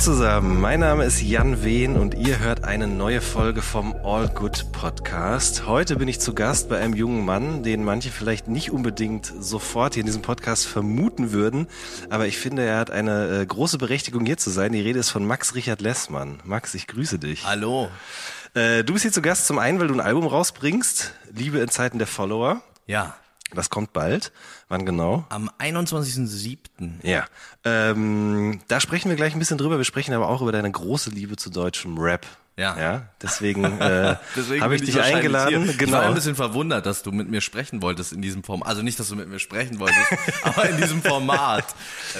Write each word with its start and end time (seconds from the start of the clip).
zusammen, 0.00 0.60
mein 0.60 0.80
Name 0.80 1.04
ist 1.04 1.20
Jan 1.22 1.64
Wehn 1.64 1.96
und 1.96 2.14
ihr 2.14 2.38
hört 2.38 2.62
eine 2.62 2.86
neue 2.86 3.20
Folge 3.20 3.62
vom 3.62 3.96
All 4.04 4.28
Good 4.28 4.70
Podcast. 4.70 5.66
Heute 5.66 5.96
bin 5.96 6.06
ich 6.06 6.20
zu 6.20 6.34
Gast 6.34 6.68
bei 6.68 6.78
einem 6.78 6.94
jungen 6.94 7.24
Mann, 7.24 7.64
den 7.64 7.82
manche 7.82 8.10
vielleicht 8.10 8.46
nicht 8.46 8.70
unbedingt 8.70 9.32
sofort 9.40 9.94
hier 9.94 10.02
in 10.02 10.06
diesem 10.06 10.22
Podcast 10.22 10.66
vermuten 10.66 11.32
würden, 11.32 11.66
aber 12.10 12.26
ich 12.26 12.38
finde, 12.38 12.62
er 12.62 12.78
hat 12.78 12.90
eine 12.90 13.40
äh, 13.40 13.46
große 13.46 13.78
Berechtigung 13.78 14.24
hier 14.24 14.36
zu 14.36 14.50
sein. 14.50 14.72
Die 14.72 14.80
Rede 14.80 15.00
ist 15.00 15.10
von 15.10 15.26
Max 15.26 15.54
Richard 15.54 15.80
Lessmann. 15.80 16.38
Max, 16.44 16.74
ich 16.74 16.86
grüße 16.86 17.18
dich. 17.18 17.44
Hallo. 17.44 17.88
Äh, 18.54 18.84
du 18.84 18.92
bist 18.92 19.02
hier 19.02 19.12
zu 19.12 19.22
Gast 19.22 19.46
zum 19.46 19.58
einen, 19.58 19.80
weil 19.80 19.88
du 19.88 19.94
ein 19.94 20.00
Album 20.00 20.26
rausbringst, 20.26 21.12
Liebe 21.34 21.58
in 21.58 21.68
Zeiten 21.68 21.98
der 21.98 22.06
Follower. 22.06 22.62
Ja, 22.86 23.16
Das 23.54 23.70
kommt 23.70 23.92
bald. 23.92 24.32
Wann 24.68 24.84
genau? 24.84 25.24
am 25.30 25.50
21.07. 25.58 26.58
Ja, 27.02 27.24
ähm, 27.64 28.60
da 28.68 28.80
sprechen 28.80 29.08
wir 29.08 29.16
gleich 29.16 29.34
ein 29.34 29.38
bisschen 29.38 29.58
drüber. 29.58 29.78
Wir 29.78 29.84
sprechen 29.84 30.12
aber 30.14 30.28
auch 30.28 30.42
über 30.42 30.52
deine 30.52 30.70
große 30.70 31.10
Liebe 31.10 31.36
zu 31.36 31.50
deutschem 31.50 31.98
Rap. 31.98 32.26
Ja. 32.58 32.76
ja 32.76 33.08
deswegen, 33.22 33.64
äh, 33.80 34.16
Deswegen 34.34 34.62
habe 34.64 34.74
ich 34.74 34.82
dich 34.82 35.00
eingeladen. 35.00 35.62
Hier. 35.62 35.70
Ich 35.70 35.78
war 35.78 35.86
Genau. 35.86 36.00
ein 36.00 36.14
bisschen 36.14 36.34
verwundert, 36.34 36.86
dass 36.86 37.04
du 37.04 37.12
mit 37.12 37.28
mir 37.30 37.40
sprechen 37.40 37.82
wolltest 37.82 38.12
in 38.12 38.20
diesem 38.20 38.42
Format. 38.42 38.66
Also 38.68 38.82
nicht, 38.82 38.98
dass 38.98 39.08
du 39.08 39.14
mit 39.14 39.28
mir 39.28 39.38
sprechen 39.38 39.78
wolltest, 39.78 40.08
aber 40.42 40.68
in 40.68 40.76
diesem 40.76 41.00
Format. 41.00 41.64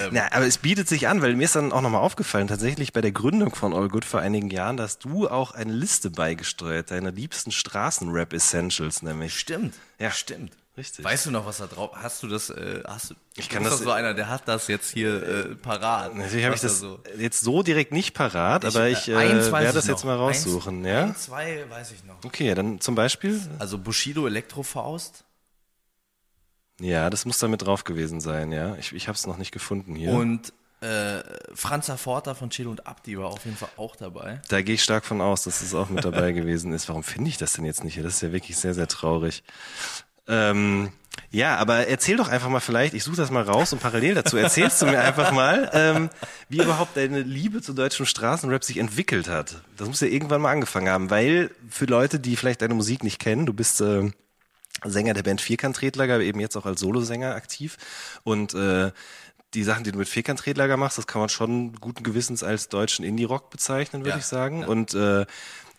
Ähm, 0.01 0.15
Ja, 0.15 0.27
aber 0.31 0.45
es 0.47 0.57
bietet 0.57 0.87
sich 0.87 1.09
an, 1.09 1.21
weil 1.21 1.35
mir 1.35 1.43
ist 1.43 1.57
dann 1.57 1.73
auch 1.73 1.81
nochmal 1.81 2.01
aufgefallen, 2.01 2.47
tatsächlich 2.47 2.93
bei 2.93 3.01
der 3.01 3.11
Gründung 3.11 3.53
von 3.53 3.73
All 3.73 3.89
Good 3.89 4.05
vor 4.05 4.21
einigen 4.21 4.49
Jahren, 4.49 4.77
dass 4.77 4.97
du 4.97 5.27
auch 5.27 5.51
eine 5.51 5.73
Liste 5.73 6.09
beigesteuert, 6.09 6.89
deiner 6.91 7.11
liebsten 7.11 7.51
Straßenrap-Essentials 7.51 9.01
nämlich. 9.01 9.37
Stimmt. 9.37 9.75
Ja. 9.99 10.09
stimmt. 10.11 10.53
Richtig. 10.79 11.03
Weißt 11.03 11.25
du 11.25 11.31
noch, 11.31 11.45
was 11.45 11.57
da 11.57 11.67
drauf? 11.67 11.91
Hast 11.93 12.23
du 12.23 12.29
das? 12.29 12.49
Äh, 12.49 12.83
hast 12.87 13.09
du? 13.09 13.15
Ich 13.35 13.49
kann 13.49 13.65
das- 13.65 13.73
doch 13.79 13.83
so 13.83 13.91
einer, 13.91 14.13
der 14.13 14.29
hat 14.29 14.47
das 14.47 14.69
jetzt 14.69 14.89
hier 14.91 15.21
äh, 15.21 15.55
parat. 15.55 16.15
Natürlich 16.15 16.45
habe 16.45 16.55
ich 16.55 16.61
das 16.61 16.79
da 16.79 16.87
so. 16.87 17.03
jetzt 17.17 17.41
so 17.41 17.63
direkt 17.63 17.91
nicht 17.91 18.13
parat, 18.13 18.63
aber 18.63 18.85
äh, 18.85 18.93
ich 18.93 19.09
äh, 19.09 19.13
weiß 19.13 19.51
werde 19.51 19.67
ich 19.67 19.73
das 19.73 19.85
noch. 19.87 19.91
jetzt 19.95 20.05
mal 20.05 20.15
raussuchen. 20.15 20.77
Eins, 20.77 20.87
ja? 20.87 21.03
Ein, 21.03 21.15
zwei 21.17 21.69
weiß 21.69 21.91
ich 21.91 22.05
noch. 22.05 22.23
Okay, 22.23 22.55
dann 22.55 22.79
zum 22.79 22.95
Beispiel. 22.95 23.41
Also 23.59 23.77
Bushido 23.77 24.25
Elektrofaust 24.25 25.25
Ja, 26.79 27.09
das 27.09 27.25
muss 27.25 27.39
da 27.39 27.49
mit 27.49 27.61
drauf 27.61 27.83
gewesen 27.83 28.21
sein, 28.21 28.53
ja. 28.53 28.77
Ich, 28.77 28.93
ich 28.93 29.09
habe 29.09 29.17
es 29.17 29.27
noch 29.27 29.37
nicht 29.37 29.51
gefunden 29.51 29.95
hier. 29.95 30.11
und 30.11 30.53
äh, 30.81 31.21
Franz 31.55 31.91
Forta 31.97 32.35
von 32.35 32.51
Chelo 32.51 32.71
und 32.71 32.87
Abdi 32.87 33.17
war 33.19 33.27
auf 33.27 33.43
jeden 33.43 33.57
Fall 33.57 33.67
auch 33.75 33.97
dabei. 33.97 34.41
Da 34.47 34.61
gehe 34.61 34.75
ich 34.75 34.83
stark 34.83 35.05
von 35.05 35.19
aus, 35.19 35.43
dass 35.43 35.61
es 35.61 35.73
auch 35.73 35.89
mit 35.89 36.05
dabei 36.05 36.31
gewesen 36.39 36.71
ist. 36.71 36.87
Warum 36.87 37.03
finde 37.03 37.29
ich 37.29 37.37
das 37.37 37.51
denn 37.51 37.65
jetzt 37.65 37.83
nicht 37.83 37.95
hier? 37.95 38.03
Das 38.03 38.13
ist 38.13 38.21
ja 38.21 38.31
wirklich 38.31 38.55
sehr, 38.55 38.73
sehr 38.73 38.87
traurig. 38.87 39.43
Ähm, 40.29 40.91
ja, 41.31 41.57
aber 41.57 41.87
erzähl 41.87 42.17
doch 42.17 42.29
einfach 42.29 42.49
mal 42.49 42.59
vielleicht, 42.59 42.93
ich 42.93 43.03
suche 43.03 43.17
das 43.17 43.29
mal 43.29 43.43
raus 43.43 43.73
und 43.73 43.79
parallel 43.81 44.15
dazu 44.15 44.37
erzählst 44.37 44.81
du 44.81 44.85
mir 44.85 45.01
einfach 45.01 45.31
mal, 45.31 45.69
ähm, 45.73 46.09
wie 46.47 46.61
überhaupt 46.61 46.95
deine 46.95 47.21
Liebe 47.21 47.61
zu 47.61 47.73
deutschem 47.73 48.05
Straßenrap 48.05 48.63
sich 48.63 48.77
entwickelt 48.77 49.27
hat. 49.27 49.61
Das 49.77 49.87
muss 49.87 49.99
ja 50.01 50.07
irgendwann 50.07 50.41
mal 50.41 50.51
angefangen 50.51 50.87
haben, 50.89 51.09
weil 51.09 51.51
für 51.69 51.85
Leute, 51.85 52.19
die 52.19 52.35
vielleicht 52.35 52.61
deine 52.61 52.73
Musik 52.73 53.03
nicht 53.03 53.19
kennen, 53.19 53.45
du 53.45 53.53
bist 53.53 53.81
äh, 53.81 54.09
Sänger 54.85 55.13
der 55.13 55.23
Band 55.23 55.41
Vierkant-Tretlager, 55.41 56.19
eben 56.21 56.39
jetzt 56.39 56.55
auch 56.55 56.65
als 56.65 56.79
Solosänger 56.79 57.35
aktiv 57.35 57.77
und 58.23 58.53
äh, 58.53 58.91
die 59.53 59.63
Sachen, 59.63 59.83
die 59.83 59.91
du 59.91 59.97
mit 59.97 60.07
Vierkant-Tretlager 60.07 60.77
machst, 60.77 60.97
das 60.99 61.07
kann 61.07 61.21
man 61.21 61.29
schon 61.29 61.73
guten 61.73 62.03
Gewissens 62.03 62.43
als 62.43 62.69
deutschen 62.69 63.03
Indie-Rock 63.03 63.49
bezeichnen, 63.49 64.03
würde 64.03 64.11
Ja, 64.11 64.17
ich 64.17 64.25
sagen. 64.25 64.61
ja. 64.61 64.67
Und 64.67 64.93
äh, 64.93 65.25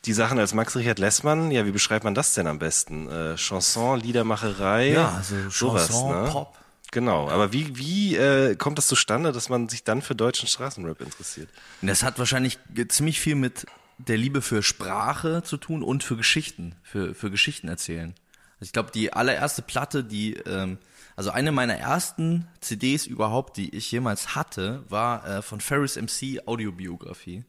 die 0.06 0.12
Sachen 0.12 0.38
als 0.38 0.54
Max 0.54 0.76
Richard 0.76 0.98
Lessmann, 0.98 1.50
ja, 1.50 1.66
wie 1.66 1.72
beschreibt 1.72 2.04
man 2.04 2.14
das 2.14 2.34
denn 2.34 2.46
am 2.46 2.58
besten? 2.58 3.08
Äh, 3.10 3.36
Chanson, 3.36 4.00
Liedermacherei, 4.00 4.92
Ja, 4.92 5.10
also 5.16 5.36
sowas, 5.50 5.88
Chanson, 5.88 6.22
ne? 6.24 6.30
Pop. 6.30 6.56
Genau, 6.92 7.28
aber 7.28 7.52
wie, 7.52 7.76
wie 7.76 8.16
äh, 8.16 8.56
kommt 8.56 8.78
das 8.78 8.88
zustande, 8.88 9.30
dass 9.30 9.48
man 9.48 9.68
sich 9.68 9.84
dann 9.84 10.02
für 10.02 10.16
deutschen 10.16 10.48
Straßenrap 10.48 11.00
interessiert? 11.00 11.48
Das 11.82 12.02
hat 12.02 12.18
wahrscheinlich 12.18 12.58
ziemlich 12.88 13.20
viel 13.20 13.36
mit 13.36 13.66
der 13.98 14.16
Liebe 14.16 14.42
für 14.42 14.62
Sprache 14.62 15.42
zu 15.44 15.56
tun 15.56 15.82
und 15.82 16.02
für 16.02 16.16
Geschichten, 16.16 16.74
für, 16.82 17.14
für 17.14 17.30
Geschichten 17.30 17.68
erzählen. 17.68 18.14
Also 18.54 18.68
ich 18.68 18.72
glaube, 18.72 18.90
die 18.92 19.12
allererste 19.12 19.62
Platte, 19.62 20.02
die, 20.02 20.34
ähm, 20.34 20.78
also 21.14 21.30
eine 21.30 21.52
meiner 21.52 21.76
ersten 21.76 22.48
CDs 22.60 23.06
überhaupt, 23.06 23.56
die 23.56 23.74
ich 23.74 23.92
jemals 23.92 24.34
hatte, 24.34 24.82
war 24.88 25.26
äh, 25.28 25.42
von 25.42 25.60
Ferris 25.60 25.96
MC 25.96 26.40
Audiobiografie. 26.46 27.44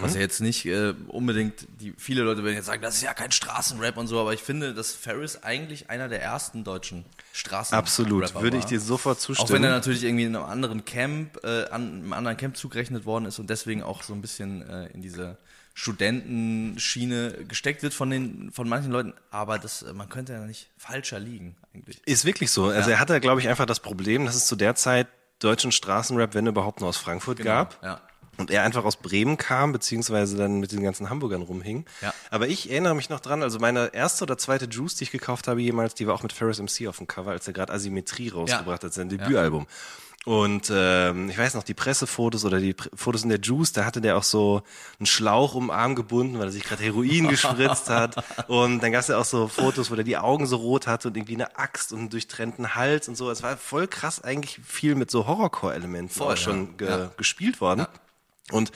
Was 0.00 0.14
ja 0.14 0.20
jetzt 0.20 0.40
nicht 0.40 0.66
äh, 0.66 0.94
unbedingt, 1.08 1.66
die 1.80 1.94
viele 1.96 2.22
Leute 2.22 2.44
werden 2.44 2.54
jetzt 2.54 2.66
sagen, 2.66 2.82
das 2.82 2.96
ist 2.96 3.02
ja 3.02 3.14
kein 3.14 3.32
Straßenrap 3.32 3.96
und 3.96 4.06
so, 4.06 4.20
aber 4.20 4.32
ich 4.32 4.42
finde, 4.42 4.74
dass 4.74 4.92
Ferris 4.92 5.42
eigentlich 5.42 5.90
einer 5.90 6.08
der 6.08 6.22
ersten 6.22 6.64
deutschen 6.64 7.04
Straßenrapper 7.32 7.82
Absolut, 7.82 8.34
würde 8.40 8.56
ich 8.56 8.64
dir 8.64 8.80
sofort 8.80 9.20
zustimmen. 9.20 9.48
Auch 9.48 9.52
wenn 9.52 9.64
er 9.64 9.70
natürlich 9.70 10.04
irgendwie 10.04 10.24
in 10.24 10.36
einem 10.36 10.44
anderen 10.44 10.84
Camp, 10.84 11.38
äh, 11.44 11.64
an 11.64 12.00
einem 12.00 12.12
anderen 12.12 12.36
Camp 12.36 12.56
zugerechnet 12.56 13.04
worden 13.04 13.26
ist 13.26 13.38
und 13.38 13.50
deswegen 13.50 13.82
auch 13.82 14.02
so 14.02 14.14
ein 14.14 14.20
bisschen 14.20 14.68
äh, 14.68 14.86
in 14.88 15.02
diese 15.02 15.36
Studentenschiene 15.74 17.44
gesteckt 17.46 17.82
wird 17.82 17.92
von 17.92 18.08
den, 18.08 18.50
von 18.50 18.66
manchen 18.66 18.90
Leuten, 18.90 19.12
aber 19.30 19.58
das, 19.58 19.82
äh, 19.82 19.92
man 19.92 20.08
könnte 20.08 20.32
ja 20.32 20.40
nicht 20.46 20.70
falscher 20.78 21.18
liegen, 21.18 21.54
eigentlich. 21.74 22.00
Ist 22.06 22.24
wirklich 22.24 22.50
so. 22.50 22.64
Also 22.66 22.90
er 22.90 22.98
hatte, 22.98 23.20
glaube 23.20 23.42
ich, 23.42 23.48
einfach 23.48 23.66
das 23.66 23.80
Problem, 23.80 24.24
dass 24.24 24.36
es 24.36 24.46
zu 24.46 24.56
der 24.56 24.74
Zeit 24.74 25.06
deutschen 25.38 25.72
Straßenrap, 25.72 26.34
wenn 26.34 26.46
überhaupt, 26.46 26.80
nur 26.80 26.88
aus 26.88 26.96
Frankfurt 26.96 27.40
gab. 27.40 27.82
Ja. 27.82 28.00
Und 28.38 28.50
er 28.50 28.62
einfach 28.64 28.84
aus 28.84 28.96
Bremen 28.96 29.36
kam, 29.38 29.72
beziehungsweise 29.72 30.36
dann 30.36 30.60
mit 30.60 30.72
den 30.72 30.82
ganzen 30.82 31.08
Hamburgern 31.08 31.42
rumhing. 31.42 31.86
Ja. 32.02 32.12
Aber 32.30 32.48
ich 32.48 32.70
erinnere 32.70 32.94
mich 32.94 33.08
noch 33.08 33.20
dran, 33.20 33.42
also 33.42 33.58
meine 33.58 33.94
erste 33.94 34.24
oder 34.24 34.36
zweite 34.36 34.66
Juice, 34.66 34.96
die 34.96 35.04
ich 35.04 35.10
gekauft 35.10 35.48
habe 35.48 35.62
jemals, 35.62 35.94
die 35.94 36.06
war 36.06 36.14
auch 36.14 36.22
mit 36.22 36.32
Ferris 36.32 36.60
MC 36.60 36.86
auf 36.88 36.98
dem 36.98 37.06
Cover, 37.06 37.30
als 37.30 37.46
er 37.46 37.54
gerade 37.54 37.72
Asymmetrie 37.72 38.28
rausgebracht 38.28 38.84
hat, 38.84 38.92
sein 38.92 39.08
Debütalbum. 39.08 39.66
Und 40.26 40.72
ähm, 40.74 41.30
ich 41.30 41.38
weiß 41.38 41.54
noch, 41.54 41.62
die 41.62 41.72
Pressefotos 41.72 42.44
oder 42.44 42.58
die 42.58 42.74
Pre 42.74 42.90
Fotos 42.96 43.22
in 43.22 43.28
der 43.28 43.38
Juice, 43.38 43.72
da 43.72 43.84
hatte 43.84 44.00
der 44.00 44.16
auch 44.16 44.24
so 44.24 44.62
einen 44.98 45.06
Schlauch 45.06 45.54
um 45.54 45.68
den 45.68 45.70
Arm 45.70 45.94
gebunden, 45.94 46.40
weil 46.40 46.46
er 46.46 46.50
sich 46.50 46.64
gerade 46.64 46.82
Heroin 46.82 47.28
gespritzt 47.28 47.88
hat. 47.90 48.24
Und 48.48 48.82
dann 48.82 48.90
gab 48.90 49.02
es 49.02 49.06
ja 49.06 49.18
auch 49.18 49.24
so 49.24 49.46
Fotos, 49.46 49.88
wo 49.88 49.94
der 49.94 50.02
die 50.02 50.16
Augen 50.16 50.46
so 50.48 50.56
rot 50.56 50.88
hatte 50.88 51.08
und 51.08 51.16
irgendwie 51.16 51.34
eine 51.34 51.56
Axt 51.56 51.92
und 51.92 52.00
einen 52.00 52.10
durchtrennten 52.10 52.74
Hals 52.74 53.06
und 53.06 53.14
so. 53.14 53.30
Es 53.30 53.44
war 53.44 53.56
voll 53.56 53.86
krass 53.86 54.20
eigentlich 54.20 54.58
viel 54.66 54.96
mit 54.96 55.12
so 55.12 55.28
Horrorcore-Elementen 55.28 56.12
Voll, 56.12 56.32
auch 56.32 56.36
schon 56.36 56.70
ja. 56.70 56.72
ge 56.76 56.88
Ja. 56.88 57.10
gespielt 57.16 57.60
worden. 57.60 57.86
Und 58.50 58.72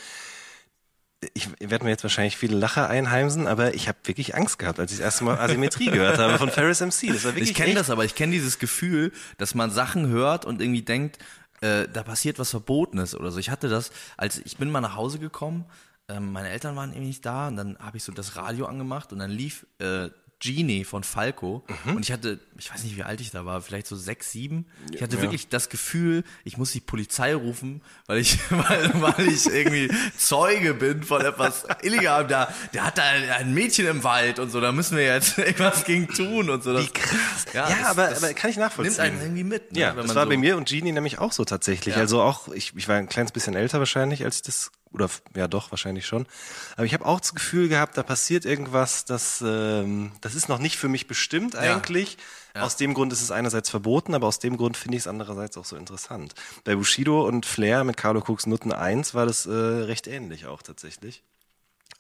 ich 1.34 1.48
werde 1.60 1.84
mir 1.84 1.90
jetzt 1.90 2.02
wahrscheinlich 2.02 2.36
viele 2.36 2.56
Lacher 2.56 2.88
einheimsen, 2.88 3.46
aber 3.46 3.74
ich 3.74 3.88
habe 3.88 3.98
wirklich 4.04 4.34
Angst 4.34 4.58
gehabt, 4.58 4.80
als 4.80 4.90
ich 4.90 4.98
das 4.98 5.04
erste 5.04 5.24
Mal 5.24 5.38
Asymmetrie 5.38 5.86
gehört 5.90 6.18
habe 6.18 6.38
von 6.38 6.50
Ferris 6.50 6.80
MC. 6.80 7.12
Das 7.12 7.24
war 7.24 7.34
wirklich 7.34 7.50
Ich 7.50 7.54
kenne 7.54 7.74
das 7.74 7.90
aber, 7.90 8.04
ich 8.04 8.14
kenne 8.14 8.32
dieses 8.32 8.58
Gefühl, 8.58 9.12
dass 9.36 9.54
man 9.54 9.70
Sachen 9.70 10.08
hört 10.08 10.46
und 10.46 10.62
irgendwie 10.62 10.82
denkt, 10.82 11.18
äh, 11.60 11.86
da 11.92 12.02
passiert 12.02 12.38
was 12.38 12.50
Verbotenes 12.50 13.14
oder 13.14 13.30
so. 13.30 13.38
Ich 13.38 13.50
hatte 13.50 13.68
das, 13.68 13.90
als 14.16 14.38
ich 14.38 14.56
bin 14.56 14.70
mal 14.70 14.80
nach 14.80 14.96
Hause 14.96 15.18
gekommen, 15.18 15.66
ähm, 16.08 16.32
meine 16.32 16.48
Eltern 16.48 16.74
waren 16.74 16.90
irgendwie 16.90 17.08
nicht 17.08 17.26
da 17.26 17.48
und 17.48 17.56
dann 17.56 17.78
habe 17.78 17.98
ich 17.98 18.04
so 18.04 18.12
das 18.12 18.36
Radio 18.36 18.64
angemacht 18.64 19.12
und 19.12 19.18
dann 19.18 19.30
lief 19.30 19.66
äh, 19.78 20.08
Genie 20.42 20.84
von 20.84 21.04
Falco 21.04 21.62
Mhm. 21.84 21.96
und 21.96 22.02
ich 22.02 22.12
hatte, 22.12 22.40
ich 22.58 22.72
weiß 22.72 22.82
nicht, 22.84 22.96
wie 22.96 23.02
alt 23.02 23.20
ich 23.20 23.30
da 23.30 23.44
war, 23.44 23.60
vielleicht 23.60 23.86
so 23.86 23.94
sechs, 23.94 24.32
sieben. 24.32 24.66
Ich 24.94 25.02
hatte 25.02 25.20
wirklich 25.20 25.48
das 25.48 25.68
Gefühl, 25.68 26.24
ich 26.44 26.56
muss 26.56 26.72
die 26.72 26.80
Polizei 26.80 27.34
rufen, 27.34 27.82
weil 28.06 28.18
ich, 28.18 28.38
weil, 28.50 28.90
weil 29.02 29.28
ich 29.28 29.46
irgendwie 29.46 29.90
Zeuge 30.16 30.74
bin 30.74 31.02
von 31.02 31.20
etwas 31.20 31.64
illegalem. 31.82 32.28
Da, 32.28 32.52
der 32.72 32.86
hat 32.86 32.98
da 32.98 33.02
ein 33.02 33.52
Mädchen 33.54 33.86
im 33.86 34.02
Wald 34.02 34.38
und 34.38 34.50
so, 34.50 34.60
da 34.60 34.72
müssen 34.72 34.96
wir 34.96 35.04
jetzt 35.04 35.36
irgendwas 35.38 35.84
gegen 35.84 36.08
tun 36.08 36.48
und 36.50 36.64
so. 36.64 36.72
Das, 36.72 36.84
Wie 36.86 36.88
krass. 36.90 37.44
Ja, 37.52 37.68
das- 37.68 37.84
aber, 37.84 38.08
das 38.08 38.22
aber 38.24 38.34
kann 38.34 38.50
ich 38.50 38.56
nachvollziehen. 38.56 38.96
Nimmt 38.96 39.00
einen 39.00 39.20
irgendwie 39.22 39.44
mit. 39.44 39.72
Ne? 39.72 39.80
Ja, 39.80 39.88
wenn 39.90 39.96
das 39.98 40.06
man 40.08 40.16
war 40.16 40.24
so, 40.24 40.30
bei 40.30 40.36
mir 40.38 40.56
und 40.56 40.68
Genie 40.68 40.92
nämlich 40.92 41.18
auch 41.18 41.32
so 41.32 41.44
tatsächlich. 41.44 41.94
Ja. 41.96 42.00
Also 42.00 42.22
auch, 42.22 42.48
ich, 42.48 42.72
ich 42.76 42.88
war 42.88 42.96
ein 42.96 43.08
kleines 43.08 43.32
bisschen 43.32 43.54
älter 43.54 43.78
wahrscheinlich, 43.78 44.24
als 44.24 44.36
ich 44.36 44.42
das, 44.42 44.70
oder 44.92 45.08
ja 45.36 45.48
doch, 45.48 45.70
wahrscheinlich 45.70 46.06
schon. 46.06 46.26
Aber 46.76 46.84
ich 46.84 46.94
habe 46.94 47.06
auch 47.06 47.20
das 47.20 47.34
Gefühl 47.34 47.68
gehabt, 47.68 47.96
da 47.96 48.02
passiert 48.02 48.44
irgendwas, 48.44 49.04
das, 49.04 49.42
ähm, 49.46 50.12
das 50.20 50.34
ist 50.34 50.48
noch 50.48 50.58
nicht 50.58 50.76
für 50.76 50.88
mich 50.88 51.06
bestimmt 51.06 51.56
eigentlich. 51.56 52.18
Aus 52.54 52.76
dem 52.76 52.94
Grund 52.94 53.12
ist 53.12 53.22
es 53.22 53.30
einerseits 53.30 53.70
verboten, 53.70 54.14
aber 54.14 54.26
aus 54.26 54.40
dem 54.40 54.56
Grund 54.56 54.76
finde 54.76 54.96
ich 54.96 55.04
es 55.04 55.06
andererseits 55.06 55.56
auch 55.56 55.64
so 55.64 55.76
interessant. 55.76 56.34
Bei 56.64 56.74
Bushido 56.74 57.24
und 57.26 57.46
Flair 57.46 57.84
mit 57.84 57.96
Carlo 57.96 58.20
Cooks 58.26 58.46
Nutten 58.46 58.72
1 58.72 59.14
war 59.14 59.26
das 59.26 59.46
äh, 59.46 59.52
recht 59.52 60.08
ähnlich 60.08 60.46
auch 60.46 60.62
tatsächlich. 60.62 61.22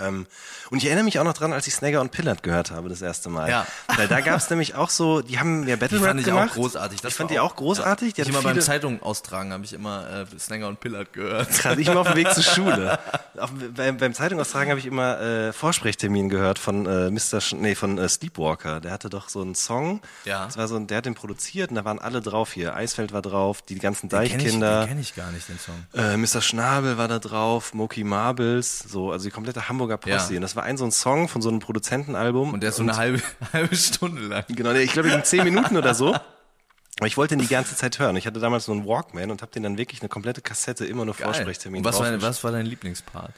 Ähm, 0.00 0.26
und 0.70 0.78
ich 0.78 0.86
erinnere 0.86 1.04
mich 1.04 1.18
auch 1.18 1.24
noch 1.24 1.32
dran, 1.34 1.52
als 1.52 1.66
ich 1.66 1.74
Snagger 1.74 2.00
und 2.00 2.10
Pillard 2.12 2.42
gehört 2.42 2.70
habe 2.70 2.88
das 2.88 3.02
erste 3.02 3.28
Mal. 3.28 3.48
Ja. 3.50 3.66
Weil 3.96 4.08
da 4.08 4.20
gab 4.20 4.36
es 4.38 4.48
nämlich 4.50 4.74
auch 4.74 4.90
so, 4.90 5.20
die 5.22 5.38
haben 5.38 5.66
ja 5.66 5.76
Battle 5.76 5.98
Die 5.98 6.04
Rap 6.04 6.10
fand 6.10 6.20
ich 6.20 6.26
gemacht. 6.26 6.50
auch 6.50 6.54
großartig. 6.54 7.00
Das 7.00 7.12
ich 7.12 7.16
fand 7.18 7.30
die 7.30 7.40
auch 7.40 7.56
großartig. 7.56 8.14
Die 8.14 8.22
ich 8.22 8.28
immer 8.28 8.42
beim 8.42 8.52
viele- 8.52 8.64
Zeitung 8.64 9.02
austragen 9.02 9.52
habe 9.52 9.64
ich 9.64 9.72
immer 9.72 10.08
äh, 10.32 10.38
Snanger 10.38 10.68
und 10.68 10.80
Pillard 10.80 11.12
gehört. 11.12 11.48
Krass, 11.50 11.76
ich 11.78 11.88
immer 11.88 12.00
auf 12.00 12.08
dem 12.08 12.16
Weg 12.16 12.32
zur 12.32 12.42
Schule. 12.44 12.98
Auf, 13.40 13.50
beim, 13.74 13.96
beim 13.96 14.12
Zeitungaustragen 14.12 14.68
habe 14.70 14.80
ich 14.80 14.84
immer 14.86 15.18
äh, 15.18 15.52
Vorsprechtermin 15.54 16.28
gehört 16.28 16.58
von 16.58 16.84
äh, 16.84 17.10
Mr. 17.10 17.40
Sch 17.40 17.52
nee, 17.54 17.74
von 17.74 17.96
äh, 17.96 18.06
Sleepwalker. 18.06 18.80
Der 18.80 18.92
hatte 18.92 19.08
doch 19.08 19.30
so 19.30 19.40
einen 19.40 19.54
Song. 19.54 20.02
Ja. 20.26 20.44
Das 20.44 20.58
war 20.58 20.68
so 20.68 20.76
ein, 20.76 20.86
der 20.88 20.98
hat 20.98 21.06
den 21.06 21.14
produziert 21.14 21.70
und 21.70 21.76
da 21.76 21.84
waren 21.86 21.98
alle 21.98 22.20
drauf 22.20 22.52
hier. 22.52 22.74
Eisfeld 22.76 23.12
war 23.14 23.22
drauf, 23.22 23.62
die 23.62 23.76
ganzen 23.78 24.10
Kenn 24.10 24.22
ich, 24.24 24.32
Deichkinder. 24.32 24.80
den 24.80 24.88
kenn 24.88 25.00
ich 25.00 25.14
gar 25.14 25.30
nicht, 25.32 25.48
den 25.48 25.58
Song. 25.58 25.74
Äh, 25.94 26.18
Mr. 26.18 26.42
Schnabel 26.42 26.98
war 26.98 27.08
da 27.08 27.18
drauf, 27.18 27.72
Moki 27.72 28.04
Marbles, 28.04 28.80
so, 28.80 29.10
also 29.10 29.24
die 29.24 29.30
komplette 29.30 29.68
Hamburger 29.70 29.89
Posse. 29.98 30.32
Ja. 30.32 30.36
Und 30.38 30.42
das 30.42 30.56
war 30.56 30.62
ein 30.64 30.76
so 30.76 30.84
ein 30.84 30.92
Song 30.92 31.28
von 31.28 31.42
so 31.42 31.48
einem 31.48 31.58
Produzentenalbum. 31.60 32.54
Und 32.54 32.62
der 32.62 32.70
ist 32.70 32.76
so 32.76 32.82
eine 32.82 32.96
halbe, 32.96 33.20
halbe 33.52 33.74
Stunde 33.76 34.22
lang. 34.22 34.44
Genau, 34.48 34.72
ich 34.72 34.92
glaube, 34.92 35.10
in 35.10 35.24
zehn 35.24 35.44
Minuten 35.44 35.76
oder 35.76 35.94
so. 35.94 36.14
Aber 36.14 37.06
ich 37.06 37.16
wollte 37.16 37.34
ihn 37.34 37.40
die 37.40 37.46
ganze 37.48 37.76
Zeit 37.76 37.98
hören. 37.98 38.16
Ich 38.16 38.26
hatte 38.26 38.40
damals 38.40 38.64
so 38.66 38.72
einen 38.72 38.86
Walkman 38.86 39.30
und 39.30 39.42
habe 39.42 39.52
den 39.52 39.62
dann 39.62 39.78
wirklich 39.78 40.00
eine 40.02 40.08
komplette 40.08 40.40
Kassette 40.42 40.84
immer 40.86 41.04
nur 41.04 41.14
Vorsprechtermin 41.14 41.84
was 41.84 41.98
war, 42.00 42.20
was 42.22 42.42
war 42.44 42.52
dein 42.52 42.66
Lieblingspart? 42.66 43.32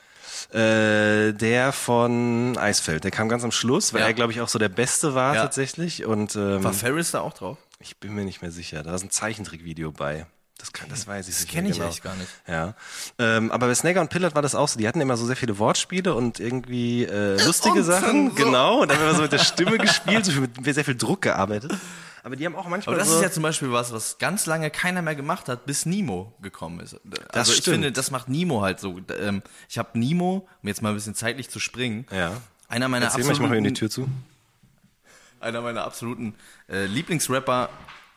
Äh, 0.53 1.33
der 1.35 1.73
von 1.73 2.57
Eisfeld, 2.59 3.05
der 3.05 3.11
kam 3.11 3.29
ganz 3.29 3.45
am 3.45 3.53
Schluss, 3.53 3.93
weil 3.95 4.01
Ja. 4.01 4.07
er, 4.09 4.15
glaube 4.15 4.33
ich, 4.33 4.41
auch 4.41 4.49
so 4.49 4.59
der 4.59 4.69
Beste 4.69 5.15
war 5.15 5.35
Ja. 5.37 5.43
tatsächlich. 5.43 6.05
Und 6.05 6.35
ähm, 6.37 6.65
War 6.65 6.73
Ferris 6.73 7.13
da 7.13 7.21
auch 7.21 7.33
drauf? 7.35 7.59
ich 7.79 7.97
bin 7.99 8.15
mir 8.15 8.25
nicht 8.25 8.43
mehr 8.43 8.51
sicher. 8.51 8.83
Da 8.83 8.95
ist 8.95 9.03
ein 9.03 9.11
Zeichentrickvideo 9.11 9.93
bei. 9.93 10.27
Das, 10.63 10.73
kann, 10.73 10.89
das 10.89 11.09
weiß 11.09 11.27
ich 11.27 11.35
Das 11.35 11.43
nicht 11.43 11.53
kenn 11.53 11.65
mehr 11.65 11.73
ich 11.73 11.79
genau. 11.79 11.91
echt 11.91 12.05
gar 12.05 12.15
nicht. 12.15 12.29
Ja. 12.47 12.75
Ähm, 13.19 13.51
aber 13.51 13.67
bei 13.67 13.75
Snagger 13.75 14.01
und 14.01 14.11
Pillard 14.11 14.37
war 14.37 14.43
das 14.43 14.55
auch 14.55 14.69
so. 14.69 14.79
Die 14.79 14.87
hatten 14.87 15.01
immer 15.01 15.17
so 15.17 15.27
sehr 15.27 15.35
viele 15.35 15.59
Wortspiele 15.59 16.15
und 16.15 16.39
irgendwie 16.39 17.03
äh, 17.05 17.45
lustige 17.45 17.83
Sachen. 17.83 18.29
so. 18.31 18.37
Genau. 18.37 18.83
Und 18.83 18.89
dann 18.89 18.99
haben 18.99 19.07
wir 19.07 19.15
so 19.17 19.23
mit 19.23 19.33
der 19.33 19.39
Stimme 19.41 19.77
gespielt, 19.77 20.25
so 20.25 20.31
viel, 20.31 20.41
mit 20.43 20.73
sehr 20.73 20.85
viel 20.85 20.95
Druck 20.95 21.23
gearbeitet. 21.23 21.73
Aber 22.23 22.37
die 22.37 22.47
haben 22.47 22.55
auch 22.55 22.69
manchmal 22.69 22.95
Aber 22.95 23.01
das 23.01 23.09
so, 23.11 23.17
ist 23.17 23.23
ja 23.23 23.33
zum 23.33 23.43
Beispiel 23.43 23.73
was, 23.73 23.93
was 23.93 24.19
ganz 24.19 24.47
lange 24.47 24.71
keiner 24.71 25.03
mehr 25.03 25.17
gemacht 25.17 25.49
hat, 25.49 25.67
bis 25.67 25.85
Nemo 25.85 26.33
gekommen 26.41 26.79
ist. 26.79 26.95
Also 27.33 27.51
ich 27.51 27.59
stimmt. 27.59 27.75
finde, 27.75 27.91
das 27.91 28.13
macht 28.13 28.29
Nemo 28.29 28.63
halt 28.63 28.79
so. 28.79 29.01
Ähm, 29.19 29.43
Ich 29.69 29.79
habe 29.79 29.99
Nemo, 29.99 30.49
um 30.63 30.69
jetzt 30.69 30.81
mal 30.81 30.91
ein 30.91 30.95
bisschen 30.95 31.17
zeitlich 31.17 31.51
zu 31.51 31.59
springen, 31.59 32.07
ja. 32.13 32.31
einer 32.69 32.87
meiner 32.89 33.07
Erzähl 33.07 33.25
mal, 33.25 33.33
ich 33.33 33.41
mache 33.41 33.49
absoluten, 33.49 33.65
die 33.65 33.73
Tür 33.75 33.91
zu. 33.91 34.09
einer 35.41 35.61
meiner 35.61 35.83
absoluten 35.83 36.37
äh, 36.69 36.87
Lieblingsrapper 36.87 37.69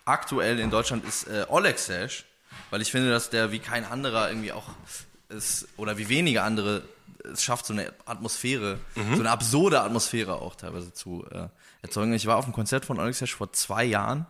aktuell 0.05 0.59
in 0.59 0.69
Deutschland 0.69 1.03
ist 1.03 1.27
äh, 1.27 1.45
Oleg 1.49 1.79
Sash, 1.79 2.25
weil 2.69 2.81
ich 2.81 2.91
finde, 2.91 3.09
dass 3.09 3.29
der 3.29 3.51
wie 3.51 3.59
kein 3.59 3.85
anderer 3.85 4.29
irgendwie 4.29 4.51
auch 4.51 4.69
es 5.29 5.67
oder 5.77 5.97
wie 5.97 6.09
wenige 6.09 6.43
andere 6.43 6.83
es 7.23 7.43
schafft, 7.43 7.65
so 7.65 7.73
eine 7.73 7.91
Atmosphäre, 8.05 8.79
so 8.95 9.19
eine 9.19 9.31
absurde 9.31 9.81
Atmosphäre 9.81 10.35
auch 10.35 10.55
teilweise 10.55 10.93
zu 10.93 11.25
äh, 11.31 11.47
erzeugen. 11.81 12.13
Ich 12.13 12.27
war 12.27 12.37
auf 12.37 12.45
einem 12.45 12.53
Konzert 12.53 12.85
von 12.85 12.99
Oleg 12.99 13.15
Sash 13.15 13.33
vor 13.33 13.51
zwei 13.51 13.83
Jahren 13.83 14.27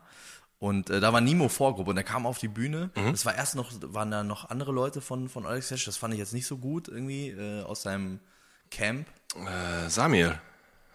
und 0.60 0.89
äh, 0.89 1.01
da 1.01 1.12
war 1.12 1.19
Nimo 1.19 1.50
Vorgruppe 1.50 1.89
und 1.89 1.98
er 1.98 2.04
kam 2.04 2.25
auf 2.25 2.38
die 2.38 2.48
Bühne. 2.48 2.92
Das 3.12 3.25
war 3.25 3.36
erst 3.36 3.56
noch, 3.56 3.72
waren 3.81 4.12
da 4.12 4.24
noch 4.24 4.50
andere 4.50 4.71
Leute 4.71 5.01
von, 5.01 5.28
von 5.28 5.45
Oleg 5.45 5.63
Sash, 5.63 5.83
das 5.86 5.98
fand 5.98 6.13
ich 6.13 6.19
jetzt 6.19 6.33
nicht 6.33 6.48
so 6.48 6.57
gut 6.57 6.88
irgendwie 6.88 7.31
äh, 7.31 7.63
aus 7.63 7.81
seinem 7.81 8.19
Camp. 8.71 9.07
Äh, 9.36 9.89
Samir. 9.89 10.39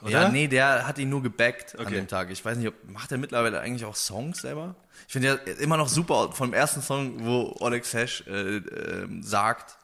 Oder? 0.02 0.11
Ja, 0.11 0.29
nee, 0.31 0.49
der 0.49 0.87
hat 0.87 0.99
ihn 0.99 1.11
nur 1.11 1.23
gebackt 1.23 1.79
an 1.79 1.87
Okay. 1.87 1.97
dem 1.97 2.08
Tag. 2.08 2.31
Ich 2.31 2.44
weiß 2.44 2.56
nicht, 2.58 2.69
ob, 2.69 2.75
macht 2.88 3.12
er 3.12 3.19
mittlerweile 3.19 3.61
eigentlich 3.61 3.85
auch 3.85 3.97
Songs 3.97 4.41
selber? 4.41 4.75
Ich 5.06 5.12
finde 5.12 5.29
ja 5.29 5.35
immer 5.55 5.76
noch 5.76 5.88
super 5.88 6.32
vom 6.32 6.52
ersten 6.55 6.81
Song, 6.82 7.25
wo 7.25 7.55
Oleg 7.61 7.85
Sesh 7.85 8.25
äh, 8.26 8.56
äh, 8.58 9.06
sagt, 9.23 9.76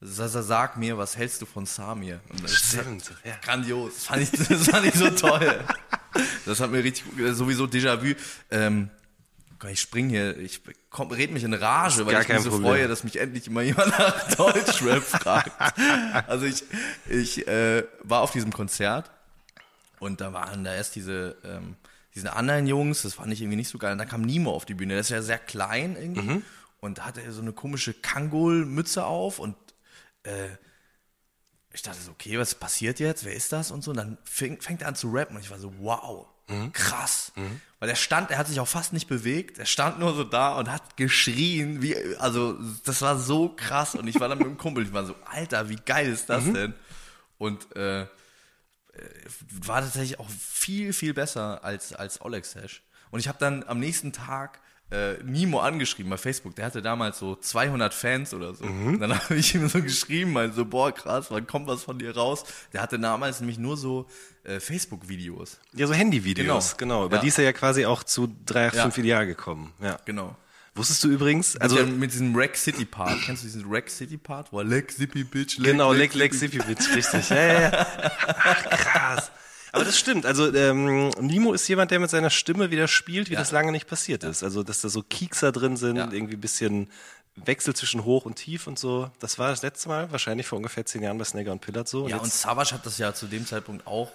sa- 0.00 0.28
sa- 0.28 0.42
sag 0.42 0.76
mir, 0.76 0.98
was 0.98 1.16
hältst 1.16 1.40
du 1.42 1.46
von 1.46 1.64
Samir? 1.66 2.20
Und 2.30 2.44
das 2.44 2.52
ist 2.52 2.72
Stimmt. 2.74 3.10
Ja. 3.24 3.36
grandios. 3.42 3.94
Das 3.94 4.04
fand, 4.06 4.22
ich, 4.22 4.30
das 4.48 4.68
fand 4.68 4.86
ich 4.86 4.94
so 4.94 5.10
toll. 5.10 5.64
Das 6.46 6.60
hat 6.60 6.70
mir 6.70 6.82
richtig 6.84 7.04
gut, 7.04 7.20
äh, 7.20 7.32
sowieso 7.34 7.64
Déjà-vu. 7.64 8.14
Ähm, 8.50 8.90
ich 9.70 9.80
spring 9.80 10.08
hier, 10.08 10.38
ich 10.38 10.60
komm, 10.88 11.10
red 11.10 11.32
mich 11.32 11.42
in 11.42 11.52
Rage, 11.52 12.06
weil 12.06 12.22
ich 12.22 12.28
mich 12.28 12.38
so 12.42 12.50
Problem. 12.50 12.66
freue, 12.68 12.88
dass 12.88 13.02
mich 13.02 13.18
endlich 13.18 13.50
mal 13.50 13.64
jemand 13.64 13.88
nach 13.98 14.28
Deutschrap 14.34 15.02
fragt. 15.02 15.50
Also 16.28 16.46
ich, 16.46 16.62
ich 17.08 17.46
äh, 17.48 17.84
war 18.04 18.20
auf 18.20 18.30
diesem 18.30 18.52
Konzert 18.52 19.10
und 20.00 20.20
da 20.20 20.32
waren 20.32 20.64
da 20.64 20.74
erst 20.74 20.94
diese, 20.96 21.36
ähm, 21.44 21.76
diese 22.14 22.32
anderen 22.34 22.66
Jungs, 22.66 23.02
das 23.02 23.14
fand 23.14 23.32
ich 23.32 23.40
irgendwie 23.40 23.56
nicht 23.56 23.68
so 23.68 23.78
geil. 23.78 23.92
Und 23.92 23.98
dann 23.98 24.08
kam 24.08 24.22
Nemo 24.22 24.52
auf 24.52 24.64
die 24.64 24.74
Bühne, 24.74 24.94
der 24.94 25.00
ist 25.00 25.10
ja 25.10 25.22
sehr 25.22 25.38
klein 25.38 25.96
irgendwie. 25.96 26.22
Mhm. 26.22 26.42
Und 26.80 26.98
da 26.98 27.04
hatte 27.06 27.22
er 27.22 27.32
so 27.32 27.42
eine 27.42 27.52
komische 27.52 27.92
Kangol-Mütze 27.94 29.04
auf 29.04 29.38
und 29.38 29.56
äh, 30.22 30.48
ich 31.72 31.82
dachte 31.82 32.00
so, 32.00 32.10
okay, 32.12 32.38
was 32.38 32.54
passiert 32.54 32.98
jetzt? 32.98 33.24
Wer 33.24 33.34
ist 33.34 33.52
das? 33.52 33.70
Und 33.70 33.82
so. 33.84 33.90
Und 33.90 33.98
dann 33.98 34.18
fing, 34.24 34.60
fängt 34.60 34.82
er 34.82 34.88
an 34.88 34.94
zu 34.94 35.10
rappen 35.10 35.36
und 35.36 35.42
ich 35.42 35.50
war 35.50 35.58
so, 35.58 35.72
wow, 35.80 36.26
Mhm. 36.50 36.72
krass. 36.72 37.30
Weil 37.78 37.90
er 37.90 37.94
stand, 37.94 38.30
er 38.30 38.38
hat 38.38 38.46
sich 38.48 38.58
auch 38.58 38.66
fast 38.66 38.94
nicht 38.94 39.06
bewegt. 39.06 39.58
Er 39.58 39.66
stand 39.66 39.98
nur 39.98 40.14
so 40.14 40.24
da 40.24 40.54
und 40.56 40.72
hat 40.72 40.96
geschrien, 40.96 41.82
wie, 41.82 41.94
also, 42.16 42.58
das 42.84 43.02
war 43.02 43.18
so 43.18 43.50
krass. 43.50 43.94
Und 43.94 44.08
ich 44.08 44.18
war 44.18 44.30
dann 44.30 44.38
mit 44.38 44.46
dem 44.46 44.56
Kumpel, 44.56 44.84
ich 44.84 44.92
war 44.94 45.04
so, 45.04 45.14
Alter, 45.26 45.68
wie 45.68 45.76
geil 45.76 46.08
ist 46.10 46.26
Mhm. 46.30 46.32
das 46.32 46.44
denn? 46.44 46.74
Und, 47.36 47.76
äh, 47.76 48.06
war 49.64 49.80
tatsächlich 49.80 50.18
auch 50.20 50.28
viel, 50.30 50.92
viel 50.92 51.14
besser 51.14 51.62
als, 51.64 51.92
als 51.92 52.20
Oleg 52.20 52.44
Sash. 52.44 52.82
Und 53.10 53.20
ich 53.20 53.28
habe 53.28 53.38
dann 53.38 53.64
am 53.66 53.78
nächsten 53.78 54.12
Tag 54.12 54.60
äh, 54.90 55.14
Nimo 55.22 55.60
angeschrieben 55.60 56.08
bei 56.10 56.16
Facebook. 56.16 56.54
Der 56.56 56.64
hatte 56.66 56.80
damals 56.80 57.18
so 57.18 57.36
200 57.36 57.92
Fans 57.92 58.32
oder 58.32 58.54
so. 58.54 58.64
Und 58.64 59.00
dann 59.00 59.14
habe 59.22 59.34
ich 59.36 59.54
ihm 59.54 59.68
so 59.68 59.82
geschrieben, 59.82 60.32
meinte 60.32 60.56
so, 60.56 60.64
boah, 60.64 60.92
krass, 60.92 61.26
wann 61.30 61.46
kommt 61.46 61.66
was 61.66 61.82
von 61.84 61.98
dir 61.98 62.14
raus? 62.16 62.44
Der 62.72 62.80
hatte 62.82 62.98
damals 62.98 63.40
nämlich 63.40 63.58
nur 63.58 63.76
so 63.76 64.06
äh, 64.44 64.60
Facebook-Videos. 64.60 65.58
Ja, 65.74 65.86
so 65.86 65.92
Handyvideos, 65.94 66.76
Genau. 66.76 66.96
genau. 67.00 67.06
Über 67.06 67.16
Ja. 67.16 67.22
die 67.22 67.28
ist 67.28 67.38
er 67.38 67.44
ja 67.44 67.52
quasi 67.52 67.84
auch 67.86 68.02
zu 68.02 68.28
385 68.46 68.96
Ja. 68.96 69.02
Ideal 69.04 69.26
gekommen. 69.26 69.72
Ja. 69.80 69.98
Genau. 70.06 70.36
Wusstest 70.78 71.02
du 71.04 71.08
übrigens, 71.08 71.56
Also 71.56 71.76
mit, 71.76 71.86
der, 71.86 71.92
mit 71.94 72.12
diesem 72.12 72.34
Rack 72.36 72.56
City 72.56 72.84
Part. 72.84 73.20
Kennst 73.22 73.42
du 73.42 73.46
diesen 73.48 73.64
Rack 73.68 73.90
City 73.90 74.16
Part? 74.16 74.52
Wo 74.52 74.60
er 74.60 74.64
Leg 74.64 74.90
Zippy 74.90 75.24
Bitch, 75.24 75.58
Leg, 75.58 75.72
genau, 75.72 75.92
Leg, 75.92 76.14
Leck, 76.14 76.32
Leck, 76.32 76.34
Sippy 76.34 76.58
Bitch, 76.58 76.94
richtig. 76.94 77.28
Ja, 77.30 77.36
ja, 77.36 77.60
ja. 77.60 77.86
Ach, 78.26 78.64
krass. 78.70 79.30
Aber 79.72 79.84
das 79.84 79.98
stimmt. 79.98 80.24
Also 80.26 80.52
ähm, 80.54 81.10
Nimo 81.20 81.52
ist 81.52 81.66
jemand, 81.68 81.90
der 81.90 82.00
mit 82.00 82.10
seiner 82.10 82.30
Stimme 82.30 82.70
wieder 82.70 82.88
spielt, 82.88 83.28
wie 83.28 83.34
Ja. 83.34 83.38
das 83.40 83.50
lange 83.50 83.72
nicht 83.72 83.86
passiert 83.86 84.24
ist. 84.24 84.42
Also 84.42 84.62
dass 84.62 84.80
da 84.80 84.88
so 84.88 85.02
Kiekser 85.02 85.52
drin 85.52 85.76
sind, 85.76 85.96
Ja. 85.96 86.10
irgendwie 86.10 86.34
ein 86.34 86.40
bisschen 86.40 86.90
Wechsel 87.36 87.74
zwischen 87.74 88.04
hoch 88.04 88.24
und 88.24 88.34
tief 88.36 88.66
und 88.66 88.78
so. 88.78 89.10
Das 89.20 89.38
war 89.38 89.50
das 89.50 89.62
letzte 89.62 89.88
Mal, 89.88 90.10
wahrscheinlich 90.10 90.46
vor 90.46 90.56
ungefähr 90.56 90.84
zehn 90.86 91.02
Jahren 91.02 91.18
bei 91.18 91.24
Snagger 91.24 91.52
und 91.52 91.60
Pillard 91.60 91.88
so. 91.88 92.08
Ja, 92.08 92.16
und 92.16 92.32
Savage 92.32 92.72
hat 92.74 92.84
das 92.84 92.98
ja 92.98 93.14
zu 93.14 93.26
dem 93.26 93.46
Zeitpunkt 93.46 93.86
auch 93.86 94.10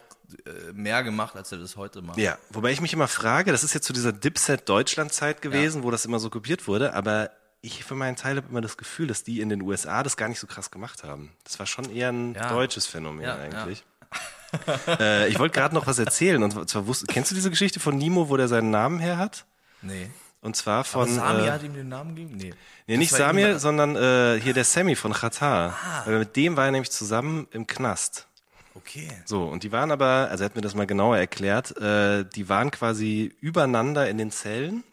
äh, 0.45 0.73
mehr 0.73 1.03
gemacht, 1.03 1.35
als 1.35 1.51
er 1.51 1.59
das 1.59 1.77
heute 1.77 2.01
macht. 2.01 2.17
Ja, 2.17 2.37
wobei 2.49 2.71
ich 2.71 2.81
mich 2.81 2.91
immer 2.93 3.07
frage, 3.07 3.51
das 3.51 3.63
ist 3.63 3.73
jetzt 3.73 3.85
zu 3.85 3.93
dieser 3.93 4.11
Dipset 4.11 4.67
Deutschland-Zeit 4.67 5.41
gewesen, 5.41 5.83
wo 5.83 5.91
das 5.91 6.05
immer 6.05 6.19
so 6.19 6.29
kopiert 6.29 6.67
wurde, 6.67 6.93
aber 6.93 7.29
ich 7.61 7.85
für 7.85 7.95
meinen 7.95 8.17
Teil 8.17 8.35
habe 8.37 8.47
immer 8.49 8.59
das 8.59 8.75
Gefühl, 8.75 9.07
dass 9.07 9.23
die 9.23 9.39
in 9.39 9.47
den 9.47 9.61
USA 9.61 10.03
das 10.03 10.17
gar 10.17 10.27
nicht 10.27 10.39
so 10.39 10.47
krass 10.47 10.69
gemacht 10.71 11.03
haben. 11.05 11.31
Das 11.45 11.59
war 11.59 11.65
schon 11.65 11.89
eher 11.95 12.09
ein 12.11 12.33
Ja. 12.33 12.49
deutsches 12.49 12.87
Phänomen 12.87 13.23
Ja, 13.23 13.35
eigentlich. 13.37 13.85
äh, 14.99 15.27
ich 15.29 15.39
wollte 15.39 15.57
gerade 15.57 15.75
noch 15.75 15.87
was 15.87 15.99
erzählen. 15.99 16.41
Und 16.43 16.69
zwar 16.69 16.87
wusst, 16.87 17.07
kennst 17.07 17.31
du 17.31 17.35
diese 17.35 17.49
Geschichte 17.49 17.79
von 17.79 17.97
Nimo, 17.97 18.29
wo 18.29 18.37
der 18.37 18.47
seinen 18.47 18.71
Namen 18.71 18.99
her 18.99 19.17
hat? 19.17 19.45
Nee. 19.81 20.09
Und 20.41 20.55
zwar 20.55 20.79
Aber 20.79 20.85
von. 20.85 21.09
Sami 21.09 21.47
äh, 21.47 21.51
hat 21.51 21.63
ihm 21.63 21.73
den 21.73 21.87
Namen 21.87 22.15
gegeben? 22.15 22.35
Nee. 22.35 22.53
nee, 22.87 22.97
nicht 22.97 23.13
Das 23.13 23.19
war 23.19 23.27
Samir, 23.27 23.59
sondern 23.59 23.95
äh, 23.95 24.39
hier 24.41 24.53
der 24.53 24.65
Sammy 24.65 24.95
von 24.95 25.13
Qatar. 25.13 25.73
Ah. 25.81 26.03
Weil 26.05 26.19
mit 26.19 26.35
dem 26.35 26.57
war 26.57 26.65
er 26.65 26.71
nämlich 26.71 26.91
zusammen 26.91 27.47
im 27.51 27.65
Knast. 27.65 28.27
Okay. 28.75 29.07
So, 29.25 29.45
und 29.45 29.63
die 29.63 29.71
waren 29.71 29.91
aber, 29.91 30.27
also 30.29 30.43
er 30.43 30.45
hat 30.45 30.55
mir 30.55 30.61
das 30.61 30.75
mal 30.75 30.87
genauer 30.87 31.17
erklärt, 31.17 31.77
äh, 31.77 32.25
die 32.25 32.49
waren 32.49 32.71
quasi 32.71 33.33
übereinander 33.39 34.09
in 34.09 34.17
den 34.17 34.31
Zellen. 34.31 34.83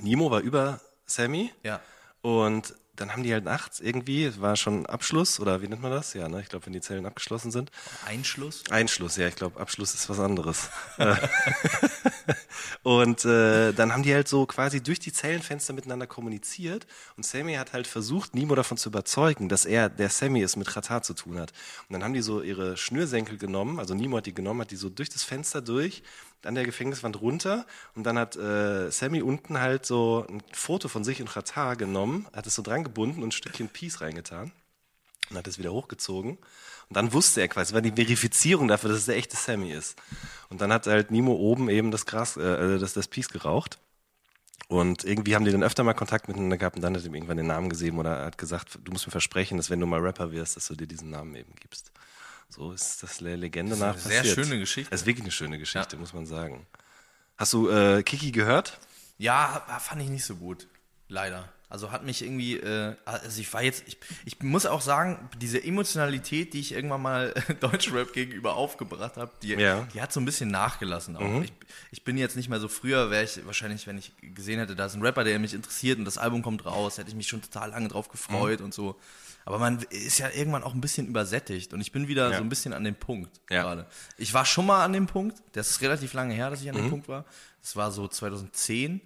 Nimo 0.00 0.30
war 0.30 0.40
über 0.40 0.80
Sammy 1.04 1.52
Ja. 1.62 1.80
und 2.22 2.74
dann 2.96 3.12
haben 3.12 3.22
die 3.22 3.32
halt 3.32 3.44
nachts 3.44 3.80
irgendwie, 3.80 4.24
es 4.24 4.40
war 4.40 4.56
schon 4.56 4.86
Abschluss 4.86 5.40
oder 5.40 5.62
wie 5.62 5.68
nennt 5.68 5.82
man 5.82 5.90
das? 5.90 6.14
Ja, 6.14 6.28
ne? 6.28 6.40
ich 6.40 6.48
glaube, 6.48 6.66
wenn 6.66 6.72
die 6.72 6.80
Zellen 6.80 7.06
abgeschlossen 7.06 7.50
sind. 7.50 7.70
Einschluss? 8.06 8.62
Einschluss, 8.70 9.16
ja, 9.16 9.28
ich 9.28 9.36
glaube, 9.36 9.60
Abschluss 9.60 9.94
ist 9.94 10.08
was 10.08 10.20
anderes. 10.20 10.70
Und 12.82 13.24
äh, 13.24 13.72
dann 13.72 13.92
haben 13.92 14.02
die 14.02 14.14
halt 14.14 14.28
so 14.28 14.46
quasi 14.46 14.82
durch 14.82 14.98
die 14.98 15.12
Zellenfenster 15.12 15.72
miteinander 15.72 16.06
kommuniziert 16.06 16.86
und 17.16 17.24
Sammy 17.24 17.54
hat 17.54 17.72
halt 17.72 17.86
versucht, 17.86 18.34
Nemo 18.34 18.54
davon 18.54 18.76
zu 18.76 18.90
überzeugen, 18.90 19.48
dass 19.48 19.64
er 19.64 19.88
der 19.88 20.10
Sammy 20.10 20.42
ist, 20.42 20.56
mit 20.56 20.74
Ratar 20.76 21.02
zu 21.02 21.14
tun 21.14 21.38
hat. 21.38 21.52
Und 21.88 21.94
dann 21.94 22.04
haben 22.04 22.12
die 22.12 22.22
so 22.22 22.42
ihre 22.42 22.76
Schnürsenkel 22.76 23.38
genommen, 23.38 23.78
also 23.78 23.94
Nemo 23.94 24.18
hat 24.18 24.26
die 24.26 24.34
genommen, 24.34 24.60
hat 24.60 24.70
die 24.70 24.76
so 24.76 24.90
durch 24.90 25.08
das 25.08 25.24
Fenster 25.24 25.62
durch, 25.62 26.02
an 26.46 26.54
der 26.54 26.64
Gefängniswand 26.64 27.20
runter 27.20 27.66
und 27.94 28.04
dann 28.04 28.18
hat 28.18 28.36
äh, 28.36 28.90
Sammy 28.90 29.22
unten 29.22 29.60
halt 29.60 29.86
so 29.86 30.26
ein 30.28 30.42
Foto 30.52 30.88
von 30.88 31.04
sich 31.04 31.20
und 31.20 31.34
Ratar 31.34 31.76
genommen, 31.76 32.26
hat 32.32 32.46
es 32.46 32.54
so 32.54 32.62
dran 32.62 32.84
gebunden 32.84 33.22
und 33.22 33.28
ein 33.28 33.32
Stückchen 33.32 33.68
Peace 33.68 34.00
reingetan 34.00 34.52
und 35.30 35.36
hat 35.36 35.46
es 35.46 35.58
wieder 35.58 35.72
hochgezogen. 35.72 36.38
Und 36.88 36.96
dann 36.96 37.12
wusste 37.12 37.40
er 37.40 37.48
quasi, 37.48 37.72
war 37.72 37.80
die 37.80 37.92
Verifizierung 37.92 38.68
dafür, 38.68 38.90
dass 38.90 39.00
es 39.00 39.06
der 39.06 39.16
echte 39.16 39.36
Sammy 39.36 39.72
ist. 39.72 39.96
Und 40.50 40.60
dann 40.60 40.72
hat 40.72 40.86
halt 40.86 41.10
Nemo 41.10 41.32
oben 41.32 41.70
eben 41.70 41.90
das 41.90 42.06
Gras, 42.06 42.36
äh, 42.36 42.78
das, 42.78 42.92
das 42.92 43.08
Peace 43.08 43.28
geraucht. 43.28 43.78
Und 44.68 45.04
irgendwie 45.04 45.34
haben 45.34 45.44
die 45.44 45.52
dann 45.52 45.62
öfter 45.62 45.84
mal 45.84 45.94
Kontakt 45.94 46.28
miteinander 46.28 46.56
gehabt 46.56 46.76
und 46.76 46.82
dann 46.82 46.94
hat 46.94 47.02
er 47.02 47.06
ihm 47.06 47.14
irgendwann 47.14 47.36
den 47.36 47.46
Namen 47.46 47.68
gesehen 47.68 47.98
oder 47.98 48.24
hat 48.24 48.38
gesagt, 48.38 48.78
du 48.82 48.92
musst 48.92 49.06
mir 49.06 49.10
versprechen, 49.10 49.56
dass 49.58 49.68
wenn 49.68 49.80
du 49.80 49.86
mal 49.86 50.00
Rapper 50.00 50.32
wirst, 50.32 50.56
dass 50.56 50.68
du 50.68 50.74
dir 50.74 50.86
diesen 50.86 51.10
Namen 51.10 51.34
eben 51.34 51.54
gibst. 51.60 51.92
So 52.48 52.72
ist 52.72 53.02
das 53.02 53.18
der 53.18 53.36
Legende 53.36 53.74
eine 53.74 53.86
nach 53.86 53.98
sehr 53.98 54.22
passiert. 54.22 54.46
schöne 54.46 54.58
Geschichte. 54.58 54.90
Das 54.90 55.00
ist 55.02 55.06
wirklich 55.06 55.24
eine 55.24 55.32
schöne 55.32 55.58
Geschichte, 55.58 55.96
muss 55.96 56.12
man 56.12 56.26
sagen. 56.26 56.66
Hast 57.36 57.52
du 57.52 57.68
äh, 57.68 58.02
Kiki 58.02 58.30
gehört? 58.30 58.78
Ja, 59.18 59.64
fand 59.80 60.02
ich 60.02 60.08
nicht 60.08 60.24
so 60.24 60.36
gut. 60.36 60.68
Leider. 61.08 61.48
Also 61.68 61.90
hat 61.90 62.04
mich 62.04 62.22
irgendwie, 62.22 62.56
äh, 62.58 62.94
also 63.04 63.40
ich 63.40 63.52
war 63.52 63.62
jetzt, 63.62 63.82
ich, 63.88 63.96
ich 64.24 64.40
muss 64.42 64.64
auch 64.64 64.80
sagen, 64.80 65.28
diese 65.40 65.62
Emotionalität, 65.62 66.54
die 66.54 66.60
ich 66.60 66.70
irgendwann 66.72 67.02
mal 67.02 67.34
Deutschrap 67.60 68.12
gegenüber 68.12 68.54
aufgebracht 68.54 69.16
habe, 69.16 69.32
die, 69.42 69.48
Ja. 69.54 69.88
die 69.92 70.00
hat 70.00 70.12
so 70.12 70.20
ein 70.20 70.24
bisschen 70.24 70.50
nachgelassen 70.50 71.16
auch. 71.16 71.42
Ich, 71.42 71.52
ich 71.90 72.04
bin 72.04 72.16
jetzt 72.16 72.36
nicht 72.36 72.48
mehr 72.48 72.60
so 72.60 72.68
früher, 72.68 73.10
wäre 73.10 73.24
ich 73.24 73.44
wahrscheinlich, 73.44 73.88
wenn 73.88 73.98
ich 73.98 74.12
gesehen 74.20 74.60
hätte, 74.60 74.76
da 74.76 74.86
ist 74.86 74.94
ein 74.94 75.02
Rapper, 75.02 75.24
der 75.24 75.38
mich 75.40 75.52
interessiert 75.54 75.98
und 75.98 76.04
das 76.04 76.16
Album 76.18 76.42
kommt 76.42 76.64
raus, 76.64 76.98
hätte 76.98 77.08
ich 77.08 77.16
mich 77.16 77.26
schon 77.26 77.42
total 77.42 77.70
lange 77.70 77.88
drauf 77.88 78.08
gefreut 78.08 78.60
und 78.60 78.72
so. 78.72 78.96
Aber 79.46 79.58
man 79.58 79.80
ist 79.90 80.18
ja 80.18 80.30
irgendwann 80.30 80.62
auch 80.62 80.72
ein 80.74 80.80
bisschen 80.80 81.06
übersättigt 81.06 81.72
und 81.74 81.80
ich 81.80 81.92
bin 81.92 82.08
wieder 82.08 82.30
Ja. 82.30 82.38
so 82.38 82.42
ein 82.42 82.48
bisschen 82.48 82.72
an 82.72 82.82
dem 82.84 82.94
Punkt 82.94 83.40
Ja. 83.50 83.62
gerade. 83.62 83.86
Ich 84.16 84.32
war 84.32 84.44
schon 84.46 84.66
mal 84.66 84.82
an 84.84 84.92
dem 84.92 85.06
Punkt, 85.06 85.42
das 85.52 85.70
ist 85.70 85.80
relativ 85.82 86.12
lange 86.14 86.32
her, 86.34 86.48
dass 86.50 86.62
ich 86.62 86.68
an 86.70 86.76
dem 86.76 86.88
Punkt 86.90 87.08
war. 87.08 87.24
Das 87.60 87.76
war 87.76 87.90
so 87.92 88.08
2010 88.08 89.00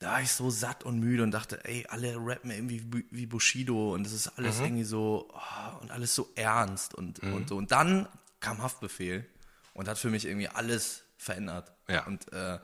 da 0.00 0.10
war 0.10 0.20
ich 0.22 0.32
so 0.32 0.50
satt 0.50 0.82
und 0.84 0.98
müde 0.98 1.22
und 1.22 1.30
dachte, 1.30 1.64
ey, 1.64 1.86
alle 1.88 2.16
rappen 2.18 2.50
irgendwie 2.50 2.84
wie- 3.10 3.26
Bushido 3.26 3.94
und 3.94 4.06
es 4.06 4.12
ist 4.12 4.28
alles 4.36 4.58
Mhm. 4.58 4.64
irgendwie 4.64 4.84
so 4.84 5.30
oh, 5.32 5.80
und 5.82 5.90
alles 5.90 6.14
so 6.14 6.28
ernst 6.34 6.94
und, 6.94 7.20
und 7.20 7.48
so. 7.48 7.56
Und 7.56 7.70
dann 7.72 8.06
kam 8.40 8.60
Haftbefehl 8.62 9.24
und 9.72 9.88
hat 9.88 9.96
für 9.98 10.10
mich 10.10 10.26
irgendwie 10.26 10.48
alles 10.48 11.04
verändert. 11.16 11.72
Ja. 11.88 12.04
Und 12.06 12.30
äh, 12.32 12.58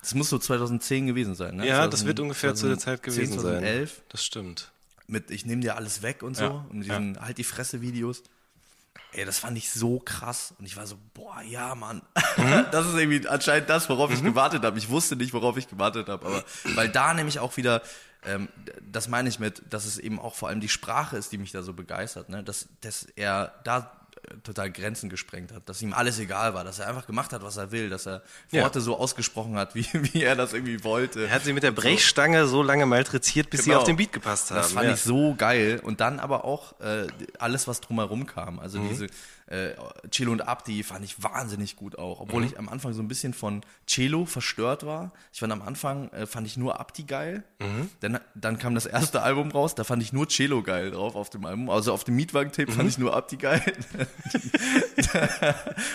das 0.00 0.14
muss 0.14 0.30
so 0.30 0.38
2010 0.38 1.06
gewesen 1.08 1.34
sein, 1.34 1.56
ne? 1.56 1.66
Ja, 1.66 1.86
das 1.86 2.00
2000 2.00 2.06
wird 2.08 2.20
ungefähr 2.20 2.54
zu 2.54 2.68
der 2.68 2.78
Zeit 2.78 3.00
2010, 3.02 3.24
gewesen 3.26 3.40
sein. 3.42 3.52
2011 3.60 4.02
Das 4.08 4.24
stimmt. 4.24 4.72
Mit 5.06 5.30
Ich 5.30 5.44
nehme 5.44 5.60
dir 5.62 5.76
alles 5.76 6.02
weg 6.02 6.22
und 6.22 6.36
so 6.36 6.44
Ja, 6.44 6.66
und 6.70 6.80
diesen 6.80 7.20
Halt 7.20 7.38
die 7.38 7.44
Fresse 7.44 7.80
Videos. 7.80 8.22
Ey, 9.12 9.24
das 9.24 9.38
fand 9.38 9.56
ich 9.56 9.70
so 9.70 10.00
krass 10.00 10.54
und 10.58 10.66
ich 10.66 10.76
war 10.76 10.86
so, 10.86 10.96
boah, 11.14 11.40
ja, 11.42 11.74
Mann. 11.74 12.02
Mhm. 12.36 12.66
das 12.72 12.86
ist 12.86 12.94
irgendwie 12.94 13.26
anscheinend 13.28 13.70
das, 13.70 13.88
worauf 13.88 14.12
ich 14.12 14.22
gewartet 14.22 14.64
habe. 14.64 14.76
Ich 14.78 14.88
wusste 14.88 15.14
nicht, 15.14 15.32
worauf 15.32 15.56
ich 15.56 15.68
gewartet 15.68 16.08
habe, 16.08 16.26
aber 16.26 16.44
weil 16.74 16.88
da 16.88 17.14
nämlich 17.14 17.38
auch 17.38 17.56
wieder 17.56 17.82
ähm, 18.26 18.48
das 18.80 19.08
meine 19.08 19.28
ich 19.28 19.38
mit, 19.38 19.62
dass 19.68 19.84
es 19.84 19.98
eben 19.98 20.18
auch 20.18 20.34
vor 20.34 20.48
allem 20.48 20.60
die 20.60 20.68
Sprache 20.68 21.16
ist, 21.16 21.32
die 21.32 21.38
mich 21.38 21.52
da 21.52 21.62
so 21.62 21.74
begeistert, 21.74 22.28
ne? 22.28 22.42
dass, 22.42 22.68
dass 22.80 23.04
er 23.16 23.54
da 23.64 24.03
total 24.42 24.70
Grenzen 24.70 25.08
gesprengt 25.10 25.52
hat, 25.52 25.68
dass 25.68 25.80
ihm 25.82 25.92
alles 25.92 26.18
egal 26.18 26.54
war, 26.54 26.64
dass 26.64 26.78
er 26.78 26.88
einfach 26.88 27.06
gemacht 27.06 27.32
hat, 27.32 27.42
was 27.42 27.56
er 27.56 27.70
will, 27.72 27.90
dass 27.90 28.06
er 28.06 28.22
Ja. 28.50 28.62
Worte 28.62 28.80
so 28.80 28.98
ausgesprochen 28.98 29.56
hat, 29.56 29.74
wie, 29.74 29.86
wie 29.92 30.22
er 30.22 30.36
das 30.36 30.52
irgendwie 30.52 30.82
wollte. 30.84 31.26
Er 31.26 31.30
hat 31.34 31.44
sie 31.44 31.52
mit 31.52 31.62
der 31.62 31.72
Brechstange 31.72 32.46
so 32.46 32.62
lange 32.62 32.86
malträtiert, 32.86 33.50
bis 33.50 33.64
sie 33.64 33.70
Genau. 33.70 33.80
auf 33.80 33.86
den 33.86 33.96
Beat 33.96 34.12
gepasst 34.12 34.50
haben. 34.50 34.56
Das 34.58 34.72
fand 34.72 34.86
ja. 34.88 34.94
ich 34.94 35.00
so 35.00 35.34
geil. 35.36 35.80
Und 35.82 36.00
dann 36.00 36.20
aber 36.20 36.44
auch 36.44 36.78
äh, 36.80 37.06
alles, 37.38 37.66
was 37.68 37.80
drumherum 37.80 38.26
kam. 38.26 38.58
Also 38.58 38.78
Mhm. 38.78 38.88
diese 38.88 39.06
äh, 39.46 39.72
Cello 40.10 40.32
und 40.32 40.40
Abdi 40.48 40.82
fand 40.82 41.04
ich 41.04 41.22
wahnsinnig 41.22 41.76
gut 41.76 41.98
auch. 41.98 42.20
Obwohl 42.20 42.40
Mhm. 42.42 42.46
ich 42.46 42.58
am 42.58 42.68
Anfang 42.68 42.92
so 42.94 43.02
ein 43.02 43.08
bisschen 43.08 43.34
von 43.34 43.60
Cello 43.86 44.24
verstört 44.24 44.86
war. 44.86 45.12
Ich 45.32 45.40
fand 45.40 45.52
am 45.52 45.60
Anfang, 45.62 46.08
äh, 46.12 46.26
fand 46.26 46.46
ich 46.46 46.56
nur 46.56 46.80
Abdi 46.80 47.02
geil. 47.02 47.42
Mhm. 47.60 47.90
Dann, 48.00 48.20
dann 48.34 48.58
kam 48.58 48.74
das 48.74 48.86
erste 48.86 49.22
Album 49.22 49.50
raus, 49.50 49.74
da 49.74 49.84
fand 49.84 50.02
ich 50.02 50.12
nur 50.14 50.28
Cello 50.28 50.62
geil 50.62 50.90
drauf 50.92 51.14
auf 51.14 51.28
dem 51.30 51.44
Album. 51.44 51.68
Also 51.68 51.92
auf 51.92 52.04
dem 52.04 52.16
Mietwagen-Tape 52.16 52.70
Mhm. 52.70 52.74
fand 52.76 52.88
ich 52.88 52.98
nur 52.98 53.14
Abdi 53.14 53.36
geil. 53.36 53.62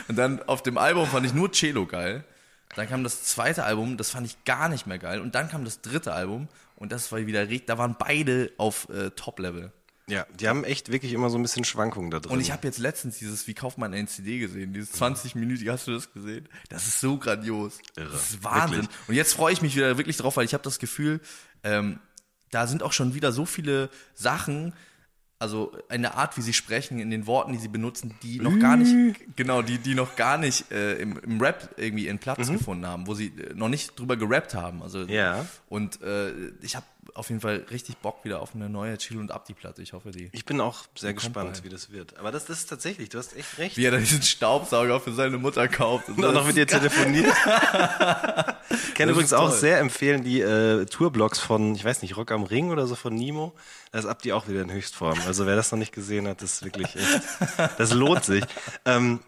und 0.07 0.17
dann 0.17 0.41
auf 0.43 0.63
dem 0.63 0.77
Album 0.77 1.07
fand 1.07 1.25
ich 1.25 1.33
nur 1.33 1.51
Cello 1.51 1.85
geil. 1.85 2.23
Dann 2.75 2.87
kam 2.87 3.03
das 3.03 3.23
zweite 3.23 3.63
Album, 3.63 3.97
das 3.97 4.11
fand 4.11 4.27
ich 4.27 4.43
gar 4.45 4.69
nicht 4.69 4.85
mehr 4.85 4.99
geil. 4.99 5.21
Und 5.21 5.33
dann 5.35 5.49
kam 5.49 5.65
das 5.65 5.81
dritte 5.81 6.13
Album 6.13 6.47
und 6.75 6.91
das 6.91 7.11
war 7.11 7.25
wieder, 7.25 7.45
da 7.47 7.77
waren 7.77 7.95
beide 7.97 8.51
auf 8.57 8.87
äh, 8.89 9.09
Top-Level. 9.11 9.71
Ja, 10.09 10.25
die 10.39 10.47
haben 10.47 10.63
echt 10.63 10.91
wirklich 10.91 11.13
immer 11.13 11.29
so 11.29 11.37
ein 11.37 11.41
bisschen 11.41 11.63
Schwankungen 11.63 12.11
da 12.11 12.19
drin. 12.19 12.31
Und 12.33 12.39
ich 12.41 12.51
habe 12.51 12.65
jetzt 12.67 12.79
letztens 12.79 13.17
dieses 13.19 13.47
Wie 13.47 13.53
kauft 13.53 13.77
man 13.77 13.93
eine 13.93 14.07
CD 14.07 14.39
gesehen, 14.39 14.73
dieses 14.73 14.93
20-minütige, 14.99 15.71
hast 15.71 15.87
du 15.87 15.91
das 15.93 16.11
gesehen? 16.13 16.47
Das 16.69 16.87
ist 16.87 16.99
so 16.99 17.17
grandios. 17.17 17.79
Irre. 17.95 18.09
Das 18.11 18.31
ist 18.31 18.43
Wahnsinn. 18.43 18.81
Wirklich. 18.81 18.97
Und 19.09 19.15
jetzt 19.15 19.33
freue 19.33 19.53
ich 19.53 19.61
mich 19.61 19.75
wieder 19.75 19.97
wirklich 19.97 20.17
drauf, 20.17 20.37
weil 20.37 20.45
ich 20.45 20.53
habe 20.53 20.63
das 20.63 20.79
Gefühl, 20.79 21.21
ähm, 21.63 21.99
da 22.51 22.65
sind 22.67 22.81
auch 22.83 22.93
schon 22.93 23.13
wieder 23.13 23.31
so 23.31 23.45
viele 23.45 23.89
Sachen, 24.15 24.73
also 25.37 25.71
in 25.89 26.01
der 26.01 26.15
Art, 26.17 26.35
wie 26.35 26.41
sie 26.41 26.51
sprechen, 26.51 26.99
in 26.99 27.11
den 27.11 27.25
Worten, 27.25 27.53
die 27.53 27.59
sie 27.59 27.69
benutzen, 27.69 28.13
die 28.23 28.39
noch 28.39 28.59
gar 28.59 28.75
nicht, 28.75 28.93
genau, 29.37 29.61
die, 29.61 29.77
die 29.77 29.95
noch 29.95 30.15
gar 30.17 30.37
nicht 30.37 30.69
äh, 30.71 30.95
im, 30.95 31.17
im 31.19 31.39
Rap 31.39 31.69
irgendwie 31.77 32.07
ihren 32.07 32.19
Platz 32.19 32.47
gefunden 32.49 32.85
haben, 32.85 33.07
wo 33.07 33.13
sie 33.13 33.27
äh, 33.27 33.53
noch 33.53 33.69
nicht 33.69 33.97
drüber 33.97 34.17
gerappt 34.17 34.53
haben. 34.53 34.83
Also 34.83 35.03
Ja. 35.03 35.45
und 35.69 36.01
äh, 36.01 36.31
ich 36.61 36.75
habe 36.75 36.85
auf 37.15 37.29
jeden 37.29 37.41
Fall 37.41 37.65
richtig 37.71 37.97
Bock 37.97 38.23
wieder 38.23 38.41
auf 38.41 38.55
eine 38.55 38.69
neue 38.69 38.97
Chill 38.97 39.17
und 39.17 39.31
Abdi 39.31 39.53
Platte. 39.53 39.81
Ich 39.81 39.93
hoffe, 39.93 40.11
die. 40.11 40.29
ich 40.31 40.45
bin 40.45 40.61
auch 40.61 40.85
sehr 40.95 41.13
gespannt, 41.13 41.51
bald. 41.53 41.63
wie 41.63 41.69
das 41.69 41.91
wird. 41.91 42.17
Aber 42.17 42.31
das, 42.31 42.45
das 42.45 42.59
ist 42.59 42.69
tatsächlich, 42.69 43.09
du 43.09 43.17
hast 43.17 43.35
echt 43.35 43.57
recht. 43.57 43.77
Wie 43.77 43.85
er 43.85 43.91
dann 43.91 44.01
diesen 44.01 44.21
Staubsauger 44.21 44.99
für 44.99 45.13
seine 45.13 45.37
Mutter 45.37 45.67
kauft. 45.67 46.09
Und 46.09 46.23
auch 46.23 46.33
noch 46.33 46.45
mit 46.45 46.55
dir 46.55 46.67
telefoniert. 46.67 47.27
ich 47.27 47.33
kann 48.93 49.07
Das 49.07 49.09
übrigens 49.09 49.33
auch 49.33 49.51
sehr 49.51 49.79
empfehlen 49.79 50.23
die 50.23 50.41
äh, 50.41 50.85
Tourblogs 50.85 51.39
von, 51.39 51.75
ich 51.75 51.83
weiß 51.83 52.01
nicht, 52.01 52.17
Rock 52.17 52.31
am 52.31 52.43
Ring 52.43 52.71
oder 52.71 52.87
so 52.87 52.95
von 52.95 53.13
Nemo. 53.13 53.53
Das 53.91 54.05
ist 54.05 54.09
Abdi 54.09 54.33
auch 54.33 54.47
wieder 54.47 54.61
in 54.61 54.71
Höchstform. 54.71 55.19
Also 55.25 55.45
wer 55.45 55.55
das 55.55 55.71
noch 55.71 55.79
nicht 55.79 55.93
gesehen 55.93 56.27
hat, 56.27 56.41
das 56.41 56.55
ist 56.55 56.65
wirklich 56.65 56.95
echt, 56.95 57.21
das 57.77 57.93
lohnt 57.93 58.23
sich. 58.23 58.43
Ähm, 58.85 59.19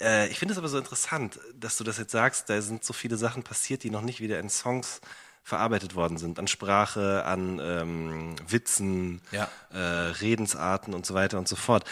äh, 0.00 0.28
ich 0.28 0.38
finde 0.38 0.52
es 0.52 0.58
aber 0.58 0.68
so 0.68 0.78
interessant, 0.78 1.38
dass 1.58 1.76
du 1.76 1.84
das 1.84 1.98
jetzt 1.98 2.12
sagst, 2.12 2.48
da 2.50 2.60
sind 2.60 2.84
so 2.84 2.92
viele 2.92 3.16
Sachen 3.16 3.42
passiert, 3.42 3.82
die 3.82 3.90
noch 3.90 4.02
nicht 4.02 4.20
wieder 4.20 4.38
in 4.40 4.48
Songs 4.48 5.00
verarbeitet 5.46 5.94
worden 5.94 6.18
sind. 6.18 6.40
An 6.40 6.48
Sprache, 6.48 7.24
an 7.24 7.60
ähm, 7.62 8.34
Witzen, 8.48 9.20
Ja. 9.30 9.48
äh, 9.72 9.78
Redensarten 9.78 10.92
und 10.92 11.06
so 11.06 11.14
weiter 11.14 11.38
und 11.38 11.46
so 11.46 11.54
fort. 11.54 11.84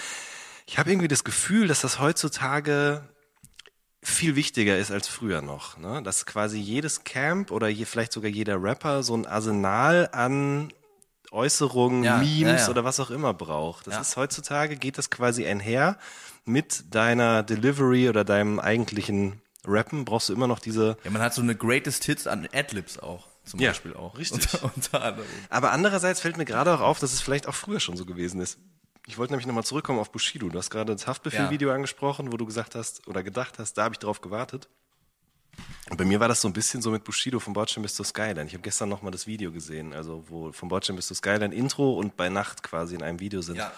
Ich 0.66 0.76
habe 0.76 0.90
irgendwie 0.90 1.06
das 1.06 1.22
Gefühl, 1.22 1.68
dass 1.68 1.80
das 1.80 2.00
heutzutage 2.00 3.02
viel 4.02 4.34
wichtiger 4.34 4.76
ist 4.76 4.90
als 4.90 5.06
früher 5.06 5.40
noch. 5.40 5.78
Ne? 5.78 6.02
Dass 6.02 6.26
quasi 6.26 6.58
jedes 6.58 7.04
Camp 7.04 7.52
oder 7.52 7.68
je, 7.68 7.84
vielleicht 7.84 8.12
sogar 8.12 8.28
jeder 8.28 8.60
Rapper 8.60 9.04
so 9.04 9.16
ein 9.16 9.24
Arsenal 9.24 10.08
an 10.10 10.72
Äußerungen, 11.30 12.02
Ja, 12.02 12.16
Memes 12.18 12.40
ja, 12.42 12.56
ja. 12.56 12.68
oder 12.70 12.82
was 12.82 12.98
auch 12.98 13.10
immer 13.10 13.34
braucht. 13.34 13.86
Das 13.86 14.00
ist 14.00 14.16
heutzutage, 14.16 14.74
geht 14.76 14.98
das 14.98 15.10
quasi 15.10 15.46
einher 15.46 15.96
mit 16.44 16.92
deiner 16.92 17.44
Delivery 17.44 18.08
oder 18.08 18.24
deinem 18.24 18.58
eigentlichen 18.58 19.40
Rappen, 19.64 20.04
brauchst 20.04 20.28
du 20.28 20.32
immer 20.32 20.48
noch 20.48 20.58
diese 20.58 20.96
Ja, 21.04 21.10
man 21.12 21.22
hat 21.22 21.34
so 21.34 21.40
eine 21.40 21.54
Greatest 21.54 22.02
Hits 22.04 22.26
an 22.26 22.48
Adlibs 22.52 22.98
auch. 22.98 23.28
Zum 23.44 23.60
Ja, 23.60 23.70
Beispiel 23.70 23.94
auch. 23.94 24.16
richtig. 24.18 24.52
Unter, 24.62 24.74
unter 24.74 25.02
anderem. 25.02 25.28
Aber 25.50 25.72
andererseits 25.72 26.20
fällt 26.20 26.36
mir 26.36 26.44
gerade 26.44 26.74
auch 26.74 26.80
auf, 26.80 26.98
dass 26.98 27.12
es 27.12 27.20
vielleicht 27.20 27.46
auch 27.46 27.54
früher 27.54 27.80
schon 27.80 27.96
so 27.96 28.04
gewesen 28.06 28.40
ist. 28.40 28.58
Ich 29.06 29.18
wollte 29.18 29.32
nämlich 29.34 29.46
nochmal 29.46 29.64
zurückkommen 29.64 29.98
auf 29.98 30.10
Bushido. 30.10 30.48
Du 30.48 30.58
hast 30.58 30.70
gerade 30.70 30.94
das 30.94 31.06
Haftbefehl-Video 31.06 31.70
angesprochen, 31.70 32.32
wo 32.32 32.38
du 32.38 32.46
gesagt 32.46 32.74
hast 32.74 33.06
oder 33.06 33.22
gedacht 33.22 33.58
hast, 33.58 33.74
da 33.74 33.84
habe 33.84 33.94
ich 33.94 33.98
drauf 33.98 34.22
gewartet. 34.22 34.68
Und 35.90 35.98
bei 35.98 36.06
mir 36.06 36.20
war 36.20 36.28
das 36.28 36.40
so 36.40 36.48
ein 36.48 36.54
bisschen 36.54 36.80
so 36.80 36.90
mit 36.90 37.04
Bushido 37.04 37.38
von 37.38 37.52
Bordstein 37.52 37.82
bis 37.82 37.94
zur 37.94 38.06
Skyline. 38.06 38.46
Ich 38.46 38.54
habe 38.54 38.62
gestern 38.62 38.88
nochmal 38.88 39.12
das 39.12 39.26
Video 39.26 39.52
gesehen, 39.52 39.92
also 39.92 40.24
wo 40.28 40.52
von 40.52 40.68
Bordstein 40.70 40.96
bis 40.96 41.06
zur 41.08 41.16
Skyline 41.18 41.54
Intro 41.54 41.92
und 41.98 42.16
bei 42.16 42.30
Nacht 42.30 42.62
quasi 42.62 42.94
in 42.94 43.02
einem 43.02 43.20
Video 43.20 43.42
sind. 43.42 43.56
Ja. 43.56 43.70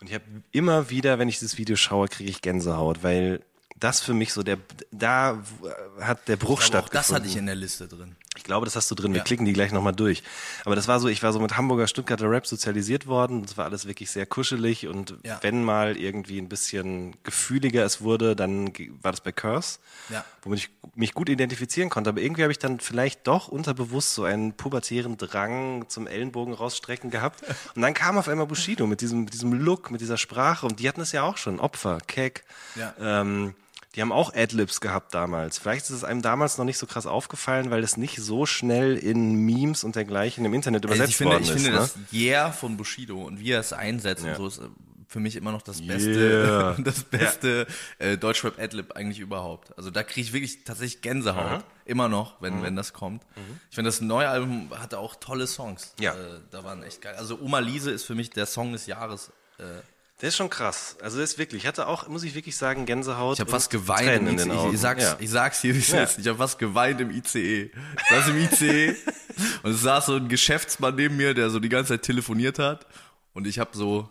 Und 0.00 0.06
ich 0.06 0.14
habe 0.14 0.24
immer 0.52 0.88
wieder, 0.90 1.18
wenn 1.18 1.28
ich 1.28 1.40
dieses 1.40 1.58
Video 1.58 1.74
schaue, 1.74 2.06
kriege 2.06 2.30
ich 2.30 2.40
Gänsehaut, 2.40 3.02
weil 3.02 3.42
das 3.76 4.00
für 4.00 4.14
mich 4.14 4.32
so 4.32 4.44
der, 4.44 4.58
da 4.92 5.42
hat 6.00 6.28
der 6.28 6.36
Bruch 6.36 6.50
Aber 6.50 6.58
auch 6.60 6.62
stattgefunden. 6.62 6.92
das 6.92 7.12
hatte 7.12 7.26
ich 7.26 7.36
in 7.36 7.46
der 7.46 7.56
Liste 7.56 7.88
drin. 7.88 8.14
Ich 8.38 8.44
glaube, 8.44 8.64
das 8.64 8.76
hast 8.76 8.90
du 8.90 8.94
drin. 8.94 9.12
Wir 9.12 9.18
Ja. 9.18 9.24
klicken 9.24 9.44
die 9.44 9.52
gleich 9.52 9.72
nochmal 9.72 9.92
durch. 9.94 10.22
Aber 10.64 10.76
das 10.76 10.88
war 10.88 11.00
so, 11.00 11.08
ich 11.08 11.22
war 11.22 11.32
so 11.32 11.40
mit 11.40 11.56
Hamburger 11.56 11.86
Stuttgarter 11.88 12.30
Rap 12.30 12.46
sozialisiert 12.46 13.06
worden. 13.06 13.42
Das 13.42 13.56
war 13.58 13.64
alles 13.66 13.86
wirklich 13.86 14.10
sehr 14.10 14.26
kuschelig 14.26 14.86
und 14.86 15.14
Ja. 15.24 15.38
wenn 15.42 15.64
mal 15.64 15.96
irgendwie 15.96 16.38
ein 16.40 16.48
bisschen 16.48 17.14
gefühliger 17.24 17.84
es 17.84 18.00
wurde, 18.00 18.36
dann 18.36 18.72
war 19.02 19.10
das 19.10 19.20
bei 19.20 19.32
Curse, 19.32 19.80
Ja. 20.08 20.24
womit 20.42 20.60
ich 20.60 20.70
mich 20.94 21.14
gut 21.14 21.28
identifizieren 21.28 21.90
konnte. 21.90 22.10
Aber 22.10 22.20
irgendwie 22.20 22.42
habe 22.42 22.52
ich 22.52 22.58
dann 22.58 22.78
vielleicht 22.80 23.26
doch 23.26 23.48
unterbewusst 23.48 24.14
so 24.14 24.24
einen 24.24 24.52
pubertären 24.52 25.16
Drang 25.16 25.86
zum 25.88 26.06
Ellenbogen 26.06 26.54
rausstrecken 26.54 27.10
gehabt. 27.10 27.42
Und 27.74 27.82
dann 27.82 27.92
kam 27.94 28.16
auf 28.18 28.28
einmal 28.28 28.46
Bushido 28.46 28.86
mit 28.86 29.00
diesem, 29.00 29.24
mit 29.24 29.34
diesem 29.34 29.52
Look, 29.52 29.90
mit 29.90 30.00
dieser 30.00 30.16
Sprache. 30.16 30.64
Und 30.64 30.78
die 30.80 30.88
hatten 30.88 31.00
es 31.00 31.10
ja 31.12 31.24
auch 31.24 31.36
schon. 31.36 31.58
Opfer, 31.60 31.98
Keck. 32.06 32.44
Ja. 32.76 32.94
Ähm, 33.00 33.54
die 33.98 34.02
haben 34.02 34.12
auch 34.12 34.32
Adlibs 34.32 34.80
gehabt 34.80 35.12
damals. 35.12 35.58
Vielleicht 35.58 35.82
ist 35.86 35.90
es 35.90 36.04
einem 36.04 36.22
damals 36.22 36.56
noch 36.56 36.64
nicht 36.64 36.78
so 36.78 36.86
krass 36.86 37.04
aufgefallen, 37.06 37.72
weil 37.72 37.82
es 37.82 37.96
nicht 37.96 38.16
so 38.18 38.46
schnell 38.46 38.96
in 38.96 39.34
Memes 39.34 39.82
und 39.82 39.96
dergleichen 39.96 40.44
im 40.44 40.54
Internet 40.54 40.84
Also 40.84 40.94
übersetzt 40.94 41.10
ich 41.10 41.16
finde, 41.16 41.32
worden 41.32 41.42
ich 41.42 41.48
ist. 41.50 41.54
finde 41.64 41.70
ne? 41.72 41.76
das 41.78 41.96
Yeah 42.12 42.52
von 42.52 42.76
Bushido 42.76 43.20
und 43.24 43.40
wie 43.40 43.50
er 43.50 43.58
es 43.58 43.72
einsetzt 43.72 44.24
Ja. 44.24 44.30
und 44.30 44.36
so 44.36 44.46
ist 44.46 44.58
äh, 44.58 44.68
für 45.08 45.18
mich 45.18 45.34
immer 45.34 45.50
noch 45.50 45.62
das 45.62 45.84
beste, 45.84 46.10
Yeah. 46.10 46.76
das 46.84 47.02
beste 47.02 47.66
äh, 47.98 48.16
Deutschrap 48.16 48.58
Adlib 48.60 48.92
eigentlich 48.92 49.18
überhaupt. 49.18 49.76
Also 49.76 49.90
da 49.90 50.04
kriege 50.04 50.20
ich 50.20 50.32
wirklich 50.32 50.62
tatsächlich 50.64 51.00
Gänsehaut. 51.02 51.64
Immer 51.84 52.08
noch, 52.08 52.40
wenn, 52.40 52.62
wenn 52.62 52.76
das 52.76 52.92
kommt. 52.92 53.24
Ich 53.70 53.74
finde, 53.74 53.88
das 53.88 54.00
neue 54.02 54.28
Album 54.28 54.70
hatte 54.78 54.98
auch 54.98 55.16
tolle 55.16 55.46
Songs. 55.48 55.94
Ja. 55.98 56.12
Äh, 56.12 56.40
da 56.52 56.62
waren 56.62 56.82
echt 56.84 57.00
geil. 57.02 57.14
Also 57.16 57.40
Oma 57.40 57.58
Liese 57.58 57.90
ist 57.90 58.04
für 58.04 58.14
mich 58.14 58.30
der 58.30 58.46
Song 58.46 58.72
des 58.72 58.86
Jahres. 58.86 59.32
Äh, 59.58 59.64
Der 60.20 60.30
ist 60.30 60.36
schon 60.36 60.50
krass. 60.50 60.96
Also 61.00 61.18
das 61.20 61.30
ist 61.32 61.38
wirklich, 61.38 61.62
ich 61.62 61.68
hatte 61.68 61.86
auch, 61.86 62.08
muss 62.08 62.24
ich 62.24 62.34
wirklich 62.34 62.56
sagen, 62.56 62.86
Gänsehaut. 62.86 63.34
Ich 63.34 63.40
habe 63.40 63.50
fast 63.50 63.70
geweint 63.70 64.08
Tränen 64.08 64.26
im 64.26 64.32
in 64.32 64.36
den 64.38 64.48
ICE. 64.50 64.56
Augen. 64.58 64.74
Ich, 64.74 64.80
sag's, 64.80 65.02
Ja. 65.04 65.16
ich 65.20 65.30
sag's 65.30 65.60
hier, 65.60 65.74
wie 65.74 65.78
es 65.78 65.88
Ja. 65.88 66.02
ist. 66.02 66.18
Ich 66.18 66.26
habe 66.26 66.38
fast 66.38 66.58
geweint 66.58 67.00
im 67.00 67.10
ICE. 67.10 67.64
Ich 67.66 67.70
saß 68.10 68.28
im 68.28 68.36
ICE 68.38 68.96
und 69.62 69.70
es 69.70 69.82
saß 69.82 70.06
so 70.06 70.16
ein 70.16 70.28
Geschäftsmann 70.28 70.96
neben 70.96 71.16
mir, 71.16 71.34
der 71.34 71.50
so 71.50 71.60
die 71.60 71.68
ganze 71.68 71.94
Zeit 71.94 72.02
telefoniert 72.02 72.58
hat. 72.58 72.86
Und 73.32 73.46
ich 73.46 73.60
habe 73.60 73.70
so, 73.76 74.10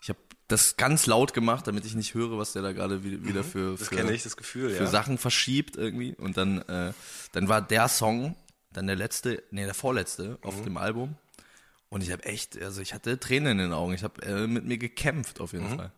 ich 0.00 0.08
habe 0.08 0.20
das 0.46 0.76
ganz 0.76 1.06
laut 1.06 1.34
gemacht, 1.34 1.66
damit 1.66 1.84
ich 1.84 1.96
nicht 1.96 2.14
höre, 2.14 2.38
was 2.38 2.52
der 2.52 2.62
da 2.62 2.70
gerade 2.72 3.02
wieder, 3.02 3.24
wieder 3.24 3.42
für, 3.44 3.72
Mhm. 3.72 3.76
Das 3.78 3.88
für, 3.88 4.12
ich, 4.12 4.36
Gefühl, 4.36 4.70
für 4.70 4.84
ja. 4.84 4.88
Sachen 4.90 5.18
verschiebt 5.18 5.76
irgendwie. 5.76 6.14
Und 6.14 6.36
dann, 6.36 6.62
äh, 6.68 6.92
dann 7.32 7.48
war 7.48 7.60
der 7.60 7.88
Song, 7.88 8.36
dann 8.72 8.86
der 8.86 8.94
letzte, 8.94 9.42
nee, 9.50 9.64
der 9.64 9.74
vorletzte 9.74 10.38
auf 10.42 10.56
Mhm. 10.60 10.64
dem 10.64 10.76
Album. 10.76 11.16
Und 11.90 12.02
ich 12.02 12.10
habe 12.12 12.24
echt, 12.24 12.60
also 12.62 12.80
ich 12.80 12.94
hatte 12.94 13.18
Tränen 13.20 13.52
in 13.52 13.58
den 13.58 13.72
Augen. 13.72 13.92
Ich 13.92 14.02
habe 14.04 14.22
äh, 14.22 14.46
mit 14.46 14.64
mir 14.64 14.78
gekämpft 14.78 15.40
auf 15.40 15.52
jeden 15.52 15.76
Fall. 15.76 15.92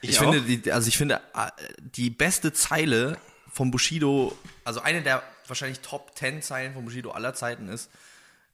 Ich, 0.00 0.08
Mhm. 0.08 0.10
Ich 0.10 0.18
finde, 0.18 0.40
die, 0.42 0.72
also 0.72 0.88
ich 0.88 0.98
finde, 0.98 1.20
äh, 1.34 1.50
die 1.78 2.10
beste 2.10 2.52
Zeile 2.52 3.16
von 3.52 3.70
Bushido, 3.70 4.36
also 4.64 4.80
eine 4.80 5.02
der 5.02 5.22
wahrscheinlich 5.46 5.80
Top 5.80 6.16
10 6.16 6.42
Zeilen 6.42 6.74
von 6.74 6.84
Bushido 6.84 7.12
aller 7.12 7.34
Zeiten 7.34 7.68
ist, 7.68 7.90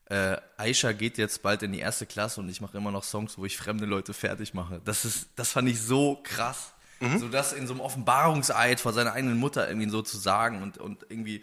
äh, 0.07 0.37
Aisha 0.57 0.91
geht 0.91 1.17
jetzt 1.17 1.41
bald 1.41 1.63
in 1.63 1.71
die 1.71 1.79
erste 1.79 2.05
Klasse 2.05 2.39
und 2.41 2.49
ich 2.49 2.61
mache 2.61 2.77
immer 2.77 2.91
noch 2.91 3.03
Songs, 3.03 3.37
wo 3.37 3.45
ich 3.45 3.57
fremde 3.57 3.85
Leute 3.85 4.13
fertig 4.13 4.53
mache. 4.53 4.81
Das 4.85 5.03
ist, 5.03 5.29
das 5.35 5.51
fand 5.51 5.67
ich 5.67 5.81
so 5.81 6.21
krass. 6.23 6.73
So 7.19 7.27
das 7.27 7.53
in 7.53 7.67
so 7.67 7.73
einem 7.73 7.81
Offenbarungseid 7.81 8.79
vor 8.79 8.93
seiner 8.93 9.13
eigenen 9.13 9.37
Mutter 9.37 9.67
irgendwie 9.67 9.89
so 9.89 10.01
zu 10.01 10.17
sagen 10.17 10.61
und, 10.63 10.77
und 10.77 11.05
irgendwie, 11.09 11.41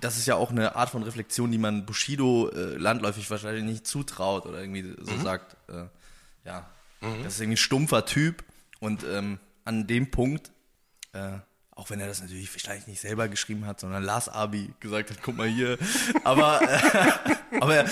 das 0.00 0.16
ist 0.18 0.26
ja 0.26 0.34
auch 0.36 0.50
eine 0.50 0.76
Art 0.76 0.90
von 0.90 1.02
Reflexion, 1.02 1.50
die 1.52 1.58
man 1.58 1.86
Bushido 1.86 2.48
äh, 2.50 2.76
landläufig 2.76 3.30
wahrscheinlich 3.30 3.64
nicht 3.64 3.86
zutraut 3.86 4.46
oder 4.46 4.60
irgendwie 4.60 4.94
so 5.00 5.16
sagt, 5.18 5.56
äh, 5.68 5.86
ja, 6.44 6.68
das 7.00 7.34
ist 7.34 7.40
irgendwie 7.40 7.54
ein 7.54 7.56
stumpfer 7.58 8.04
Typ 8.06 8.44
und 8.78 9.04
ähm, 9.04 9.38
an 9.64 9.86
dem 9.86 10.10
Punkt, 10.10 10.50
äh, 11.12 11.32
auch 11.74 11.88
wenn 11.88 11.98
er 12.00 12.06
das 12.08 12.20
natürlich 12.20 12.52
wahrscheinlich 12.52 12.86
nicht 12.86 13.00
selber 13.00 13.28
geschrieben 13.28 13.64
hat, 13.64 13.80
sondern 13.80 14.02
Lars 14.02 14.28
Abi 14.28 14.70
gesagt 14.80 15.10
hat, 15.10 15.18
guck 15.22 15.36
mal 15.36 15.48
hier. 15.48 15.78
Aber, 16.24 16.60
äh, 16.62 17.36
aber 17.60 17.84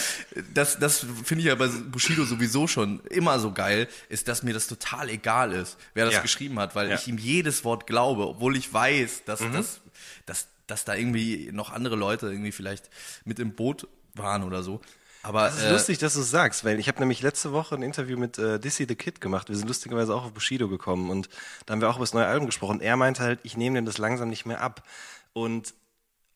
das, 0.53 0.79
das 0.79 1.07
finde 1.25 1.41
ich 1.41 1.47
ja 1.47 1.55
bei 1.55 1.69
Bushido 1.69 2.25
sowieso 2.25 2.67
schon 2.67 3.01
immer 3.11 3.39
so 3.41 3.53
geil, 3.53 3.89
ist, 4.11 4.29
dass 4.29 4.43
mir 4.43 4.53
das 4.53 4.67
total 4.67 5.09
egal 5.09 5.53
ist, 5.53 5.79
wer 5.95 6.05
das 6.05 6.15
Ja. 6.15 6.21
geschrieben 6.21 6.59
hat, 6.59 6.75
weil 6.75 6.91
Ja. 6.91 6.97
ich 6.97 7.09
ihm 7.09 7.17
jedes 7.19 7.65
Wort 7.65 7.87
glaube, 7.87 8.29
obwohl 8.29 8.57
ich 8.57 8.73
weiß, 8.73 9.25
dass, 9.25 9.41
Mhm. 9.41 9.53
dass, 9.55 9.81
dass, 10.27 10.49
dass 10.69 10.85
da 10.85 10.95
irgendwie 10.95 11.51
noch 11.53 11.73
andere 11.73 11.97
Leute 11.97 12.29
irgendwie 12.29 12.53
vielleicht 12.53 12.89
mit 13.25 13.41
im 13.41 13.55
Boot 13.55 13.89
waren 14.15 14.45
oder 14.45 14.63
so. 14.63 14.81
Aber 15.23 15.43
Das 15.43 15.57
ist 15.57 15.65
äh, 15.65 15.73
lustig, 15.73 15.99
dass 15.99 16.15
du 16.15 16.21
es 16.21 16.31
sagst, 16.31 16.65
weil 16.65 16.79
ich 16.79 16.87
habe 16.87 17.01
nämlich 17.01 17.23
letzte 17.23 17.53
Woche 17.53 17.75
ein 17.75 17.83
Interview 17.83 18.17
mit 18.17 18.39
äh, 18.39 18.61
Dizzy 18.61 18.87
the 18.89 18.95
Kid 18.95 19.21
gemacht. 19.21 19.49
Wir 19.49 19.57
sind 19.57 19.67
lustigerweise 19.67 20.15
auch 20.15 20.25
auf 20.25 20.33
Bushido 20.33 20.69
gekommen 20.69 21.11
und 21.11 21.29
da 21.67 21.73
haben 21.73 21.81
wir 21.81 21.91
auch 21.91 21.97
über 21.97 22.05
das 22.05 22.15
neue 22.15 22.27
Album 22.27 22.47
gesprochen. 22.47 22.81
Er 22.81 22.97
meinte 22.97 23.23
halt, 23.23 23.41
ich 23.43 23.57
nehme 23.57 23.77
dem 23.77 23.85
das 23.85 23.99
langsam 23.99 24.29
nicht 24.29 24.47
mehr 24.47 24.61
ab. 24.61 24.87
Und 25.33 25.75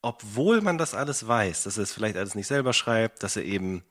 obwohl 0.01 0.61
man 0.61 0.79
das 0.79 0.95
alles 0.95 1.27
weiß, 1.27 1.63
dass 1.63 1.77
er 1.77 1.85
es 1.85 1.93
vielleicht 1.93 2.17
alles 2.17 2.35
nicht 2.35 2.49
selber 2.49 2.73
schreibt, 2.73 3.23
dass 3.23 3.37
er 3.37 3.45
eben 3.45 3.85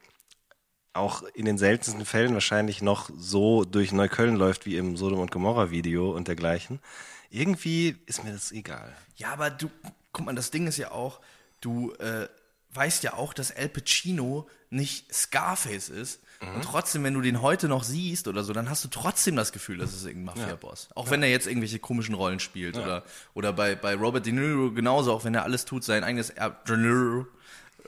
auch 0.94 1.24
in 1.34 1.46
den 1.46 1.58
seltensten 1.58 2.06
Fällen 2.06 2.34
wahrscheinlich 2.34 2.82
noch 2.82 3.10
so 3.18 3.64
durch 3.64 3.94
Neukölln 3.94 4.36
läuft 4.36 4.66
wie 4.66 4.76
im 4.76 4.98
Sodom 4.98 5.20
und 5.20 5.32
Gomorra 5.32 5.72
Video 5.72 6.12
und 6.12 6.28
dergleichen. 6.28 6.82
Irgendwie 7.30 7.96
ist 8.08 8.26
mir 8.26 8.34
das 8.34 8.52
egal. 8.52 8.94
Ja, 9.16 9.32
aber 9.32 9.50
du, 9.50 9.72
guck 10.12 10.26
mal, 10.26 10.36
das 10.36 10.52
Ding 10.52 10.68
ist 10.68 10.78
ja 10.78 10.92
auch, 10.92 11.20
du 11.62 11.94
äh, 11.94 12.28
weißt 12.74 13.04
ja 13.04 13.14
auch, 13.14 13.34
dass 13.34 13.56
Al 13.56 13.70
Pacino 13.70 14.48
nicht 14.70 15.14
Scarface 15.14 15.90
ist. 15.90 16.22
Und 16.56 16.64
trotzdem, 16.64 17.04
wenn 17.04 17.14
du 17.14 17.22
den 17.22 17.44
heute 17.44 17.68
noch 17.68 17.84
siehst 17.84 18.28
oder 18.28 18.44
so, 18.44 18.52
dann 18.52 18.68
hast 18.68 18.84
du 18.84 18.88
trotzdem 18.88 19.36
das 19.36 19.52
Gefühl, 19.52 19.78
dass 19.78 19.94
es 19.94 20.06
irgendein 20.06 20.38
Mafia-Boss. 20.38 20.90
Auch 20.96 21.12
wenn 21.12 21.22
er 21.22 21.30
jetzt 21.30 21.46
irgendwelche 21.46 21.78
komischen 21.78 22.16
Rollen 22.16 22.40
spielt. 22.40 22.78
Oder, 22.78 23.04
oder 23.36 23.54
bei, 23.54 23.76
bei 23.76 23.94
Robert 23.94 24.26
De 24.26 24.34
Niro 24.34 24.72
genauso, 24.72 25.14
auch 25.14 25.24
wenn 25.24 25.36
er 25.36 25.44
alles 25.44 25.66
tut, 25.66 25.84
sein 25.84 26.04
eigenes 26.04 26.32
Erbe. 26.32 26.56
De 26.68 26.78
Niro, 26.78 27.28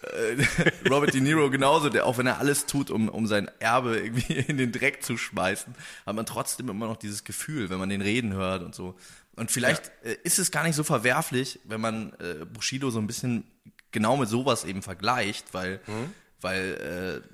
äh, 0.03 0.46
Robert 0.89 1.15
De 1.15 1.22
Niro 1.22 1.50
genauso, 1.50 1.89
der, 1.89 2.06
auch 2.06 2.20
wenn 2.20 2.27
er 2.27 2.38
alles 2.38 2.68
tut, 2.68 2.92
um, 2.92 3.10
um 3.10 3.25
sein 3.25 3.50
Erbe 3.60 3.98
irgendwie 3.98 4.34
in 4.48 4.58
den 4.58 4.72
Dreck 4.72 5.03
zu 5.03 5.18
schmeißen, 5.18 5.74
hat 6.06 6.15
man 6.15 6.27
trotzdem 6.27 6.70
immer 6.70 6.86
noch 6.86 6.98
dieses 6.98 7.24
Gefühl, 7.24 7.72
wenn 7.72 7.80
man 7.80 7.89
den 7.89 8.01
reden 8.01 8.34
hört 8.34 8.62
und 8.62 8.75
so. 8.75 8.96
Und 9.35 9.51
vielleicht 9.51 9.91
äh, 10.03 10.17
ist 10.23 10.39
es 10.39 10.51
gar 10.51 10.63
nicht 10.63 10.75
so 10.75 10.83
verwerflich, 10.83 11.59
wenn 11.63 11.81
man 11.81 12.13
äh, 12.19 12.45
Bushido 12.45 12.89
so 12.89 12.99
ein 12.99 13.07
bisschen 13.07 13.45
genau 13.91 14.17
mit 14.17 14.29
sowas 14.29 14.63
eben 14.65 14.81
vergleicht, 14.81 15.53
weil, 15.53 15.79
Mhm. 15.87 16.13
weil 16.41 17.21
äh, 17.23 17.27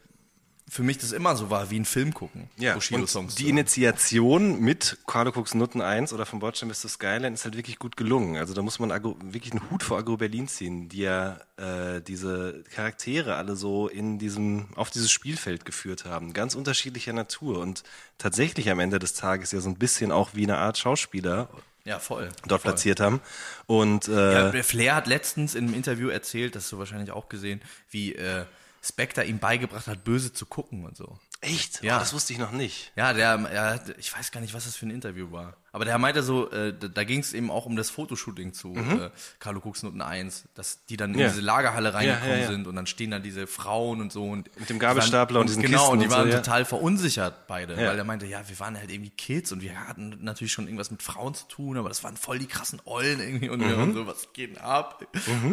für 0.72 0.84
mich 0.84 1.00
das 1.00 1.14
immer 1.14 1.36
so 1.36 1.50
war, 1.50 1.72
wie 1.72 1.80
ein 1.80 1.86
Film 1.86 2.14
gucken, 2.14 2.48
Ja, 2.58 2.76
Bushido-Songs. 2.76 3.34
die 3.34 3.46
hören. 3.46 3.50
Initiation 3.58 4.60
mit 4.62 5.00
Carlo 5.08 5.32
Cooks 5.32 5.56
Nutten 5.56 5.82
1 5.82 6.14
oder 6.14 6.28
von 6.28 6.38
Bordstein 6.38 6.70
bis 6.70 6.82
zur 6.82 6.92
Skyline 6.92 7.34
ist 7.34 7.44
halt 7.44 7.56
wirklich 7.58 7.80
gut 7.80 7.98
gelungen. 7.98 8.38
Also 8.38 8.54
da 8.54 8.62
muss 8.62 8.78
man 8.78 8.92
Agro, 8.92 9.18
wirklich 9.20 9.52
einen 9.54 9.68
Hut 9.72 9.82
vor 9.82 9.98
Agro 9.98 10.18
Berlin 10.18 10.48
ziehen, 10.48 10.88
die 10.88 11.00
ja 11.00 11.40
äh, 11.58 12.02
diese 12.02 12.64
Charaktere 12.72 13.36
alle 13.36 13.56
so 13.56 13.88
in 13.88 14.20
diesem, 14.20 14.68
auf 14.76 14.92
dieses 14.92 15.10
Spielfeld 15.10 15.66
geführt 15.66 16.06
haben. 16.06 16.34
Ganz 16.34 16.54
unterschiedlicher 16.54 17.14
Natur 17.14 17.58
und 17.60 17.82
tatsächlich 18.20 18.70
am 18.70 18.80
Ende 18.80 19.00
des 19.00 19.14
Tages 19.16 19.52
ja 19.52 19.62
so 19.62 19.70
ein 19.70 19.76
bisschen 19.80 20.12
auch 20.12 20.36
wie 20.36 20.44
eine 20.44 20.60
Art 20.60 20.78
Schauspieler 20.78 21.50
ja, 21.86 22.00
voll. 22.00 22.30
dort 22.48 22.62
voll. 22.62 22.72
platziert 22.72 23.00
haben. 23.00 23.22
Und 23.68 24.08
äh, 24.08 24.34
Ja, 24.34 24.52
der 24.52 24.64
Flair 24.64 24.96
hat 24.96 25.08
letztens 25.08 25.56
in 25.56 25.66
einem 25.66 25.74
Interview 25.74 26.10
erzählt, 26.10 26.56
das 26.56 26.64
hast 26.64 26.72
du 26.74 26.80
wahrscheinlich 26.80 27.12
auch 27.12 27.30
gesehen, 27.30 27.62
wie 27.92 28.16
äh, 28.16 28.46
Spectre 28.84 29.24
ihm 29.26 29.40
beigebracht 29.40 29.88
hat, 29.88 30.04
böse 30.04 30.32
zu 30.34 30.46
gucken 30.46 30.86
und 30.86 30.96
so. 30.96 31.18
echt? 31.42 31.84
Ja. 31.84 31.98
Oh, 31.98 32.00
das 32.00 32.14
wusste 32.14 32.34
ich 32.34 32.40
noch 32.40 32.52
nicht. 32.52 32.92
Ja, 32.96 33.14
der, 33.14 33.34
er, 33.52 33.74
hat- 33.76 33.98
ich 33.98 34.16
weiß 34.16 34.32
gar 34.32 34.40
nicht, 34.42 34.54
was 34.54 34.66
das 34.66 34.76
für 34.76 34.86
ein 34.86 34.92
Interview 34.92 35.32
war. 35.32 35.56
Aber 35.72 35.86
der 35.86 35.98
meinte 35.98 36.24
so, 36.24 36.50
äh, 36.52 36.74
da, 36.78 36.88
da 36.88 37.04
ging 37.04 37.20
es 37.20 37.34
eben 37.34 37.52
auch 37.52 37.66
um 37.66 37.76
das 37.76 37.90
Fotoshooting 37.90 38.54
zu 38.54 38.76
äh, 38.76 39.10
Carlo 39.40 39.60
Cooks 39.64 39.84
Noten 39.84 40.02
1, 40.02 40.46
dass 40.56 40.86
die 40.86 40.98
dann 40.98 41.12
in 41.12 41.16
Mhm. 41.18 41.22
Ja. 41.22 41.28
diese 41.30 41.42
Lagerhalle 41.42 41.94
reingekommen 41.94 42.30
Ja, 42.32 42.42
ja, 42.42 42.48
sind 42.48 42.68
und 42.68 42.76
dann 42.76 42.88
stehen 42.88 43.12
da 43.12 43.20
diese 43.20 43.46
Frauen 43.48 44.02
und 44.02 44.12
so 44.12 44.24
und 44.30 44.50
Mit 44.60 44.70
dem 44.70 44.80
Gabelstapler 44.80 45.40
und 45.42 45.48
diesen 45.50 45.62
Genau, 45.62 45.78
Kisten 45.80 45.94
und 45.94 46.00
die 46.00 46.06
und 46.06 46.12
so, 46.12 46.18
waren 46.18 46.30
ja. 46.30 46.36
total 46.38 46.66
verunsichert 46.66 47.48
beide, 47.48 47.78
weil 47.78 47.98
er 47.98 48.04
meinte, 48.04 48.26
ja, 48.26 48.42
wir 48.48 48.60
waren 48.60 48.78
halt 48.78 48.92
irgendwie 48.92 49.10
Kids 49.12 49.52
und 49.52 49.62
wir 49.62 49.88
hatten 49.88 50.18
natürlich 50.22 50.52
schon 50.54 50.66
irgendwas 50.66 50.92
mit 50.92 51.04
Frauen 51.04 51.34
zu 51.36 51.48
tun, 51.48 51.78
aber 51.78 51.90
das 51.90 52.04
waren 52.04 52.18
voll 52.18 52.40
die 52.40 52.48
krassen 52.48 52.82
Ollen 52.86 53.20
irgendwie 53.20 53.50
und 53.50 53.60
Mhm. 53.62 53.78
waren 53.78 53.94
so, 53.94 54.08
was 54.08 54.34
geht 54.34 54.56
denn 54.56 54.62
ab? 54.64 55.06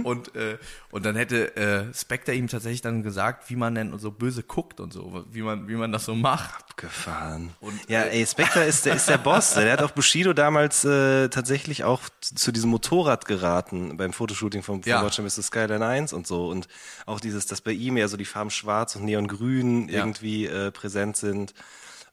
Und, 0.05 0.35
äh, 0.35 0.59
und 0.91 1.05
dann 1.05 1.17
hätte 1.17 1.57
äh, 1.57 1.93
Spectre 1.95 2.33
ihm 2.35 2.49
tatsächlich 2.49 2.81
dann 2.81 3.03
gesagt, 3.03 3.51
wie 3.51 3.57
man 3.57 3.75
denn 3.75 3.99
so 3.99 4.11
böse 4.11 4.43
guckt 4.43 4.81
und 4.81 4.93
so, 4.93 5.25
wie 5.31 5.43
man, 5.43 5.69
wie 5.69 5.75
man 5.75 5.93
das 5.93 6.05
so 6.05 6.15
macht. 6.15 6.65
Abgefahren. 6.71 7.55
Und, 7.61 7.89
ja, 7.89 8.03
äh, 8.03 8.21
ey, 8.21 8.27
Spectre 8.27 8.65
ist 8.65 8.85
der, 8.87 8.97
ist 8.97 9.09
der 9.09 9.17
Boss. 9.19 9.55
Der 9.55 9.73
hat 9.73 9.83
auch 9.83 9.91
Bushido 10.07 10.33
damals 10.33 10.85
äh, 10.85 11.29
tatsächlich 11.29 11.83
auch 11.83 12.03
zu, 12.21 12.53
diesem 12.53 12.71
Motorrad 12.71 13.25
geraten 13.27 13.97
beim 13.97 14.13
Fotoshooting 14.13 14.63
vom, 14.63 14.83
vom 14.83 14.89
Ja. 14.91 15.05
Watcher 15.05 15.23
Mr. 15.25 15.43
Skyline 15.43 15.85
1 15.85 16.13
und 16.13 16.27
so. 16.29 16.49
Und 16.49 16.69
auch 17.07 17.19
dieses, 17.19 17.47
dass 17.47 17.61
bei 17.61 17.73
ihm 17.73 17.97
ja 17.97 18.07
so 18.07 18.17
die 18.17 18.25
Farben 18.25 18.51
schwarz 18.51 18.95
und 18.95 19.05
neongrün 19.05 19.89
Ja. 19.89 19.99
irgendwie 19.99 20.47
äh, 20.47 20.71
präsent 20.71 21.17
sind. 21.17 21.55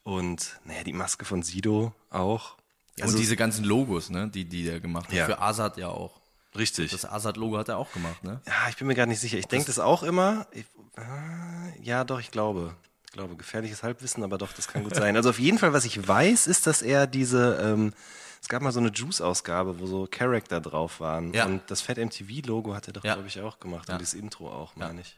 Und 0.03 0.59
naja, 0.65 0.83
die 0.83 0.93
Maske 0.93 1.23
von 1.25 1.43
Sido 1.43 1.93
auch. 2.09 2.57
und 3.01 3.17
diese 3.17 3.35
ganzen 3.35 3.63
Logos, 3.63 4.09
ne, 4.09 4.27
die, 4.27 4.45
die 4.45 4.67
er 4.67 4.79
gemacht 4.79 5.07
hat. 5.09 5.13
Ja. 5.13 5.25
Für 5.25 5.39
Azad 5.41 5.77
ja 5.77 5.87
auch. 5.89 6.19
richtig. 6.57 6.91
Das 6.91 7.05
Azad-Logo 7.05 7.57
hat 7.59 7.69
er 7.69 7.77
auch 7.77 7.91
gemacht, 7.93 8.23
ne? 8.23 8.41
Ja, 8.47 8.69
ich 8.69 8.75
bin 8.77 8.87
mir 8.87 8.95
gar 8.95 9.05
nicht 9.05 9.19
sicher. 9.19 9.37
Ich 9.37 9.47
denke 9.47 9.67
das 9.67 9.77
auch 9.79 10.01
immer. 10.03 10.45
Ich, 10.51 10.65
äh, 10.97 11.81
ja, 11.83 12.03
doch, 12.03 12.19
ich 12.19 12.31
glaube. 12.31 12.75
Ich 13.13 13.17
glaube, 13.19 13.35
gefährliches 13.35 13.83
Halbwissen, 13.83 14.23
aber 14.23 14.39
doch, 14.39 14.53
das 14.53 14.67
kann 14.67 14.83
gut 14.83 14.95
sein. 14.95 15.15
Also 15.15 15.29
auf 15.29 15.37
jeden 15.37 15.59
Fall, 15.59 15.71
was 15.71 15.85
ich 15.85 16.07
weiß, 16.07 16.47
ist, 16.47 16.65
dass 16.65 16.81
er 16.81 17.05
diese, 17.05 17.59
ähm, 17.61 17.93
es 18.41 18.49
gab 18.49 18.63
mal 18.63 18.71
so 18.71 18.79
eine 18.79 18.89
Juice-Ausgabe, 18.89 19.79
wo 19.79 19.85
so 19.85 20.07
Charakter 20.09 20.59
drauf 20.59 20.99
waren. 20.99 21.31
Ja. 21.31 21.45
Und 21.45 21.61
das 21.67 21.81
Fett 21.81 21.99
MTV-Logo 21.99 22.73
hat 22.73 22.87
er 22.87 22.93
doch, 22.93 23.03
Ja. 23.03 23.13
glaube 23.13 23.27
ich, 23.27 23.39
auch 23.39 23.59
gemacht. 23.59 23.87
Ja. 23.87 23.93
Und 23.93 23.99
dieses 24.01 24.15
Intro 24.15 24.51
auch, 24.51 24.75
meine 24.75 25.01
ich. 25.01 25.15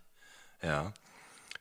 Ja. 0.61 0.91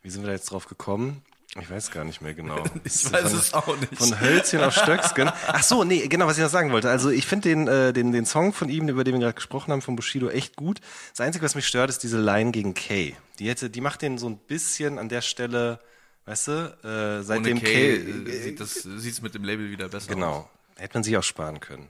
Wie 0.02 0.10
sind 0.10 0.22
wir 0.22 0.26
da 0.26 0.32
jetzt 0.32 0.50
drauf 0.50 0.66
gekommen? 0.66 1.22
Ich 1.56 1.70
weiß 1.70 1.92
gar 1.92 2.02
nicht 2.02 2.20
mehr 2.20 2.34
genau. 2.34 2.64
Ich 2.82 3.12
weiß 3.12 3.30
von, 3.30 3.38
es 3.38 3.54
auch 3.54 3.76
nicht. 3.76 3.96
Von 3.96 4.20
Hölzchen 4.20 4.60
auf 4.64 4.74
Stöcksken. 4.74 5.30
Ach 5.46 5.62
so, 5.62 5.84
nee, 5.84 6.08
genau, 6.08 6.26
was 6.26 6.36
ich 6.36 6.42
noch 6.42 6.50
sagen 6.50 6.72
wollte. 6.72 6.90
Also 6.90 7.10
ich 7.10 7.26
finde 7.26 7.48
den, 7.48 7.68
äh, 7.68 7.92
den, 7.92 8.10
den 8.10 8.26
Song 8.26 8.52
von 8.52 8.68
ihm, 8.68 8.88
über 8.88 9.04
den 9.04 9.14
wir 9.14 9.20
gerade 9.20 9.34
gesprochen 9.34 9.70
haben, 9.70 9.82
von 9.82 9.94
Bushido, 9.94 10.30
echt 10.30 10.56
gut. 10.56 10.80
Das 11.16 11.24
Einzige, 11.24 11.44
was 11.44 11.54
mich 11.54 11.68
stört, 11.68 11.90
ist 11.90 12.02
diese 12.02 12.18
Line 12.20 12.50
gegen 12.50 12.74
Kay. 12.74 13.14
Die 13.38 13.48
hätte, 13.48 13.70
die 13.70 13.80
macht 13.80 14.02
den 14.02 14.18
so 14.18 14.28
ein 14.28 14.36
bisschen 14.36 14.98
an 14.98 15.08
der 15.08 15.20
Stelle, 15.20 15.78
weißt 16.26 16.48
du, 16.48 16.52
äh, 16.82 17.22
seitdem 17.22 17.60
Kay 17.60 17.98
Kay, 18.02 18.30
äh, 18.30 18.42
sieht 18.42 18.60
das 18.60 18.74
sieht's 18.74 19.20
mit 19.22 19.34
dem 19.34 19.44
Label 19.44 19.70
wieder 19.70 19.88
besser 19.88 20.06
aus. 20.10 20.14
genau, 20.14 20.50
hätte 20.76 20.94
man 20.94 21.04
sich 21.04 21.16
auch 21.16 21.22
sparen 21.22 21.60
können. 21.60 21.88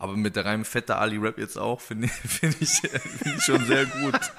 Aber 0.00 0.16
mit 0.16 0.36
der 0.36 0.44
Reim 0.44 0.64
Fette 0.64 0.96
Ali 0.96 1.16
Rap 1.16 1.38
jetzt 1.38 1.58
auch, 1.58 1.80
finde 1.80 2.06
ich, 2.06 2.12
finde 2.30 2.56
ich, 2.60 2.70
finde 2.80 3.36
ich 3.38 3.42
schon 3.44 3.64
sehr 3.66 3.86
gut. 3.86 4.14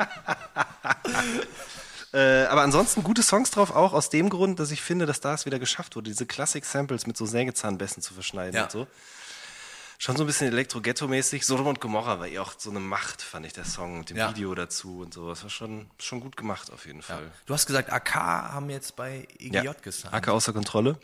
Äh, 2.12 2.46
aber 2.46 2.64
ansonsten 2.64 3.04
gute 3.04 3.22
Songs 3.22 3.52
drauf, 3.52 3.70
auch 3.70 3.94
aus 3.94 4.10
dem 4.10 4.30
Grund, 4.32 4.60
dass 4.60 4.72
ich 4.72 4.82
finde, 4.82 5.06
dass 5.06 5.20
da 5.20 5.36
es 5.36 5.46
wieder 5.46 5.60
geschafft 5.60 5.96
wurde, 5.96 6.10
diese 6.10 6.26
Classic-Samples 6.26 7.06
mit 7.06 7.16
so 7.16 7.28
Sägezahnbässen 7.28 8.02
zu 8.02 8.16
verschneiden 8.16 8.56
Ja. 8.56 8.64
und 8.64 8.72
so. 8.72 8.88
Schon 10.02 10.16
so 10.16 10.24
ein 10.24 10.28
bisschen 10.28 10.48
Elektro-Ghetto-mäßig. 10.48 11.46
Sodom 11.46 11.68
und 11.68 11.82
Gomorra 11.82 12.20
war 12.20 12.28
eh 12.28 12.40
auch 12.40 12.54
so 12.58 12.70
eine 12.70 12.80
Macht, 12.80 13.22
fand 13.22 13.46
ich, 13.46 13.52
der 13.52 13.66
Song 13.66 14.00
mit 14.00 14.10
dem 14.10 14.16
Ja. 14.16 14.30
Video 14.30 14.56
dazu 14.56 15.02
und 15.02 15.14
so. 15.14 15.28
Das 15.28 15.44
war 15.44 15.50
schon, 15.50 15.92
schon 16.00 16.22
gut 16.22 16.38
gemacht 16.38 16.72
auf 16.72 16.86
jeden 16.86 17.02
Fall. 17.02 17.30
Du 17.46 17.54
hast 17.54 17.66
gesagt, 17.66 17.92
AK 17.92 18.16
haben 18.16 18.70
jetzt 18.70 18.96
bei 18.96 19.28
EGJ 19.40 19.56
Ja. 19.58 19.74
gesigned. 19.74 20.14
Acker 20.14 20.32
außer 20.32 20.54
Kontrolle. 20.54 20.98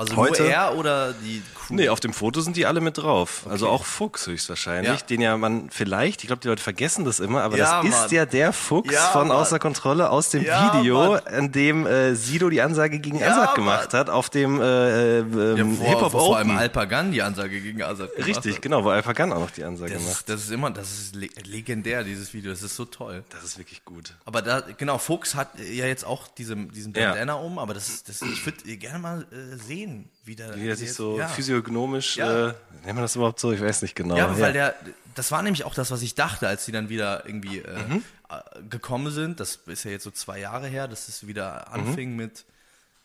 Also 0.00 0.16
Heute- 0.16 0.42
nur 0.44 0.50
er 0.50 0.76
oder 0.78 1.12
die 1.12 1.42
Crew? 1.54 1.74
Nee, 1.74 1.90
auf 1.90 2.00
dem 2.00 2.14
Foto 2.14 2.40
sind 2.40 2.56
die 2.56 2.64
alle 2.64 2.80
mit 2.80 2.96
drauf. 2.96 3.42
Also 3.50 3.68
auch 3.68 3.84
Fuchs 3.84 4.26
höchstwahrscheinlich, 4.26 5.00
Ja. 5.00 5.06
den 5.06 5.20
ja 5.20 5.36
man 5.36 5.68
vielleicht, 5.70 6.22
ich 6.22 6.26
glaube, 6.28 6.40
die 6.40 6.48
Leute 6.48 6.62
vergessen 6.62 7.04
das 7.04 7.20
immer, 7.20 7.42
aber 7.42 7.58
Ja, 7.58 7.82
das 7.82 7.92
ist 7.92 8.00
Mann. 8.00 8.10
ja 8.10 8.24
der 8.24 8.54
Fuchs 8.54 8.94
Ja, 8.94 9.00
von 9.10 9.28
Mann. 9.28 9.36
Außer 9.36 9.58
Kontrolle 9.58 10.08
aus 10.08 10.30
dem 10.30 10.42
Ja, 10.42 10.74
Video, 10.80 11.12
Mann. 11.12 11.20
in 11.38 11.52
dem 11.52 11.86
äh, 11.86 12.14
Sido 12.14 12.48
die 12.48 12.62
Ansage 12.62 12.98
gegen 12.98 13.18
Ja, 13.20 13.28
Azad 13.30 13.54
gemacht 13.56 13.92
hat, 13.92 14.08
auf 14.08 14.30
dem 14.30 14.58
äh, 14.58 14.64
äh, 14.64 15.18
ja, 15.18 15.56
ähm, 15.58 15.76
vor, 15.76 15.86
Hip-Hop 15.86 16.12
vor 16.12 16.36
allem 16.38 16.48
Open. 16.48 16.58
Alpagan 16.58 17.12
die 17.12 17.20
Ansage 17.22 17.60
gegen 17.60 17.82
Azad 17.82 18.10
gemacht 18.16 18.26
Richtig, 18.26 18.54
hat. 18.56 18.62
genau, 18.62 18.82
wo 18.84 18.88
Alphagan 18.88 19.32
auch 19.34 19.40
noch 19.40 19.50
die 19.50 19.64
Ansage 19.64 19.92
Das 19.92 20.02
macht. 20.02 20.12
ist, 20.12 20.28
das 20.30 20.40
ist 20.44 20.50
immer, 20.50 20.70
das 20.70 20.90
ist 20.90 21.14
le 21.14 21.28
legendär, 21.44 22.04
dieses 22.04 22.32
Video, 22.32 22.50
das 22.52 22.62
ist 22.62 22.74
so 22.74 22.86
toll. 22.86 23.22
Das 23.30 23.44
ist 23.44 23.58
wirklich 23.58 23.84
gut. 23.84 24.14
Aber 24.24 24.40
da, 24.40 24.62
genau, 24.78 24.96
Fuchs 24.96 25.34
hat 25.34 25.50
ja 25.58 25.84
jetzt 25.84 26.06
auch 26.06 26.26
diese, 26.28 26.56
diesen 26.56 26.94
Ja. 26.94 27.10
Bandana 27.10 27.34
um, 27.34 27.58
aber 27.58 27.74
das 27.74 27.88
ist, 27.90 28.08
das, 28.08 28.22
ich 28.22 28.46
würde 28.46 28.64
gerne 28.78 28.98
mal 28.98 29.26
äh, 29.30 29.56
sehen, 29.56 29.89
wie 30.24 30.36
der, 30.36 30.56
Wie 30.56 30.68
er 30.68 30.76
sich 30.76 30.92
so 30.92 31.18
ja. 31.18 31.28
physiognomisch, 31.28 32.16
Ja. 32.16 32.48
äh, 32.48 32.54
nennt 32.84 32.94
man 32.94 33.02
das 33.02 33.16
überhaupt 33.16 33.40
so? 33.40 33.52
Ich 33.52 33.60
weiß 33.60 33.82
nicht 33.82 33.94
genau. 33.94 34.16
Ja, 34.16 34.38
weil 34.38 34.52
der, 34.52 34.74
das 35.14 35.30
war 35.32 35.42
nämlich 35.42 35.64
auch 35.64 35.74
das, 35.74 35.90
was 35.90 36.02
ich 36.02 36.14
dachte, 36.14 36.46
als 36.48 36.64
die 36.64 36.72
dann 36.72 36.88
wieder 36.88 37.24
irgendwie 37.26 37.58
äh, 37.58 37.78
Mhm. 37.88 38.02
äh, 38.28 38.62
gekommen 38.68 39.10
sind. 39.12 39.40
Das 39.40 39.56
ist 39.66 39.84
ja 39.84 39.90
jetzt 39.90 40.04
so 40.04 40.10
zwei 40.10 40.38
Jahre 40.40 40.66
her, 40.68 40.88
dass 40.88 41.08
es 41.08 41.26
wieder 41.26 41.66
Mhm. 41.68 41.74
anfing 41.88 42.16
mit, 42.16 42.44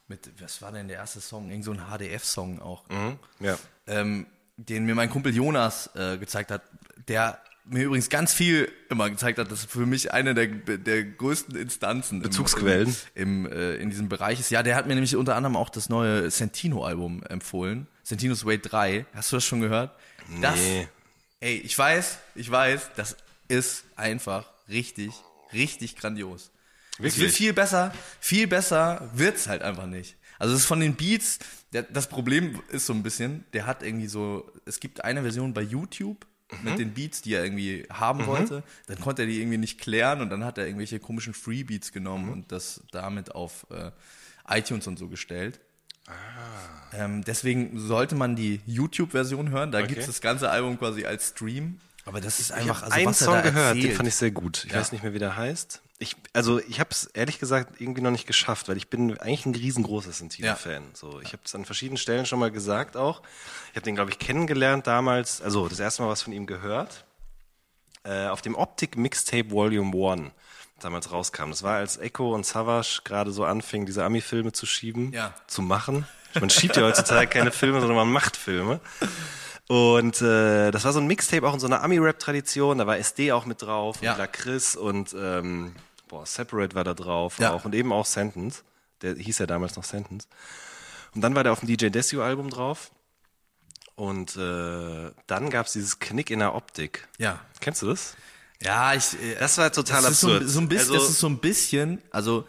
mit, 0.08 0.30
was 0.42 0.62
war 0.62 0.72
denn 0.72 0.88
der 0.88 0.98
erste 0.98 1.20
Song? 1.22 1.50
Irgend 1.50 1.66
so 1.66 1.72
ein 1.72 1.82
HDF-Song 1.90 2.62
auch. 2.62 2.88
Mhm. 2.90 3.18
ja. 3.40 3.58
ähm, 3.88 4.28
den 4.58 4.86
mir 4.86 4.96
mein 4.96 5.10
Kumpel 5.10 5.36
Jonas 5.36 5.90
äh, 5.96 6.18
gezeigt 6.18 6.50
hat, 6.52 6.62
der 7.10 7.40
mir 7.68 7.86
übrigens 7.86 8.10
ganz 8.10 8.34
viel 8.34 8.72
immer 8.90 9.10
gezeigt 9.10 9.40
hat, 9.40 9.52
das 9.52 9.62
ist 9.62 9.72
für 9.72 9.86
mich 9.86 10.14
eine 10.14 10.34
der, 10.34 10.48
der 10.48 11.04
größten 11.04 11.56
Instanzen. 11.56 12.22
Bezugsquellen. 12.22 12.96
Im, 13.16 13.46
im, 13.46 13.52
äh, 13.52 13.76
in 13.76 13.90
diesem 13.90 14.10
Bereich 14.10 14.40
ist. 14.40 14.52
Ja, 14.52 14.62
der 14.64 14.76
hat 14.76 14.88
mir 14.88 14.94
nämlich 14.94 15.16
unter 15.16 15.36
anderem 15.36 15.56
auch 15.56 15.70
das 15.70 15.90
neue 15.90 16.30
Sentino-Album 16.30 17.24
empfohlen. 17.24 17.88
Sentinos 18.04 18.46
Way 18.46 18.60
3. 18.60 19.06
Hast 19.14 19.32
du 19.32 19.38
das 19.38 19.46
schon 19.46 19.62
gehört? 19.62 19.92
Das, 20.42 20.56
Nee. 20.56 20.88
ey, 21.40 21.56
ich 21.58 21.78
weiß, 21.78 22.20
ich 22.36 22.50
weiß, 22.52 22.92
das 22.96 23.18
ist 23.48 23.84
einfach 23.96 24.48
richtig, 24.70 25.12
richtig 25.54 25.96
grandios. 25.96 26.52
Es 26.98 27.04
wird 27.04 27.16
Wirklich? 27.18 27.34
viel 27.36 27.54
besser, 27.54 27.94
viel 28.20 28.48
besser 28.48 29.10
wird's 29.14 29.48
halt 29.48 29.62
einfach 29.64 29.86
nicht. 29.86 30.16
Also 30.40 30.54
es 30.54 30.62
ist 30.62 30.66
von 30.66 30.80
den 30.80 30.96
Beats, 30.96 31.40
der, 31.74 31.84
das 31.84 32.08
Problem 32.08 32.62
ist 32.70 32.86
so 32.86 32.94
ein 32.94 33.04
bisschen, 33.04 33.46
der 33.54 33.66
hat 33.66 33.84
irgendwie 33.84 34.08
so, 34.08 34.50
es 34.66 34.80
gibt 34.80 35.04
eine 35.04 35.22
Version 35.22 35.54
bei 35.54 35.62
YouTube 35.62 36.26
Mhm. 36.64 36.70
mit 36.70 36.80
den 36.80 36.94
Beats, 36.94 37.22
die 37.22 37.34
er 37.34 37.44
irgendwie 37.44 37.86
haben 37.92 38.26
wollte, 38.26 38.64
dann 38.88 39.00
konnte 39.00 39.24
er 39.24 39.28
die 39.28 39.40
irgendwie 39.42 39.58
nicht 39.58 39.80
klären 39.80 40.22
und 40.22 40.30
dann 40.30 40.44
hat 40.44 40.58
er 40.58 40.66
irgendwelche 40.66 41.00
komischen 41.00 41.34
Freebeats 41.34 41.90
Mhm. 41.90 41.94
genommen 41.94 42.30
und 42.32 42.52
das 42.52 42.82
damit 42.92 43.34
auf 43.34 43.66
äh, 43.72 43.92
iTunes 44.48 44.88
und 44.88 44.98
so 45.00 45.08
gestellt. 45.08 45.60
Ah. 46.08 46.12
Ähm, 46.94 47.24
deswegen 47.24 47.80
sollte 47.80 48.16
man 48.16 48.36
die 48.36 48.62
YouTube-Version 48.66 49.50
hören, 49.50 49.72
da 49.72 49.80
Okay. 49.80 49.88
gibt's 49.90 50.06
das 50.06 50.22
ganze 50.22 50.50
Album 50.50 50.78
quasi 50.78 51.06
als 51.06 51.30
Stream. 51.30 51.80
Aber 52.06 52.22
das 52.22 52.40
ist 52.40 52.52
Ich 52.52 52.56
einfach, 52.56 52.84
also 52.84 52.96
einen 52.96 53.08
er 53.08 53.14
Song 53.14 53.34
da 53.34 53.42
gehört, 53.42 53.68
erzählt. 53.76 53.84
den 53.92 53.96
fand 53.98 54.10
ich 54.10 54.16
sehr 54.16 54.30
gut. 54.32 54.64
Ich 54.66 54.72
Ja. 54.72 54.80
weiß 54.80 54.92
nicht 54.92 55.04
mehr, 55.04 55.14
wie 55.16 55.20
der 55.20 55.36
heißt. 55.36 55.82
Ich, 55.98 56.16
also 56.34 56.60
ich 56.60 56.80
habe 56.82 56.90
es 56.92 57.06
ehrlich 57.14 57.40
gesagt 57.40 57.80
irgendwie 57.80 58.02
noch 58.02 58.12
nicht 58.12 58.28
geschafft, 58.28 58.68
weil 58.68 58.76
ich 58.76 58.90
bin 58.90 59.18
eigentlich 59.20 59.46
ein 59.46 59.56
riesengroßer 59.56 60.12
Sentino-Fan. 60.12 60.90
So, 60.94 61.22
ich 61.22 61.32
habe 61.32 61.44
es 61.46 61.56
an 61.56 61.64
verschiedenen 61.64 61.98
Stellen 61.98 62.26
schon 62.26 62.40
mal 62.40 62.52
gesagt 62.52 62.98
auch. 62.98 63.22
Ich 63.72 63.78
habe 63.78 63.86
den, 63.86 63.96
glaube 63.96 64.12
ich, 64.12 64.20
kennengelernt 64.20 64.88
damals, 64.88 65.42
also 65.42 65.70
das 65.70 65.80
erste 65.80 66.02
Mal 66.04 66.10
was 66.10 66.22
von 66.22 66.34
ihm 66.34 66.48
gehört, 66.48 67.06
äh, 68.04 68.28
auf 68.28 68.42
dem 68.42 68.56
Optic 68.56 68.98
Mixtape 68.98 69.52
Volume 69.52 70.12
1 70.12 70.32
damals 70.82 71.12
rauskam. 71.14 71.50
Das 71.52 71.64
war, 71.64 71.76
als 71.78 71.96
Echo 71.98 72.36
und 72.36 72.46
Savage 72.46 73.02
gerade 73.06 73.32
so 73.32 73.46
anfingen, 73.46 73.86
diese 73.86 74.04
Ami-Filme 74.04 74.52
zu 74.52 74.66
schieben, 74.66 75.14
Ja. 75.14 75.34
zu 75.48 75.62
machen. 75.62 76.06
Man 76.38 76.50
schiebt 76.50 76.76
ja 76.76 76.84
heutzutage 76.84 77.28
keine 77.28 77.52
Filme, 77.52 77.80
sondern 77.80 77.96
man 77.96 78.12
macht 78.12 78.36
Filme. 78.36 78.82
Und 79.68 80.22
äh, 80.22 80.70
das 80.72 80.84
war 80.86 80.94
so 80.94 81.00
ein 81.00 81.08
Mixtape 81.08 81.48
auch 81.48 81.54
in 81.54 81.60
so 81.60 81.66
einer 81.68 81.82
Ami-Rap-Tradition. 81.84 82.78
Da 82.78 82.86
war 82.88 82.98
SD 82.98 83.32
auch 83.32 83.46
mit 83.46 83.62
drauf 83.62 83.98
Ja. 84.02 84.12
und 84.14 84.20
Lacris 84.20 84.76
und 84.76 85.16
ähm, 85.18 85.76
boah, 86.08 86.26
Separate 86.26 86.76
war 86.76 86.84
da 86.84 86.94
drauf 86.94 87.40
Ja. 87.40 87.54
auch 87.54 87.66
und 87.66 87.74
eben 87.74 87.92
auch 87.92 88.06
Sentence. 88.06 88.64
Der 89.02 89.16
hieß 89.16 89.40
ja 89.40 89.48
damals 89.48 89.76
noch 89.76 89.84
Sentence. 89.84 90.28
Und 91.16 91.22
dann 91.22 91.34
war 91.36 91.44
der 91.44 91.52
auf 91.52 91.62
dem 91.62 91.68
DJ 91.68 91.88
Desio-Album 91.90 92.50
drauf. 92.50 92.92
Und 93.96 94.36
äh, 94.36 95.12
dann 95.28 95.50
gab's 95.50 95.74
dieses 95.74 96.00
Knick 96.00 96.30
in 96.30 96.40
der 96.40 96.54
Optik. 96.54 97.08
Ja. 97.18 97.40
Kennst 97.62 97.82
du 97.82 97.88
das? 97.88 98.16
Ja, 98.62 98.94
ich. 98.94 99.14
äh, 99.22 99.36
Das 99.40 99.58
war 99.58 99.72
total 99.72 100.02
das 100.04 100.12
ist 100.12 100.20
so, 100.22 100.28
absurd. 100.32 100.50
so 100.50 100.60
ein 100.60 100.68
bisschen, 100.70 100.92
Also- 100.92 100.94
das 101.06 101.10
ist 101.10 101.20
so 101.20 101.28
ein 101.28 101.38
bisschen, 101.40 102.02
also 102.12 102.48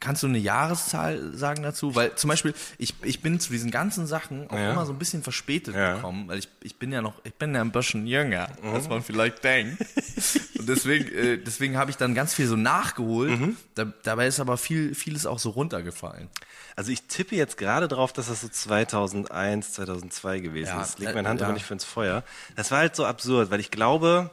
kannst 0.00 0.22
du 0.22 0.26
eine 0.26 0.38
Jahreszahl 0.38 1.32
sagen 1.36 1.62
dazu? 1.62 1.94
Weil 1.94 2.14
zum 2.16 2.28
Beispiel, 2.28 2.54
ich, 2.78 2.94
ich 3.02 3.20
bin 3.22 3.38
zu 3.40 3.52
diesen 3.52 3.70
ganzen 3.70 4.06
Sachen 4.06 4.48
auch 4.50 4.56
Ja. 4.56 4.72
immer 4.72 4.86
so 4.86 4.92
ein 4.92 4.98
bisschen 4.98 5.22
verspätet 5.22 5.74
Ja. 5.74 5.92
Mhm. 5.92 5.96
gekommen, 5.96 6.28
weil 6.28 6.38
ich, 6.38 6.48
ich 6.62 6.76
bin 6.78 6.92
ja 6.92 7.02
noch, 7.02 7.14
ich 7.24 7.34
bin 7.34 7.54
ja 7.54 7.60
ein 7.60 7.72
bisschen 7.72 8.06
jünger, 8.06 8.48
als 8.62 8.88
man 8.88 9.02
vielleicht 9.02 9.42
denkt. 9.44 9.80
Und 10.58 10.68
deswegen, 10.68 11.08
äh, 11.14 11.38
deswegen 11.38 11.76
habe 11.76 11.90
ich 11.90 11.96
dann 11.96 12.14
ganz 12.14 12.34
viel 12.34 12.46
so 12.46 12.56
nachgeholt. 12.56 13.38
Mhm. 13.38 13.56
Da, 13.74 13.84
dabei 14.02 14.26
ist 14.26 14.40
aber 14.40 14.56
viel, 14.56 14.94
vieles 14.94 15.26
auch 15.26 15.38
so 15.38 15.50
runtergefallen. 15.50 16.28
Also 16.76 16.92
ich 16.92 17.02
tippe 17.08 17.36
jetzt 17.36 17.56
gerade 17.58 17.88
drauf, 17.88 18.12
dass 18.12 18.28
das 18.28 18.40
so 18.42 18.48
2001, 18.48 19.72
2002 19.72 20.40
gewesen 20.40 20.68
Ja, 20.68 20.82
ist. 20.82 20.98
Leg 20.98 21.10
äh, 21.10 21.14
meine 21.14 21.28
Hand 21.28 21.40
ja. 21.40 21.46
aber 21.46 21.54
nicht 21.54 21.66
für 21.66 21.74
ins 21.74 21.84
Feuer. 21.84 22.24
Das 22.56 22.70
war 22.70 22.78
halt 22.78 22.96
so 22.96 23.04
absurd, 23.04 23.50
weil 23.50 23.60
ich 23.60 23.70
glaube, 23.70 24.30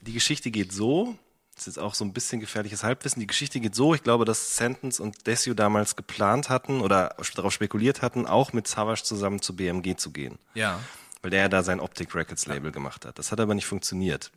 die 0.00 0.12
Geschichte 0.12 0.50
geht 0.50 0.72
so, 0.72 1.16
ist 1.56 1.66
jetzt 1.66 1.78
auch 1.78 1.94
so 1.94 2.04
ein 2.04 2.12
bisschen 2.12 2.40
gefährliches 2.40 2.84
Halbwissen, 2.84 3.20
die 3.20 3.26
Geschichte 3.26 3.60
geht 3.60 3.74
so, 3.74 3.94
ich 3.94 4.02
glaube, 4.02 4.24
dass 4.24 4.56
Sentence 4.56 5.00
und 5.00 5.26
Desio 5.26 5.54
damals 5.54 5.96
geplant 5.96 6.50
hatten 6.50 6.80
oder 6.80 7.16
darauf 7.34 7.52
spekuliert 7.52 8.02
hatten, 8.02 8.26
auch 8.26 8.52
mit 8.52 8.68
Savage 8.68 9.02
zusammen 9.02 9.40
zu 9.40 9.56
BMG 9.56 9.96
zu 9.96 10.10
gehen. 10.10 10.38
Ja. 10.54 10.80
Weil 11.22 11.30
der 11.30 11.40
ja 11.40 11.48
da 11.48 11.62
sein 11.62 11.80
Optic 11.80 12.14
Records 12.14 12.46
Label 12.46 12.72
gemacht 12.72 13.06
hat. 13.06 13.18
Das 13.18 13.32
hat 13.32 13.40
aber 13.40 13.54
nicht 13.54 13.66
funktioniert. 13.66 14.30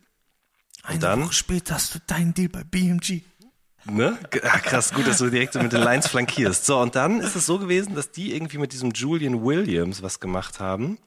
Eine 0.82 0.98
dann? 0.98 1.24
Woche 1.24 1.34
später 1.34 1.74
hast 1.74 1.94
du 1.94 1.98
deinen 2.06 2.32
Deal 2.32 2.48
bei 2.48 2.64
BMG. 2.64 3.22
Ne? 3.84 4.18
Ah, 4.42 4.58
krass, 4.58 4.92
gut, 4.92 5.06
dass 5.06 5.18
du 5.18 5.30
direkt 5.30 5.54
so 5.54 5.60
mit 5.60 5.72
den 5.72 5.82
Lines 5.82 6.08
flankierst. 6.08 6.66
So, 6.66 6.80
und 6.80 6.96
dann 6.96 7.20
ist 7.20 7.34
es 7.34 7.46
so 7.46 7.58
gewesen, 7.58 7.94
dass 7.94 8.10
die 8.10 8.34
irgendwie 8.34 8.58
mit 8.58 8.72
diesem 8.72 8.90
Julian 8.92 9.42
Williams 9.42 10.02
was 10.02 10.20
gemacht 10.20 10.60
haben. 10.60 10.98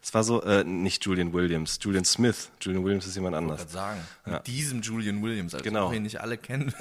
Das 0.00 0.12
war 0.12 0.22
so, 0.24 0.42
äh, 0.42 0.64
nicht 0.64 1.04
Julian 1.04 1.32
Williams, 1.32 1.78
Julian 1.80 2.04
Smith. 2.04 2.50
Julian 2.60 2.84
Williams 2.84 3.06
ist 3.06 3.14
jemand 3.14 3.36
anders. 3.36 3.62
Ich 3.66 3.72
sagen. 3.72 4.00
Mit 4.26 4.46
diesem 4.46 4.82
Julian 4.82 5.22
Williams, 5.22 5.54
also 5.54 5.64
Genau. 5.64 5.86
auch 5.88 5.92
ihn 5.92 6.02
nicht 6.02 6.20
alle 6.20 6.36
kennen. 6.36 6.74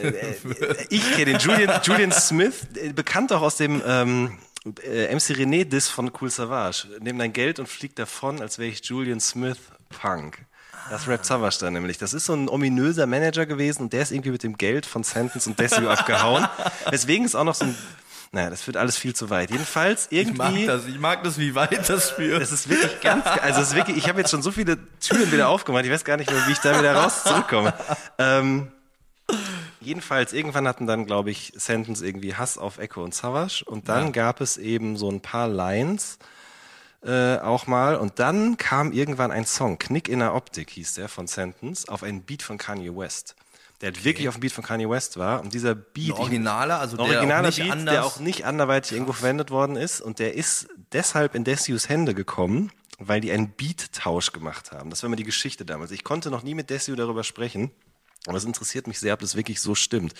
Ich 0.89 1.11
kenne 1.13 1.25
den 1.25 1.39
Julian, 1.39 1.81
Julian 1.83 2.11
Smith, 2.11 2.67
äh, 2.75 2.91
bekannt 2.93 3.31
auch 3.31 3.41
aus 3.41 3.57
dem 3.57 3.81
ähm, 3.85 4.37
äh, 4.83 5.13
MC 5.13 5.35
René 5.35 5.65
Diss 5.65 5.87
von 5.89 6.11
Cool 6.19 6.29
Savage. 6.29 6.87
Nimm 6.99 7.17
dein 7.17 7.33
Geld 7.33 7.59
und 7.59 7.67
flieg 7.67 7.95
davon, 7.95 8.41
als 8.41 8.57
wäre 8.59 8.69
ich 8.69 8.83
Julian 8.85 9.19
Smith 9.19 9.57
Punk. 9.89 10.45
Das 10.89 11.07
rappt 11.07 11.25
Savage 11.25 11.57
da 11.61 11.71
nämlich. 11.71 11.97
Das 11.97 12.13
ist 12.13 12.25
so 12.25 12.33
ein 12.33 12.49
ominöser 12.49 13.07
Manager 13.07 13.45
gewesen 13.45 13.83
und 13.83 13.93
der 13.93 14.01
ist 14.01 14.11
irgendwie 14.11 14.31
mit 14.31 14.43
dem 14.43 14.57
Geld 14.57 14.85
von 14.85 15.03
Sentence 15.03 15.47
und 15.47 15.57
Desio 15.57 15.89
abgehauen. 15.89 16.45
Weswegen 16.89 17.25
ist 17.25 17.35
auch 17.35 17.45
noch 17.45 17.55
so 17.55 17.63
ein, 17.65 17.75
naja, 18.33 18.49
das 18.49 18.65
wird 18.67 18.75
alles 18.77 18.97
viel 18.97 19.15
zu 19.15 19.29
weit. 19.29 19.51
Jedenfalls 19.51 20.07
Ich 20.09 20.33
mag 20.33 20.47
irgendwie. 20.49 20.65
das, 20.65 20.85
ich 20.87 20.99
mag 20.99 21.23
das, 21.23 21.37
wie 21.37 21.53
weit 21.55 21.87
das 21.87 22.09
führt. 22.09 22.41
Es 22.41 22.51
ist 22.51 22.67
wirklich 22.67 22.99
ganz, 22.99 23.25
also 23.25 23.61
es 23.61 23.69
ist 23.69 23.75
wirklich, 23.75 23.95
ich 23.95 24.09
habe 24.09 24.19
jetzt 24.19 24.31
schon 24.31 24.41
so 24.41 24.51
viele 24.51 24.77
Türen 24.99 25.31
wieder 25.31 25.47
aufgemacht, 25.49 25.85
ich 25.85 25.91
weiß 25.91 26.03
gar 26.03 26.17
nicht 26.17 26.29
mehr, 26.31 26.45
wie 26.47 26.51
ich 26.51 26.59
da 26.59 26.77
wieder 26.77 26.95
raus 26.95 27.23
zurückkomme. 27.23 27.73
Ähm, 28.17 28.71
jedenfalls, 29.79 30.33
irgendwann 30.33 30.67
hatten 30.67 30.87
dann, 30.87 31.05
glaube 31.05 31.31
ich, 31.31 31.53
Sentence 31.55 32.01
irgendwie 32.01 32.35
Hass 32.35 32.57
auf 32.57 32.77
Echo 32.79 33.03
und 33.03 33.13
Savage 33.13 33.63
und 33.65 33.87
dann 33.87 34.05
Ja. 34.05 34.11
gab 34.11 34.41
es 34.41 34.57
eben 34.57 34.97
so 34.97 35.09
ein 35.09 35.21
paar 35.21 35.47
Lines 35.47 36.17
äh, 37.05 37.37
auch 37.37 37.67
mal 37.67 37.97
und 37.97 38.17
dann 38.19 38.57
kam 38.57 38.91
irgendwann 38.93 39.31
ein 39.31 39.45
Song, 39.45 39.77
Knick 39.77 40.07
in 40.09 40.19
der 40.19 40.33
Optik 40.33 40.69
hieß 40.71 40.95
der 40.95 41.09
von 41.09 41.27
Sentence, 41.27 41.87
auf 41.87 42.01
einen 42.01 42.23
Beat 42.23 42.41
von 42.41 42.57
Kanye 42.57 42.95
West. 42.95 43.35
Der 43.81 43.87
halt 43.91 44.05
wirklich 44.05 44.27
auf 44.29 44.35
dem 44.35 44.41
Beat 44.41 44.51
von 44.53 44.63
Kanye 44.63 44.89
West 44.89 45.17
war 45.17 45.41
und 45.41 45.53
dieser 45.53 45.75
Beat, 45.75 46.13
Ein 46.15 46.19
originaler, 46.21 46.79
also 46.79 46.95
der 46.95 47.05
originaler 47.05 47.41
auch 47.41 47.51
nicht 47.51 47.59
Beat, 47.59 47.71
anders. 47.71 47.93
der 47.93 48.05
auch 48.05 48.19
nicht 48.19 48.45
anderweitig 48.45 48.91
irgendwo 48.93 49.13
verwendet 49.13 49.51
worden 49.51 49.75
ist 49.75 49.99
und 50.01 50.19
der 50.19 50.35
ist 50.35 50.67
deshalb 50.93 51.35
in 51.35 51.43
Desius 51.43 51.89
Hände 51.89 52.13
gekommen, 52.13 52.71
weil 52.99 53.19
die 53.19 53.31
einen 53.31 53.49
Beat-Tausch 53.49 54.31
gemacht 54.31 54.71
haben. 54.71 54.89
Das 54.89 55.03
war 55.03 55.07
immer 55.07 55.15
die 55.17 55.23
Geschichte 55.25 55.65
damals. 55.65 55.91
Ich 55.91 56.03
konnte 56.03 56.29
noch 56.31 56.43
nie 56.43 56.53
mit 56.55 56.69
Desio 56.69 56.95
darüber 56.95 57.23
sprechen, 57.25 57.71
aber 58.25 58.37
es 58.37 58.45
interessiert 58.45 58.87
mich 58.87 58.99
sehr, 58.99 59.13
ob 59.13 59.19
das 59.19 59.35
wirklich 59.35 59.59
so 59.59 59.75
stimmt. 59.75 60.13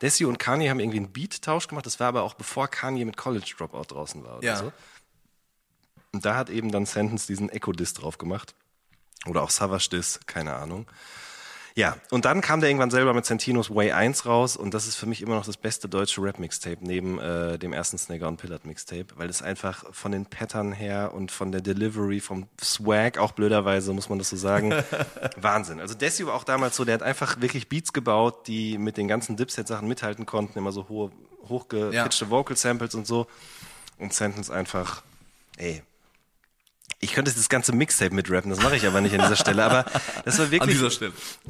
Desio 0.00 0.28
und 0.28 0.38
Kanye 0.38 0.70
haben 0.70 0.80
irgendwie 0.80 0.98
einen 0.98 1.12
Beat-Tausch 1.12 1.68
gemacht, 1.68 1.84
das 1.84 2.00
war 2.00 2.06
aber 2.08 2.22
auch 2.22 2.34
bevor 2.34 2.68
Kanye 2.68 3.04
mit 3.04 3.18
College 3.18 3.52
Dropout 3.58 3.92
draußen 3.94 4.24
war 4.24 4.38
oder 4.38 4.46
Ja. 4.46 4.56
so. 4.56 4.72
Und 6.12 6.24
da 6.24 6.36
hat 6.36 6.48
eben 6.50 6.70
dann 6.70 6.86
Sentence 6.86 7.26
diesen 7.26 7.48
Echo-Diss 7.50 7.94
drauf 7.94 8.16
gemacht. 8.18 8.54
Oder 9.26 9.42
auch 9.42 9.50
Savage 9.50 9.88
Diss, 9.90 10.20
keine 10.26 10.54
Ahnung. 10.56 10.86
Ja, 11.74 11.96
und 12.10 12.24
dann 12.24 12.40
kam 12.40 12.60
der 12.60 12.68
irgendwann 12.68 12.90
selber 12.90 13.14
mit 13.14 13.24
Sentinos 13.24 13.74
Way 13.74 13.92
1 13.92 14.26
raus 14.26 14.56
und 14.56 14.74
das 14.74 14.86
ist 14.86 14.96
für 14.96 15.06
mich 15.06 15.22
immer 15.22 15.34
noch 15.34 15.46
das 15.46 15.56
beste 15.56 15.88
deutsche 15.88 16.22
Rap-Mixtape 16.22 16.78
neben 16.80 17.18
äh, 17.18 17.58
dem 17.58 17.72
ersten 17.72 17.96
Snagger 17.96 18.28
und 18.28 18.36
Pillard 18.36 18.66
Mixtape, 18.66 19.06
weil 19.16 19.30
es 19.30 19.42
einfach 19.42 19.84
von 19.92 20.12
den 20.12 20.26
Pattern 20.26 20.72
her 20.72 21.12
und 21.14 21.32
von 21.32 21.50
der 21.50 21.62
Delivery, 21.62 22.20
vom 22.20 22.46
Swag, 22.62 23.18
auch 23.18 23.32
blöderweise, 23.32 23.92
muss 23.92 24.08
man 24.08 24.18
das 24.18 24.28
so 24.28 24.36
sagen, 24.36 24.74
Wahnsinn. 25.36 25.80
Also 25.80 25.94
Desio 25.94 26.26
war 26.26 26.34
auch 26.34 26.44
damals 26.44 26.76
so, 26.76 26.84
der 26.84 26.94
hat 26.94 27.02
einfach 27.02 27.40
wirklich 27.40 27.68
Beats 27.68 27.92
gebaut, 27.92 28.46
die 28.46 28.76
mit 28.76 28.96
den 28.96 29.08
ganzen 29.08 29.36
Dipset-Sachen 29.36 29.88
mithalten 29.88 30.26
konnten, 30.26 30.58
immer 30.58 30.72
so 30.72 30.88
hohe, 30.88 31.10
hochgepitchte 31.48 32.28
Vocal 32.28 32.56
Samples 32.56 32.94
und 32.94 33.06
so. 33.06 33.26
Und 33.98 34.12
Sentence 34.12 34.50
einfach 34.50 35.02
ey, 35.56 35.82
ich 37.02 37.12
könnte 37.12 37.32
das 37.32 37.48
ganze 37.48 37.72
Mixtape 37.72 38.14
mitrappen, 38.14 38.48
das 38.48 38.62
mache 38.62 38.76
ich 38.76 38.86
aber 38.86 39.00
nicht 39.00 39.12
an 39.14 39.20
dieser 39.20 39.36
Stelle, 39.36 39.64
aber 39.64 39.84
das 40.24 40.38
war 40.38 40.46
wirklich, 40.46 40.62
An 40.62 40.68
dieser 40.68 40.90
Stelle. 40.90 41.12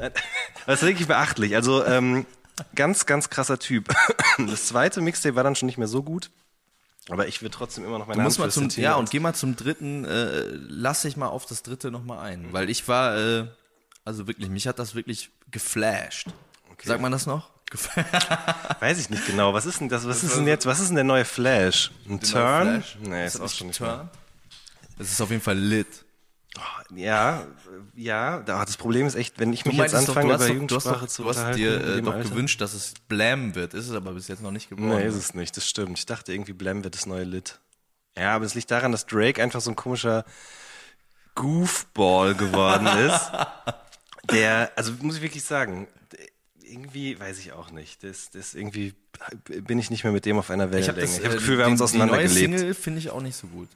das 0.66 0.82
war 0.82 0.88
wirklich 0.88 1.06
beachtlich. 1.06 1.54
Also 1.54 1.84
ähm, 1.84 2.26
ganz, 2.74 3.06
ganz 3.06 3.30
krasser 3.30 3.58
Typ. 3.58 3.88
Das 4.38 4.66
zweite 4.66 5.02
Mixtape 5.02 5.36
war 5.36 5.44
dann 5.44 5.54
schon 5.54 5.66
nicht 5.66 5.76
mehr 5.76 5.88
so 5.88 6.02
gut, 6.02 6.30
aber 7.10 7.28
ich 7.28 7.42
will 7.42 7.50
trotzdem 7.50 7.84
immer 7.84 7.98
noch 7.98 8.06
meine 8.06 8.18
Du 8.18 8.24
musst 8.24 8.38
Hand 8.38 8.56
mal 8.56 8.70
zum, 8.70 8.82
ja, 8.82 8.94
und 8.94 9.10
geh 9.10 9.20
mal 9.20 9.34
zum 9.34 9.54
dritten, 9.54 10.06
äh, 10.06 10.44
lass 10.68 11.02
dich 11.02 11.18
mal 11.18 11.28
auf 11.28 11.44
das 11.44 11.62
dritte 11.62 11.90
nochmal 11.90 12.20
ein. 12.20 12.50
Weil 12.52 12.70
ich 12.70 12.88
war, 12.88 13.16
äh, 13.18 13.46
also 14.06 14.26
wirklich, 14.26 14.48
mich 14.48 14.66
hat 14.66 14.78
das 14.78 14.94
wirklich 14.94 15.30
geflasht. 15.50 16.28
Sagt 16.82 17.02
man 17.02 17.12
das 17.12 17.26
noch? 17.26 17.50
Weiß 18.80 18.98
ich 18.98 19.10
nicht 19.10 19.26
genau. 19.26 19.54
Was 19.54 19.66
ist 19.66 19.80
denn 19.80 19.88
das? 19.88 20.06
Was 20.06 20.24
ist 20.24 20.36
denn 20.36 20.46
jetzt? 20.46 20.66
Was 20.66 20.80
ist 20.80 20.88
denn 20.88 20.96
der 20.96 21.04
neue 21.04 21.24
Flash? 21.24 21.90
Ein 22.08 22.20
Turn? 22.20 22.82
Flash? 22.82 22.98
Nee, 23.00 23.26
ist 23.26 23.34
das 23.36 23.42
auch 23.42 23.56
schon 23.56 23.68
nicht 23.68 23.78
Turn? 23.78 24.10
Das 24.98 25.10
ist 25.10 25.20
auf 25.20 25.30
jeden 25.30 25.42
Fall 25.42 25.58
lit. 25.58 25.86
Ja, 26.94 27.46
ja. 27.94 28.40
da- 28.40 28.64
Das 28.64 28.76
Problem 28.76 29.06
ist 29.06 29.14
echt, 29.14 29.38
wenn 29.38 29.52
ich 29.52 29.64
mich 29.64 29.74
jetzt 29.76 29.92
meintest 29.92 30.08
doch, 30.10 30.16
anfange, 30.16 30.36
du 30.36 30.44
hast 30.44 30.50
über 30.50 30.66
doch, 30.66 30.66
du 30.66 30.76
hast 30.76 30.86
doch, 31.02 31.06
zu 31.08 31.22
du 31.22 31.28
hast 31.30 31.56
dir 31.56 31.82
äh, 31.96 32.02
doch 32.02 32.14
Alter. 32.14 32.28
gewünscht, 32.28 32.60
dass 32.60 32.74
es 32.74 32.92
Blam 33.08 33.54
wird. 33.54 33.72
Ist 33.74 33.88
es 33.88 33.94
aber 33.94 34.12
bis 34.12 34.28
jetzt 34.28 34.42
noch 34.42 34.50
nicht 34.50 34.68
geworden. 34.68 34.90
Nee, 34.98 35.06
ist 35.06 35.14
es 35.16 35.32
nicht. 35.34 35.56
Das 35.56 35.66
stimmt. 35.68 35.98
Ich 35.98 36.04
dachte 36.06 36.32
irgendwie, 36.34 36.52
Blam 36.52 36.84
wird 36.84 36.94
das 36.94 37.06
neue 37.06 37.24
Lit. 37.24 37.58
Ja, 38.18 38.34
aber 38.36 38.44
es 38.44 38.54
liegt 38.54 38.70
daran, 38.70 38.92
dass 38.92 39.06
Drake 39.06 39.42
einfach 39.42 39.62
so 39.62 39.70
ein 39.70 39.76
komischer 39.76 40.26
Goofball 41.34 42.34
geworden 42.34 42.86
ist. 43.08 43.30
der, 44.30 44.70
also 44.76 44.92
muss 45.00 45.16
ich 45.16 45.22
wirklich 45.22 45.44
sagen, 45.44 45.88
irgendwie 46.62 47.18
weiß 47.18 47.38
ich 47.38 47.52
auch 47.52 47.70
nicht. 47.70 48.04
Das, 48.04 48.30
das 48.30 48.54
irgendwie 48.54 48.94
bin 49.46 49.78
ich 49.78 49.90
nicht 49.90 50.04
mehr 50.04 50.12
mit 50.12 50.26
dem 50.26 50.38
auf 50.38 50.50
einer 50.50 50.70
ich 50.74 50.88
habe 50.88 50.98
Wellenlänge. 51.00 51.06
das, 51.06 51.18
Ich 51.18 51.24
habe 51.24 51.28
äh, 51.28 51.36
das 51.36 51.42
Gefühl, 51.42 51.58
wir 51.58 51.64
haben 51.64 51.72
uns 51.80 51.80
die- 51.80 51.92
Die 51.92 51.98
neue 51.98 52.06
auseinandergelebt. 52.10 52.58
Single 52.58 52.74
finde 52.74 52.98
ich 52.98 53.10
auch 53.10 53.22
nicht 53.22 53.36
so 53.36 53.46
gut. 53.46 53.68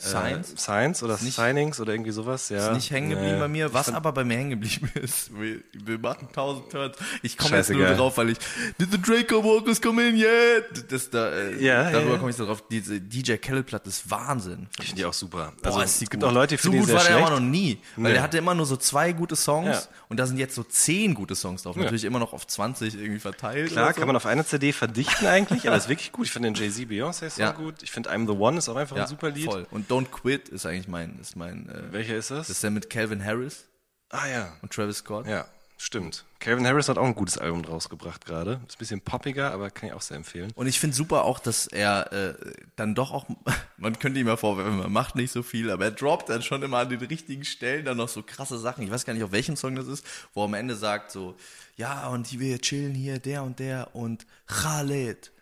Science. 0.00 0.52
Äh, 0.52 0.56
Science 0.58 1.02
oder 1.02 1.18
nicht- 1.20 1.34
Signings 1.34 1.80
oder 1.80 1.92
irgendwie 1.92 2.12
sowas, 2.12 2.48
ja. 2.50 2.68
Ist 2.68 2.74
nicht 2.74 2.90
hängen 2.92 3.10
geblieben 3.10 3.32
Nee. 3.34 3.40
bei 3.40 3.48
mir. 3.48 3.74
Was 3.74 3.88
aber 3.92 4.12
bei 4.12 4.22
mir 4.22 4.36
hängen 4.36 4.50
geblieben 4.50 4.88
ist, 4.94 5.30
wir, 5.36 5.58
wir 5.72 5.98
machen 5.98 6.28
tausend 6.32 6.70
Turns. 6.70 6.96
Ich 7.22 7.36
komme 7.36 7.56
jetzt 7.56 7.70
nur 7.70 7.84
drauf, 7.88 8.16
weil 8.16 8.30
ich 8.30 8.38
Did 8.80 8.92
the 8.92 9.00
Draco 9.02 9.42
Walkers 9.42 9.82
come 9.82 10.08
in 10.08 10.16
yet? 10.16 10.90
Das 10.92 11.10
da, 11.10 11.30
äh, 11.32 11.62
Ja, 11.64 11.90
darüber 11.90 12.12
ja, 12.12 12.18
komme 12.18 12.30
ich 12.30 12.36
so 12.36 12.46
drauf. 12.46 12.62
Diese 12.70 13.00
DJ 13.00 13.34
Khaled 13.38 13.66
Platte 13.66 13.88
ist 13.88 14.08
Wahnsinn. 14.08 14.68
Ich 14.78 14.86
finde 14.86 15.02
die 15.02 15.04
auch 15.04 15.12
super. 15.12 15.52
Boah, 15.62 15.66
Also, 15.66 15.78
die 15.80 15.84
es 15.86 15.98
gibt 15.98 16.12
gut. 16.12 16.24
auch 16.24 16.32
Leute, 16.32 16.54
die 16.56 16.62
so 16.62 16.70
finden 16.70 16.76
die 16.76 16.80
gut 16.80 16.86
sehr 16.88 16.96
war 16.96 17.02
der 17.04 17.10
schlecht. 17.14 17.26
aber 17.26 17.40
noch 17.40 17.46
nie, 17.48 17.80
weil 17.96 18.04
Nee. 18.04 18.12
der 18.12 18.22
hatte 18.22 18.38
immer 18.38 18.54
nur 18.54 18.66
so 18.66 18.76
zwei 18.76 19.12
gute 19.12 19.34
Songs 19.34 19.68
Ja. 19.68 19.82
und 20.08 20.18
da 20.20 20.26
sind 20.26 20.38
jetzt 20.38 20.54
so 20.54 20.62
zehn 20.62 21.14
gute 21.14 21.34
Songs 21.34 21.64
drauf. 21.64 21.74
Natürlich 21.74 22.04
immer 22.04 22.20
noch 22.20 22.32
auf 22.32 22.46
20 22.46 22.94
irgendwie 22.94 23.18
verteilt. 23.18 23.72
Klar, 23.72 23.92
so. 23.92 23.98
kann 23.98 24.06
man 24.06 24.14
auf 24.14 24.26
eine 24.26 24.44
CD 24.46 24.72
verdichten 24.72 25.26
eigentlich, 25.26 25.66
aber 25.66 25.76
ist 25.76 25.88
wirklich 25.88 26.12
gut. 26.12 26.26
Ich 26.26 26.32
finde 26.32 26.52
den 26.52 26.54
Jay-Z 26.54 26.88
Beyoncé 26.88 27.28
Song 27.30 27.54
gut. 27.56 27.82
Ich 27.82 27.90
finde 27.90 28.10
I'm 28.12 28.26
the 28.26 28.38
One 28.38 28.58
ist 28.58 28.68
auch 28.68 28.76
einfach 28.76 28.96
ein 28.96 29.06
super 29.08 29.30
Lied. 29.30 29.46
Voll. 29.46 29.66
Und 29.72 29.87
Don't 29.88 30.10
Quit 30.10 30.48
ist 30.48 30.66
eigentlich 30.66 30.88
mein, 30.88 31.18
ist 31.20 31.36
mein, 31.36 31.68
äh, 31.68 31.92
Welcher 31.92 32.16
ist 32.16 32.30
das? 32.30 32.48
das 32.48 32.50
ist 32.50 32.62
der 32.62 32.70
mit 32.70 32.90
Calvin 32.90 33.24
Harris 33.24 33.64
ah 34.10 34.26
ja. 34.26 34.52
und 34.62 34.72
Travis 34.72 34.98
Scott. 34.98 35.26
Ja, 35.26 35.46
stimmt. 35.76 36.24
Calvin 36.40 36.66
Harris 36.66 36.88
hat 36.88 36.98
auch 36.98 37.04
ein 37.04 37.14
gutes 37.14 37.38
Album 37.38 37.62
draus 37.62 37.88
gebracht 37.88 38.24
gerade. 38.24 38.60
Ist 38.66 38.76
ein 38.76 38.78
bisschen 38.78 39.00
poppiger, 39.00 39.52
aber 39.52 39.70
kann 39.70 39.88
ich 39.88 39.94
auch 39.94 40.02
sehr 40.02 40.16
empfehlen. 40.16 40.52
Und 40.54 40.66
ich 40.66 40.78
finde 40.78 40.94
super 40.94 41.24
auch, 41.24 41.38
dass 41.38 41.66
er 41.66 42.12
äh, 42.12 42.34
dann 42.76 42.94
doch 42.94 43.12
auch, 43.12 43.26
man 43.76 43.98
könnte 43.98 44.20
ihm 44.20 44.28
ja 44.28 44.36
vorwerfen, 44.36 44.78
man 44.78 44.92
macht 44.92 45.16
nicht 45.16 45.32
so 45.32 45.42
viel, 45.42 45.70
aber 45.70 45.86
er 45.86 45.90
droppt 45.90 46.28
dann 46.28 46.42
schon 46.42 46.62
immer 46.62 46.78
an 46.78 46.88
den 46.88 47.00
richtigen 47.00 47.44
Stellen 47.44 47.84
dann 47.84 47.96
noch 47.96 48.08
so 48.08 48.22
krasse 48.22 48.58
Sachen. 48.58 48.84
Ich 48.84 48.90
weiß 48.90 49.04
gar 49.04 49.14
nicht, 49.14 49.24
auf 49.24 49.32
welchem 49.32 49.56
Song 49.56 49.74
das 49.74 49.86
ist, 49.86 50.06
wo 50.34 50.42
er 50.42 50.44
am 50.44 50.54
Ende 50.54 50.76
sagt 50.76 51.10
so, 51.10 51.36
ja, 51.76 52.08
und 52.08 52.38
wir 52.38 52.60
chillen 52.60 52.94
hier, 52.94 53.18
der 53.18 53.42
und 53.42 53.58
der 53.58 53.94
und 53.94 54.26
Khaled. 54.46 55.32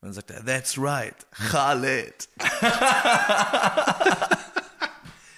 Und 0.00 0.08
dann 0.08 0.12
sagt 0.12 0.30
er, 0.30 0.44
that's 0.44 0.78
right, 0.78 1.14
Khaled. 1.50 2.28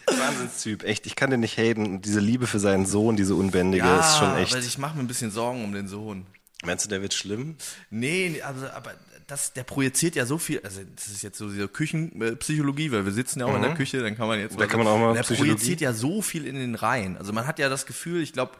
Wahnsinnstyp, 0.07 0.83
echt. 0.85 1.07
Ich 1.07 1.17
kann 1.17 1.31
den 1.31 1.41
nicht 1.41 1.57
haten. 1.57 1.87
Und 1.87 2.05
diese 2.05 2.21
Liebe 2.21 2.47
für 2.47 2.59
seinen 2.59 2.85
Sohn, 2.87 3.17
diese 3.17 3.35
unbändige, 3.35 3.87
ist 4.01 4.19
schon 4.19 4.37
echt. 4.37 4.53
aber 4.55 4.63
ich 4.63 4.79
mache 4.79 4.97
mir 4.97 5.03
ein 5.03 5.07
bisschen 5.09 5.31
Sorgen 5.31 5.65
um 5.65 5.73
den 5.73 5.89
Sohn. 5.89 6.27
Meinst 6.65 6.85
du, 6.85 6.89
der 6.91 7.01
wird 7.01 7.15
schlimm? 7.15 7.57
Nee, 7.91 8.43
also, 8.43 8.69
aber 8.69 8.93
das, 9.27 9.53
der 9.55 9.63
projiziert 9.63 10.15
ja 10.17 10.27
so 10.27 10.37
viel, 10.37 10.61
also 10.63 10.81
das 10.97 11.07
ist 11.07 11.23
jetzt 11.23 11.39
so 11.39 11.49
diese 11.49 11.69
Küchenpsychologie, 11.69 12.91
weil 12.93 13.05
wir 13.05 13.13
sitzen 13.13 13.41
ja 13.41 13.47
auch 13.47 13.55
in 13.55 13.63
der 13.63 13.75
Küche, 13.75 14.03
dann 14.03 14.17
kann 14.17 14.27
man 14.29 14.41
jetzt 14.41 14.57
Mhm. 14.57 14.59
Da 14.59 14.67
kann 14.67 14.81
man 14.81 14.89
auch 14.89 14.99
mal 14.99 15.15
Der 15.15 15.23
Psychologie. 15.23 15.53
projiziert 15.55 15.81
ja 15.81 15.93
so 15.95 16.21
viel 16.21 16.47
in 16.47 16.57
den 16.57 16.75
Reihen. 16.75 17.17
Also 17.17 17.33
man 17.33 17.47
hat 17.47 17.59
ja 17.61 17.69
das 17.71 17.87
Gefühl, 17.87 18.21
ich 18.23 18.33
glaube, 18.35 18.53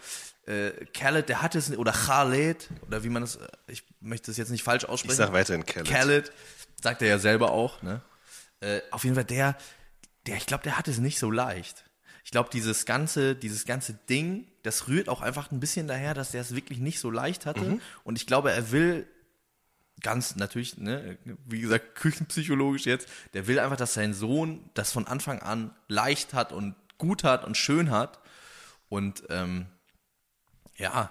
äh, 0.51 0.87
Khaled, 0.93 1.29
der 1.29 1.43
hat 1.43 1.55
es, 1.55 1.71
oder 1.77 1.93
Khaled, 1.93 2.69
oder 2.87 3.05
wie 3.05 3.09
man 3.09 3.23
das, 3.23 3.37
äh, 3.37 3.49
ich 3.69 3.85
möchte 4.01 4.31
das 4.31 4.37
jetzt 4.37 4.51
nicht 4.51 4.65
falsch 4.65 4.85
aussprechen. 4.85 5.13
Ich 5.13 5.19
sag 5.19 5.33
weiterhin 5.33 5.65
Khaled. 5.65 5.89
Khaled, 5.89 6.33
sagt 6.83 7.03
er 7.03 7.09
ja 7.09 7.19
selber 7.19 7.53
auch, 7.53 7.83
ne? 7.83 8.03
Äh, 8.61 8.81
auf 8.91 9.05
jeden 9.05 9.15
Fall 9.15 9.25
der, 9.25 9.57
der, 10.27 10.37
ich 10.37 10.47
glaube, 10.47 10.65
der 10.65 10.77
hat 10.77 10.89
es 10.89 10.99
nicht 10.99 11.19
so 11.19 11.31
leicht. 11.31 11.85
Ich 12.25 12.31
glaube, 12.31 12.51
dieses 12.53 12.85
ganze, 12.85 13.35
dieses 13.35 13.65
ganze 13.65 13.95
Ding, 13.95 14.47
das 14.63 14.89
rührt 14.89 15.09
auch 15.09 15.23
einfach 15.23 15.51
ein 15.51 15.61
bisschen 15.61 15.89
daher, 15.89 16.15
dass 16.15 16.33
der 16.33 16.43
es 16.43 16.55
wirklich 16.55 16.79
nicht 16.79 17.01
so 17.01 17.11
leicht 17.11 17.47
hatte. 17.47 17.63
Mhm. 17.63 17.81
Und 18.05 18.19
ich 18.19 18.27
glaube, 18.27 18.53
er 18.53 18.73
will 18.73 19.07
ganz 20.03 20.37
natürlich, 20.37 20.77
ne, 20.79 21.19
wie 21.47 21.61
gesagt, 21.61 21.95
küchenpsychologisch 21.95 22.87
jetzt, 22.87 23.09
der 23.35 23.47
will 23.47 23.59
einfach, 23.59 23.77
dass 23.77 23.95
sein 23.95 24.15
Sohn 24.15 24.69
das 24.75 24.93
von 24.93 25.07
Anfang 25.07 25.41
an 25.41 25.75
leicht 25.89 26.35
hat 26.35 26.53
und 26.53 26.75
gut 26.99 27.25
hat 27.25 27.45
und 27.45 27.57
schön 27.57 27.91
hat. 27.91 28.21
Und 28.89 29.23
ähm, 29.31 29.67
ja, 30.81 31.11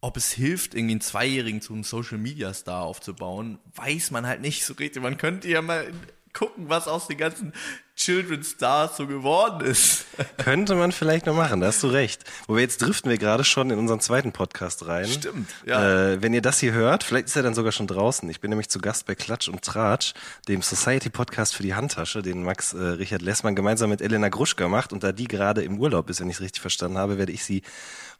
ob 0.00 0.16
es 0.16 0.30
hilft, 0.30 0.74
irgendwie 0.74 0.94
einen 0.94 1.00
Zweijährigen 1.00 1.60
zu 1.60 1.72
einem 1.72 1.82
Social 1.82 2.18
Media 2.18 2.52
Star 2.54 2.82
aufzubauen, 2.82 3.58
weiß 3.74 4.10
man 4.10 4.26
halt 4.26 4.40
nicht 4.40 4.64
so 4.64 4.74
richtig. 4.74 5.02
Man 5.02 5.16
könnte 5.16 5.48
ja 5.48 5.62
mal 5.62 5.92
gucken, 6.32 6.68
was 6.68 6.86
aus 6.86 7.08
den 7.08 7.18
ganzen 7.18 7.52
Children 7.96 8.44
Stars 8.44 8.98
so 8.98 9.06
geworden 9.06 9.66
ist. 9.66 10.04
Könnte 10.36 10.74
man 10.74 10.92
vielleicht 10.92 11.24
noch 11.24 11.34
machen, 11.34 11.60
da 11.60 11.68
hast 11.68 11.82
du 11.82 11.86
recht. 11.88 12.24
Wobei 12.46 12.60
jetzt 12.60 12.82
driften 12.82 13.10
wir 13.10 13.16
gerade 13.16 13.42
schon 13.42 13.70
in 13.70 13.78
unseren 13.78 14.00
zweiten 14.00 14.32
Podcast 14.32 14.86
rein. 14.86 15.06
Stimmt, 15.06 15.48
ja. 15.64 16.12
Äh, 16.12 16.22
wenn 16.22 16.34
ihr 16.34 16.42
das 16.42 16.60
hier 16.60 16.72
hört, 16.72 17.04
vielleicht 17.04 17.28
ist 17.28 17.36
er 17.36 17.42
dann 17.42 17.54
sogar 17.54 17.72
schon 17.72 17.86
draußen. 17.86 18.28
Ich 18.28 18.40
bin 18.40 18.50
nämlich 18.50 18.68
zu 18.68 18.80
Gast 18.80 19.06
bei 19.06 19.14
Klatsch 19.14 19.48
und 19.48 19.62
Tratsch, 19.62 20.12
dem 20.46 20.60
Society 20.60 21.08
Podcast 21.08 21.54
für 21.54 21.62
die 21.62 21.74
Handtasche, 21.74 22.20
den 22.20 22.42
Max 22.42 22.74
äh, 22.74 22.78
Richard 22.78 23.22
Lessmann 23.22 23.56
gemeinsam 23.56 23.88
mit 23.88 24.02
Elena 24.02 24.28
Gruschka 24.28 24.68
macht. 24.68 24.92
Und 24.92 25.02
da 25.02 25.12
die 25.12 25.26
gerade 25.26 25.62
im 25.62 25.80
Urlaub 25.80 26.10
ist, 26.10 26.20
wenn 26.20 26.28
ich 26.28 26.36
es 26.36 26.42
richtig 26.42 26.60
verstanden 26.60 26.98
habe, 26.98 27.16
werde 27.16 27.32
ich 27.32 27.44
sie 27.44 27.62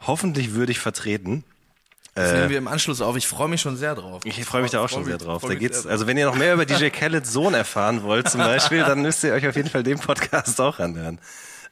hoffentlich 0.01 0.55
würdig 0.55 0.79
vertreten. 0.79 1.45
Das 2.17 2.33
nehmen 2.33 2.49
wir 2.51 2.59
im 2.59 2.67
Anschluss 2.69 3.01
auf. 3.01 3.17
Ich 3.17 3.29
freue 3.29 3.49
mich 3.49 3.61
schon 3.61 3.77
sehr 3.77 3.95
drauf. 3.95 4.23
Ich 4.25 4.45
freue 4.45 4.63
mich 4.63 4.71
da 4.73 4.81
auch 4.81 4.89
schon 4.89 5.05
sehr 5.05 5.19
drauf. 5.19 5.43
Da 5.47 5.55
geht's, 5.55 5.87
also 5.87 6.07
wenn 6.07 6.17
ihr 6.17 6.27
noch 6.27 6.35
mehr 6.35 6.55
über 6.55 6.65
DJ 6.67 6.89
Khaled's 6.89 7.33
Sohn 7.33 7.55
erfahren 7.55 8.03
wollt 8.03 8.29
zum 8.31 8.41
Beispiel, 8.41 8.81
dann 8.81 9.03
müsst 9.03 9.23
ihr 9.23 9.33
euch 9.33 9.47
auf 9.47 9.55
jeden 9.57 9.69
Fall 9.71 9.83
den 9.83 9.99
Podcast 9.99 10.61
auch 10.61 10.79
anhören. 10.79 11.21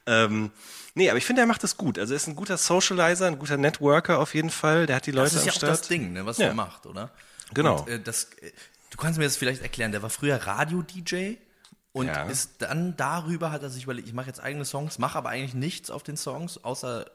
Ähm, 0.05 0.51
nee, 0.93 1.09
aber 1.09 1.17
ich 1.17 1.25
finde, 1.25 1.41
er 1.41 1.47
macht 1.47 1.63
es 1.63 1.77
gut. 1.77 1.97
Also 1.97 2.13
er 2.13 2.17
ist 2.17 2.27
ein 2.27 2.35
guter 2.35 2.57
Socializer, 2.57 3.25
ein 3.27 3.39
guter 3.39 3.57
Networker 3.57 4.19
auf 4.19 4.35
jeden 4.35 4.51
Fall. 4.51 4.85
Der 4.85 4.97
hat 4.97 5.05
die 5.07 5.11
Leute 5.11 5.33
Das 5.33 5.33
ist 5.35 5.39
am 5.41 5.45
ja 5.47 5.51
auch 5.51 5.57
Start. 5.57 5.71
das 5.71 5.81
Ding, 5.87 6.13
ne, 6.13 6.25
was 6.25 6.37
Ja. 6.37 6.47
er 6.47 6.53
macht, 6.53 6.85
oder? 6.85 7.09
Genau. 7.53 7.79
Und, 7.81 7.89
äh, 7.89 7.99
das, 7.99 8.25
äh, 8.41 8.51
du 8.91 8.97
kannst 8.97 9.17
mir 9.17 9.25
das 9.25 9.37
vielleicht 9.37 9.61
erklären. 9.63 9.91
Der 9.91 10.03
war 10.03 10.09
früher 10.11 10.35
Radio-DJ 10.35 11.37
und 11.91 12.07
Ja. 12.07 12.23
ist 12.25 12.51
dann 12.59 12.95
darüber 12.97 13.51
hat 13.51 13.63
er 13.63 13.69
sich 13.71 13.83
überlegt, 13.85 14.07
ich 14.07 14.13
mache 14.13 14.27
jetzt 14.27 14.41
eigene 14.41 14.65
Songs, 14.65 14.99
mache 14.99 15.17
aber 15.17 15.29
eigentlich 15.29 15.53
nichts 15.55 15.89
auf 15.89 16.03
den 16.03 16.17
Songs 16.17 16.63
außer 16.63 17.05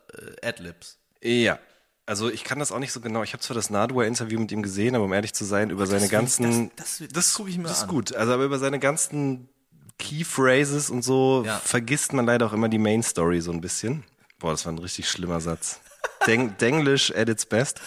äh, 0.42 0.46
Adlibs. 0.48 0.98
Ja. 1.22 1.58
Also 2.06 2.28
ich 2.30 2.42
kann 2.44 2.58
das 2.58 2.72
auch 2.72 2.78
nicht 2.80 2.92
so 2.92 3.00
genau. 3.00 3.22
Ich 3.22 3.32
habe 3.34 3.42
zwar 3.42 3.54
das 3.54 3.70
Nardwar-Interview 3.70 4.40
mit 4.40 4.50
ihm 4.52 4.62
gesehen, 4.62 4.94
aber 4.96 5.04
um 5.04 5.12
ehrlich 5.12 5.32
zu 5.32 5.44
sein, 5.44 5.70
über 5.70 5.86
seine 5.86 6.00
will 6.00 6.06
ich- 6.06 6.10
ganzen... 6.10 6.70
das- 6.76 6.98
das- 6.98 7.08
das 7.12 7.34
guck 7.34 7.48
ich 7.48 7.56
mir 7.56 7.64
Das 7.64 7.78
ist 7.78 7.82
an. 7.84 7.88
gut. 7.88 8.14
Also 8.14 8.32
aber 8.32 8.44
über 8.44 8.58
seine 8.58 8.78
ganzen 8.80 9.48
Key 9.98 10.24
Phrases 10.24 10.90
und 10.90 11.02
so 11.02 11.44
Ja. 11.46 11.58
vergisst 11.58 12.12
man 12.12 12.26
leider 12.26 12.46
auch 12.46 12.52
immer 12.52 12.68
die 12.68 12.78
Main 12.78 13.02
Story 13.02 13.40
so 13.40 13.52
ein 13.52 13.60
bisschen. 13.60 14.02
Boah, 14.38 14.52
das 14.52 14.64
war 14.64 14.72
ein 14.72 14.78
richtig 14.78 15.08
schlimmer 15.08 15.40
Satz. 15.40 15.80
Deng 16.26 16.56
Denglish 16.58 17.12
at 17.14 17.28
its 17.28 17.44
best. 17.46 17.80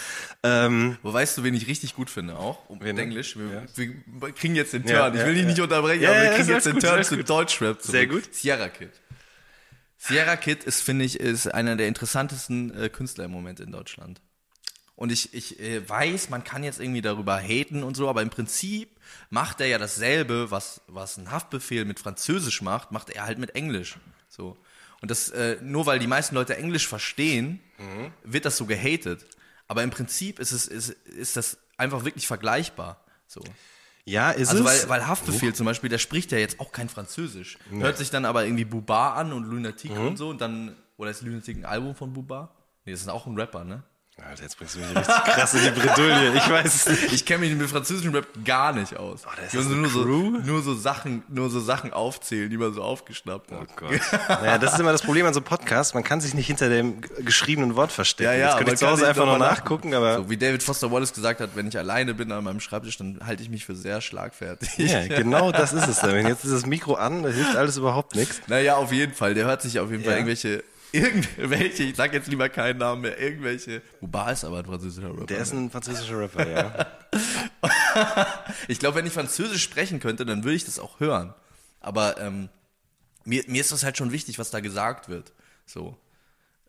Ähm, 0.44 0.98
Wo 1.02 1.12
weißt 1.12 1.38
du, 1.38 1.44
wen 1.44 1.54
ich 1.56 1.68
richtig 1.68 1.96
gut 1.96 2.10
finde 2.10 2.38
auch? 2.38 2.70
Um 2.70 2.80
Wen? 2.82 2.98
Englisch. 2.98 3.36
Wir, 3.38 3.46
Ja. 3.46 3.64
wir 3.76 4.32
kriegen 4.34 4.56
jetzt 4.56 4.74
den 4.74 4.86
Ja, 4.88 5.06
Turn. 5.06 5.14
ich 5.16 5.20
ja, 5.22 5.26
will 5.28 5.34
dich 5.36 5.46
nicht 5.46 5.60
unterbrechen, 5.60 6.02
Ja, 6.04 6.12
aber 6.12 6.22
wir 6.24 6.30
kriegen 6.32 6.50
jetzt 6.50 6.66
den 6.66 6.74
gut, 6.74 6.84
Turn 6.84 7.04
zu. 7.04 7.24
Deutschrap. 7.24 7.82
zurück. 7.82 7.92
Sehr 7.92 8.08
gut. 8.08 8.34
Sierra 8.34 8.70
Kid. 8.70 8.92
Sierra 10.06 10.36
Kid 10.36 10.66
ist, 10.66 10.82
finde 10.82 11.06
ich, 11.06 11.18
ist 11.18 11.48
einer 11.48 11.78
der 11.78 11.88
interessantesten 11.88 12.76
äh, 12.78 12.90
Künstler 12.90 13.24
im 13.24 13.32
Moment 13.32 13.62
in 13.62 13.72
Deutschland. 13.72 14.20
Und 14.98 15.14
ich, 15.14 15.34
ich 15.34 15.62
äh, 15.62 15.88
weiß, 15.88 16.30
man 16.30 16.44
kann 16.44 16.62
jetzt 16.64 16.82
irgendwie 16.82 17.02
darüber 17.02 17.38
haten 17.38 17.84
und 17.84 17.96
so, 17.96 18.10
aber 18.10 18.22
im 18.22 18.30
Prinzip 18.30 19.00
macht 19.30 19.62
er 19.62 19.68
ja 19.68 19.78
dasselbe, 19.78 20.52
was, 20.52 20.82
was 20.88 21.18
ein 21.18 21.32
Haftbefehl 21.32 21.86
mit 21.86 22.00
Französisch 22.00 22.62
macht, 22.62 22.92
macht 22.92 23.12
er 23.12 23.24
halt 23.26 23.38
mit 23.38 23.56
Englisch. 23.56 23.98
So. 24.28 24.58
Und 25.02 25.10
das, 25.10 25.30
äh, 25.30 25.58
nur 25.62 25.86
weil 25.86 26.00
die 26.00 26.08
meisten 26.08 26.36
Leute 26.36 26.58
Englisch 26.58 26.88
verstehen, 26.88 27.62
wird 28.24 28.46
das 28.46 28.58
so 28.58 28.66
gehatet. 28.66 29.26
Aber 29.68 29.84
im 29.84 29.90
Prinzip 29.90 30.40
ist 30.40 30.52
es, 30.52 30.68
ist, 30.68 30.90
ist 30.90 31.38
das 31.38 31.58
einfach 31.78 32.04
wirklich 32.04 32.28
vergleichbar. 32.28 33.04
So. 33.28 33.42
Ja, 34.06 34.32
ist 34.32 34.50
Also 34.50 34.64
es. 34.68 34.84
weil, 34.84 34.90
weil 34.90 35.08
Haftbefehl 35.08 35.54
zum 35.56 35.66
Beispiel, 35.66 35.90
der 35.90 35.98
spricht 35.98 36.32
ja 36.32 36.38
jetzt 36.38 36.60
auch 36.60 36.72
kein 36.72 36.90
Französisch. 36.90 37.58
Hört 37.72 37.98
sich 37.98 38.10
dann 38.10 38.26
aber 38.26 38.44
irgendwie 38.46 38.66
Buba 38.66 39.14
an 39.14 39.32
und 39.34 39.46
Lunatic 39.46 39.92
Mhm. 39.92 40.08
und 40.08 40.18
so 40.18 40.30
und 40.30 40.42
dann, 40.42 40.76
oder 40.98 41.12
ist 41.12 41.22
Lunatic 41.22 41.58
ein 41.58 41.66
Album 41.66 41.96
von 41.96 42.14
Buba? 42.14 42.54
Nee, 42.86 42.92
das 42.92 43.02
ist 43.02 43.10
auch 43.10 43.26
ein 43.28 43.36
Rapper, 43.40 43.64
ne? 43.64 43.84
Alter, 44.30 44.44
jetzt 44.44 44.58
bringst 44.58 44.76
du 44.76 44.80
mich 44.80 44.88
richtig 44.96 45.16
krass 45.26 45.54
in 45.54 45.62
die 45.64 45.80
Bredouille. 45.80 46.34
Ich 46.36 46.50
weiß 46.50 46.74
es 46.74 46.88
nicht. 46.88 47.14
Ich 47.14 47.26
kenne 47.26 47.42
mich 47.46 47.56
mit 47.56 47.70
französischen 47.70 48.14
Rap 48.16 48.26
gar 48.46 48.74
nicht 48.74 48.98
aus. 48.98 49.22
Oh, 49.26 49.30
ist 49.46 49.54
ich 49.54 49.60
das 49.60 49.66
eine 49.68 49.76
nur 49.76 49.90
so, 49.90 50.04
nur 50.06 50.62
so 50.64 50.74
Sachen, 50.76 51.24
nur 51.30 51.50
so 51.50 51.60
Sachen 51.60 51.94
aufzählen, 51.94 52.50
die 52.50 52.58
man 52.58 52.74
so 52.74 52.82
aufgeschnappt 52.82 53.52
hat. 53.52 53.60
Oh 53.62 53.74
Gott. 53.76 54.00
Naja, 54.30 54.58
das 54.58 54.74
ist 54.74 54.80
immer 54.80 54.92
das 54.92 55.02
Problem 55.02 55.26
an 55.26 55.34
so 55.34 55.42
Podcasts. 55.42 55.94
Man 55.94 56.04
kann 56.04 56.22
sich 56.22 56.34
nicht 56.34 56.48
hinter 56.48 56.70
dem 56.70 57.02
geschriebenen 57.24 57.76
Wort 57.76 57.92
verstecken. 57.92 58.32
Ja, 58.32 58.38
ja, 58.38 58.48
Jetzt 58.48 58.58
könnte 58.58 58.74
ich 58.74 58.80
zu 58.80 58.86
kann 58.86 58.94
Hause 58.94 59.08
einfach 59.08 59.26
noch 59.26 59.38
nachgucken, 59.38 59.94
aber 59.94 60.18
So 60.18 60.30
wie 60.30 60.38
David 60.38 60.64
Foster 60.64 60.92
Wallace 60.92 61.14
gesagt 61.14 61.40
hat, 61.40 61.52
wenn 61.56 61.68
ich 61.68 61.78
alleine 61.78 62.14
bin 62.14 62.32
an 62.32 62.44
meinem 62.44 62.60
Schreibtisch, 62.60 62.98
dann 62.98 63.20
halte 63.26 63.44
ich 63.44 63.50
mich 63.50 63.66
für 63.66 63.76
sehr 63.76 64.02
schlagfertig. 64.02 64.70
ja, 64.78 65.08
genau 65.08 65.52
das 65.52 65.74
ist 65.74 65.88
es 65.88 66.00
dann. 66.00 66.26
Jetzt 66.28 66.44
ist 66.46 66.54
das 66.54 66.66
Mikro 66.66 66.96
an, 66.96 67.24
da 67.24 67.30
hilft 67.30 67.56
alles 67.56 67.78
überhaupt 67.78 68.16
nichts. 68.16 68.42
Naja, 68.48 68.76
auf 68.78 68.92
jeden 68.92 69.14
Fall. 69.14 69.34
Der 69.34 69.46
hört 69.46 69.62
sich 69.62 69.80
auf 69.80 69.92
jeden 69.92 70.04
Fall 70.04 70.14
Ja. 70.14 70.18
irgendwelche, 70.18 70.64
irgendwelche, 70.94 71.84
ich 71.84 71.96
sag 71.96 72.14
jetzt 72.14 72.28
lieber 72.28 72.48
keinen 72.50 72.78
Namen 72.78 73.02
mehr, 73.02 73.20
irgendwelche. 73.20 73.82
Buba 74.00 74.32
ist 74.32 74.46
aber 74.46 74.60
ein 74.60 74.66
französischer 74.66 75.10
Rapper. 75.10 75.26
Der 75.26 75.40
ist 75.40 75.52
ein 75.52 75.70
französischer 75.70 76.20
Rapper, 76.20 76.48
ja. 76.48 76.88
Ich 78.68 78.80
glaube, 78.80 78.98
wenn 78.98 79.06
ich 79.06 79.14
Französisch 79.14 79.64
sprechen 79.64 80.00
könnte, 80.00 80.26
dann 80.26 80.44
würde 80.44 80.56
ich 80.56 80.66
das 80.66 80.80
auch 80.80 81.00
hören. 81.00 81.34
Aber 81.80 82.20
ähm, 82.20 82.50
mir, 83.26 83.44
mir 83.48 83.62
ist 83.62 83.72
das 83.72 83.84
halt 83.84 83.98
schon 83.98 84.12
wichtig, 84.12 84.40
was 84.40 84.52
da 84.52 84.60
gesagt 84.60 85.10
wird. 85.10 85.34
So. 85.66 85.98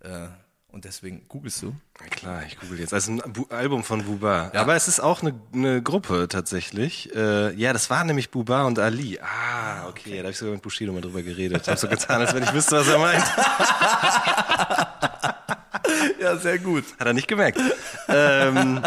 Äh, 0.01 0.29
und 0.75 0.85
deswegen 0.85 1.27
googelst 1.29 1.63
du. 1.63 1.75
Ja, 2.01 2.07
Klar, 2.09 2.43
ich 2.47 2.59
google 2.59 2.81
jetzt. 2.81 2.93
Also 2.93 3.13
ein 3.13 3.23
Bu 3.33 3.47
Album 3.49 3.85
von 3.85 4.05
Buba. 4.05 4.51
Ja. 4.53 4.61
Aber 4.61 4.75
es 4.75 4.89
ist 4.89 5.01
auch 5.01 5.23
eine, 5.23 5.33
eine 5.53 5.81
Gruppe 5.83 6.27
tatsächlich. 6.29 7.15
Äh, 7.15 7.55
ja, 7.55 7.73
das 7.73 7.89
waren 7.91 8.09
nämlich 8.09 8.31
Buba 8.31 8.65
und 8.65 8.79
Ali. 8.79 9.21
Ah, 9.21 9.87
okay. 9.89 10.17
Da 10.17 10.25
habe 10.25 10.31
ich 10.31 10.39
sogar 10.39 10.55
mit 10.55 10.63
Bushido 10.63 10.93
mal 10.93 11.01
drüber 11.01 11.23
geredet. 11.23 11.63
Ich 11.63 11.69
habe 11.69 11.79
so 11.79 11.89
getan, 11.89 12.21
als 12.21 12.35
wenn 12.35 12.43
ich 12.43 12.53
wüsste, 12.53 12.77
was 12.77 12.89
er 12.89 12.99
meint. 12.99 13.25
Ja, 16.21 16.37
sehr 16.37 16.59
gut. 16.59 16.85
Hat 16.99 17.07
er 17.07 17.13
nicht 17.13 17.29
gemerkt. 17.29 17.61
ähm, 18.09 18.81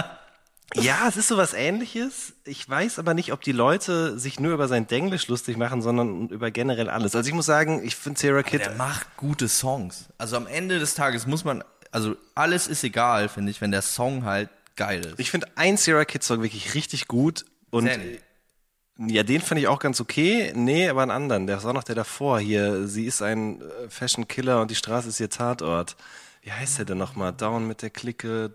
ja, 0.74 1.08
es 1.08 1.18
ist 1.18 1.28
sowas 1.28 1.54
ähnliches. 1.54 2.34
Ich 2.44 2.68
weiß 2.68 3.00
aber 3.00 3.14
nicht, 3.14 3.32
ob 3.32 3.42
die 3.42 3.52
Leute 3.52 4.20
sich 4.20 4.40
nur 4.40 4.54
über 4.54 4.68
sein 4.68 4.88
Denglisch 4.88 5.28
lustig 5.28 5.58
machen, 5.58 5.82
sondern 5.82 6.28
über 6.30 6.52
generell 6.52 6.90
alles. 6.90 7.16
Also 7.16 7.28
ich 7.28 7.34
muss 7.34 7.46
sagen, 7.46 7.84
ich 7.84 7.96
finde 7.96 8.20
Sarah 8.20 8.44
Kid 8.44 8.62
Der 8.62 8.76
macht 8.76 9.16
gute 9.18 9.48
Songs. 9.48 10.06
Also 10.18 10.36
am 10.36 10.46
Ende 10.48 10.80
des 10.80 10.94
Tages 10.94 11.26
muss 11.26 11.46
man, 11.46 11.64
also 11.98 12.16
alles 12.36 12.68
ist 12.68 12.84
egal, 12.84 13.28
finde 13.30 13.50
ich, 13.52 13.60
wenn 13.62 13.72
der 13.72 13.82
Song 13.82 14.24
halt 14.24 14.50
geil 14.76 15.04
ist. 15.06 15.20
Ich 15.20 15.32
finde 15.32 15.48
einen 15.56 15.78
Sierra 15.78 16.06
Kid 16.06 16.22
Song 16.24 16.42
wirklich 16.44 16.76
richtig 16.76 17.08
gut 17.08 17.44
und 17.72 17.88
Zen. 17.88 18.20
ja, 19.00 19.24
den 19.24 19.42
fand 19.42 19.60
ich 19.60 19.68
auch 19.68 19.80
ganz 19.80 20.00
okay. 20.00 20.52
Nee, 20.56 20.88
aber 20.90 21.02
einen 21.02 21.12
anderen. 21.12 21.48
Der 21.48 21.58
ist 21.58 21.66
auch 21.66 21.74
noch 21.74 21.84
der 21.84 21.96
davor 21.96 22.40
hier. 22.40 22.88
Sie 22.88 23.06
ist 23.06 23.22
ein 23.22 23.62
äh, 23.62 23.90
Fashion 23.90 24.28
Killer 24.28 24.62
und 24.62 24.70
die 24.72 24.76
Straße 24.76 25.10
ist 25.10 25.20
ihr 25.20 25.30
Tatort. 25.30 25.96
Wie 26.44 26.52
heißt 26.52 26.78
der 26.78 26.86
denn 26.86 26.98
nochmal? 26.98 27.34
Down 27.34 27.68
mit 27.68 27.82
der 27.82 27.90
Clique. 27.90 28.50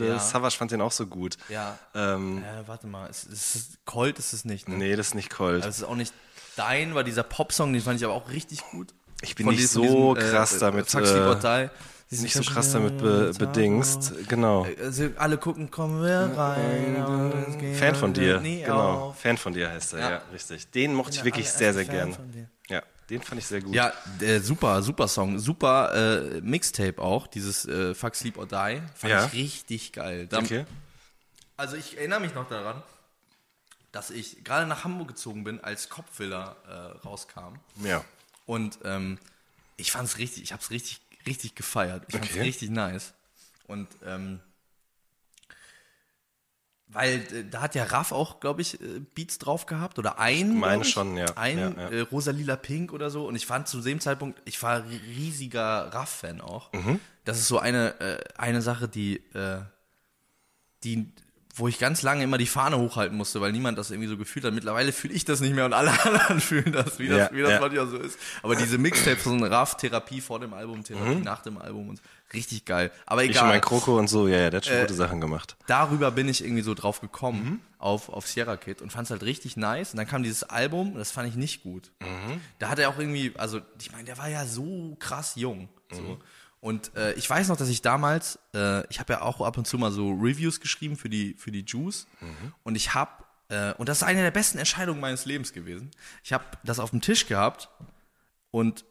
Ja. 0.00 0.18
Savage 0.18 0.56
fand 0.56 0.70
den 0.70 0.80
auch 0.80 0.92
so 0.92 1.06
gut. 1.06 1.36
Ja. 1.48 1.78
Ähm, 1.94 2.38
Äh, 2.38 2.66
warte 2.68 2.86
mal, 2.86 3.06
ist, 3.08 3.24
ist, 3.24 3.84
Colt 3.84 4.18
ist 4.18 4.32
es 4.32 4.44
nicht, 4.46 4.68
ne? 4.68 4.76
nee, 4.76 4.96
das 4.96 5.08
ist 5.08 5.14
nicht 5.14 5.28
Cold. 5.30 5.64
Es 5.64 5.78
ist 5.78 5.84
auch 5.84 5.94
nicht 5.96 6.14
dein, 6.56 6.94
war 6.94 7.04
dieser 7.04 7.22
Popsong, 7.24 7.72
den 7.72 7.82
fand 7.82 7.98
ich 7.98 8.04
aber 8.04 8.14
auch 8.14 8.30
richtig 8.30 8.60
gut. 8.70 8.94
Ich 9.20 9.34
bin 9.34 9.44
Von 9.46 9.54
nicht 9.54 9.62
diesem- 9.64 9.82
so 9.86 10.14
diesem, 10.14 10.30
krass 10.30 10.58
damit, 10.58 10.92
äh, 10.94 10.98
or 10.98 11.34
Die. 11.36 11.40
Diesen 11.40 11.72
nicht 12.20 12.34
so 12.34 12.42
krass 12.42 12.72
damit 12.72 12.98
be 12.98 13.32
bedingst. 13.38 14.12
Genau. 14.28 14.66
Also 14.80 15.08
alle 15.16 15.38
gucken, 15.38 15.70
kommen 15.70 16.02
wir 16.02 16.30
rein. 16.36 16.96
aber 16.96 17.32
es 17.48 17.58
geht 17.58 17.76
Fan 17.76 17.94
von 17.94 18.12
dir. 18.12 18.38
Genau. 18.40 19.08
auf. 19.08 19.20
Fan 19.20 19.38
von 19.38 19.52
dir 19.54 19.70
heißt 19.70 19.94
er, 19.94 19.98
ja, 20.00 20.10
Ja. 20.10 20.22
richtig. 20.32 20.70
Den 20.72 20.94
mochte 20.94 21.16
ich 21.16 21.24
wirklich 21.24 21.48
sehr, 21.50 21.72
sehr 21.72 21.88
allererste 21.88 21.96
Fan 21.98 22.08
gern. 22.08 22.14
von 22.14 22.32
dir. 22.32 22.48
Ja, 22.68 22.82
den 23.08 23.22
fand 23.22 23.40
ich 23.40 23.46
sehr 23.46 23.60
gut. 23.62 23.74
Ja, 23.74 23.92
äh, 24.20 24.40
super, 24.40 24.82
super 24.82 25.08
Song. 25.08 25.38
Super 25.38 25.94
äh, 26.34 26.40
Mixtape 26.40 27.00
auch, 27.00 27.26
dieses 27.26 27.64
äh, 27.66 27.94
Fuck 27.94 28.14
Sleep 28.16 28.36
or 28.36 28.46
Die. 28.46 28.82
Fand 28.94 29.10
Ja. 29.10 29.26
ich 29.26 29.32
richtig 29.32 29.92
geil. 29.92 30.26
Da, 30.26 30.38
Okay. 30.38 30.64
Also 31.56 31.76
ich 31.76 31.96
erinnere 31.96 32.20
mich 32.20 32.34
noch 32.34 32.48
daran, 32.48 32.82
dass 33.92 34.10
ich 34.10 34.42
gerade 34.42 34.66
nach 34.66 34.84
Hamburg 34.84 35.08
gezogen 35.08 35.44
bin, 35.44 35.60
als 35.62 35.88
Kopfwiller 35.90 36.56
äh, 36.68 37.06
rauskam. 37.06 37.56
Ja. 37.84 38.04
Und 38.46 38.78
ähm, 38.84 39.18
ich 39.76 39.92
fand's 39.92 40.18
richtig, 40.18 40.42
ich 40.44 40.52
hab's 40.52 40.70
richtig, 40.70 41.00
richtig 41.26 41.54
gefeiert. 41.54 42.04
Ich 42.08 42.14
fand's 42.14 42.30
Okay. 42.30 42.42
richtig 42.42 42.70
nice. 42.70 43.14
Und 43.66 43.88
ähm, 44.04 44.40
weil 46.88 47.20
äh, 47.32 47.44
da 47.50 47.62
hat 47.62 47.74
ja 47.74 47.84
Raff 47.84 48.12
auch, 48.12 48.38
glaube 48.40 48.60
ich, 48.60 48.80
äh, 48.80 49.00
Beats 49.14 49.38
drauf 49.38 49.64
gehabt 49.66 49.98
oder 49.98 50.18
ein. 50.18 50.58
meine 50.58 50.84
schon, 50.84 51.16
ja. 51.16 51.26
Ein 51.36 51.58
Ja, 51.58 51.70
ja. 51.70 51.88
Äh, 51.88 52.00
Rosalila 52.00 52.56
Pink 52.56 52.92
oder 52.92 53.08
so. 53.10 53.26
Und 53.26 53.34
ich 53.34 53.46
fand 53.46 53.66
zu 53.66 53.80
dem 53.80 53.98
Zeitpunkt, 54.00 54.42
ich 54.44 54.62
war 54.62 54.84
riesiger 54.84 55.92
Raff-Fan 55.92 56.40
auch. 56.42 56.72
Mhm. 56.72 57.00
Das 57.24 57.38
ist 57.38 57.48
so 57.48 57.58
eine, 57.58 57.98
äh, 58.00 58.24
eine 58.36 58.60
Sache, 58.60 58.88
die, 58.88 59.16
äh, 59.34 59.62
die, 60.84 61.08
wo 61.54 61.68
ich 61.68 61.78
ganz 61.78 62.00
lange 62.02 62.24
immer 62.24 62.38
die 62.38 62.46
Fahne 62.46 62.78
hochhalten 62.78 63.16
musste, 63.16 63.40
weil 63.42 63.52
niemand 63.52 63.76
das 63.76 63.90
irgendwie 63.90 64.08
so 64.08 64.16
gefühlt 64.16 64.44
hat. 64.46 64.54
Mittlerweile 64.54 64.90
fühle 64.92 65.12
ich 65.12 65.24
das 65.26 65.40
nicht 65.40 65.54
mehr 65.54 65.66
und 65.66 65.74
alle 65.74 65.90
anderen 66.04 66.40
fühlen 66.40 66.72
das, 66.72 66.98
wie 66.98 67.08
das, 67.08 67.18
Ja, 67.18 67.30
wie 67.32 67.42
das 67.42 67.50
ja. 67.52 67.60
manchmal 67.60 67.86
so 67.88 67.98
ist. 67.98 68.18
Aber 68.42 68.56
diese 68.56 68.78
Mixtapes, 68.78 69.24
so 69.24 69.32
eine 69.32 69.50
Raff-Therapie 69.50 70.20
vor 70.22 70.40
dem 70.40 70.54
Album, 70.54 70.82
Therapie 70.82 71.16
nach 71.20 71.42
dem 71.42 71.58
Album 71.58 71.90
und 71.90 71.96
so, 71.96 72.02
richtig 72.32 72.64
geil. 72.64 72.90
Aber 73.04 73.22
Ich 73.24 73.30
egal, 73.30 73.48
mein 73.48 73.60
Kroko 73.60 73.98
und 73.98 74.08
so, 74.08 74.28
ja, 74.28 74.38
ja, 74.38 74.50
der 74.50 74.58
hat 74.58 74.66
schon 74.66 74.76
Äh, 74.76 74.80
gute 74.82 74.94
Sachen 74.94 75.20
gemacht. 75.20 75.56
darüber 75.66 76.10
bin 76.10 76.28
ich 76.28 76.42
irgendwie 76.42 76.62
so 76.62 76.72
drauf 76.74 77.00
gekommen, 77.02 77.42
Mhm. 77.44 77.60
auf, 77.78 78.08
auf 78.08 78.26
Sierra 78.26 78.56
Kid 78.56 78.80
und 78.80 78.90
fand 78.90 79.04
es 79.06 79.10
halt 79.10 79.22
richtig 79.22 79.56
nice. 79.58 79.90
Und 79.92 79.98
dann 79.98 80.06
kam 80.06 80.22
dieses 80.22 80.44
Album, 80.44 80.94
das 80.94 81.10
fand 81.10 81.28
ich 81.28 81.34
nicht 81.36 81.62
gut. 81.62 81.90
Mhm. 82.00 82.40
Da 82.60 82.70
hat 82.70 82.78
er 82.78 82.88
auch 82.88 82.98
irgendwie, 82.98 83.34
also 83.36 83.60
ich 83.78 83.92
meine, 83.92 84.04
der 84.04 84.16
war 84.16 84.28
ja 84.30 84.46
so 84.46 84.96
krass 84.98 85.34
jung. 85.36 85.68
So. 85.90 86.18
Und 86.62 86.94
äh, 86.94 87.12
ich 87.14 87.28
weiß 87.28 87.48
noch, 87.48 87.56
dass 87.56 87.68
ich 87.68 87.82
damals, 87.82 88.38
äh, 88.54 88.86
ich 88.86 89.00
habe 89.00 89.14
ja 89.14 89.22
auch 89.22 89.40
ab 89.40 89.58
und 89.58 89.66
zu 89.66 89.78
mal 89.78 89.90
so 89.90 90.12
Reviews 90.12 90.60
geschrieben 90.60 90.96
für 90.96 91.08
die, 91.08 91.34
für 91.34 91.50
die 91.50 91.64
Juice. 91.66 92.06
Mhm. 92.20 92.54
Und 92.62 92.76
ich 92.76 92.94
habe, 92.94 93.10
äh, 93.48 93.74
und 93.74 93.88
das 93.88 93.98
ist 93.98 94.02
eine 94.04 94.22
der 94.22 94.30
besten 94.30 94.58
Entscheidungen 94.58 95.00
meines 95.00 95.24
Lebens 95.24 95.52
gewesen. 95.52 95.90
Ich 96.22 96.32
habe 96.32 96.44
das 96.62 96.78
auf 96.78 96.90
dem 96.90 97.00
Tisch 97.00 97.26
gehabt 97.26 97.68
und 98.52 98.84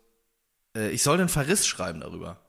äh, 0.75 0.89
ich 0.89 1.01
sollte 1.01 1.21
einen 1.21 1.29
Verriss 1.29 1.65
schreiben 1.65 2.01
darüber. 2.01 2.41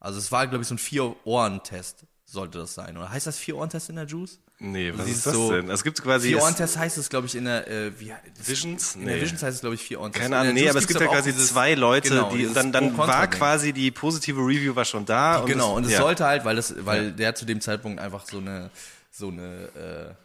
Also 0.00 0.18
es 0.18 0.32
war, 0.32 0.48
glaube 0.48 0.62
ich, 0.62 0.68
so 0.68 0.74
ein 0.74 0.78
Vier-Ohren-Test 0.78 2.04
sollte 2.30 2.58
das 2.58 2.74
sein. 2.74 2.96
Oder 2.98 3.10
heißt 3.10 3.26
das 3.26 3.38
Vier-Ohren-Test 3.38 3.88
in 3.88 3.96
der 3.96 4.04
Juice? 4.04 4.38
Nee, 4.58 4.92
was 4.94 5.08
ist 5.08 5.24
das 5.26 5.32
so- 5.34 5.50
denn? 5.52 5.70
Es 5.70 5.82
gibt 5.82 6.02
quasi 6.02 6.28
Vier-Ohren-Test 6.28 6.76
heißt 6.76 6.98
es, 6.98 7.08
glaube 7.08 7.26
ich, 7.26 7.34
in 7.34 7.44
der 7.46 7.66
äh, 7.68 7.98
wie, 7.98 8.12
Visions? 8.44 8.96
In 8.96 9.06
der 9.06 9.14
Nee. 9.16 9.22
Visions 9.22 9.42
heißt 9.42 9.54
es, 9.54 9.60
glaube 9.60 9.76
ich, 9.76 9.82
Vier-Ohren-Test. 9.82 10.20
keine 10.22 10.26
In 10.26 10.30
der 10.32 10.40
Ahnung, 10.40 10.54
nee, 10.54 10.68
aber 10.68 10.78
es 10.78 10.86
gibt 10.86 11.00
ja 11.00 11.06
quasi 11.06 11.34
zwei 11.36 11.74
Leute, 11.74 12.10
genau, 12.10 12.30
die 12.30 12.52
dann, 12.52 12.70
dann 12.72 12.96
war 12.98 13.26
quasi 13.28 13.72
die 13.72 13.90
positive 13.90 14.40
Review 14.40 14.74
war 14.76 14.84
schon 14.84 15.06
da. 15.06 15.38
und 15.38 15.46
Genau, 15.46 15.74
und 15.76 15.84
es 15.86 15.92
ja. 15.92 15.98
sollte 15.98 16.26
halt, 16.26 16.44
weil 16.44 16.56
das, 16.56 16.74
weil 16.84 17.12
der 17.12 17.34
zu 17.34 17.46
dem 17.46 17.60
Zeitpunkt 17.62 17.98
einfach 18.00 18.26
so 18.26 18.38
eine, 18.38 18.70
so 19.10 19.28
eine, 19.28 20.16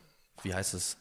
äh, 0.41 0.43
wie 0.45 0.53
heißt 0.53 0.73
es, 0.73 0.97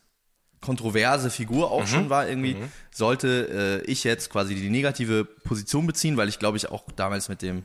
kontroverse 0.60 1.30
Figur 1.30 1.66
Mhm. 1.66 1.72
auch 1.72 1.86
schon 1.88 2.10
war 2.10 2.28
irgendwie, 2.28 2.56
sollte 2.92 3.82
äh, 3.84 3.90
ich 3.90 4.04
jetzt 4.04 4.30
quasi 4.30 4.54
die 4.54 4.70
negative 4.70 5.24
Position 5.24 5.86
beziehen, 5.88 6.16
weil 6.16 6.28
ich 6.28 6.38
glaube 6.38 6.56
ich 6.58 6.70
auch 6.70 6.84
damals 6.94 7.28
mit 7.28 7.42
dem 7.42 7.64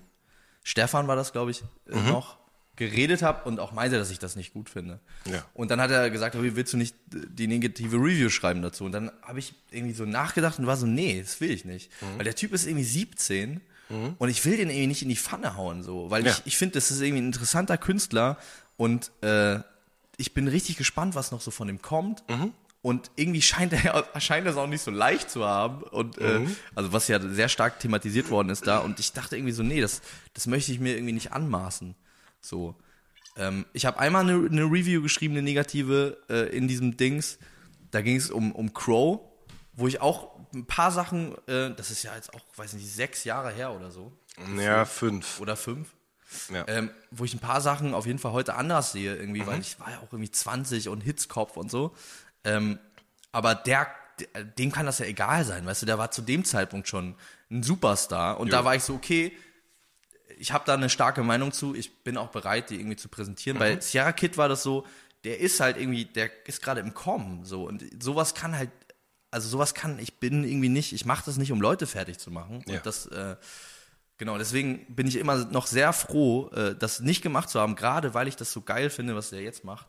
Stefan 0.63 1.08
war 1.08 1.15
das, 1.15 1.32
glaube 1.34 1.52
ich, 1.52 1.62
äh, 1.91 1.95
Mhm. 1.95 2.08
noch 2.08 2.38
geredet 2.77 3.21
habe 3.23 3.43
und 3.49 3.59
auch 3.59 3.73
meinte, 3.73 3.97
dass 3.97 4.09
ich 4.11 4.19
das 4.19 4.35
nicht 4.37 4.53
gut 4.53 4.69
finde. 4.69 4.99
Ja. 5.25 5.43
Und 5.53 5.69
dann 5.71 5.81
hat 5.81 5.91
er 5.91 6.09
gesagt, 6.09 6.41
"Wie 6.41 6.55
willst 6.55 6.71
du 6.71 6.77
nicht 6.77 6.95
die 7.11 7.47
negative 7.47 7.97
Review 7.97 8.29
schreiben 8.29 8.61
dazu? 8.61 8.85
Und 8.85 8.93
dann 8.93 9.11
habe 9.21 9.39
ich 9.39 9.53
irgendwie 9.71 9.93
so 9.93 10.05
nachgedacht 10.05 10.57
und 10.59 10.67
war 10.67 10.77
so, 10.77 10.85
nee, 10.87 11.19
das 11.21 11.41
will 11.41 11.51
ich 11.51 11.65
nicht. 11.65 11.91
Mhm. 12.01 12.17
Weil 12.17 12.23
der 12.23 12.35
Typ 12.35 12.53
ist 12.53 12.65
irgendwie 12.65 12.85
17 12.85 13.59
und 14.19 14.27
ich 14.29 14.43
will 14.45 14.57
den 14.57 14.69
irgendwie 14.69 14.87
nicht 14.87 15.01
in 15.01 15.07
die 15.09 15.15
Pfanne 15.15 15.55
hauen, 15.55 15.81
so. 15.81 16.09
Weil 16.11 16.25
Ja. 16.25 16.31
ich, 16.31 16.41
ich 16.45 16.57
finde, 16.57 16.73
das 16.73 16.91
ist 16.91 16.99
irgendwie 17.01 17.21
ein 17.21 17.27
interessanter 17.27 17.77
Künstler 17.77 18.37
und 18.75 19.11
äh, 19.21 19.59
ich 20.17 20.33
bin 20.33 20.47
richtig 20.47 20.77
gespannt, 20.77 21.15
was 21.15 21.31
noch 21.31 21.41
so 21.41 21.51
von 21.51 21.69
ihm 21.69 21.81
kommt. 21.81 22.23
Und 22.81 23.11
irgendwie 23.15 23.41
scheint 23.41 23.73
er 23.73 24.05
scheint 24.21 24.45
das 24.47 24.55
auch 24.55 24.67
nicht 24.67 24.81
so 24.81 24.91
leicht 24.91 25.29
zu 25.29 25.45
haben. 25.45 25.83
Und 25.83 26.17
äh, 26.19 26.41
also 26.75 26.91
was 26.93 27.07
ja 27.07 27.19
sehr 27.19 27.49
stark 27.49 27.79
thematisiert 27.79 28.29
worden 28.29 28.49
ist 28.49 28.67
da. 28.67 28.79
Und 28.79 28.99
ich 28.99 29.13
dachte 29.13 29.35
irgendwie 29.35 29.53
so, 29.53 29.63
nee, 29.63 29.79
das, 29.81 30.01
das 30.33 30.47
möchte 30.47 30.71
ich 30.71 30.79
mir 30.79 30.93
irgendwie 30.95 31.13
nicht 31.13 31.31
anmaßen. 31.33 31.95
So. 32.47 32.75
Ähm, 33.36 33.65
ich 33.73 33.86
habe 33.86 33.99
einmal 33.99 34.23
eine, 34.23 34.47
eine 34.47 34.63
Review 34.63 35.01
geschrieben, 35.01 35.36
eine 35.36 35.43
negative 35.43 36.17
äh, 36.29 36.55
in 36.55 36.67
diesem 36.67 36.97
Dings. 36.97 37.38
Da 37.91 38.01
ging 38.01 38.15
es 38.15 38.31
um, 38.31 38.51
um 38.51 38.73
Crow, 38.73 39.21
wo 39.73 39.88
ich 39.88 40.01
auch 40.01 40.38
ein 40.53 40.65
paar 40.65 40.91
Sachen, 40.91 41.36
äh, 41.47 41.73
das 41.75 41.91
ist 41.91 42.03
ja 42.03 42.15
jetzt 42.15 42.33
auch, 42.33 42.41
weiß 42.55 42.73
nicht, 42.73 42.91
sechs 42.91 43.23
Jahre 43.23 43.51
her 43.51 43.73
oder 43.73 43.91
so. 43.91 44.12
Ja, 44.57 44.86
fünf. 44.86 45.39
Oder 45.39 45.55
fünf. 45.55 45.89
Ja. 46.51 46.65
Ähm, 46.67 46.91
wo 47.12 47.23
ich 47.23 47.33
ein 47.33 47.39
paar 47.39 47.62
Sachen 47.62 47.93
auf 47.93 48.05
jeden 48.05 48.19
Fall 48.19 48.33
heute 48.33 48.55
anders 48.55 48.91
sehe, 48.91 49.15
irgendwie, 49.15 49.47
weil 49.47 49.62
ich 49.62 49.79
war 49.79 49.91
ja 49.91 49.99
auch 49.99 50.12
irgendwie 50.12 50.31
20 50.31 50.89
und 50.89 51.01
Hitzkopf 51.01 51.55
und 51.55 51.71
so. 51.71 51.95
Ähm, 52.43 52.79
aber 53.31 53.55
der, 53.55 53.88
dem 54.57 54.71
kann 54.71 54.86
das 54.86 54.99
ja 54.99 55.05
egal 55.05 55.45
sein, 55.45 55.65
weißt 55.65 55.83
du, 55.83 55.86
der 55.86 55.97
war 55.97 56.12
zu 56.12 56.21
dem 56.21 56.43
Zeitpunkt 56.43 56.88
schon 56.88 57.15
ein 57.49 57.63
Superstar 57.63 58.39
und 58.39 58.51
da 58.51 58.65
war 58.65 58.75
ich 58.75 58.83
so, 58.83 58.95
okay, 58.95 59.31
ich 60.39 60.52
habe 60.54 60.63
da 60.65 60.73
eine 60.73 60.89
starke 60.89 61.23
Meinung 61.23 61.52
zu, 61.52 61.76
ich 61.76 62.04
bin 62.04 62.17
auch 62.17 62.30
bereit, 62.30 62.69
die 62.69 62.76
irgendwie 62.80 62.95
zu 62.97 63.10
präsentieren. 63.10 63.58
Bei 63.60 63.80
Sierra 63.80 64.12
Kid 64.12 64.38
war 64.38 64.50
das 64.50 64.63
so, 64.63 64.86
der 65.23 65.39
ist 65.39 65.60
halt 65.60 65.78
irgendwie, 65.78 66.06
der 66.06 66.30
ist 66.47 66.62
gerade 66.62 66.82
im 66.82 66.93
Kommen, 66.93 67.43
so 67.43 67.67
und 67.67 67.84
sowas 68.02 68.34
kann 68.36 68.56
halt, 68.56 68.69
also 69.32 69.50
sowas 69.50 69.73
kann, 69.73 70.00
ich 70.00 70.19
bin 70.19 70.43
irgendwie 70.43 70.69
nicht, 70.69 70.93
ich 70.93 71.06
mache 71.06 71.23
das 71.26 71.38
nicht, 71.38 71.52
um 71.52 71.60
Leute 71.62 71.88
fertig 71.88 72.17
zu 72.19 72.32
machen 72.32 72.63
Ja. 72.67 72.78
und 72.78 72.86
das, 72.86 73.08
äh, 73.08 73.35
Genau, 74.19 74.40
deswegen 74.40 74.83
bin 74.96 75.06
ich 75.06 75.17
immer 75.17 75.46
noch 75.46 75.67
sehr 75.67 75.94
froh, 75.94 76.50
äh, 76.50 76.73
das 76.75 77.02
nicht 77.02 77.21
gemacht 77.21 77.50
zu 77.50 77.60
haben, 77.60 77.75
gerade 77.75 78.15
weil 78.15 78.27
ich 78.27 78.35
das 78.35 78.52
so 78.52 78.62
geil 78.62 78.90
finde, 78.90 79.15
was 79.15 79.29
der 79.29 79.42
jetzt 79.42 79.63
macht. 79.63 79.85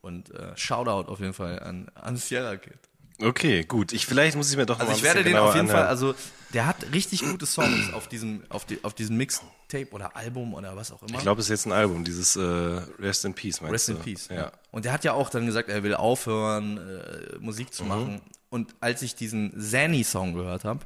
Und 0.00 0.30
äh, 0.30 0.56
Shoutout 0.56 1.10
auf 1.10 1.20
jeden 1.20 1.34
Fall 1.34 1.60
an, 1.60 1.90
an 1.94 2.16
Sierra 2.16 2.56
Kid. 2.56 2.78
Okay, 3.20 3.64
gut. 3.64 3.92
Ich 3.92 4.06
vielleicht 4.06 4.36
muss 4.36 4.50
ich 4.50 4.56
mir 4.56 4.66
doch 4.66 4.78
Also 4.78 4.92
mal 4.92 4.96
ich 4.96 5.02
werde 5.02 5.24
den 5.24 5.36
auf 5.36 5.54
jeden 5.54 5.66
Fall, 5.66 5.76
anhören. 5.76 5.88
also 5.90 6.14
der 6.54 6.66
hat 6.66 6.76
richtig 6.92 7.20
gute 7.22 7.46
Songs 7.46 7.92
auf 7.92 8.08
diesem, 8.08 8.42
auf, 8.48 8.64
die, 8.64 8.82
auf 8.84 8.94
diesem 8.94 9.16
Mixtape 9.16 9.88
oder 9.90 10.16
Album 10.16 10.54
oder 10.54 10.76
was 10.76 10.92
auch 10.92 11.02
immer. 11.02 11.14
ich 11.16 11.22
glaube, 11.22 11.40
es 11.40 11.46
ist 11.46 11.50
jetzt 11.50 11.66
ein 11.66 11.72
Album, 11.72 12.04
dieses 12.04 12.36
äh, 12.36 12.40
Rest 12.40 13.24
in 13.24 13.34
Peace, 13.34 13.60
meinst 13.60 13.74
Rest 13.74 13.88
du? 13.88 13.92
in 13.94 13.98
Peace. 13.98 14.28
Ja. 14.30 14.52
Und 14.70 14.84
der 14.84 14.92
hat 14.92 15.04
ja 15.04 15.12
auch 15.14 15.30
dann 15.30 15.46
gesagt, 15.46 15.68
er 15.68 15.82
will 15.82 15.94
aufhören, 15.94 16.78
äh, 16.78 17.38
Musik 17.40 17.68
Mhm. 17.68 17.72
zu 17.72 17.84
machen. 17.84 18.20
Und 18.50 18.74
als 18.80 19.02
ich 19.02 19.14
diesen 19.14 19.52
Zanny-Song 19.60 20.32
gehört 20.34 20.64
habe, 20.64 20.80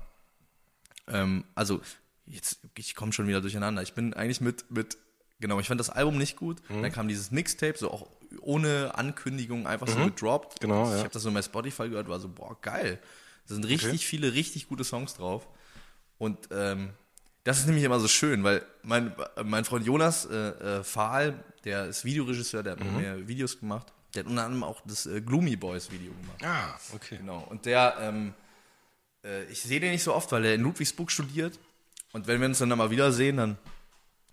ähm, 1.09 1.45
also 1.55 1.81
jetzt, 2.27 2.61
ich 2.77 2.95
komme 2.95 3.13
schon 3.13 3.27
wieder 3.29 3.41
durcheinander. 3.41 3.83
Ich 3.83 3.93
bin 3.95 4.15
eigentlich 4.15 4.41
mit, 4.41 4.71
mit, 4.71 4.97
genau, 5.39 5.61
ich 5.61 5.69
fand 5.69 5.79
das 5.81 5.91
Album 5.91 6.17
nicht 6.19 6.37
gut. 6.37 6.59
Mhm. 6.71 6.83
Dann 6.83 6.93
kam 6.93 7.09
dieses 7.09 7.31
Mixtape, 7.31 7.77
so 7.79 7.91
auch 7.91 8.09
ohne 8.41 8.95
Ankündigung, 8.95 9.67
einfach 9.67 9.89
so 9.89 10.05
gedroppt. 10.05 10.61
Genau, 10.61 10.85
Ich 10.85 10.91
ja. 10.93 10.99
habe 11.01 11.11
das 11.11 11.23
so 11.23 11.31
bei 11.31 11.43
Spotify 11.43 11.89
gehört, 11.89 12.09
war 12.09 12.21
so, 12.21 12.29
boah, 12.29 12.57
geil. 12.61 12.99
Da 13.49 13.55
sind 13.55 13.65
richtig 13.67 14.07
viele, 14.07 14.33
richtig 14.35 14.69
gute 14.69 14.85
Songs 14.85 15.15
drauf. 15.15 15.47
Und 16.19 16.39
ähm, 16.53 16.91
das 17.45 17.59
ist 17.59 17.67
nämlich 17.67 17.85
immer 17.85 17.99
so 17.99 18.07
schön, 18.09 18.45
weil 18.45 18.65
mein, 18.83 19.15
mein 19.45 19.65
Freund 19.65 19.85
Jonas 19.85 20.27
äh, 20.27 20.37
äh, 20.79 20.85
Fahl, 20.85 21.43
der 21.65 21.87
ist 21.87 22.05
Videoregisseur, 22.05 22.63
der 22.63 22.73
hat 22.75 22.81
Mhm. 22.85 22.97
mir 22.97 23.29
Videos 23.29 23.59
gemacht. 23.59 23.93
Der 24.15 24.23
hat 24.25 24.31
unter 24.31 24.45
anderem 24.45 24.63
auch 24.65 24.81
das 24.85 25.07
äh, 25.07 25.21
Gloomy 25.21 25.57
Boys 25.57 25.91
Video 25.91 26.13
gemacht. 26.13 26.45
Ah, 26.45 26.79
okay. 26.95 27.17
Genau. 27.17 27.47
Und 27.51 27.67
der, 27.67 27.97
ähm, 28.01 28.35
äh, 29.25 29.45
ich 29.45 29.61
sehe 29.63 29.81
den 29.81 29.91
nicht 29.91 30.03
so 30.05 30.15
oft, 30.15 30.31
weil 30.33 30.45
er 30.45 30.55
in 30.55 30.61
Ludwigsburg 30.63 31.11
studiert. 31.11 31.59
Und 32.13 32.27
wenn 32.27 32.41
wir 32.41 32.47
uns 32.47 32.59
dann 32.59 32.69
mal 32.69 32.91
wiedersehen, 32.91 33.39
dann, 33.39 33.59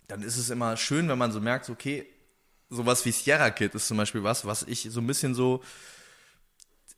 dann 0.06 0.22
ist 0.22 0.36
es 0.36 0.50
immer 0.50 0.76
schön, 0.76 1.08
wenn 1.08 1.18
man 1.18 1.32
so 1.32 1.40
merkt, 1.40 1.68
okay, 1.70 2.06
sowas 2.70 3.04
wie 3.04 3.12
Sierra 3.12 3.50
Kid 3.50 3.74
ist 3.74 3.88
zum 3.88 3.96
Beispiel 3.96 4.22
was, 4.22 4.46
was 4.46 4.62
ich 4.62 4.88
so 4.90 5.00
ein 5.00 5.06
bisschen 5.06 5.34
so. 5.34 5.62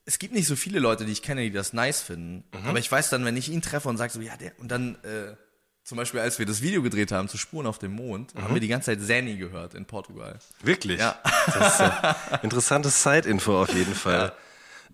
Es 0.05 0.18
gibt 0.18 0.35
nicht 0.35 0.47
so 0.47 0.57
viele 0.57 0.79
Leute, 0.81 1.05
die 1.05 1.12
ich 1.12 1.23
kenne, 1.23 1.43
die 1.43 1.51
das 1.51 1.73
nice 1.73 2.03
finden. 2.03 2.45
Aber 2.66 2.79
ich 2.79 2.91
weiß 2.91 3.11
dann, 3.11 3.25
wenn 3.25 3.37
ich 3.37 3.49
ihn 3.49 3.62
treffe 3.62 3.89
und 3.89 3.97
sage 3.97 4.12
so, 4.12 4.20
ja, 4.20 4.37
der, 4.37 4.53
und 4.59 4.68
dann, 4.68 4.97
äh, 5.05 5.37
zum 5.85 5.97
Beispiel, 5.97 6.20
als 6.20 6.39
wir 6.39 6.47
das 6.47 6.61
Video 6.62 6.83
gedreht 6.83 7.11
haben 7.12 7.29
zu 7.29 7.39
Spuren 7.39 7.66
auf 7.66 7.79
dem 7.79 7.93
Mond, 7.93 8.35
haben 8.35 8.55
wir 8.55 8.61
die 8.61 8.68
ganze 8.68 8.87
Zeit 8.87 9.07
Zanny 9.07 9.37
gehört 9.37 9.75
in 9.75 9.85
Portugal. 9.85 10.39
Wirklich? 10.62 11.01
Ja. 11.01 11.20
Das 11.47 11.75
ist 11.75 11.81
ja 11.81 12.16
interessantes 12.43 13.03
Side-Info 13.03 13.62
auf 13.62 13.75
jeden 13.75 13.95
Fall. 13.95 14.33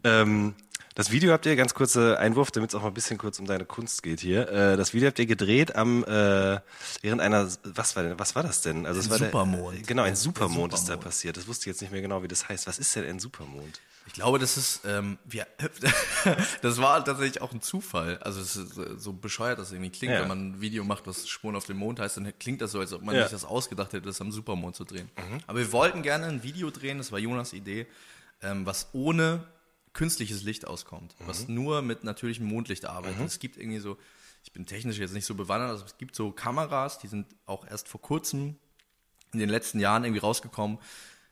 Ähm, 0.05 0.55
das 0.99 1.13
Video 1.13 1.33
habt 1.33 1.47
ihr, 1.47 1.55
ganz 1.57 1.75
kurzer 1.75 2.19
Einwurf, 2.19 2.51
damit 2.51 2.71
es 2.71 2.75
auch 2.75 2.83
mal 2.83 2.89
ein 2.89 2.95
bisschen 2.95 3.19
kurz 3.19 3.39
um 3.39 3.47
deine 3.47 3.65
Kunst 3.65 4.03
geht 4.03 4.19
hier. 4.21 4.49
Äh, 4.49 4.77
das 4.77 4.93
Video 4.93 5.07
habt 5.09 5.19
ihr 5.21 5.27
gedreht 5.27 5.77
am 5.77 6.03
äh, 6.05 6.61
während 7.03 7.21
einer 7.21 7.49
was 7.63 7.95
war 7.97 8.03
denn, 8.03 8.19
was 8.19 8.35
war 8.35 8.43
das 8.43 8.63
denn? 8.63 8.85
Also 8.85 8.99
es 9.01 9.07
Ein 9.07 9.11
war 9.13 9.19
Supermond. 9.19 9.77
Der, 9.79 9.83
genau, 9.87 10.03
ein 10.03 10.09
Der 10.09 10.17
Supermond 10.17 10.73
ist 10.75 10.81
da 10.81 10.87
Supermond. 10.87 11.05
passiert. 11.05 11.37
Das 11.37 11.47
wusste 11.47 11.63
ich 11.63 11.67
jetzt 11.69 11.81
nicht 11.83 11.93
mehr 11.93 12.03
genau, 12.03 12.23
wie 12.25 12.29
das 12.29 12.49
heißt. 12.49 12.67
Was 12.67 12.79
ist 12.81 12.95
denn 12.97 13.05
ein 13.05 13.21
Supermond? 13.21 13.81
Ich 14.09 14.15
glaube, 14.15 14.39
das 14.39 14.57
ist, 14.57 14.81
ähm, 14.87 15.19
wir, 15.25 15.47
das 16.63 16.79
war 16.81 17.05
tatsächlich 17.05 17.43
auch 17.43 17.53
ein 17.53 17.61
Zufall. 17.61 18.19
Also 18.19 18.41
es 18.41 18.57
ist 18.57 18.77
äh, 18.79 18.97
so 18.99 19.13
bescheuert, 19.13 19.59
das 19.59 19.71
irgendwie 19.71 19.91
klingt, 19.91 20.15
Ja. 20.15 20.23
wenn 20.23 20.29
man 20.29 20.49
ein 20.53 20.61
Video 20.61 20.83
macht, 20.83 21.07
was 21.07 21.29
Spuren 21.29 21.55
auf 21.57 21.67
dem 21.67 21.77
Mond 21.77 22.01
heißt, 22.01 22.17
dann 22.17 22.33
klingt 22.39 22.61
das 22.61 22.73
so, 22.73 22.81
als 22.81 22.93
ob 22.93 23.03
man 23.03 23.15
Ja. 23.15 23.23
sich 23.23 23.33
das 23.33 23.45
ausgedacht 23.45 23.93
hätte, 23.93 24.07
das 24.07 24.21
am 24.21 24.33
Supermond 24.33 24.75
zu 24.77 24.85
drehen. 24.85 25.11
Aber 25.47 25.59
wir 25.59 25.71
wollten 25.73 26.03
gerne 26.03 26.27
ein 26.27 26.43
Video 26.43 26.71
drehen, 26.71 26.99
das 26.99 27.13
war 27.13 27.19
Jonas 27.19 27.53
Idee, 27.53 27.87
ähm, 28.43 28.67
was 28.67 28.89
ohne 28.93 29.45
künstliches 29.99 30.45
Licht 30.45 30.65
auskommt, 30.65 31.17
was 31.27 31.49
nur 31.49 31.83
mit 31.83 32.05
natürlichem 32.05 32.47
Mondlicht 32.47 32.85
arbeitet. 32.85 33.27
Es 33.27 33.41
gibt 33.41 33.57
irgendwie 33.57 33.81
so, 33.81 33.99
ich 34.45 34.53
bin 34.53 34.65
technisch 34.65 34.97
jetzt 34.99 35.13
nicht 35.13 35.27
so 35.27 35.35
bewandert, 35.35 35.71
also 35.71 35.85
es 35.85 35.99
gibt 35.99 36.15
so 36.15 36.31
Kameras, 36.31 37.01
die 37.01 37.09
sind 37.09 37.27
auch 37.47 37.67
erst 37.67 37.89
vor 37.89 38.01
kurzem 38.01 38.55
in 39.33 39.41
den 39.41 39.49
letzten 39.49 39.81
Jahren 39.81 40.05
irgendwie 40.05 40.21
rausgekommen, 40.21 40.79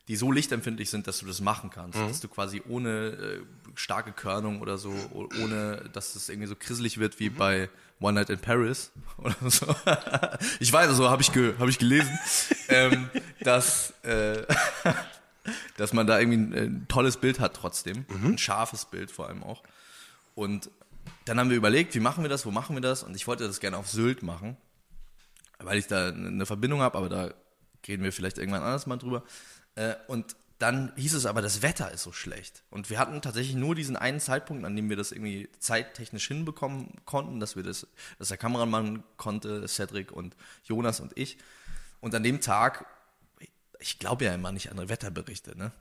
die 0.08 0.16
so 0.16 0.32
lichtempfindlich 0.32 0.90
sind, 0.90 1.06
dass 1.06 1.18
du 1.18 1.26
das 1.26 1.40
machen 1.40 1.70
kannst. 1.70 1.96
Dass 1.96 2.20
du 2.20 2.26
quasi 2.26 2.60
ohne 2.68 2.90
äh, 2.90 3.40
starke 3.76 4.10
Körnung 4.10 4.60
oder 4.60 4.78
so, 4.78 4.92
ohne 5.12 5.88
dass 5.92 6.16
es 6.16 6.28
irgendwie 6.28 6.48
so 6.48 6.56
krisselig 6.56 6.98
wird 6.98 7.20
wie 7.20 7.30
bei 7.30 7.70
One 8.00 8.14
Night 8.14 8.30
in 8.30 8.40
Paris 8.40 8.90
oder 9.18 9.36
so. 9.48 9.66
ich 10.58 10.72
weiß, 10.72 10.90
so 10.96 11.08
habe 11.08 11.22
ich, 11.22 11.32
ge 11.32 11.54
hab 11.56 11.68
ich 11.68 11.78
gelesen, 11.78 12.18
ähm, 12.68 13.10
dass, 13.40 13.94
äh, 14.02 14.44
dass 15.76 15.92
man 15.92 16.07
da 16.07 16.18
irgendwie 16.18 16.38
ein, 16.38 16.55
ein 16.55 16.88
tolles 16.88 17.16
Bild 17.16 17.40
hat 17.40 17.55
trotzdem. 17.55 18.05
Ein 18.24 18.38
scharfes 18.38 18.84
Bild 18.84 19.11
vor 19.11 19.28
allem 19.28 19.42
auch. 19.42 19.62
Und 20.34 20.70
dann 21.24 21.38
haben 21.38 21.51
wir 21.51 21.57
überlegt, 21.57 21.94
wie 21.94 22.01
machen 22.01 22.24
wir 22.24 22.28
das, 22.28 22.47
wo 22.47 22.51
machen 22.51 22.76
wir 22.76 22.80
das? 22.80 23.03
Und 23.03 23.16
ich 23.16 23.26
wollte 23.26 23.47
das 23.47 23.61
gerne 23.61 23.76
auf 23.76 23.88
Sylt 23.88 24.22
machen 24.22 24.57
weil 25.59 25.78
ich 25.78 25.86
da 25.86 26.09
eine 26.09 26.47
Verbindung 26.47 26.80
habe, 26.80 26.99
aber 26.99 27.09
da 27.09 27.34
reden 27.86 28.03
wir 28.03 28.12
vielleicht 28.12 28.38
irgendwann 28.38 28.62
anders 28.62 28.86
mal 28.86 28.97
drüber. 28.97 29.22
Äh, 29.74 29.94
Und 30.09 30.36
dann 30.59 30.92
hieß 30.97 31.14
es 31.14 31.26
aber, 31.26 31.42
das 31.42 31.61
Wetter 31.61 31.92
ist 31.92 32.03
so 32.03 32.12
schlecht. 32.12 32.62
Und 32.70 32.88
wir 32.88 32.99
hatten 32.99 33.20
tatsächlich 33.20 33.57
nur 33.57 33.74
diesen 33.74 33.97
einen 33.97 34.20
Zeitpunkt, 34.20 34.64
an 34.64 34.74
dem 34.74 34.88
wir 34.88 34.97
das 34.97 35.12
irgendwie 35.12 35.51
zeittechnisch 35.59 36.26
hinbekommen 36.28 36.94
konnten, 37.05 37.40
dass 37.40 37.57
wir 37.57 37.62
das, 37.62 37.86
dass 38.18 38.28
der 38.28 38.38
Kameramann 38.38 39.03
konnte, 39.18 39.68
Cedric 39.68 40.12
und 40.12 40.34
Jonas 40.64 41.01
und 41.01 41.16
ich. 41.16 41.36
Und 42.01 42.14
an 42.14 42.22
dem 42.22 42.40
Tag, 42.40 42.86
ich 43.80 43.98
glaube 43.98 44.24
ja 44.24 44.34
immer 44.34 44.52
nicht 44.52 44.70
an 44.70 44.88
Wetterberichte, 44.88 45.56
ne? 45.56 45.72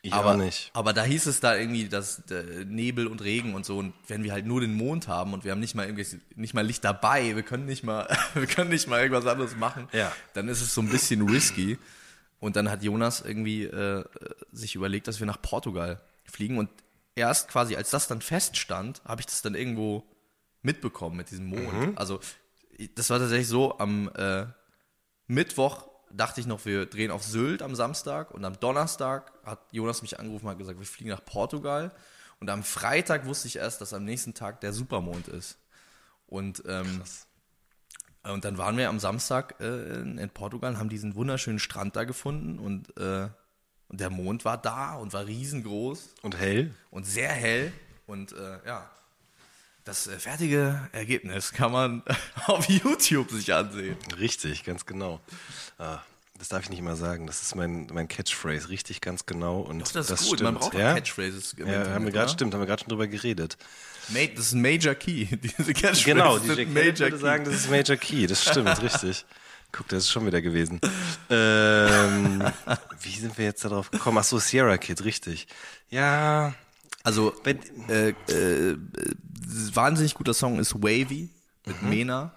Ich 0.00 0.12
aber, 0.12 0.32
auch 0.32 0.36
nicht. 0.36 0.70
Aber 0.72 0.92
da 0.92 1.02
hieß 1.02 1.26
es 1.26 1.40
da 1.40 1.56
irgendwie, 1.56 1.88
dass 1.88 2.20
äh, 2.30 2.64
Nebel 2.64 3.06
und 3.06 3.22
Regen 3.22 3.54
und 3.54 3.66
so. 3.66 3.78
Und 3.78 3.92
wenn 4.08 4.22
wir 4.24 4.32
halt 4.32 4.46
nur 4.46 4.60
den 4.60 4.74
Mond 4.74 5.08
haben 5.08 5.34
und 5.34 5.44
wir 5.44 5.52
haben 5.52 5.60
nicht 5.60 5.74
mal 5.74 5.86
irgendwie 5.86 6.06
nicht 6.36 6.54
mal 6.54 6.66
Licht 6.66 6.84
dabei, 6.84 7.36
wir 7.36 7.42
können 7.42 7.66
nicht 7.66 7.84
mal, 7.84 8.06
wir 8.34 8.46
können 8.46 8.70
nicht 8.70 8.88
mal 8.88 9.00
irgendwas 9.00 9.26
anderes 9.26 9.56
machen, 9.56 9.88
Ja. 9.92 10.12
dann 10.32 10.48
ist 10.48 10.62
es 10.62 10.74
so 10.74 10.80
ein 10.80 10.88
bisschen 10.88 11.28
risky. 11.28 11.78
Und 12.40 12.56
dann 12.56 12.70
hat 12.70 12.82
Jonas 12.82 13.22
irgendwie 13.22 13.64
äh, 13.64 14.04
sich 14.52 14.74
überlegt, 14.74 15.08
dass 15.08 15.20
wir 15.20 15.26
nach 15.26 15.40
Portugal 15.40 16.00
fliegen. 16.24 16.58
Und 16.58 16.68
erst 17.14 17.48
quasi, 17.48 17.76
als 17.76 17.90
das 17.90 18.06
dann 18.08 18.20
feststand, 18.20 19.02
habe 19.04 19.20
ich 19.20 19.26
das 19.26 19.40
dann 19.42 19.54
irgendwo 19.54 20.04
mitbekommen 20.62 21.16
mit 21.16 21.30
diesem 21.30 21.46
Mond. 21.46 21.96
Also 21.96 22.20
das 22.94 23.08
war 23.10 23.18
tatsächlich 23.18 23.48
so, 23.48 23.78
am 23.78 24.10
äh, 24.16 24.46
Mittwoch 25.26 25.88
dachte 26.16 26.40
ich 26.40 26.46
noch, 26.46 26.64
wir 26.64 26.86
drehen 26.86 27.10
auf 27.10 27.24
Sylt 27.24 27.62
am 27.62 27.74
Samstag 27.74 28.30
und 28.30 28.44
am 28.44 28.58
Donnerstag 28.58 29.32
hat 29.44 29.60
Jonas 29.72 30.02
mich 30.02 30.18
angerufen 30.18 30.46
und 30.46 30.52
hat 30.52 30.58
gesagt, 30.58 30.78
wir 30.78 30.86
fliegen 30.86 31.10
nach 31.10 31.24
Portugal. 31.24 31.92
Und 32.40 32.50
am 32.50 32.62
Freitag 32.62 33.26
wusste 33.26 33.48
ich 33.48 33.56
erst, 33.56 33.80
dass 33.80 33.94
am 33.94 34.04
nächsten 34.04 34.34
Tag 34.34 34.60
der 34.60 34.72
Supermond 34.72 35.28
ist. 35.28 35.58
Und, 36.26 36.62
ähm, 36.66 37.02
und 38.24 38.44
dann 38.44 38.58
waren 38.58 38.76
wir 38.76 38.88
am 38.88 38.98
Samstag 38.98 39.60
äh, 39.60 40.00
in, 40.00 40.30
Portugal 40.30 40.72
und 40.72 40.78
haben 40.78 40.88
diesen 40.88 41.14
wunderschönen 41.14 41.58
Strand 41.58 41.96
da 41.96 42.04
gefunden 42.04 42.58
und, 42.58 42.96
äh, 42.98 43.28
und 43.88 44.00
der 44.00 44.10
Mond 44.10 44.44
war 44.44 44.58
da 44.58 44.94
und 44.94 45.12
war 45.12 45.26
riesengroß 45.26 46.14
Und 46.22 46.38
hell? 46.38 46.74
und 46.90 47.04
sehr 47.04 47.30
hell. 47.30 47.72
Und 48.06 48.32
äh, 48.32 48.66
ja, 48.66 48.90
das 49.84 50.06
äh, 50.06 50.18
fertige 50.18 50.88
Ergebnis 50.92 51.52
kann 51.52 51.72
man 51.72 52.02
auf 52.46 52.68
YouTube 52.68 53.30
sich 53.30 53.52
ansehen. 53.52 53.96
Richtig, 54.18 54.64
ganz 54.64 54.86
genau. 54.86 55.20
Ah, 55.78 55.98
das 56.38 56.48
darf 56.48 56.62
ich 56.64 56.70
nicht 56.70 56.82
mal 56.82 56.96
sagen. 56.96 57.26
Das 57.26 57.42
ist 57.42 57.54
mein, 57.54 57.86
mein 57.92 58.08
Catchphrase. 58.08 58.68
Richtig, 58.68 59.00
ganz 59.00 59.24
genau. 59.26 59.60
Und 59.60 59.80
Doch, 59.80 59.92
das 59.92 60.10
ist 60.10 60.18
gut. 60.20 60.38
stimmt. 60.38 60.42
Man 60.42 60.54
braucht 60.54 60.74
auch 60.74 60.78
ja? 60.78 60.94
Catchphrases. 60.94 61.54
Ja, 61.58 61.64
Internet, 61.66 61.88
haben 61.90 62.04
wir 62.06 62.12
gerade, 62.12 62.24
oder? 62.24 62.32
stimmt, 62.32 62.54
haben 62.54 62.60
wir 62.60 62.66
gerade 62.66 62.80
schon 62.82 62.88
drüber 62.88 63.06
geredet. 63.06 63.56
Ma- 64.08 64.18
Das 64.34 64.46
ist 64.46 64.52
ein 64.52 64.62
Major 64.62 64.94
Key. 64.94 65.26
Diese 65.36 65.72
Catchphrases 65.72 66.04
Genau, 66.04 66.38
sind 66.38 66.50
ein 66.50 66.56
Khaled 66.56 66.74
Major 66.74 66.98
würde 67.06 67.16
Key. 67.16 67.22
sagen, 67.22 67.44
das 67.44 67.54
ist 67.54 67.70
Major 67.70 67.96
Key. 67.96 68.26
Das 68.26 68.42
stimmt, 68.42 68.82
richtig. 68.82 69.24
Guck, 69.72 69.88
das 69.88 70.04
ist 70.04 70.10
schon 70.10 70.24
wieder 70.26 70.40
gewesen. 70.40 70.80
Ähm, 71.30 72.44
wie 73.02 73.16
sind 73.18 73.36
wir 73.38 73.44
jetzt 73.44 73.64
darauf 73.64 73.90
gekommen? 73.90 74.18
Ach 74.18 74.24
so, 74.24 74.38
Sierra 74.38 74.76
Kid, 74.78 75.04
richtig. 75.04 75.46
Ja, 75.90 76.54
Also, 77.04 77.32
Wenn- 77.44 77.60
äh, 77.88 78.08
äh, 78.28 78.70
äh, 78.72 78.76
wahnsinnig 79.74 80.14
guter 80.14 80.34
Song 80.34 80.58
ist 80.58 80.74
Wavy 80.82 81.28
mit 81.66 81.82
Mhm. 81.82 81.88
Mena 81.90 82.32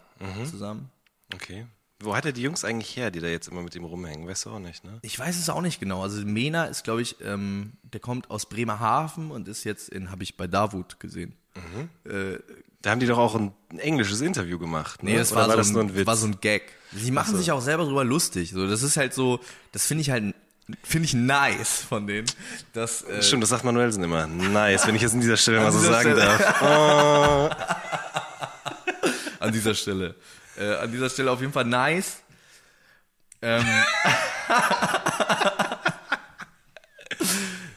zusammen. 0.49 0.89
okay. 1.33 1.65
Wo 1.99 2.15
hat 2.15 2.25
er 2.25 2.31
die 2.31 2.43
Jungs 2.43 2.63
eigentlich 2.63 2.95
her, 2.95 3.09
die 3.09 3.19
da 3.19 3.25
jetzt 3.27 3.47
immer 3.47 3.63
mit 3.63 3.73
ihm 3.75 3.83
rumhängen? 3.83 4.27
Weißt 4.27 4.45
du 4.45 4.51
auch 4.51 4.59
nicht, 4.59 4.83
ne? 4.83 4.99
Ich 5.01 5.17
weiß 5.17 5.35
es 5.39 5.49
auch 5.49 5.61
nicht 5.61 5.79
genau. 5.79 6.03
Also 6.03 6.23
Mena 6.23 6.65
ist, 6.65 6.83
glaube 6.83 7.01
ich, 7.01 7.15
ähm, 7.23 7.71
der 7.81 7.99
kommt 7.99 8.29
aus 8.29 8.47
Bremerhaven 8.47 9.31
und 9.31 9.47
ist 9.47 9.63
jetzt 9.63 9.89
in, 9.89 10.11
habe 10.11 10.21
ich 10.21 10.37
bei 10.37 10.45
Davut 10.45 10.99
gesehen. 10.99 11.33
Da 12.83 12.91
haben 12.91 12.99
die 12.99 13.07
doch 13.07 13.17
auch 13.17 13.33
ein, 13.33 13.51
ein 13.71 13.79
englisches 13.79 14.21
Interview 14.21 14.59
gemacht. 14.59 15.01
Ne? 15.01 15.11
Nee, 15.11 15.17
das 15.17 15.33
war, 15.33 15.47
das 15.47 15.69
so 15.69 15.73
nur 15.73 15.83
ein, 15.85 15.95
Witz? 15.95 16.05
war 16.05 16.15
so 16.15 16.27
ein 16.27 16.39
Gag. 16.39 16.61
Sie 16.93 17.09
machen 17.09 17.35
sich 17.35 17.51
auch 17.51 17.61
selber 17.61 17.85
drüber 17.85 18.03
lustig. 18.03 18.51
So, 18.51 18.67
das 18.67 18.83
ist 18.83 18.95
halt 18.97 19.15
so, 19.15 19.39
das 19.71 19.87
finde 19.87 20.01
ich 20.01 20.11
halt, 20.11 20.35
finde 20.83 21.05
ich 21.05 21.13
nice 21.13 21.83
von 21.83 22.07
denen. 22.07 22.27
Dass, 22.73 23.03
äh, 23.03 23.21
Stimmt, 23.23 23.43
das 23.43 23.49
sagt 23.49 23.63
Manuelsen 23.63 24.03
immer. 24.03 24.27
Nice, 24.27 24.87
wenn 24.87 24.95
ich 24.95 25.03
es 25.03 25.13
an 25.13 25.21
dieser 25.21 25.37
Stelle 25.37 25.61
mal 25.61 25.71
so 25.71 25.79
sagen 25.79 26.11
Stelle. 26.11 26.25
darf. 26.25 27.55
an 29.39 29.51
dieser 29.51 29.73
Stelle. 29.75 30.15
Äh, 30.57 30.75
an 30.75 30.91
dieser 30.91 31.09
Stelle 31.09 31.31
auf 31.31 31.39
jeden 31.41 31.53
Fall 31.53 31.65
nice. 31.65 32.21
Ähm, 33.41 33.65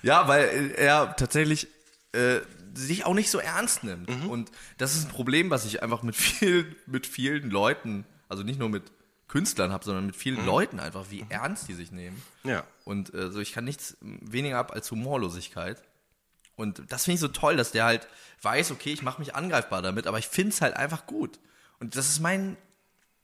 ja, 0.03 0.27
weil 0.27 0.73
er 0.77 1.15
tatsächlich 1.17 1.69
äh, 2.13 2.41
sich 2.75 3.05
auch 3.05 3.15
nicht 3.15 3.31
so 3.31 3.39
ernst 3.39 3.85
nimmt. 3.85 4.09
Und 4.27 4.51
das 4.79 4.95
ist 4.95 5.05
ein 5.05 5.11
Problem, 5.11 5.51
was 5.51 5.67
ich 5.67 5.83
einfach 5.83 6.03
mit, 6.03 6.17
viel, 6.17 6.77
mit 6.87 7.07
vielen 7.07 7.51
Leuten 7.51 8.07
also 8.31 8.45
nicht 8.45 8.61
nur 8.61 8.69
mit 8.69 8.85
Künstlern 9.31 9.73
habe, 9.73 9.85
sondern 9.85 10.07
mit 10.07 10.17
vielen 10.17 10.45
Leuten 10.45 10.81
einfach, 10.81 11.07
wie 11.11 11.25
ernst 11.29 11.69
die 11.69 11.75
sich 11.75 11.93
nehmen. 11.93 12.21
Ja. 12.43 12.65
Und 12.85 13.15
äh, 13.15 13.31
so, 13.31 13.39
ich 13.39 13.53
kann 13.53 13.65
nichts 13.65 13.97
weniger 14.01 14.59
ab 14.59 14.73
als 14.73 14.91
Humorlosigkeit. 14.91 15.81
Und 16.57 16.83
das 16.89 17.05
finde 17.05 17.15
ich 17.15 17.21
so 17.21 17.29
toll, 17.29 17.57
dass 17.57 17.71
der 17.71 17.85
halt 17.85 18.09
weiß, 18.43 18.73
okay, 18.73 18.93
ich 18.93 19.03
mache 19.03 19.21
mich 19.21 19.37
angreifbar 19.37 19.83
damit, 19.83 20.09
aber 20.09 20.19
ich 20.19 20.27
finde 20.27 20.51
es 20.51 20.61
halt 20.61 20.75
einfach 20.75 21.07
gut. 21.07 21.39
Und 21.79 21.95
das 21.95 22.09
ist 22.09 22.19
mein, 22.19 22.57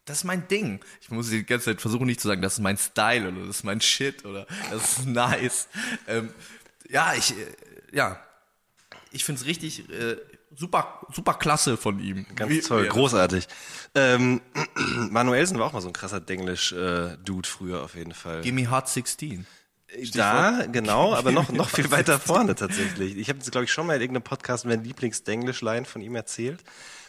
das 0.04 0.18
ist 0.18 0.24
mein 0.24 0.46
Ding. 0.46 0.80
Ich 1.00 1.10
muss 1.10 1.28
die 1.28 1.44
ganze 1.44 1.66
Zeit 1.66 1.80
versuchen, 1.80 2.06
nicht 2.06 2.20
zu 2.20 2.28
sagen, 2.28 2.40
das 2.40 2.54
ist 2.54 2.60
mein 2.60 2.78
Style 2.78 3.28
oder 3.28 3.40
das 3.46 3.56
ist 3.56 3.64
mein 3.64 3.80
Shit 3.80 4.24
oder 4.24 4.46
das 4.70 5.00
ist 5.00 5.06
nice. 5.06 5.66
Ähm, 6.06 6.32
ja, 6.88 7.14
ich, 7.14 7.32
äh, 7.32 7.46
ja, 7.92 8.24
ich 9.10 9.24
finde 9.24 9.40
es 9.40 9.46
richtig 9.46 9.90
äh, 9.90 10.18
super, 10.56 11.00
super 11.12 11.34
klasse 11.34 11.76
von 11.76 11.98
ihm. 12.00 12.26
Ganz 12.34 12.50
Wie- 12.50 12.60
toll, 12.60 12.84
wie 12.84 12.88
großartig. 12.88 13.46
Ähm, 13.94 14.40
Manuelsen 15.10 15.58
war 15.58 15.66
auch 15.66 15.72
mal 15.72 15.80
so 15.80 15.88
ein 15.88 15.92
krasser 15.92 16.20
Denglisch-Dude 16.20 17.48
früher 17.48 17.82
auf 17.82 17.94
jeden 17.94 18.14
Fall. 18.14 18.40
Gimme 18.42 18.70
Hot 18.70 18.88
16. 18.88 19.46
Da, 20.12 20.66
genau, 20.70 21.14
aber 21.14 21.30
noch, 21.30 21.50
noch 21.50 21.70
viel 21.70 21.90
weiter 21.90 22.18
vorne 22.18 22.54
tatsächlich. 22.54 23.16
Ich 23.16 23.28
habe 23.28 23.38
jetzt, 23.38 23.50
glaube 23.52 23.64
ich, 23.64 23.72
schon 23.72 23.86
mal 23.86 23.94
in 23.94 24.00
irgendeinem 24.02 24.24
Podcast 24.24 24.66
meine 24.66 24.82
Lieblings-Denglisch-Line 24.82 25.84
von 25.86 26.02
ihm 26.02 26.16
erzählt. 26.16 26.62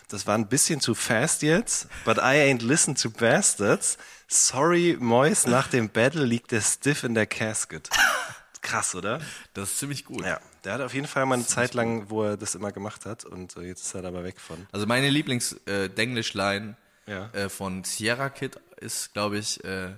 Das 0.09 0.25
war 0.25 0.35
ein 0.37 0.47
bisschen 0.47 0.79
zu 0.79 0.95
fast 0.95 1.41
jetzt, 1.41 1.87
but 2.05 2.17
I 2.17 2.39
ain't 2.39 2.63
listen 2.63 2.95
to 2.95 3.09
bastards. 3.09 3.97
Sorry, 4.29 4.95
Mois, 4.99 5.45
nach 5.47 5.67
dem 5.67 5.89
Battle 5.89 6.23
liegt 6.23 6.51
der 6.51 6.61
stiff 6.61 7.03
in 7.03 7.13
der 7.13 7.25
casket. 7.25 7.89
Krass, 8.67 8.95
oder? 8.95 9.19
Das 9.53 9.71
ist 9.71 9.79
ziemlich 9.79 10.03
gut. 10.05 10.25
Ja, 10.25 10.39
der 10.63 10.73
hat 10.73 10.81
auf 10.81 10.93
jeden 10.93 11.07
Fall 11.07 11.25
mal 11.25 11.35
eine 11.35 11.45
Zeit 11.45 11.73
lang, 11.73 12.09
wo 12.09 12.23
er 12.23 12.37
das 12.37 12.53
immer 12.55 12.71
gemacht 12.71 13.05
hat 13.05 13.23
und 13.25 13.55
äh, 13.57 13.61
jetzt 13.61 13.83
ist 13.85 13.95
er 13.95 14.01
dabei 14.01 14.23
weg 14.23 14.39
von. 14.39 14.67
Also 14.71 14.85
meine 14.85 15.09
Lieblings-Denglish-Line 15.09 16.75
Ja. 17.05 17.27
äh, 17.33 17.49
von 17.49 17.83
Sierra 17.83 18.29
Kid 18.29 18.59
ist, 18.79 19.13
glaube 19.13 19.37
ich, 19.37 19.63
äh, 19.63 19.93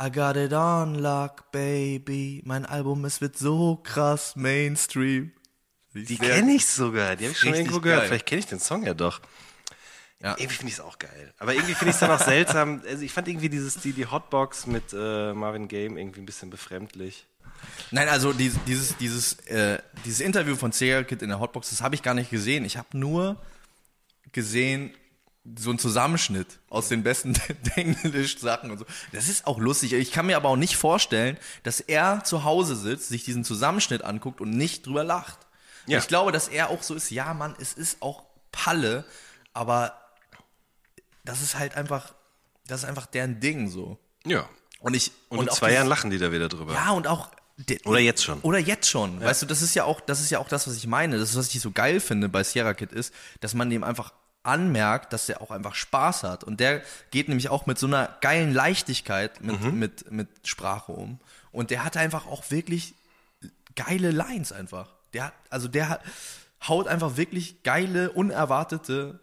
I 0.00 0.12
got 0.12 0.36
it 0.36 0.52
on 0.52 0.94
luck, 0.94 1.50
baby. 1.50 2.40
Mein 2.44 2.64
Album, 2.66 3.04
es 3.04 3.20
wird 3.20 3.36
so 3.36 3.76
krass 3.82 4.36
Mainstream. 4.36 5.32
Die 5.94 6.18
kenne 6.18 6.52
ich 6.52 6.66
sogar, 6.66 7.16
die 7.16 7.24
habe 7.24 7.32
ich 7.32 7.38
schon 7.38 7.54
irgendwo 7.54 7.80
gehört. 7.80 8.00
geil. 8.02 8.08
Vielleicht 8.08 8.26
kenne 8.26 8.38
ich 8.38 8.46
den 8.46 8.60
Song 8.60 8.84
ja 8.86 8.94
doch. 8.94 9.20
Ja. 10.20 10.32
Irgendwie 10.38 10.54
finde 10.56 10.68
ich 10.68 10.74
es 10.74 10.80
auch 10.80 10.98
geil. 10.98 11.32
Aber 11.38 11.52
irgendwie 11.54 11.74
finde 11.74 11.90
ich 11.90 11.94
es 11.94 12.00
dann 12.00 12.10
auch 12.10 12.20
seltsam. 12.22 12.82
Also 12.88 13.02
ich 13.02 13.12
fand 13.12 13.26
irgendwie 13.28 13.48
dieses, 13.48 13.74
die, 13.80 13.92
die 13.92 14.06
Hotbox 14.06 14.66
mit 14.66 14.92
äh, 14.92 15.32
Marvin 15.32 15.66
Game 15.68 15.96
irgendwie 15.96 16.20
ein 16.20 16.26
bisschen 16.26 16.50
befremdlich. 16.50 17.26
Nein, 17.90 18.08
also 18.08 18.32
dieses, 18.32 18.58
dieses, 18.64 18.96
dieses, 18.98 19.32
äh, 19.46 19.78
dieses 20.04 20.20
Interview 20.20 20.56
von 20.56 20.72
Sierra 20.72 21.02
Kid 21.04 21.22
in 21.22 21.28
der 21.28 21.40
Hotbox, 21.40 21.70
das 21.70 21.80
habe 21.80 21.94
ich 21.94 22.02
gar 22.02 22.14
nicht 22.14 22.30
gesehen. 22.30 22.64
Ich 22.64 22.76
habe 22.76 22.96
nur 22.96 23.36
gesehen, 24.32 24.92
so 25.58 25.70
ein 25.70 25.78
Zusammenschnitt 25.78 26.58
aus 26.68 26.88
den 26.88 27.02
besten 27.02 27.34
Englisch-Sachen 27.76 28.70
und 28.70 28.78
so. 28.78 28.84
Das 29.12 29.28
ist 29.28 29.46
auch 29.46 29.58
lustig. 29.58 29.94
Ich 29.94 30.12
kann 30.12 30.26
mir 30.26 30.36
aber 30.36 30.50
auch 30.50 30.56
nicht 30.56 30.76
vorstellen, 30.76 31.38
dass 31.62 31.80
er 31.80 32.22
zu 32.24 32.44
Hause 32.44 32.76
sitzt, 32.76 33.08
sich 33.08 33.24
diesen 33.24 33.44
Zusammenschnitt 33.44 34.04
anguckt 34.04 34.40
und 34.40 34.50
nicht 34.50 34.86
drüber 34.86 35.04
lacht. 35.04 35.38
Ja. 35.86 35.98
Ich 35.98 36.08
glaube, 36.08 36.32
dass 36.32 36.48
er 36.48 36.68
auch 36.68 36.82
so 36.82 36.94
ist, 36.94 37.10
ja, 37.10 37.32
Mann, 37.32 37.54
es 37.58 37.72
ist 37.72 38.02
auch 38.02 38.24
Palle, 38.52 39.06
aber 39.54 39.94
das 41.24 41.40
ist 41.40 41.58
halt 41.58 41.76
einfach, 41.76 42.14
das 42.66 42.82
ist 42.82 42.88
einfach 42.88 43.06
deren 43.06 43.40
Ding 43.40 43.68
so. 43.68 43.98
Ja. 44.26 44.48
Und 44.80 44.94
ich, 44.94 45.12
Und, 45.30 45.40
in 45.42 45.48
auch 45.48 45.54
zwei 45.54 45.72
Jahren 45.72 45.86
lachen 45.86 46.10
die 46.10 46.18
da 46.18 46.30
wieder 46.30 46.48
drüber. 46.48 46.74
ja, 46.74 46.90
und 46.90 47.06
auch. 47.06 47.30
De- 47.58 47.80
Oder 47.84 47.98
jetzt 48.00 48.22
schon. 48.24 48.40
Oder 48.40 48.58
jetzt 48.58 48.88
schon. 48.88 49.20
Weißt 49.20 49.42
du, 49.42 49.46
das 49.46 49.62
ist 49.62 49.74
ja 49.74 49.84
auch, 49.84 50.00
das 50.00 50.20
ist 50.20 50.30
ja 50.30 50.38
auch 50.38 50.48
das, 50.48 50.66
was 50.66 50.76
ich 50.76 50.86
meine. 50.86 51.18
Das 51.18 51.30
ist, 51.30 51.36
was 51.36 51.54
ich 51.54 51.60
so 51.60 51.70
geil 51.70 52.00
finde 52.00 52.28
bei 52.28 52.42
Sierra 52.44 52.74
Kid 52.74 52.92
ist, 52.92 53.12
dass 53.40 53.54
man 53.54 53.68
dem 53.70 53.82
einfach 53.84 54.12
anmerkt, 54.44 55.12
dass 55.12 55.26
der 55.26 55.42
auch 55.42 55.50
einfach 55.50 55.74
Spaß 55.74 56.22
hat. 56.22 56.44
Und 56.44 56.60
der 56.60 56.82
geht 57.10 57.28
nämlich 57.28 57.48
auch 57.50 57.66
mit 57.66 57.78
so 57.78 57.86
einer 57.86 58.16
geilen 58.20 58.54
Leichtigkeit 58.54 59.40
mit, 59.42 59.60
Mhm. 59.60 59.78
mit, 59.78 60.10
mit 60.10 60.28
Sprache 60.44 60.92
um. 60.92 61.18
Und 61.52 61.70
der 61.70 61.84
hat 61.84 61.96
einfach 61.96 62.26
auch 62.26 62.50
wirklich 62.50 62.94
geile 63.74 64.10
Lines 64.10 64.52
einfach. 64.52 64.88
Der 65.12 65.26
hat, 65.26 65.32
also 65.50 65.68
der 65.68 65.88
hat, 65.88 66.00
haut 66.66 66.88
einfach 66.88 67.16
wirklich 67.16 67.62
geile, 67.62 68.10
unerwartete 68.12 69.20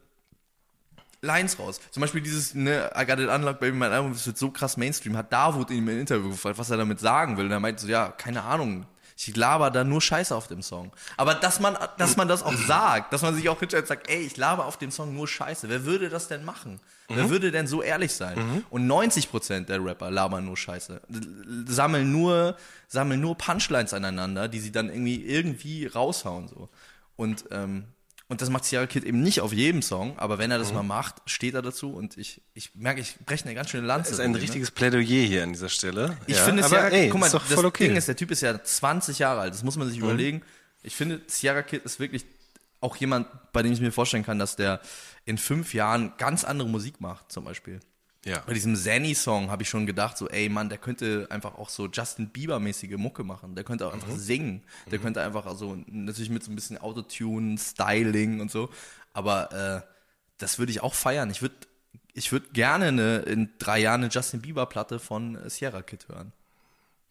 Lines 1.26 1.60
raus. 1.60 1.80
Zum 1.92 2.02
Beispiel 2.02 2.22
dieses, 2.22 2.54
ne, 2.54 2.92
I 2.96 3.06
got 3.06 3.20
it 3.20 3.30
unlocked, 3.30 3.60
baby, 3.60 3.76
mein 3.76 3.92
Album 3.92 4.14
das 4.14 4.26
wird 4.26 4.38
so 4.38 4.52
krass 4.52 4.78
Mainstream, 4.78 5.18
hat 5.18 5.34
Davut 5.34 5.70
ihn 5.72 5.88
im 5.88 6.00
Interview 6.00 6.30
gefragt, 6.30 6.58
was 6.58 6.70
er 6.70 6.78
damit 6.78 7.00
sagen 7.00 7.38
will. 7.38 7.46
Und 7.46 7.52
er 7.52 7.60
meinte 7.60 7.82
so, 7.82 7.88
ja, 7.88 8.10
keine 8.10 8.44
Ahnung, 8.44 8.86
ich 9.18 9.36
laber 9.36 9.72
da 9.72 9.84
nur 9.84 10.02
Scheiße 10.02 10.36
auf 10.36 10.48
dem 10.48 10.62
Song. 10.62 10.92
Aber 11.16 11.36
dass 11.36 11.60
man, 11.60 11.78
dass 11.98 12.18
man 12.18 12.28
das 12.28 12.44
auch 12.44 12.54
sagt, 12.54 13.14
dass 13.14 13.22
man 13.22 13.34
sich 13.34 13.48
auch 13.48 13.58
hinstellt 13.60 13.84
und 13.84 13.88
sagt, 13.88 14.10
ey, 14.10 14.20
ich 14.20 14.36
laber 14.36 14.66
auf 14.66 14.78
dem 14.78 14.92
Song 14.92 15.14
nur 15.14 15.28
Scheiße. 15.28 15.70
Wer 15.70 15.86
würde 15.86 16.10
das 16.10 16.28
denn 16.28 16.44
machen? 16.44 16.82
Wer 17.08 17.30
würde 17.30 17.52
denn 17.52 17.68
so 17.68 17.82
ehrlich 17.82 18.14
sein? 18.14 18.64
Und 18.70 18.88
90% 18.88 19.66
der 19.66 19.84
Rapper 19.84 20.12
labern 20.12 20.46
nur 20.46 20.58
Scheiße. 20.58 21.02
Sammeln 21.66 22.12
nur, 22.12 22.58
sammeln 22.88 23.22
nur 23.22 23.38
Punchlines 23.38 23.94
aneinander, 23.94 24.48
die 24.48 24.60
sie 24.60 24.72
dann 24.72 24.90
irgendwie, 24.90 25.24
irgendwie 25.24 25.86
raushauen, 25.86 26.48
so. 26.48 26.68
Und, 27.16 27.46
ähm, 27.52 27.86
und 28.28 28.42
das 28.42 28.50
macht 28.50 28.66
Sierra 28.66 28.88
Kid 28.88 29.04
eben 29.04 29.22
nicht 29.22 29.42
auf 29.42 29.54
jedem 29.54 29.84
Song, 29.84 30.18
aber 30.18 30.40
wenn 30.40 30.50
er 30.50 30.58
das 30.58 30.74
mal 30.74 30.82
macht, 30.82 31.16
steht 31.28 31.54
er 31.54 31.62
dazu 31.62 31.94
und 31.94 32.18
ich, 32.18 32.42
ich 32.56 32.74
merke, 32.74 33.00
ich 33.00 33.18
breche 33.24 33.46
eine 33.46 33.54
ganz 33.54 33.70
schöne 33.70 33.86
Lanze. 33.86 34.10
Das 34.10 34.20
ist 34.20 34.20
ein 34.20 34.32
für 34.32 34.38
ihn, 34.38 34.42
ne? 34.42 34.42
richtiges 34.42 34.72
Plädoyer 34.72 35.04
hier 35.04 35.44
an 35.44 35.54
dieser 35.54 35.70
Stelle. 35.70 36.18
Ich 36.26 36.36
ja, 36.36 36.44
finde 36.44 36.64
Sierra 36.64 36.88
ey, 36.88 37.10
guck 37.10 37.20
mal, 37.20 37.30
das 37.30 37.36
okay. 37.36 37.84
Mhm. 37.84 37.88
Ding 37.90 37.98
ist, 37.98 38.08
der 38.08 38.16
Typ 38.16 38.32
ist 38.32 38.42
ja 38.42 38.64
20 38.64 39.20
Jahre 39.20 39.42
alt, 39.42 39.54
das 39.54 39.64
muss 39.64 39.78
man 39.78 39.88
sich 39.88 40.00
überlegen. 40.00 40.42
Ich 40.82 40.96
finde, 40.96 41.22
Sierra 41.28 41.62
Kid 41.62 41.84
ist 41.86 42.00
wirklich 42.00 42.26
auch 42.82 42.96
jemand, 42.98 43.28
bei 43.52 43.62
dem 43.62 43.74
ich 43.74 43.82
mir 43.82 43.92
vorstellen 43.92 44.26
kann, 44.26 44.40
dass 44.40 44.56
der 44.56 44.82
in 45.26 45.38
fünf 45.38 45.74
Jahren 45.74 46.14
ganz 46.18 46.44
andere 46.44 46.68
Musik 46.68 47.02
macht, 47.02 47.32
zum 47.32 47.44
Beispiel. 47.46 47.80
Ja. 48.26 48.40
Bei 48.46 48.54
diesem 48.54 48.76
Zanny-Song 48.76 49.50
habe 49.50 49.64
ich 49.64 49.70
schon 49.70 49.86
gedacht, 49.86 50.18
so, 50.18 50.28
ey 50.28 50.50
Mann, 50.50 50.68
der 50.70 50.78
könnte 50.78 51.28
einfach 51.30 51.56
auch 51.56 51.70
so 51.70 51.88
Justin 51.88 52.30
Bieber-mäßige 52.30 52.98
Mucke 52.98 53.24
machen. 53.24 53.56
Der 53.56 53.64
könnte 53.64 53.88
auch 53.88 53.94
einfach 53.94 54.10
Mhm. 54.10 54.18
singen. 54.20 54.64
Der 54.92 55.00
könnte 55.00 55.22
einfach 55.24 55.46
also 55.46 55.78
natürlich 55.88 56.30
mit 56.30 56.44
so 56.44 56.52
ein 56.52 56.56
bisschen 56.56 56.78
Autotune, 56.78 57.58
Styling 57.58 58.42
und 58.42 58.52
so. 58.52 58.70
Aber 59.14 59.52
äh, 59.86 59.90
das 60.40 60.60
würde 60.60 60.72
ich 60.72 60.82
auch 60.82 60.94
feiern. 60.96 61.30
Ich 61.30 61.42
würde 61.42 61.56
ich 62.14 62.32
würd 62.32 62.54
gerne 62.54 62.88
eine, 62.88 63.18
in 63.20 63.50
drei 63.60 63.80
Jahren 63.80 64.02
eine 64.04 64.12
Justin 64.12 64.42
Bieber-Platte 64.42 65.00
von 65.00 65.38
Sierra 65.50 65.82
Kid 65.82 66.08
hören. 66.10 66.32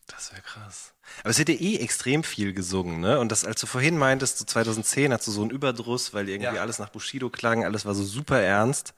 Das 0.07 0.33
wäre 0.33 0.43
krass. 0.43 0.93
Aber 1.21 1.31
es 1.31 1.39
wird 1.39 1.49
ja 1.49 1.55
eh 1.55 1.77
extrem 1.77 2.25
viel 2.25 2.53
gesungen, 2.53 3.01
ne? 3.01 3.19
Und 3.21 3.31
das, 3.33 3.45
als 3.45 3.61
du 3.61 3.67
vorhin 3.67 3.97
meintest, 3.99 4.39
so 4.39 4.45
2010 4.45 5.13
hast 5.13 5.27
du 5.27 5.31
so 5.31 5.43
einen 5.43 5.51
Überdruss, 5.51 6.13
weil 6.13 6.29
irgendwie 6.29 6.57
Ja. 6.57 6.61
alles 6.63 6.79
nach 6.79 6.91
Bushido 6.91 7.31
klang, 7.31 7.65
alles 7.65 7.85
war 7.87 7.95
so 7.95 8.03
super 8.05 8.39
ernst. 8.41 8.95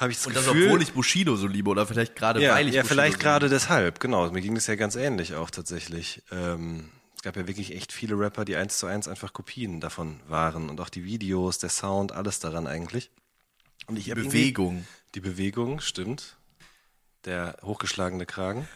Habe 0.00 0.12
ich 0.12 0.18
das 0.18 0.26
Und 0.26 0.34
das, 0.34 0.46
Gefühl, 0.46 0.64
obwohl 0.66 0.82
ich 0.82 0.92
Bushido 0.94 1.36
so 1.36 1.46
liebe 1.46 1.68
oder 1.68 1.86
vielleicht 1.86 2.16
gerade 2.16 2.42
ja, 2.42 2.54
weil 2.54 2.66
ich 2.66 2.74
ja, 2.74 2.80
Bushido 2.80 2.94
vielleicht 2.94 3.18
so 3.18 3.22
gerade 3.22 3.48
deshalb, 3.50 4.00
genau. 4.00 4.30
Mir 4.30 4.40
ging 4.40 4.54
das 4.54 4.66
ja 4.66 4.74
ganz 4.74 4.96
ähnlich 4.96 5.34
auch 5.34 5.50
tatsächlich. 5.50 6.22
Ähm, 6.32 6.88
es 7.16 7.22
gab 7.22 7.36
ja 7.36 7.46
wirklich 7.46 7.76
echt 7.76 7.92
viele 7.92 8.18
Rapper, 8.18 8.46
die 8.46 8.56
eins 8.56 8.78
zu 8.78 8.86
eins 8.86 9.06
einfach 9.08 9.34
Kopien 9.34 9.78
davon 9.78 10.20
waren 10.26 10.70
und 10.70 10.80
auch 10.80 10.88
die 10.88 11.04
Videos, 11.04 11.58
der 11.58 11.68
Sound, 11.68 12.12
alles 12.12 12.40
daran 12.40 12.66
eigentlich. 12.66 13.10
Und 13.88 13.98
ich 13.98 14.08
irgendwie- 14.08 14.28
Bewegung. 14.28 14.86
Die 15.14 15.20
Bewegung, 15.20 15.80
stimmt. 15.80 16.38
Der 17.26 17.58
hochgeschlagene 17.62 18.24
Kragen. 18.24 18.66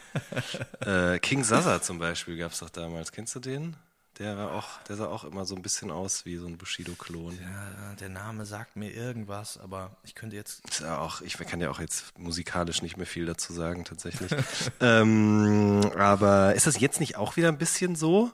äh, 0.80 1.18
King 1.20 1.42
Zaza 1.42 1.80
zum 1.80 1.98
Beispiel 1.98 2.36
gab's 2.36 2.58
doch 2.58 2.68
damals. 2.68 3.12
Kennst 3.12 3.34
du 3.34 3.40
den? 3.40 3.76
Der 4.18 4.36
war 4.36 4.52
auch, 4.52 4.80
der 4.88 4.96
sah 4.96 5.06
auch 5.06 5.24
immer 5.24 5.44
so 5.44 5.56
ein 5.56 5.62
bisschen 5.62 5.90
aus 5.90 6.24
wie 6.24 6.36
so 6.36 6.46
ein 6.46 6.56
Bushido-Klon. 6.56 7.36
Ja, 7.42 7.94
der 7.98 8.08
Name 8.08 8.46
sagt 8.46 8.76
mir 8.76 8.90
irgendwas, 8.92 9.58
aber 9.58 9.96
ich 10.04 10.14
könnte 10.14 10.36
jetzt 10.36 10.62
ja 10.80 10.98
auch, 10.98 11.20
ich 11.20 11.36
kann 11.36 11.60
ja 11.60 11.68
auch 11.70 11.80
jetzt 11.80 12.16
musikalisch 12.16 12.80
nicht 12.80 12.96
mehr 12.96 13.06
viel 13.06 13.26
dazu 13.26 13.52
sagen, 13.52 13.84
tatsächlich. 13.84 14.30
ähm, 14.80 15.80
aber 15.96 16.54
ist 16.54 16.66
das 16.68 16.78
jetzt 16.78 17.00
nicht 17.00 17.16
auch 17.16 17.36
wieder 17.36 17.48
ein 17.48 17.58
bisschen 17.58 17.96
so? 17.96 18.30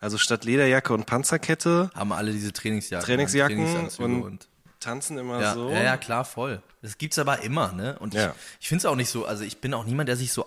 Also 0.00 0.18
statt 0.18 0.44
Lederjacke 0.44 0.92
und 0.92 1.06
Panzerkette 1.06 1.90
haben 1.94 2.12
alle 2.12 2.32
diese 2.32 2.52
Trainingsjacken, 2.52 3.06
Trainingsjacken 3.06 3.56
Trainingsanzüge 3.56 4.22
und, 4.22 4.48
tanzen 4.80 5.16
immer 5.16 5.40
Ja, 5.40 5.54
so. 5.54 5.70
ja, 5.70 5.82
ja, 5.82 5.96
klar, 5.96 6.24
voll. 6.24 6.60
Das 6.82 6.98
gibt's 6.98 7.18
aber 7.18 7.42
immer, 7.42 7.72
ne? 7.72 7.98
Und 8.00 8.14
Ja. 8.14 8.30
ich, 8.30 8.62
ich 8.62 8.68
finde 8.68 8.80
es 8.80 8.86
auch 8.86 8.96
nicht 8.96 9.08
so, 9.10 9.24
also 9.24 9.44
ich 9.44 9.58
bin 9.60 9.72
auch 9.72 9.84
niemand, 9.84 10.08
der 10.08 10.16
sich 10.16 10.32
so. 10.32 10.46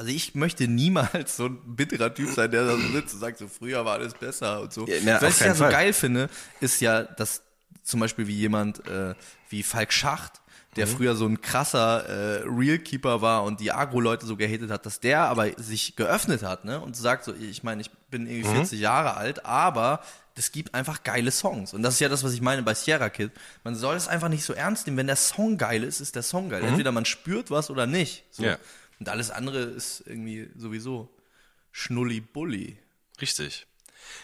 Also 0.00 0.12
ich 0.12 0.34
möchte 0.34 0.66
niemals 0.66 1.36
so 1.36 1.44
ein 1.46 1.58
bitterer 1.76 2.14
Typ 2.14 2.30
sein, 2.30 2.50
der 2.50 2.64
da 2.64 2.76
so 2.78 2.88
sitzt 2.92 3.12
und 3.14 3.20
sagt, 3.20 3.36
so 3.36 3.48
früher 3.48 3.84
war 3.84 3.94
alles 3.98 4.14
besser 4.14 4.62
und 4.62 4.72
so. 4.72 4.86
Ja, 4.86 4.94
na, 5.04 5.20
Was 5.20 5.40
ich 5.40 5.46
ja 5.46 5.54
so 5.54 5.64
Fall. 5.64 5.72
geil 5.72 5.92
finde, 5.92 6.30
ist 6.60 6.80
ja, 6.80 7.02
dass 7.02 7.42
zum 7.84 8.00
Beispiel 8.00 8.26
wie 8.26 8.34
jemand 8.36 8.86
äh, 8.88 9.14
wie 9.50 9.62
Falk 9.62 9.92
Schacht, 9.92 10.40
der 10.76 10.86
Mhm. 10.86 10.90
früher 10.90 11.16
so 11.16 11.26
ein 11.26 11.42
krasser 11.42 12.06
äh, 12.08 12.42
Realkeeper 12.46 13.20
war 13.20 13.42
und 13.44 13.60
die 13.60 13.72
Agro-Leute 13.72 14.24
so 14.24 14.36
gehatet 14.38 14.70
hat, 14.70 14.86
dass 14.86 15.00
der 15.00 15.20
aber 15.24 15.48
sich 15.58 15.96
geöffnet 15.96 16.42
hat, 16.44 16.64
ne? 16.64 16.80
Und 16.80 16.96
sagt 16.96 17.24
so, 17.24 17.34
ich 17.34 17.62
meine, 17.62 17.82
ich 17.82 17.90
bin 18.10 18.26
irgendwie 18.26 18.48
Mhm. 18.48 18.54
40 18.54 18.80
Jahre 18.80 19.18
alt, 19.18 19.44
aber 19.44 20.00
es 20.34 20.50
gibt 20.50 20.74
einfach 20.74 21.02
geile 21.02 21.30
Songs. 21.30 21.74
Und 21.74 21.82
das 21.82 21.94
ist 21.94 22.00
ja 22.00 22.08
das, 22.08 22.24
was 22.24 22.32
ich 22.32 22.40
meine 22.40 22.62
bei 22.62 22.72
Sierra 22.72 23.10
Kid. 23.10 23.32
Man 23.64 23.74
soll 23.74 23.96
es 23.96 24.08
einfach 24.08 24.30
nicht 24.30 24.44
so 24.44 24.54
ernst 24.54 24.86
nehmen. 24.86 24.96
Wenn 24.96 25.08
der 25.08 25.16
Song 25.16 25.58
geil 25.58 25.84
ist, 25.84 26.00
ist 26.00 26.14
der 26.16 26.22
Song 26.22 26.48
geil. 26.48 26.64
Entweder 26.64 26.90
man 26.92 27.04
spürt 27.04 27.50
was 27.50 27.68
oder 27.68 27.86
nicht. 27.86 28.24
So. 28.30 28.44
Mhm. 28.44 28.56
Und 29.00 29.08
alles 29.08 29.30
andere 29.30 29.58
ist 29.60 30.04
irgendwie 30.06 30.48
sowieso 30.56 31.08
Schnulli-Bulli. 31.72 32.76
Richtig. 33.20 33.66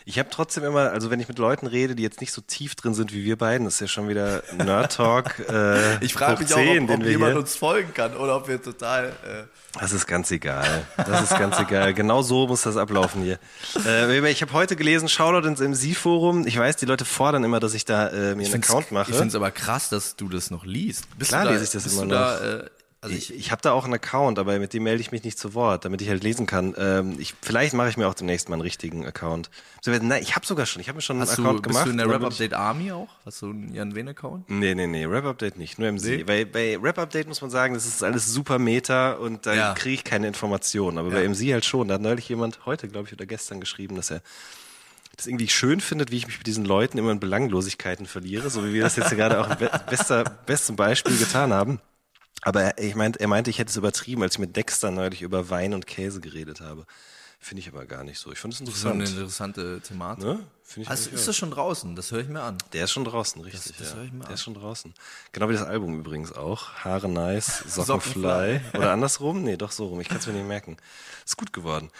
Ich 0.04 0.18
habe 0.18 0.28
trotzdem 0.30 0.64
immer, 0.64 0.90
also 0.90 1.10
wenn 1.10 1.20
ich 1.20 1.28
mit 1.28 1.38
Leuten 1.38 1.66
rede, 1.66 1.94
die 1.94 2.02
jetzt 2.02 2.20
nicht 2.20 2.32
so 2.32 2.40
tief 2.40 2.74
drin 2.74 2.94
sind 2.94 3.12
wie 3.12 3.24
wir 3.24 3.36
beiden, 3.36 3.66
das 3.66 3.74
ist 3.74 3.80
ja 3.80 3.86
schon 3.88 4.08
wieder 4.08 4.42
Nerd 4.56 4.92
Talk. 4.96 5.38
Äh, 5.48 6.04
Ich 6.04 6.14
frage 6.14 6.42
mich 6.42 6.52
auch, 6.52 6.56
10, 6.56 6.82
ob, 6.82 6.88
den 6.88 6.96
ob 6.98 7.04
wir 7.04 7.10
jemand 7.10 7.32
hier- 7.32 7.40
uns 7.40 7.56
folgen 7.56 7.92
kann 7.94 8.16
oder 8.16 8.36
ob 8.36 8.48
wir 8.48 8.60
total. 8.60 9.08
Äh, 9.24 9.78
Das 9.78 9.92
ist 9.92 10.06
ganz 10.06 10.30
egal. 10.30 10.86
Das 10.96 11.22
ist 11.30 11.38
ganz 11.38 11.58
egal. 11.60 11.94
Genau 11.94 12.22
so 12.22 12.46
muss 12.48 12.62
das 12.62 12.76
ablaufen 12.76 13.22
hier. 13.22 13.38
Äh, 13.84 14.30
ich 14.30 14.42
habe 14.42 14.52
heute 14.54 14.76
gelesen, 14.76 15.08
Shoutout 15.08 15.46
ins 15.46 15.60
MC-Forum. 15.60 16.46
Ich 16.46 16.58
weiß, 16.58 16.76
die 16.76 16.86
Leute 16.86 17.04
fordern 17.04 17.44
immer, 17.44 17.60
dass 17.60 17.74
ich 17.74 17.84
da 17.84 18.08
äh, 18.08 18.34
mir 18.34 18.44
einen 18.44 18.46
find's- 18.46 18.68
Account 18.70 18.92
mache. 18.92 19.10
Ich 19.10 19.16
finde 19.16 19.28
es 19.28 19.34
aber 19.34 19.50
krass, 19.50 19.88
dass 19.90 20.16
du 20.16 20.28
das 20.28 20.50
noch 20.50 20.64
liest. 20.64 21.04
Bist 21.18 21.30
Klar 21.30 21.42
du 21.42 21.48
da, 21.48 21.52
lese 21.52 21.64
ich 21.64 21.70
das 21.70 21.84
bist 21.84 21.94
immer 21.96 22.04
du 22.06 22.10
Da, 22.10 22.58
äh, 22.60 22.70
also 23.06 23.16
ich 23.16 23.34
ich 23.34 23.50
habe 23.52 23.62
da 23.62 23.72
auch 23.72 23.84
einen 23.84 23.94
Account, 23.94 24.38
aber 24.38 24.58
mit 24.58 24.72
dem 24.72 24.82
melde 24.82 25.00
ich 25.00 25.12
mich 25.12 25.24
nicht 25.24 25.38
zu 25.38 25.54
Wort, 25.54 25.84
damit 25.84 26.02
ich 26.02 26.08
halt 26.08 26.22
lesen 26.22 26.46
kann. 26.46 26.74
Ähm, 26.78 27.16
ich, 27.18 27.34
vielleicht 27.40 27.74
mache 27.74 27.88
ich 27.88 27.96
mir 27.96 28.06
auch 28.08 28.14
demnächst 28.14 28.48
mal 28.48 28.54
einen 28.54 28.62
richtigen 28.62 29.06
Account. 29.06 29.50
Nein, 29.84 30.22
ich 30.22 30.34
habe 30.36 30.44
sogar 30.46 30.66
schon. 30.66 30.80
Ich 30.82 30.88
habe 30.88 30.96
mir 30.96 31.02
schon 31.02 31.16
einen 31.16 31.22
Hast 31.28 31.38
Account 31.38 31.58
du, 31.58 31.62
bist 31.62 31.72
gemacht. 31.72 31.86
du 31.86 31.90
in 31.90 31.96
der 31.98 32.08
Rap 32.08 32.24
Update 32.24 32.54
Army 32.54 32.92
auch? 32.92 33.08
Hast 33.24 33.42
du 33.42 33.50
einen 33.50 33.72
Jan 33.74 33.94
Wen 33.94 34.08
Account? 34.08 34.50
Nee, 34.50 34.74
nee, 34.74 34.86
nee, 34.86 35.04
Rap 35.04 35.24
Update 35.24 35.56
nicht, 35.58 35.78
nur 35.78 35.90
MC. 35.92 36.02
Nee? 36.04 36.24
Bei, 36.24 36.44
bei 36.44 36.76
Rap 36.76 36.98
Update 36.98 37.28
muss 37.28 37.40
man 37.40 37.50
sagen, 37.50 37.74
das 37.74 37.86
ist 37.86 38.02
alles 38.02 38.26
super 38.32 38.58
Meta 38.58 39.12
und 39.12 39.46
da 39.46 39.54
Ja. 39.54 39.74
kriege 39.74 39.94
ich 39.94 40.04
keine 40.04 40.26
Informationen. 40.26 40.98
Aber 40.98 41.10
bei 41.10 41.22
Ja. 41.22 41.28
MC 41.28 41.52
halt 41.52 41.64
schon. 41.64 41.88
Da 41.88 41.94
hat 41.94 42.00
neulich 42.02 42.28
jemand 42.28 42.66
heute, 42.66 42.88
glaube 42.88 43.06
ich, 43.06 43.12
oder 43.12 43.26
gestern 43.26 43.60
geschrieben, 43.60 43.96
dass 43.96 44.10
er 44.10 44.20
das 45.16 45.26
irgendwie 45.26 45.48
schön 45.48 45.80
findet, 45.80 46.10
wie 46.10 46.18
ich 46.18 46.26
mich 46.26 46.36
mit 46.38 46.46
diesen 46.46 46.66
Leuten 46.66 46.98
immer 46.98 47.10
in 47.10 47.20
Belanglosigkeiten 47.20 48.04
verliere, 48.06 48.50
so 48.50 48.64
wie 48.66 48.74
wir 48.74 48.82
das 48.82 48.96
jetzt 48.96 49.10
gerade 49.10 49.40
auch 49.40 49.48
im 49.48 49.56
be 49.56 49.70
bester, 49.88 50.24
bestem 50.44 50.76
Beispiel 50.76 51.16
getan 51.16 51.54
haben. 51.54 51.80
Aber 52.42 52.62
er, 52.62 52.78
ich 52.78 52.94
meint, 52.94 53.16
er 53.18 53.28
meinte, 53.28 53.50
ich 53.50 53.58
hätte 53.58 53.70
es 53.70 53.76
übertrieben, 53.76 54.22
als 54.22 54.34
ich 54.34 54.38
mit 54.38 54.56
Dexter 54.56 54.90
neulich 54.90 55.22
über 55.22 55.50
Wein 55.50 55.74
und 55.74 55.86
Käse 55.86 56.20
geredet 56.20 56.60
habe. 56.60 56.86
Finde 57.38 57.60
ich 57.60 57.68
aber 57.68 57.84
gar 57.86 58.02
nicht 58.02 58.18
so. 58.18 58.32
Ich 58.32 58.38
finde 58.38 58.54
es 58.54 58.58
So 58.80 58.88
eine 58.88 59.04
interessant. 59.04 59.18
interessante 59.18 59.80
Thematik. 59.80 60.24
Ne? 60.24 60.40
Also 60.86 61.10
ist 61.10 61.28
das 61.28 61.36
schon 61.36 61.50
draußen? 61.50 61.94
Das 61.94 62.10
höre 62.10 62.20
ich 62.20 62.28
mir 62.28 62.40
an. 62.40 62.58
Der 62.72 62.84
ist 62.84 62.92
schon 62.92 63.04
draußen, 63.04 63.40
richtig. 63.42 63.76
das 63.78 63.90
ja. 63.90 63.96
höre 63.96 64.04
ich 64.04 64.12
mir 64.12 64.20
Der 64.20 64.28
an. 64.28 64.34
ist 64.34 64.42
schon 64.42 64.54
draußen. 64.54 64.94
Genau 65.32 65.48
wie 65.48 65.52
das 65.52 65.62
Album 65.62 65.98
übrigens 65.98 66.32
auch. 66.32 66.72
Haare 66.84 67.08
nice, 67.08 67.58
Socken, 67.68 67.84
Socken 67.84 68.12
fly. 68.12 68.60
Oder 68.74 68.92
andersrum? 68.92 69.42
Nee, 69.44 69.56
doch 69.56 69.70
so 69.70 69.86
rum. 69.86 70.00
Ich 70.00 70.08
kann 70.08 70.18
es 70.18 70.26
mir 70.26 70.32
nicht 70.32 70.46
merken. 70.48 70.76
Ist 71.24 71.36
gut 71.36 71.52
geworden. 71.52 71.90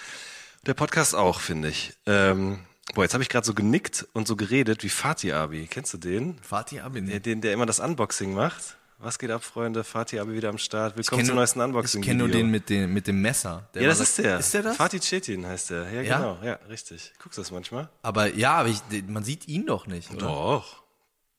Der 0.67 0.75
Podcast 0.75 1.15
auch, 1.15 1.39
finde 1.39 1.69
ich. 1.69 1.93
Ähm, 2.07 2.59
boah, 2.95 3.03
jetzt 3.03 3.13
habe 3.13 3.23
ich 3.23 3.29
gerade 3.29 3.47
so 3.47 3.55
genickt 3.55 4.07
und 4.15 4.27
so 4.27 4.35
geredet 4.37 4.83
wie 4.83 4.89
Fatih 4.89 5.33
Abi. 5.35 5.69
Kennst 5.71 5.93
du 5.95 5.99
den? 5.99 6.39
Fatih 6.43 6.81
Abin. 6.81 7.07
Der, 7.07 7.21
den, 7.21 7.41
der 7.41 7.53
immer 7.53 7.67
das 7.67 7.79
Unboxing 7.79 8.35
macht. 8.35 8.77
Was 8.99 9.19
geht 9.19 9.31
ab, 9.31 9.45
Freunde? 9.45 9.85
Fatih 9.85 10.21
Abi 10.21 10.33
wieder 10.33 10.49
am 10.49 10.57
Start. 10.57 10.97
Willkommen 10.97 11.25
zum 11.25 11.35
neuesten 11.37 11.61
Unboxing. 11.61 12.01
Ich 12.01 12.07
kenne 12.09 12.21
nur 12.21 12.29
den 12.29 12.51
mit, 12.51 12.71
dem 12.71 12.95
mit 12.95 13.07
dem 13.07 13.21
Messer. 13.21 13.69
Ja, 13.75 13.83
das 13.83 14.01
ist 14.01 14.17
der. 14.17 14.39
Ist 14.39 14.55
der 14.55 14.63
das? 14.63 14.77
Fatih 14.79 15.01
Cetin 15.01 15.47
heißt 15.47 15.69
der. 15.71 15.91
Ja, 15.93 16.01
Ja? 16.03 16.17
genau. 16.17 16.39
Ja, 16.43 16.55
richtig. 16.71 17.13
Guckst 17.23 17.37
du 17.37 17.43
das 17.43 17.51
manchmal? 17.51 17.91
Aber 18.03 18.35
ja, 18.35 18.55
aber 18.55 18.71
ich, 18.71 18.81
man 19.07 19.23
sieht 19.23 19.49
ihn 19.49 19.67
doch 19.67 19.87
nicht, 19.87 20.11
oder? 20.13 20.27
Doch. 20.27 20.83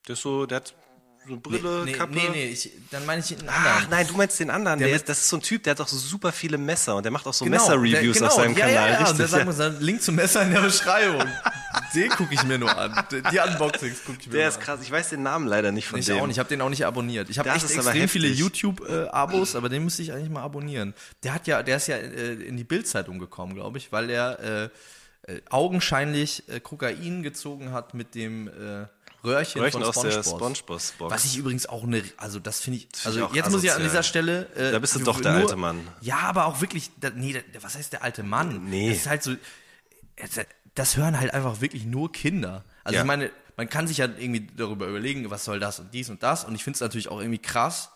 Der 0.08 0.14
ist 0.14 0.22
so, 0.22 0.46
der 0.46 0.58
hat 0.58 0.76
so 1.28 1.38
Brille, 1.38 1.84
nee, 1.86 1.92
Kappe. 1.92 2.14
nee, 2.16 2.30
nee, 2.32 2.46
ich, 2.46 2.72
dann 2.92 3.06
meine 3.06 3.22
ich 3.22 3.38
einen 3.38 3.50
anderen. 3.50 3.74
Ach 3.78 3.88
nein, 3.90 4.08
du 4.08 4.14
meinst 4.16 4.40
den 4.40 4.50
anderen. 4.50 4.80
Der 4.80 4.88
Der 4.88 4.96
ist, 4.98 5.10
das 5.10 5.20
ist 5.20 5.30
so 5.30 5.38
ein 5.38 5.42
Typ, 5.42 5.64
der 5.64 5.72
hat 5.72 5.80
doch 5.80 5.88
so 5.88 5.98
super 5.98 6.32
viele 6.32 6.58
Messer 6.58 6.96
und 6.96 7.04
der 7.04 7.12
macht 7.12 7.28
auch 7.28 7.34
so 7.34 7.46
Genau, 7.46 7.58
Messer-Reviews 7.58 8.18
der- 8.20 8.28
auf 8.28 8.34
seinem 8.34 8.54
ja, 8.58 8.66
Kanal. 8.66 8.74
Ja, 8.76 8.88
ja, 8.92 8.98
Richtig, 9.00 9.12
und 9.26 9.32
da 9.34 9.38
ja. 9.40 9.46
wir 9.46 9.54
so, 9.54 9.68
Link 9.80 10.02
zum 10.02 10.16
Messer 10.16 10.42
in 10.44 10.52
der 10.52 10.62
Beschreibung. 10.62 11.24
den 11.94 12.10
gucke 12.10 12.34
ich 12.34 12.44
mir 12.44 12.58
nur 12.58 12.76
an. 12.78 13.06
Die 13.12 13.40
Unboxings 13.40 14.04
gucke 14.06 14.18
ich 14.22 14.28
mir 14.28 14.34
Der 14.34 14.48
ist 14.50 14.58
an. 14.58 14.64
krass. 14.64 14.80
Ich 14.84 14.92
weiß 14.92 15.10
den 15.10 15.24
Namen 15.24 15.48
leider 15.48 15.72
nicht 15.72 15.88
von 15.88 16.00
Ich 16.00 16.06
dem. 16.06 16.20
auch 16.20 16.28
nicht, 16.28 16.36
ich 16.36 16.40
habe 16.40 16.50
den 16.50 16.62
auch 16.62 16.70
nicht 16.70 16.86
abonniert. 16.86 17.30
Ich 17.30 17.40
habe 17.40 17.50
echt 17.50 17.70
extrem 17.70 18.08
viele. 18.10 18.28
YouTube-Abos, 18.28 19.56
aber 19.56 19.70
den 19.70 19.84
müsste 19.84 20.02
ich 20.02 20.12
eigentlich 20.14 20.30
mal 20.30 20.44
abonnieren. 20.44 20.94
Der 21.24 21.34
hat 21.34 21.48
ja, 21.48 21.64
der 21.64 21.78
ist 21.78 21.88
ja 21.88 21.98
äh, 21.98 22.34
in 22.34 22.58
die 22.58 22.64
Bildzeitung 22.64 23.20
gekommen, 23.20 23.54
glaube 23.56 23.78
ich, 23.78 23.92
weil 23.92 24.10
er 24.10 24.40
äh, 24.40 24.70
äh, 25.34 25.42
augenscheinlich 25.50 26.44
äh, 26.50 26.60
Kokain 26.60 27.24
gezogen 27.24 27.72
hat 27.72 27.94
mit 27.94 28.16
dem 28.16 28.48
äh, 28.48 28.86
Röhrchen, 29.24 29.62
Röhrchen 29.62 29.82
von 29.82 29.90
aus 29.90 29.96
der 30.02 30.12
SpongeBob. 30.24 30.40
SpongeBob-Box. 30.80 30.94
Was 31.14 31.26
ich 31.26 31.38
übrigens 31.38 31.66
auch 31.66 31.84
eine, 31.84 32.04
also 32.18 32.40
das 32.40 32.60
finde 32.62 32.78
ich, 32.78 32.84
find 32.94 33.06
also 33.08 33.20
ich 33.20 33.26
auch 33.26 33.34
jetzt 33.36 33.52
muss 33.52 33.64
ich 33.64 33.72
an 33.72 33.82
dieser 33.84 34.04
Stelle. 34.04 34.48
Äh, 34.56 34.72
Da 34.72 34.80
bist 34.80 34.96
du 34.96 35.00
doch 35.00 35.20
der 35.20 35.32
nur- 35.34 35.42
alte 35.42 35.56
Mann. 35.56 35.88
Ja, 36.02 36.20
aber 36.20 36.46
auch 36.46 36.62
wirklich, 36.62 36.92
da, 37.00 37.10
nee, 37.10 37.34
da, 37.34 37.40
was 37.64 37.76
heißt 37.76 37.94
der 37.94 38.04
alte 38.04 38.24
Mann? 38.24 38.70
Nee. 38.70 38.90
Das 38.90 39.00
ist 39.00 39.08
halt 39.08 39.24
so, 39.24 39.36
das 40.76 40.98
hören 40.98 41.20
halt 41.20 41.34
einfach 41.34 41.62
wirklich 41.62 41.86
nur 41.86 42.12
Kinder. 42.12 42.64
Also 42.84 42.96
Ja. 42.96 43.02
ich 43.02 43.08
meine, 43.08 43.32
man 43.56 43.68
kann 43.70 43.88
sich 43.88 43.98
ja 43.98 44.06
irgendwie 44.06 44.48
darüber 44.56 44.88
überlegen, 44.88 45.30
was 45.32 45.44
soll 45.44 45.60
das 45.60 45.80
und 45.80 45.94
dies 45.94 46.10
und 46.10 46.22
das. 46.24 46.46
Und 46.46 46.56
ich 46.56 46.64
finde 46.64 46.78
es 46.78 46.82
natürlich 46.82 47.10
auch 47.10 47.20
irgendwie 47.20 47.40
krass, 47.42 47.90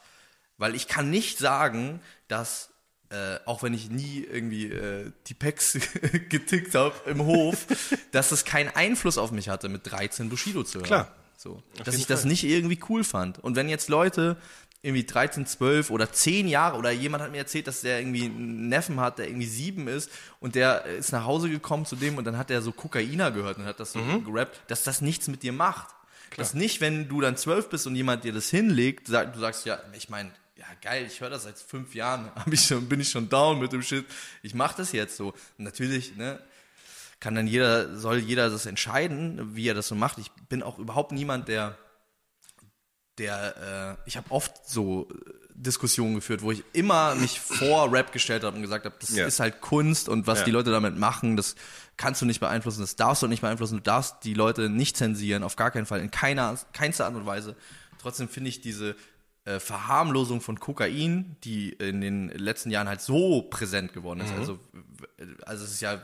weil 0.58 0.76
ich 0.76 0.88
kann 0.88 1.10
nicht 1.10 1.38
sagen, 1.38 2.02
dass 2.28 2.71
äh, 3.12 3.40
auch 3.46 3.62
wenn 3.64 3.74
ich 3.74 3.90
nie 3.90 4.26
irgendwie 4.30 4.68
äh, 4.68 5.12
die 5.28 5.34
Packs 5.34 5.78
getickt 6.30 6.76
habe 6.76 6.96
im 7.10 7.26
Hof, 7.26 7.66
dass 8.12 8.32
es 8.32 8.46
keinen 8.46 8.70
Einfluss 8.70 9.18
auf 9.18 9.32
mich 9.32 9.50
hatte, 9.50 9.70
mit 9.70 9.82
13 9.90 10.30
Bushido 10.30 10.64
zu 10.64 10.80
hören. 10.80 10.86
Klar. 10.88 11.16
So. 11.38 11.62
Dass 11.84 11.96
ich 11.96 12.06
das 12.06 12.22
Fall. 12.22 12.30
nicht 12.30 12.44
irgendwie 12.44 12.80
cool 12.90 13.04
fand. 13.04 13.40
Und 13.40 13.56
wenn 13.56 13.68
jetzt 13.68 13.90
Leute 13.90 14.38
irgendwie 14.84 15.04
13, 15.06 15.46
12 15.46 15.90
oder 15.92 16.12
10 16.12 16.48
Jahre 16.48 16.78
oder 16.78 16.92
jemand 16.92 17.24
hat 17.24 17.32
mir 17.32 17.38
erzählt, 17.40 17.68
dass 17.68 17.82
der 17.82 18.00
irgendwie 18.00 18.26
einen 18.26 18.70
Neffen 18.70 19.00
hat, 19.00 19.20
der 19.20 19.28
irgendwie 19.28 19.48
sieben 19.48 19.88
ist 19.88 20.10
und 20.40 20.56
der 20.56 20.86
ist 20.86 21.12
nach 21.12 21.26
Hause 21.26 21.50
gekommen 21.50 21.86
zu 21.86 21.96
dem 21.96 22.18
und 22.18 22.24
dann 22.26 22.38
hat 22.38 22.50
er 22.50 22.62
so 22.62 22.72
Kokainer 22.72 23.30
gehört 23.32 23.58
und 23.58 23.66
hat 23.66 23.80
das 23.80 23.92
so 23.92 24.00
Mhm. 24.00 24.24
gerappt, 24.26 24.62
dass 24.68 24.84
das 24.84 25.02
nichts 25.02 25.28
mit 25.28 25.44
dir 25.44 25.52
macht. 25.54 25.90
Dass 26.38 26.54
nicht, 26.54 26.80
wenn 26.80 27.10
du 27.10 27.20
dann 27.22 27.36
zwölf 27.38 27.70
bist 27.70 27.86
und 27.88 27.96
jemand 27.96 28.24
dir 28.24 28.32
das 28.34 28.50
hinlegt, 28.50 29.10
du 29.10 29.40
sagst, 29.40 29.66
ja, 29.66 29.80
ich 29.94 30.10
meine, 30.10 30.32
ja 30.58 30.66
geil, 30.82 31.06
ich 31.08 31.20
höre 31.22 31.30
das 31.30 31.44
seit 31.44 31.58
fünf 31.58 31.96
Jahren, 31.96 32.32
hab 32.36 32.52
ich 32.52 32.66
schon, 32.66 32.88
bin 32.88 33.00
ich 33.00 33.10
schon 33.10 33.30
down 33.30 33.60
mit 33.60 33.72
dem 33.74 33.82
Shit, 33.82 34.06
ich 34.44 34.54
mach 34.54 34.74
das 34.74 34.92
jetzt 34.92 35.18
so. 35.18 35.30
Und 35.58 35.64
natürlich, 35.66 36.16
ne, 36.16 36.42
kann 37.20 37.36
dann 37.36 37.48
jeder, 37.48 37.98
soll 37.98 38.18
jeder 38.20 38.50
das 38.50 38.66
entscheiden, 38.66 39.56
wie 39.56 39.68
er 39.68 39.74
das 39.76 39.88
so 39.88 39.96
macht. 39.96 40.18
Ich 40.18 40.32
bin 40.50 40.64
auch 40.64 40.80
überhaupt 40.80 41.12
niemand, 41.12 41.48
der, 41.48 41.78
der, 43.18 43.98
äh, 44.06 44.08
ich 44.10 44.18
habe 44.18 44.32
oft 44.32 44.68
so 44.68 45.08
äh, 45.12 45.32
Diskussionen 45.54 46.16
geführt, 46.16 46.42
wo 46.42 46.52
ich 46.52 46.64
immer 46.74 47.14
mich 47.14 47.40
vor 47.40 47.92
Rap 47.92 48.12
gestellt 48.12 48.44
habe 48.44 48.56
und 48.56 48.64
gesagt 48.64 48.86
habe, 48.86 48.96
das 49.00 49.10
Ja. 49.16 49.28
ist 49.28 49.40
halt 49.40 49.62
Kunst 49.62 50.10
und 50.10 50.26
was 50.26 50.40
Ja. 50.40 50.46
die 50.46 50.52
Leute 50.52 50.72
damit 50.72 50.98
machen, 50.98 51.38
das 51.38 51.56
kannst 51.98 52.22
du 52.22 52.26
nicht 52.26 52.40
beeinflussen, 52.40 52.82
das 52.82 52.96
darfst 52.96 53.22
du 53.22 53.28
nicht 53.28 53.42
beeinflussen, 53.42 53.76
du 53.78 53.82
darfst 53.84 54.16
die 54.24 54.34
Leute 54.34 54.70
nicht 54.70 54.98
zensieren, 54.98 55.44
auf 55.44 55.56
gar 55.56 55.70
keinen 55.70 55.86
Fall, 55.86 56.00
in 56.00 56.10
keiner, 56.10 56.58
keinster 56.74 57.06
Art 57.06 57.14
und 57.16 57.28
Weise. 57.28 57.56
Trotzdem 58.02 58.28
finde 58.28 58.50
ich 58.50 58.62
diese 58.62 58.96
äh, 59.46 59.60
Verharmlosung 59.60 60.40
von 60.42 60.60
Kokain, 60.60 61.36
die 61.44 61.70
in 61.70 62.02
den 62.02 62.30
letzten 62.30 62.70
Jahren 62.70 62.88
halt 62.88 63.02
so 63.02 63.42
präsent 63.44 63.92
geworden 63.94 64.20
ist. 64.22 64.32
Also, 64.34 64.60
w- 64.74 65.26
also 65.46 65.64
es 65.66 65.72
ist 65.72 65.82
ja, 65.82 66.02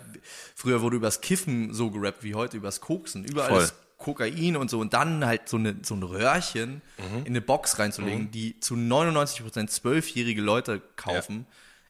früher 0.55 0.81
wurde 0.81 0.95
übers 0.97 1.21
Kiffen 1.21 1.73
so 1.73 1.91
gerappt 1.91 2.23
wie 2.23 2.33
heute 2.35 2.57
übers 2.57 2.81
Koksen. 2.81 3.23
Überall 3.23 3.49
Voll. 3.49 3.63
ist 3.63 3.75
Kokain 3.97 4.55
und 4.57 4.69
so 4.69 4.79
und 4.79 4.93
dann 4.93 5.25
halt 5.25 5.49
so, 5.49 5.57
eine, 5.57 5.75
so 5.83 5.95
ein 5.95 6.03
Röhrchen 6.03 6.81
Mhm. 6.97 7.17
in 7.19 7.25
eine 7.27 7.41
Box 7.41 7.77
reinzulegen, 7.79 8.29
die 8.31 8.59
zu 8.59 8.75
99% 8.75 9.67
zwölfjährige 9.67 10.41
Leute 10.41 10.81
kaufen, 10.95 11.45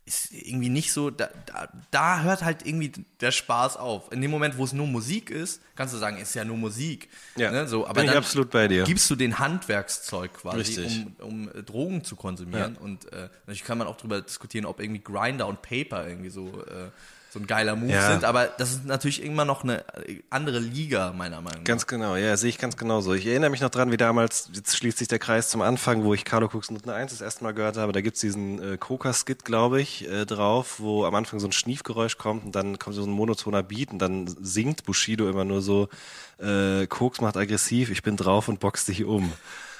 ist 0.08 0.32
irgendwie 0.32 0.70
nicht 0.70 0.94
so, 0.94 1.10
da, 1.10 1.30
da, 1.46 1.68
da 1.92 2.22
hört 2.22 2.42
halt 2.42 2.66
irgendwie 2.66 2.94
der 3.20 3.32
Spaß 3.32 3.76
auf. 3.76 4.10
In 4.12 4.22
dem 4.22 4.32
Moment, 4.32 4.58
wo 4.58 4.64
es 4.64 4.72
nur 4.72 4.88
Musik 4.88 5.30
ist, 5.30 5.62
kannst 5.76 5.94
du 5.94 5.98
sagen, 5.98 6.18
ist 6.18 6.34
ja 6.34 6.46
nur 6.46 6.56
Musik. 6.56 7.10
Ja, 7.36 7.52
ne, 7.52 7.68
so, 7.68 7.86
aber 7.86 7.96
bin 7.96 8.06
ich 8.06 8.12
dann 8.12 8.20
absolut 8.20 8.50
bei 8.50 8.70
dir. 8.70 8.86
gibst 8.86 9.10
du 9.10 9.18
den 9.18 9.38
Handwerkszeug 9.38 10.34
quasi, 10.34 10.58
Richtig. 10.60 11.06
um, 11.20 11.28
um 11.28 11.50
äh, 11.50 11.62
Drogen 11.62 12.06
zu 12.06 12.16
konsumieren. 12.16 12.78
Und 12.78 13.12
äh, 13.12 13.30
natürlich 13.42 13.66
kann 13.66 13.78
man 13.78 13.88
auch 13.88 13.98
darüber 13.98 14.22
diskutieren, 14.22 14.66
ob 14.66 14.80
irgendwie 14.80 15.04
Grinder 15.04 15.46
und 15.46 15.62
Paper 15.62 16.08
irgendwie 16.08 16.30
so, 16.30 16.64
äh, 16.64 16.90
so 17.38 17.44
ein 17.44 17.48
geiler 17.48 17.76
Move 17.76 17.92
Ja. 17.94 18.12
sind. 18.12 18.24
Aber 18.24 18.46
das 18.48 18.72
ist 18.72 18.86
natürlich 18.86 19.24
immer 19.24 19.46
noch 19.46 19.64
eine 19.64 19.84
andere 20.30 20.60
Liga, 20.60 21.14
meiner 21.16 21.42
Meinung 21.42 21.60
nach. 21.60 21.64
Ganz 21.66 21.86
genau, 21.88 22.16
ja, 22.16 22.36
sehe 22.38 22.50
ich 22.50 22.58
ganz 22.58 22.78
genauso. 22.78 23.14
Ich 23.14 23.26
erinnere 23.28 23.50
mich 23.50 23.62
noch 23.62 23.70
dran, 23.70 23.92
wie 23.92 23.98
damals, 23.98 24.50
jetzt 24.54 24.76
schließt 24.78 24.98
sich 24.98 25.08
der 25.08 25.20
Kreis 25.20 25.50
zum 25.50 25.62
Anfang, 25.62 26.04
wo 26.04 26.14
ich 26.14 26.26
Carlo 26.26 26.48
Cooks 26.48 26.72
Noten 26.72 26.90
1 26.90 27.12
das 27.12 27.22
erste 27.22 27.44
Mal 27.44 27.54
gehört 27.54 27.78
habe. 27.78 27.92
Da 27.92 28.02
gibt's 28.02 28.20
diesen 28.22 28.74
äh, 28.74 28.78
Coca-Skit, 28.78 29.46
glaube 29.46 29.82
ich, 29.82 30.10
äh, 30.10 30.26
drauf, 30.26 30.80
wo 30.80 31.06
am 31.06 31.14
Anfang 31.16 31.40
so 31.40 31.48
ein 31.48 31.52
Schniefgeräusch 31.52 32.18
kommt 32.18 32.46
und 32.46 32.56
dann 32.56 32.80
kommt 32.80 32.96
so 32.96 33.04
ein 33.04 33.12
monotoner 33.12 33.64
Beat 33.64 33.92
und 33.92 34.00
dann 34.00 34.28
singt 34.42 34.84
Bushido 34.86 35.30
immer 35.30 35.46
nur 35.46 35.62
so, 35.62 35.90
äh, 36.40 36.88
Koks 36.88 37.22
macht 37.22 37.38
aggressiv, 37.38 37.90
ich 37.92 38.04
bin 38.04 38.18
drauf 38.18 38.48
und 38.48 38.60
box 38.60 38.86
dich 38.86 39.04
um. 39.06 39.32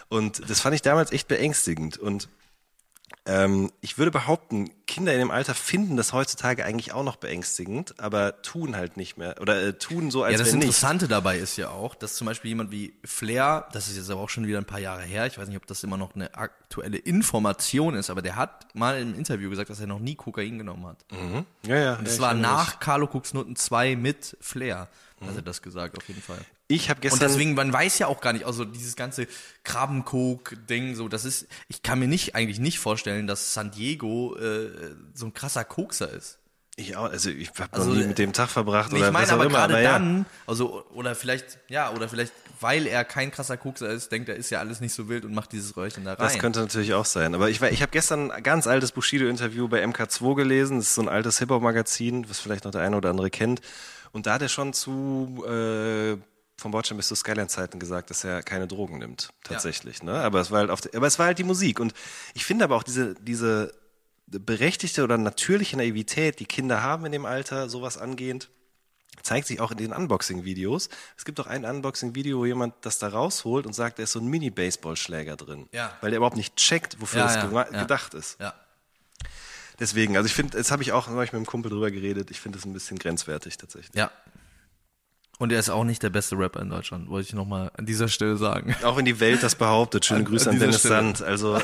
Und 0.10 0.50
das 0.50 0.62
fand 0.62 0.74
ich 0.76 0.82
damals 0.82 1.12
echt 1.12 1.28
beängstigend. 1.28 1.98
Und 1.98 2.30
ähm, 3.28 3.72
ich 3.82 3.98
würde 3.98 4.10
behaupten, 4.10 4.70
Kinder 4.88 5.12
in 5.12 5.20
dem 5.20 5.32
Alter 5.32 5.54
finden 5.54 5.98
das 5.98 6.14
heutzutage 6.14 6.64
eigentlich 6.64 6.94
auch 6.94 7.04
noch 7.04 7.18
beängstigend, 7.18 8.00
aber 8.00 8.42
tun 8.42 8.78
halt 8.78 8.96
nicht 8.96 9.18
mehr. 9.18 9.36
Oder 9.42 9.62
äh, 9.62 9.74
tun 9.74 10.12
so, 10.12 10.24
als 10.24 10.32
Ja, 10.32 10.38
das 10.38 10.48
wenn 10.48 10.60
nicht. 10.60 10.68
Interessante 10.68 11.10
dabei 11.10 11.38
ist 11.38 11.58
ja 11.58 11.70
auch, 11.70 11.94
dass 11.94 12.16
zum 12.16 12.26
Beispiel 12.26 12.50
jemand 12.50 12.72
wie 12.72 12.94
Flair, 13.04 13.68
das 13.74 13.90
ist 13.90 13.98
jetzt 13.98 14.10
aber 14.10 14.22
auch 14.22 14.30
schon 14.30 14.48
wieder 14.48 14.58
ein 14.60 14.66
paar 14.66 14.80
Jahre 14.80 15.04
her, 15.04 15.28
ich 15.28 15.38
weiß 15.38 15.50
nicht, 15.50 15.58
ob 15.58 15.68
das 15.68 15.84
immer 15.84 15.98
noch 15.98 16.16
eine 16.16 16.34
aktuelle 16.36 16.98
Information 16.98 17.96
ist, 17.96 18.10
aber 18.10 18.22
der 18.22 18.38
hat 18.38 18.74
mal 18.74 18.98
im 18.98 19.14
Interview 19.14 19.50
gesagt, 19.50 19.70
dass 19.70 19.82
er 19.82 19.88
noch 19.88 20.00
nie 20.00 20.16
Kokain 20.16 20.58
genommen 20.58 20.86
hat. 20.88 21.06
Ja, 21.64 21.76
ja. 21.76 21.96
Das 22.02 22.16
ja, 22.16 22.22
war 22.22 22.34
nach 22.34 22.80
Carlo 22.80 23.10
Cooks 23.12 23.34
Noten 23.34 23.58
2 23.58 23.98
mit 23.98 24.38
Flair, 24.40 24.88
hat 25.20 25.36
er 25.36 25.42
das 25.42 25.62
gesagt, 25.62 25.98
auf 25.98 26.08
jeden 26.08 26.22
Fall. 26.22 26.40
Ich 26.70 26.90
habe 26.90 26.98
Und 26.98 27.02
gestern. 27.04 27.20
deswegen, 27.30 27.54
man 27.54 27.72
weiß 27.72 27.98
ja 28.00 28.08
auch 28.08 28.20
gar 28.20 28.34
nicht, 28.34 28.46
also 28.46 28.66
dieses 28.66 28.96
ganze 28.98 29.28
Krabbenkok-Ding, 29.64 30.96
so, 30.96 31.08
das 31.08 31.24
ist, 31.24 31.48
ich 31.70 31.82
kann 31.82 32.00
mir 32.00 32.08
nicht, 32.08 32.36
eigentlich 32.36 32.60
nicht 32.60 32.80
vorstellen, 32.80 33.26
dass 33.28 33.54
San 33.54 33.72
Diego 33.72 34.36
äh, 34.36 34.70
so 35.14 35.28
ein 35.28 35.34
krasser 35.34 35.64
Kokser 35.64 36.12
ist. 36.12 36.40
Ich 36.80 36.96
auch, 36.96 37.10
also 37.10 37.32
ich 37.32 37.50
habe 37.58 37.70
Also, 37.72 37.90
noch 37.90 37.96
nie 37.96 38.06
mit 38.06 38.20
dem 38.20 38.34
Tag 38.34 38.50
verbracht 38.50 38.94
oder 38.94 39.12
meine 39.12 39.26
was 39.26 39.30
auch 39.32 39.36
aber 39.36 39.46
immer, 39.46 39.58
gerade 39.68 39.82
ja. 39.82 39.94
dann, 39.94 40.26
also 40.46 40.86
oder 40.94 41.16
vielleicht, 41.16 41.58
ja, 41.70 41.90
oder 41.92 42.08
vielleicht, 42.08 42.32
weil 42.60 42.86
er 42.86 43.04
kein 43.04 43.32
krasser 43.32 43.58
Kokser 43.58 43.90
ist, 43.90 44.12
denkt 44.12 44.30
er, 44.30 44.36
ist 44.36 44.52
ja 44.52 44.60
alles 44.60 44.80
nicht 44.80 44.94
so 44.94 45.10
wild 45.10 45.26
und 45.26 45.34
macht 45.34 45.54
dieses 45.54 45.76
Röhrchen 45.76 46.04
da 46.06 46.12
rein. 46.14 46.20
Das 46.20 46.38
könnte 46.38 46.60
natürlich 46.60 46.94
auch 46.94 47.06
sein. 47.06 47.34
Aber 47.34 47.50
ich, 47.50 47.62
ich 47.64 47.82
habe 47.82 47.92
gestern 47.92 48.30
ein 48.30 48.44
ganz 48.44 48.68
altes 48.68 48.92
Bushido-Interview 48.92 49.68
bei 49.68 49.84
MK2 49.84 50.36
gelesen. 50.36 50.78
Das 50.78 50.88
ist 50.90 50.96
so 50.96 51.02
ein 51.02 51.10
altes 51.10 51.40
Hip-Hop-Magazin, 51.40 52.30
was 52.30 52.40
vielleicht 52.40 52.66
noch 52.66 52.72
der 52.72 52.82
eine 52.82 52.96
oder 52.98 53.10
andere 53.10 53.32
kennt. 53.32 53.62
Und 54.12 54.28
da 54.28 54.34
hat 54.36 54.44
er 54.44 54.50
schon 54.50 54.74
zu 54.74 55.44
äh, 55.48 56.18
vom 56.58 56.72
Bordstein 56.72 56.98
bis 56.98 57.08
zu 57.08 57.16
Skyline-Zeiten 57.16 57.80
gesagt, 57.80 58.10
dass 58.10 58.24
er 58.24 58.42
keine 58.42 58.68
Drogen 58.68 58.98
nimmt, 58.98 59.30
tatsächlich. 59.44 60.02
Ne? 60.02 60.14
Aber 60.14 60.42
es 60.42 60.50
war 60.52 60.60
halt 60.60 60.72
auf 60.72 60.82
der, 60.82 60.96
aber 60.96 61.08
es 61.08 61.20
war 61.20 61.28
halt 61.28 61.38
die 61.38 61.44
Musik. 61.44 61.80
Und 61.80 61.94
ich 62.34 62.46
finde 62.46 62.66
aber 62.66 62.76
auch 62.76 62.84
diese, 62.84 63.14
diese 63.16 63.74
berechtigte 64.26 65.04
oder 65.04 65.18
natürliche 65.18 65.78
Naivität, 65.78 66.40
die 66.40 66.46
Kinder 66.46 66.82
haben 66.82 67.06
in 67.06 67.12
dem 67.12 67.26
Alter, 67.26 67.70
sowas 67.70 67.98
angehend, 67.98 68.50
zeigt 69.22 69.48
sich 69.48 69.60
auch 69.60 69.72
in 69.72 69.78
den 69.78 69.94
Unboxing-Videos. 69.94 70.90
Es 71.16 71.26
gibt 71.26 71.40
auch 71.40 71.48
ein 71.48 71.64
Unboxing-Video, 71.64 72.40
wo 72.40 72.46
jemand 72.46 72.74
das 72.82 73.00
da 73.00 73.08
rausholt 73.08 73.66
und 73.66 73.74
sagt, 73.74 74.00
da 74.00 74.04
ist 74.04 74.12
so 74.12 74.20
ein 74.20 74.28
Mini-Baseballschläger 74.28 75.36
drin. 75.36 75.70
Ja. 75.72 75.96
Weil 76.02 76.12
der 76.12 76.18
überhaupt 76.18 76.38
nicht 76.38 76.56
checkt, 76.56 77.00
wofür 77.00 77.20
Ja, 77.20 77.26
das 77.26 77.36
ja, 77.36 77.52
ja. 77.72 77.82
gedacht 77.82 78.14
ist. 78.14 78.40
Ja. 78.40 78.54
Deswegen, 79.80 80.18
also 80.18 80.26
ich 80.26 80.34
finde, 80.34 80.58
jetzt 80.58 80.72
habe 80.72 80.82
ich 80.82 80.92
auch 80.92 81.08
neulich 81.08 81.32
mit 81.32 81.38
einem 81.38 81.46
Kumpel 81.46 81.70
drüber 81.70 81.92
geredet, 81.92 82.32
ich 82.32 82.42
finde 82.42 82.58
es 82.58 82.66
ein 82.66 82.74
bisschen 82.74 82.98
grenzwertig 82.98 83.58
tatsächlich. 83.58 83.96
Ja. 83.96 84.12
Und 85.40 85.52
er 85.52 85.60
ist 85.60 85.70
auch 85.70 85.84
nicht 85.84 86.02
der 86.02 86.10
beste 86.10 86.36
Rapper 86.36 86.62
in 86.62 86.70
Deutschland, 86.72 87.10
wollte 87.10 87.28
ich 87.28 87.36
nochmal 87.36 87.70
an 87.78 87.86
dieser 87.86 88.08
Stelle 88.08 88.38
sagen. 88.38 88.76
Auch 88.84 88.98
wenn 88.98 89.06
die 89.06 89.20
Welt 89.20 89.44
das 89.44 89.54
behauptet. 89.54 90.04
Schöne 90.04 90.22
An- 90.22 90.26
Grüße 90.26 90.50
an 90.50 90.56
an, 90.56 90.60
Dennis 90.62 90.80
Stelle. 90.80 90.96
Sand. 90.96 91.22
Also, 91.22 91.56
äh, 91.58 91.62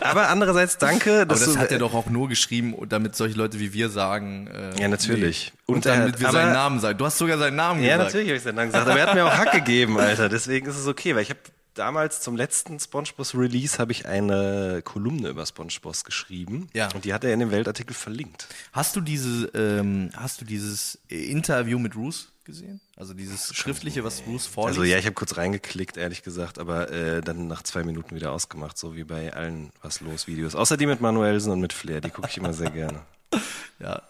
aber 0.00 0.28
andererseits 0.28 0.76
danke, 0.76 1.18
Aber 1.20 1.26
dass 1.26 1.44
das 1.44 1.54
du, 1.54 1.58
hat 1.60 1.70
er 1.70 1.78
doch 1.78 1.94
auch 1.94 2.06
nur 2.06 2.28
geschrieben, 2.28 2.74
damit 2.88 3.14
solche 3.14 3.36
Leute 3.36 3.60
wie 3.60 3.72
wir 3.72 3.90
sagen. 3.90 4.48
Äh, 4.48 4.80
Ja, 4.80 4.88
natürlich. 4.88 5.52
Nee. 5.54 5.60
Und, 5.66 5.74
Und 5.76 5.86
damit 5.86 6.14
hat- 6.14 6.20
wir 6.20 6.28
aber- 6.30 6.38
seinen 6.38 6.52
Namen 6.52 6.80
sagen. 6.80 6.98
Du 6.98 7.06
hast 7.06 7.18
sogar 7.18 7.38
seinen 7.38 7.54
Namen 7.56 7.80
Ja, 7.80 7.90
gesagt. 7.96 8.04
natürlich 8.08 8.28
habe 8.28 8.36
ich 8.38 8.42
seinen 8.42 8.54
Namen 8.56 8.72
gesagt, 8.72 8.88
aber 8.88 8.98
er 8.98 9.06
hat 9.06 9.14
mir 9.14 9.24
auch 9.24 9.38
Hack 9.38 9.52
gegeben, 9.52 9.96
Alter. 9.98 10.28
Deswegen 10.28 10.66
ist 10.66 10.76
es 10.76 10.88
okay, 10.88 11.14
weil 11.14 11.22
ich 11.22 11.30
habe 11.30 11.38
damals 11.74 12.20
zum 12.20 12.34
letzten 12.36 12.80
SpongeBob 12.80 13.32
Release 13.34 13.78
habe 13.78 13.92
ich 13.92 14.04
eine 14.06 14.82
Kolumne 14.84 15.28
über 15.28 15.46
SpongeBob 15.46 16.02
geschrieben 16.04 16.68
Ja. 16.74 16.88
und 16.92 17.04
die 17.04 17.14
hat 17.14 17.22
er 17.22 17.32
in 17.32 17.38
dem 17.38 17.52
Weltartikel 17.52 17.94
verlinkt. 17.94 18.48
Hast 18.72 18.96
du 18.96 19.00
diese, 19.00 19.46
ähm, 19.54 20.10
hast 20.16 20.40
du 20.40 20.44
dieses 20.44 20.98
Interview 21.06 21.78
mit 21.78 21.92
Bruce 21.94 22.32
gesehen? 22.50 22.80
Also 22.96 23.14
dieses 23.14 23.54
schriftliche, 23.54 24.04
was 24.04 24.20
Bruce 24.20 24.46
vorliest? 24.46 24.78
Also 24.78 24.90
ja, 24.90 24.98
ich 24.98 25.06
habe 25.06 25.14
kurz 25.14 25.36
reingeklickt, 25.36 25.96
ehrlich 25.96 26.22
gesagt, 26.22 26.58
aber 26.58 26.90
äh, 26.90 27.20
dann 27.20 27.46
nach 27.46 27.62
zwei 27.62 27.82
Minuten 27.82 28.14
wieder 28.14 28.32
ausgemacht, 28.32 28.76
so 28.78 28.96
wie 28.96 29.04
bei 29.04 29.32
allen 29.32 29.70
was 29.82 30.00
los 30.00 30.26
Videos. 30.26 30.54
Außer 30.54 30.76
die 30.76 30.86
mit 30.86 31.00
Manuelsen 31.00 31.52
und 31.52 31.60
mit 31.60 31.72
Flair, 31.72 32.00
die 32.00 32.10
gucke 32.10 32.28
ich 32.28 32.36
immer 32.36 32.52
sehr 32.52 32.70
gerne. 32.70 33.02
ja. 33.78 34.02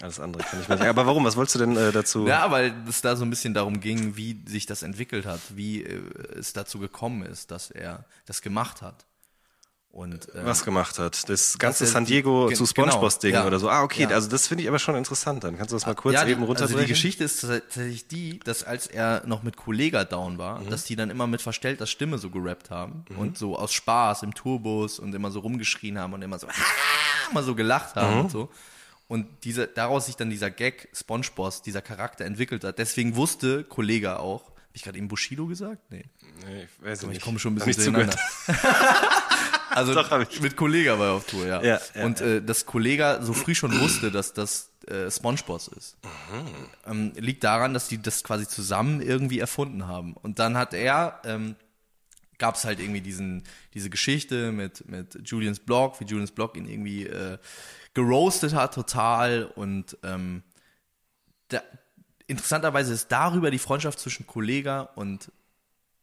Alles 0.00 0.20
andere 0.20 0.44
kann 0.44 0.60
ich 0.60 0.68
mir 0.68 0.76
nicht. 0.76 0.86
Aber 0.86 1.06
warum? 1.06 1.24
Was 1.24 1.36
wolltest 1.36 1.56
du 1.56 1.58
denn 1.58 1.76
äh, 1.76 1.90
dazu? 1.90 2.26
Ja, 2.26 2.50
weil 2.50 2.72
es 2.88 3.02
da 3.02 3.16
so 3.16 3.24
ein 3.24 3.30
bisschen 3.30 3.52
darum 3.52 3.80
ging, 3.80 4.16
wie 4.16 4.40
sich 4.46 4.66
das 4.66 4.82
entwickelt 4.82 5.26
hat, 5.26 5.40
wie 5.56 5.82
äh, 5.82 6.00
es 6.38 6.52
dazu 6.52 6.78
gekommen 6.78 7.22
ist, 7.22 7.50
dass 7.50 7.70
er 7.70 8.04
das 8.26 8.40
gemacht 8.40 8.80
hat. 8.80 9.06
Und 9.90 10.32
äh, 10.34 10.44
was 10.44 10.64
gemacht 10.64 10.98
hat. 10.98 11.28
Das 11.28 11.58
ganze 11.58 11.84
San 11.86 12.04
die- 12.04 12.12
Diego 12.14 12.50
zu 12.52 12.66
SpongeBob-Ding 12.66 13.30
genau, 13.32 13.42
ja. 13.42 13.46
oder 13.48 13.58
so. 13.58 13.68
Ah, 13.68 13.82
okay, 13.82 14.02
Ja. 14.02 14.10
also 14.10 14.28
das 14.28 14.46
finde 14.46 14.62
ich 14.62 14.68
aber 14.68 14.78
schon 14.78 14.94
interessant. 14.94 15.42
Dann 15.42 15.56
kannst 15.56 15.72
du 15.72 15.76
das 15.76 15.86
mal 15.86 15.94
kurz 15.94 16.14
ja, 16.14 16.26
eben 16.26 16.42
runterbrechen. 16.44 16.76
Also 16.76 16.78
die 16.86 16.92
Geschichte 16.92 17.24
ist 17.24 17.40
tatsächlich 17.40 18.06
die, 18.06 18.38
dass 18.40 18.62
als 18.62 18.86
er 18.86 19.22
noch 19.26 19.42
mit 19.42 19.56
Kollega 19.56 20.04
down 20.04 20.38
war, 20.38 20.60
Mhm. 20.60 20.70
dass 20.70 20.84
die 20.84 20.94
dann 20.94 21.10
immer 21.10 21.26
mit 21.26 21.42
verstellter 21.42 21.86
Stimme 21.86 22.18
so 22.18 22.30
gerappt 22.30 22.70
haben 22.70 23.06
und 23.16 23.38
so 23.38 23.58
aus 23.58 23.72
Spaß 23.72 24.22
im 24.22 24.34
Tourbus 24.34 24.98
und 25.00 25.14
immer 25.14 25.30
so 25.32 25.40
rumgeschrien 25.40 25.98
haben 25.98 26.12
und 26.12 26.22
immer 26.22 26.38
so, 26.38 26.46
immer 27.32 27.42
so 27.42 27.54
gelacht 27.56 27.96
haben 27.96 28.14
Mhm. 28.14 28.20
und 28.20 28.30
so. 28.30 28.50
Und 29.08 29.26
diese, 29.44 29.66
daraus 29.66 30.06
sich 30.06 30.16
dann 30.16 30.28
dieser 30.30 30.50
Gag 30.50 30.90
SpongeBob, 30.94 31.62
dieser 31.64 31.80
Charakter 31.80 32.24
entwickelt 32.26 32.62
hat. 32.62 32.78
Deswegen 32.78 33.16
wusste 33.16 33.64
Kollega 33.64 34.18
auch, 34.18 34.42
habe 34.44 34.54
ich 34.74 34.82
gerade 34.82 34.98
eben 34.98 35.08
Bushido 35.08 35.46
gesagt? 35.46 35.80
Nee. 35.90 36.04
Nee, 36.46 36.64
ich 36.64 36.84
weiß 36.86 37.02
Ich 37.04 37.08
nicht. 37.08 37.22
komme 37.22 37.38
schon 37.38 37.54
ein 37.54 37.54
bisschen 37.56 37.68
nicht 37.94 38.12
zugehört. 38.12 38.16
Also 39.78 40.40
mit 40.40 40.56
Kollega 40.56 40.98
war 40.98 41.06
er 41.08 41.12
auf 41.12 41.26
Tour, 41.26 41.46
ja. 41.46 41.62
Ja, 41.62 41.80
ja, 41.94 42.04
und 42.04 42.20
äh, 42.20 42.42
dass 42.42 42.66
Kollega 42.66 43.22
so 43.22 43.32
früh 43.32 43.54
schon 43.54 43.78
wusste, 43.80 44.10
dass 44.10 44.32
das 44.32 44.70
äh, 44.86 45.10
SpongeBob 45.10 45.60
ist. 45.76 45.96
Ähm, 46.86 47.12
liegt 47.16 47.44
daran, 47.44 47.74
dass 47.74 47.88
die 47.88 48.00
das 48.00 48.24
quasi 48.24 48.46
zusammen 48.46 49.00
irgendwie 49.00 49.38
erfunden 49.38 49.86
haben. 49.86 50.14
Und 50.14 50.38
dann 50.38 50.56
hat 50.56 50.74
er, 50.74 51.20
ähm, 51.24 51.56
gab 52.38 52.54
es 52.54 52.64
halt 52.64 52.80
irgendwie 52.80 53.00
diesen, 53.00 53.44
diese 53.74 53.90
Geschichte 53.90 54.52
mit, 54.52 54.88
mit 54.88 55.18
Julians 55.24 55.60
Blog, 55.60 56.00
wie 56.00 56.04
Julians 56.04 56.30
Blog 56.30 56.56
ihn 56.56 56.68
irgendwie 56.68 57.06
äh, 57.06 57.38
geroastet 57.94 58.54
hat 58.54 58.74
total 58.74 59.44
und 59.44 59.96
ähm, 60.04 60.42
da, 61.48 61.62
interessanterweise 62.28 62.92
ist 62.92 63.10
darüber 63.10 63.50
die 63.50 63.58
Freundschaft 63.58 63.98
zwischen 63.98 64.26
Kollega 64.26 64.82
und 64.94 65.32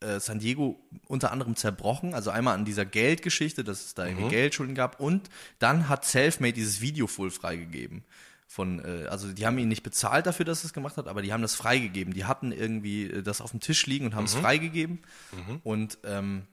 äh, 0.05 0.19
San 0.19 0.39
Diego 0.39 0.79
unter 1.07 1.31
anderem 1.31 1.55
zerbrochen. 1.55 2.13
Also 2.13 2.29
einmal 2.29 2.55
an 2.55 2.65
dieser 2.65 2.85
Geldgeschichte, 2.85 3.63
dass 3.63 3.85
es 3.85 3.93
da 3.93 4.05
irgendwie 4.05 4.29
Geldschulden 4.29 4.75
gab. 4.75 4.99
Und 4.99 5.29
dann 5.59 5.89
hat 5.89 6.05
Selfmade 6.05 6.53
dieses 6.53 6.81
Video 6.81 7.07
voll 7.07 7.31
freigegeben. 7.31 8.03
Von, 8.47 8.79
äh, 8.79 9.07
also 9.07 9.31
die 9.33 9.45
haben 9.45 9.57
ihn 9.57 9.67
nicht 9.67 9.83
bezahlt 9.83 10.27
dafür, 10.27 10.45
dass 10.45 10.63
er 10.63 10.67
es 10.67 10.73
gemacht 10.73 10.97
hat, 10.97 11.07
aber 11.07 11.21
die 11.21 11.33
haben 11.33 11.41
das 11.41 11.55
freigegeben. 11.55 12.13
Die 12.13 12.25
hatten 12.25 12.51
irgendwie 12.51 13.05
äh, 13.05 13.23
das 13.23 13.41
auf 13.41 13.51
dem 13.51 13.59
Tisch 13.59 13.85
liegen 13.87 14.05
und 14.05 14.15
haben 14.15 14.25
es 14.25 14.35
freigegeben. 14.35 14.99
Und 15.63 15.97
ähm, 16.03 16.47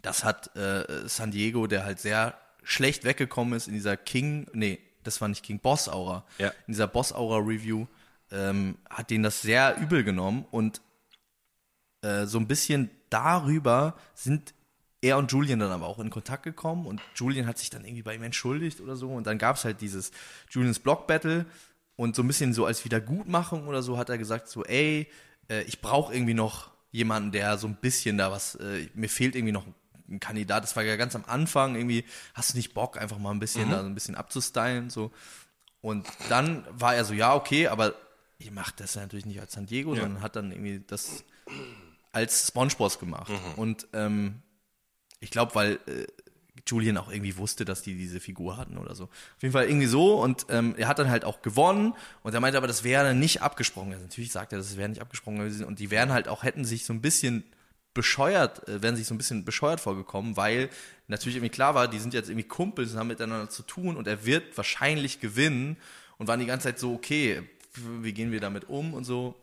das 0.00 0.24
hat 0.24 0.54
äh, 0.56 1.08
San 1.08 1.30
Diego, 1.30 1.66
der 1.66 1.84
halt 1.84 1.98
sehr 1.98 2.38
schlecht 2.62 3.04
weggekommen 3.04 3.54
ist 3.54 3.68
in 3.68 3.74
dieser 3.74 3.96
King, 3.96 4.46
nee, 4.52 4.78
das 5.02 5.20
war 5.20 5.28
nicht 5.28 5.42
King, 5.42 5.58
Boss 5.58 5.88
Aura. 5.88 6.24
Ja. 6.38 6.48
In 6.66 6.72
dieser 6.74 6.86
Boss 6.86 7.12
Aura 7.12 7.38
Review 7.38 7.86
ähm, 8.30 8.76
hat 8.88 9.10
denen 9.10 9.24
das 9.24 9.42
sehr 9.42 9.76
übel 9.78 10.04
genommen 10.04 10.44
und 10.50 10.80
äh, 12.02 12.26
so 12.26 12.38
ein 12.38 12.46
bisschen 12.46 12.90
darüber 13.10 13.96
sind 14.14 14.54
er 15.02 15.18
und 15.18 15.32
Julian 15.32 15.60
dann 15.60 15.70
aber 15.70 15.86
auch 15.86 15.98
in 15.98 16.10
Kontakt 16.10 16.42
gekommen 16.42 16.86
und 16.86 17.00
Julian 17.14 17.46
hat 17.46 17.58
sich 17.58 17.70
dann 17.70 17.84
irgendwie 17.84 18.02
bei 18.02 18.14
ihm 18.14 18.22
entschuldigt 18.22 18.80
oder 18.80 18.96
so 18.96 19.10
und 19.10 19.26
dann 19.26 19.38
gab 19.38 19.56
es 19.56 19.64
halt 19.64 19.80
dieses 19.80 20.10
Julians 20.50 20.78
Block 20.78 21.06
Battle 21.06 21.46
und 21.96 22.14
so 22.14 22.22
ein 22.22 22.26
bisschen 22.26 22.52
so 22.52 22.66
als 22.66 22.84
Wiedergutmachung 22.84 23.66
oder 23.66 23.82
so 23.82 23.96
hat 23.96 24.10
er 24.10 24.18
gesagt 24.18 24.48
so 24.48 24.64
ey 24.64 25.08
äh, 25.48 25.62
ich 25.62 25.80
brauche 25.80 26.14
irgendwie 26.14 26.34
noch 26.34 26.70
jemanden 26.90 27.32
der 27.32 27.56
so 27.56 27.66
ein 27.66 27.76
bisschen 27.76 28.18
da 28.18 28.30
was 28.30 28.56
äh, 28.56 28.88
mir 28.94 29.08
fehlt 29.08 29.36
irgendwie 29.36 29.52
noch 29.52 29.66
ein 30.08 30.20
Kandidat. 30.20 30.64
Das 30.64 30.74
war 30.74 30.82
ja 30.82 30.96
ganz 30.96 31.14
am 31.14 31.24
Anfang 31.26 31.76
irgendwie 31.76 32.04
hast 32.34 32.52
du 32.52 32.56
nicht 32.56 32.74
Bock 32.74 33.00
einfach 33.00 33.18
mal 33.18 33.30
ein 33.30 33.38
bisschen 33.38 33.70
da 33.70 33.80
so 33.80 33.86
ein 33.86 33.94
bisschen 33.94 34.16
abzustylen 34.16 34.90
so. 34.90 35.12
Und 35.80 36.06
dann 36.28 36.66
war 36.70 36.94
er 36.94 37.04
so 37.04 37.14
ja 37.14 37.34
okay 37.34 37.68
aber 37.68 37.94
ihr 38.38 38.52
macht 38.52 38.80
das 38.80 38.94
ja 38.96 39.02
natürlich 39.02 39.26
nicht 39.26 39.40
als 39.40 39.52
San 39.52 39.66
Diego 39.66 39.94
sondern 39.94 40.20
hat 40.20 40.36
dann 40.36 40.52
irgendwie 40.52 40.82
das 40.86 41.24
als 42.12 42.48
SpongeBob 42.48 42.98
gemacht. 42.98 43.30
Und 43.56 43.86
ähm, 43.92 44.42
ich 45.20 45.30
glaube, 45.30 45.54
weil 45.54 45.78
äh, 45.86 46.06
Julian 46.66 46.96
auch 46.96 47.10
irgendwie 47.10 47.36
wusste, 47.36 47.64
dass 47.64 47.82
die 47.82 47.94
diese 47.94 48.20
Figur 48.20 48.56
hatten 48.56 48.78
oder 48.78 48.94
so. 48.94 49.04
Auf 49.04 49.42
jeden 49.42 49.52
Fall 49.52 49.66
irgendwie 49.66 49.86
so 49.86 50.20
und 50.20 50.46
ähm, 50.50 50.74
er 50.76 50.88
hat 50.88 50.98
dann 50.98 51.10
halt 51.10 51.24
auch 51.24 51.42
gewonnen 51.42 51.94
und 52.22 52.34
er 52.34 52.40
meinte 52.40 52.58
aber, 52.58 52.66
das 52.66 52.84
wäre 52.84 53.14
nicht 53.14 53.42
abgesprochen. 53.42 53.92
Also 53.92 54.04
natürlich 54.04 54.32
sagt 54.32 54.52
er, 54.52 54.58
das 54.58 54.76
wäre 54.76 54.88
nicht 54.88 55.00
abgesprochen 55.00 55.38
gewesen 55.38 55.64
und 55.64 55.78
die 55.78 55.90
wären 55.90 56.12
halt 56.12 56.28
auch, 56.28 56.42
hätten 56.42 56.64
sich 56.64 56.84
so 56.84 56.92
ein 56.92 57.00
bisschen 57.00 57.44
bescheuert, 57.94 58.68
äh, 58.68 58.82
wären 58.82 58.96
sich 58.96 59.06
so 59.06 59.14
ein 59.14 59.18
bisschen 59.18 59.44
bescheuert 59.44 59.80
vorgekommen, 59.80 60.36
weil 60.36 60.70
natürlich 61.08 61.36
irgendwie 61.36 61.50
klar 61.50 61.74
war, 61.74 61.88
die 61.88 61.98
sind 61.98 62.14
jetzt 62.14 62.28
irgendwie 62.28 62.46
Kumpels 62.46 62.92
und 62.92 62.98
haben 62.98 63.08
miteinander 63.08 63.50
zu 63.50 63.62
tun 63.62 63.96
und 63.96 64.06
er 64.06 64.24
wird 64.24 64.56
wahrscheinlich 64.56 65.20
gewinnen 65.20 65.76
und 66.18 66.28
waren 66.28 66.40
die 66.40 66.46
ganze 66.46 66.68
Zeit 66.68 66.78
so, 66.78 66.94
okay, 66.94 67.42
wie 67.74 68.12
gehen 68.12 68.32
wir 68.32 68.40
damit 68.40 68.68
um 68.68 68.94
und 68.94 69.04
so. 69.04 69.34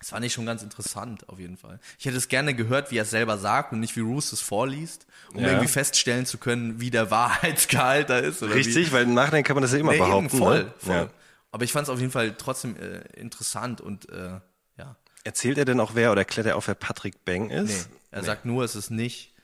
Das 0.00 0.08
fand 0.10 0.24
ich 0.24 0.32
schon 0.32 0.46
ganz 0.46 0.62
interessant, 0.62 1.28
auf 1.28 1.38
jeden 1.38 1.56
Fall. 1.58 1.78
Ich 1.98 2.06
hätte 2.06 2.16
es 2.16 2.28
gerne 2.28 2.54
gehört, 2.54 2.90
wie 2.90 2.96
er 2.96 3.02
es 3.02 3.10
selber 3.10 3.36
sagt 3.38 3.72
und 3.72 3.80
nicht 3.80 3.94
wie 3.96 4.00
Roos 4.00 4.32
es 4.32 4.40
vorliest, 4.40 5.06
um 5.34 5.40
Ja. 5.42 5.48
irgendwie 5.48 5.68
feststellen 5.68 6.24
zu 6.26 6.38
können, 6.38 6.80
wie 6.80 6.90
der 6.90 7.10
Wahrheitsgehalt 7.10 8.08
da 8.10 8.18
ist. 8.18 8.42
Richtig, 8.42 8.88
wie. 8.88 8.92
weil 8.92 9.02
im 9.04 9.14
Nachhinein 9.14 9.44
kann 9.44 9.54
man 9.56 9.62
das 9.62 9.72
ja 9.72 9.78
immer 9.78 9.92
Nee, 9.92 9.98
behaupten. 9.98 10.30
voll, 10.30 10.64
ne? 10.64 10.74
voll. 10.78 10.94
Ja. 10.96 11.10
Aber 11.52 11.64
ich 11.64 11.72
fand 11.72 11.84
es 11.86 11.90
auf 11.90 12.00
jeden 12.00 12.12
Fall 12.12 12.34
trotzdem 12.36 12.76
äh, 12.76 13.00
interessant 13.20 13.80
und 13.80 14.08
äh, 14.08 14.40
ja. 14.78 14.96
Erzählt 15.24 15.58
er 15.58 15.66
denn 15.66 15.78
auch 15.80 15.94
wer 15.94 16.12
oder 16.12 16.24
klärt 16.24 16.46
er 16.46 16.56
auf, 16.56 16.66
wer 16.68 16.74
Patrick 16.74 17.24
Bang 17.26 17.48
Nee, 17.48 17.56
ist? 17.60 17.90
er 18.10 18.22
sagt 18.24 18.46
nur, 18.46 18.64
es 18.64 18.74
ist 18.76 18.90
nicht 18.90 19.34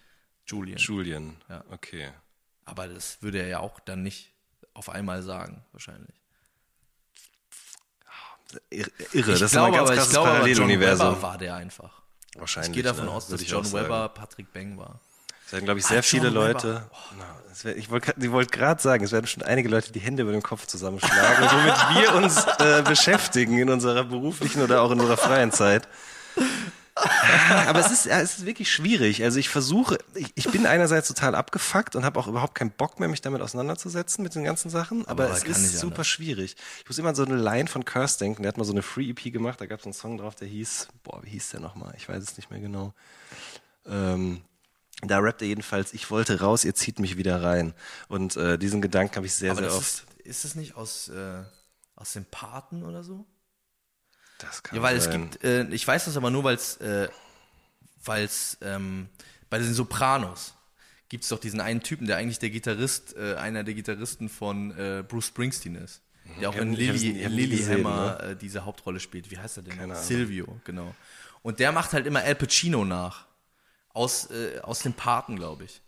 Julian. 0.46 0.78
Julian. 0.78 1.36
Ja. 1.50 1.64
Okay. 1.70 2.09
Aber 2.64 2.88
das 2.88 3.18
würde 3.20 3.40
er 3.40 3.48
ja 3.48 3.59
auch 3.61 3.78
dann 3.80 4.02
nicht 4.02 4.32
auf 4.72 4.88
einmal 4.88 5.22
sagen, 5.22 5.62
wahrscheinlich. 5.72 6.14
Ir- 8.70 8.86
Irre, 9.12 9.32
ich 9.32 9.40
das 9.40 9.51
glaube, 9.53 9.76
ist 9.76 9.80
ein 9.80 9.86
ganz 9.86 9.90
krasses 9.90 10.11
glaube 10.11 10.28
aber, 10.28 10.38
John 10.38 10.47
Paralleluniversum. 10.47 11.07
Webber 11.09 11.22
war 11.22 11.38
der 11.38 11.55
einfach. 11.57 11.90
Wahrscheinlich. 12.38 12.70
Ich 12.70 12.74
gehe 12.74 12.82
davon 12.82 13.07
ne? 13.07 13.11
aus, 13.11 13.28
dass 13.28 13.47
John. 13.49 13.70
Webber 13.72 14.09
Patrick 14.11 14.53
Bang 14.53 14.76
war. 14.78 15.01
Es 15.47 15.53
werden, 15.53 15.64
glaube 15.64 15.80
ich, 15.80 15.86
Ah, 15.86 15.88
sehr 15.88 15.97
John 15.99 16.03
viele 16.05 16.28
Webber. 16.34 16.53
Leute. 16.53 16.90
Na, 17.18 17.24
es 17.53 17.64
wär, 17.64 17.76
ich 17.76 17.90
wollte 17.90 18.32
wollt 18.32 18.53
gerade 18.53 18.82
sagen, 18.82 19.05
es 19.05 19.12
werden 19.12 19.26
schon 19.26 19.42
einige 19.42 19.68
Leute 19.68 19.92
die 19.92 20.01
Hände 20.01 20.22
über 20.22 20.32
den 20.32 20.42
Kopf 20.42 20.66
zusammenschlagen, 20.66 21.49
womit 21.51 22.03
wir 22.05 22.14
uns 22.16 22.44
äh, 22.59 22.82
beschäftigen 22.82 23.59
in 23.59 23.70
unserer 23.70 24.05
beruflichen 24.05 24.62
oder 24.62 24.82
auch 24.82 24.90
in 24.90 25.01
unserer 25.01 25.16
freien 25.16 25.53
Zeit. 25.53 25.88
Aber 27.66 27.80
es 27.80 27.90
ist, 27.92 28.07
ja, 28.07 28.20
es 28.20 28.38
ist 28.38 28.47
wirklich 28.47 28.72
schwierig. 28.72 29.22
Also 29.22 29.38
ich 29.38 29.49
versuche, 29.51 29.99
ich, 30.14 30.32
ich 30.34 30.51
bin 30.51 30.66
einerseits 30.66 31.09
total 31.09 31.34
abgefuckt 31.34 31.94
und 31.94 32.05
habe 32.05 32.18
auch 32.18 32.26
überhaupt 32.26 32.55
keinen 32.55 32.70
Bock 32.70 32.99
mehr, 32.99 33.09
mich 33.09 33.20
damit 33.20 33.42
auseinanderzusetzen 33.42 34.22
mit 34.22 34.34
den 34.34 34.44
ganzen 34.44 34.70
Sachen. 34.70 35.07
Aber, 35.07 35.24
Aber 35.24 35.34
es 35.34 35.44
ist 35.44 35.78
super 35.78 35.97
anders. 35.97 36.07
schwierig. 36.09 36.57
Ich 36.82 36.88
muss 36.88 36.97
immer 36.99 37.11
an 37.11 37.14
so 37.14 37.24
eine 37.24 37.36
Line 37.36 37.68
von 37.68 37.84
Curse 37.84 38.18
denken. 38.18 38.42
Der 38.42 38.49
hat 38.49 38.57
mal 38.57 38.64
so 38.64 38.72
eine 38.72 38.82
Free 38.82 39.11
EP 39.11 39.32
gemacht. 39.32 39.61
Da 39.61 39.66
gab 39.66 39.80
es 39.80 39.84
einen 39.84 39.92
Song 39.92 40.16
drauf, 40.16 40.34
der 40.36 40.49
hieß, 40.49 40.88
boah, 41.03 41.22
wie 41.22 41.30
hieß 41.30 41.51
der 41.51 41.61
nochmal? 41.61 41.92
Ich 41.99 42.09
weiß 42.09 42.22
es 42.22 42.36
nicht 42.38 42.51
mehr 42.51 42.61
genau. 42.61 42.94
Ähm, 43.84 44.40
da 45.03 45.18
rappt 45.18 45.42
er 45.42 45.49
jedenfalls, 45.49 45.92
ich 45.92 46.11
wollte 46.11 46.40
raus, 46.40 46.64
ihr 46.64 46.74
zieht 46.74 46.99
mich 46.99 47.18
wieder 47.18 47.42
rein. 47.42 47.74
Und 48.09 48.36
äh, 48.36 48.59
diesen 48.59 48.80
Gedanken 48.80 49.16
habe 49.16 49.26
ich 49.26 49.34
sehr, 49.34 49.51
Aber 49.53 49.61
sehr 49.61 49.68
das 49.68 49.76
oft. 49.78 49.86
ist, 49.86 50.26
ist 50.26 50.44
es 50.47 50.55
nicht 50.55 50.76
aus, 50.76 51.09
äh, 51.09 51.42
aus 51.94 52.14
dem 52.14 52.24
Paten 52.24 52.82
oder 52.82 53.05
so? 53.05 53.26
Das 54.39 54.62
kann 54.62 54.76
Ja, 54.76 54.82
weil 54.82 54.97
es 54.97 55.05
sein. 55.05 55.30
gibt, 55.30 55.45
äh, 55.45 55.64
ich 55.68 55.87
weiß 55.87 56.05
das 56.07 56.16
aber 56.16 56.30
nur, 56.30 56.45
weil 56.45 56.55
es, 56.57 56.76
äh, 56.78 57.09
weil 58.05 58.24
es 58.24 58.59
ähm, 58.61 59.09
bei 59.51 59.59
den 59.59 59.72
Sopranos 59.74 60.55
gibt 61.09 61.22
es 61.24 61.30
doch 61.30 61.39
diesen 61.41 61.61
einen 61.61 61.82
Typen, 61.82 62.07
der 62.07 62.16
eigentlich 62.16 62.39
der 62.39 62.51
Gitarrist, 62.51 63.16
äh, 63.16 63.34
einer 63.37 63.62
der 63.64 63.74
Gitarristen 63.74 64.28
von 64.28 64.76
äh, 64.78 65.05
Bruce 65.07 65.26
Springsteen 65.28 65.76
ist. 65.76 66.03
Der 66.41 66.51
auch 66.51 66.57
in 66.57 66.72
ich 66.72 66.89
hab's- 66.89 67.01
Lily, 67.03 67.18
ich 67.20 67.24
hab 67.24 67.30
nie 67.32 67.37
Lily 67.43 67.57
gesehen, 67.59 67.84
Hammer 67.84 68.20
äh, 68.20 68.37
diese 68.37 68.64
Hauptrolle 68.64 68.99
spielt. 68.99 69.30
Wie 69.30 69.39
heißt 69.39 69.59
er 69.59 69.62
denn? 69.62 69.78
Keine 69.78 69.93
Ahnung. 69.95 70.05
Silvio, 70.05 70.61
genau. 70.64 70.93
Und 71.43 71.61
der 71.61 71.70
macht 71.70 71.93
halt 71.93 72.07
immer 72.07 72.20
Al 72.20 72.34
Pacino 72.34 72.84
nach. 72.84 73.26
Aus, 73.95 74.28
äh, 74.30 74.59
aus 74.61 74.80
dem 74.80 74.93
Paten, 74.93 75.37
glaube 75.37 75.64
ich. 75.64 75.80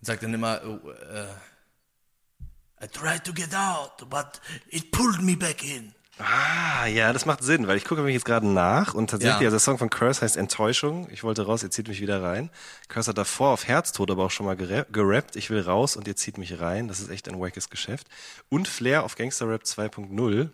Und 0.00 0.06
sagt 0.06 0.22
dann 0.24 0.34
immer, 0.34 0.60
oh, 0.64 0.90
äh, 0.90 2.84
I 2.84 2.88
tried 2.88 3.24
to 3.24 3.32
get 3.32 3.54
out, 3.54 4.08
but 4.10 4.40
it 4.68 4.90
pulled 4.90 5.22
me 5.22 5.36
back 5.36 5.62
in. 5.64 5.94
Ah, 6.20 6.86
ja, 6.86 7.12
das 7.12 7.26
macht 7.26 7.42
Sinn, 7.44 7.66
weil 7.68 7.76
ich 7.76 7.84
gucke 7.84 8.02
mich 8.02 8.14
jetzt 8.14 8.24
gerade 8.24 8.46
nach 8.46 8.94
und 8.94 9.10
tatsächlich, 9.10 9.40
Ja. 9.40 9.46
also 9.46 9.50
der 9.56 9.60
Song 9.60 9.78
von 9.78 9.88
Curse 9.90 10.22
heißt 10.22 10.36
Enttäuschung. 10.36 11.08
Ich 11.10 11.22
wollte 11.22 11.46
raus, 11.46 11.62
ihr 11.62 11.70
zieht 11.70 11.86
mich 11.88 12.00
wieder 12.00 12.22
rein. 12.22 12.50
Curse 12.88 13.10
hat 13.10 13.18
davor 13.18 13.50
auf 13.50 13.66
Herztod 13.68 14.10
aber 14.10 14.24
auch 14.24 14.30
schon 14.30 14.46
mal 14.46 14.56
gera- 14.56 14.86
gerappt. 14.90 15.36
Ich 15.36 15.50
will 15.50 15.60
raus 15.60 15.96
und 15.96 16.08
ihr 16.08 16.16
zieht 16.16 16.38
mich 16.38 16.60
rein. 16.60 16.88
Das 16.88 16.98
ist 17.00 17.08
echt 17.10 17.28
ein 17.28 17.38
wackes 17.40 17.70
Geschäft. 17.70 18.08
Und 18.48 18.66
Flair 18.68 19.04
auf 19.04 19.14
Gangster 19.14 19.48
Rap 19.48 19.62
2.0. 19.64 20.48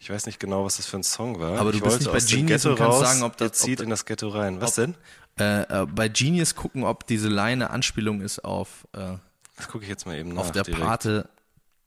Ich 0.00 0.10
weiß 0.10 0.26
nicht 0.26 0.38
genau, 0.38 0.64
was 0.64 0.76
das 0.76 0.86
für 0.86 0.98
ein 0.98 1.02
Song 1.02 1.38
war. 1.40 1.58
Aber 1.58 1.70
du 1.72 1.78
ich 1.78 1.82
bist 1.84 2.00
nicht 2.00 2.12
bei 2.12 2.18
Genius 2.18 2.66
und 2.66 2.76
kannst 2.76 2.98
raus, 3.00 3.08
sagen, 3.08 3.22
ob 3.22 3.36
das- 3.38 3.48
ihr 3.48 3.52
zieht 3.52 3.78
ob- 3.80 3.84
in 3.84 3.90
das 3.90 4.04
Ghetto 4.04 4.28
rein. 4.28 4.60
Was 4.60 4.74
denn? 4.74 4.94
Äh, 5.38 5.62
äh, 5.62 5.86
bei 5.86 6.08
Genius 6.08 6.54
gucken, 6.54 6.84
ob 6.84 7.06
diese 7.06 7.28
Line 7.28 7.70
Anspielung 7.70 8.20
ist 8.20 8.44
auf, 8.44 8.86
äh, 8.92 9.14
Das 9.56 9.68
gucke 9.68 9.84
ich 9.84 9.88
jetzt 9.90 10.04
mal 10.06 10.16
eben 10.18 10.30
nach. 10.34 10.42
auf 10.42 10.52
der 10.52 10.62
direkt. 10.64 10.82
Pate 10.84 11.28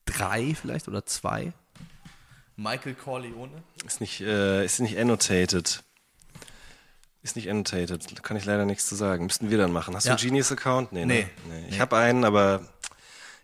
3 0.06 0.56
vielleicht 0.60 0.88
oder 0.88 1.06
2. 1.06 1.54
Michael 2.58 2.96
Corleone. 2.96 3.64
Ist 3.86 4.02
nicht, 4.02 4.20
äh, 4.22 4.66
ist 4.66 4.80
nicht 4.80 4.98
annotated. 4.98 5.84
Ist 7.22 7.36
nicht 7.36 7.50
annotated. 7.50 8.18
Da 8.18 8.22
kann 8.22 8.36
ich 8.36 8.46
leider 8.46 8.66
nichts 8.66 8.88
zu 8.88 8.96
sagen. 8.96 9.26
Müssten 9.26 9.50
wir 9.50 9.58
dann 9.58 9.72
machen. 9.72 9.96
Hast 9.96 10.06
Ja. 10.06 10.16
du 10.16 10.20
einen 10.22 10.28
Genius-Account? 10.30 10.92
Nee, 10.92 11.06
Nee. 11.06 11.28
Ne? 11.48 11.66
Ich 11.68 11.76
Nee. 11.76 11.80
habe 11.80 11.98
einen, 11.98 12.24
aber 12.26 12.62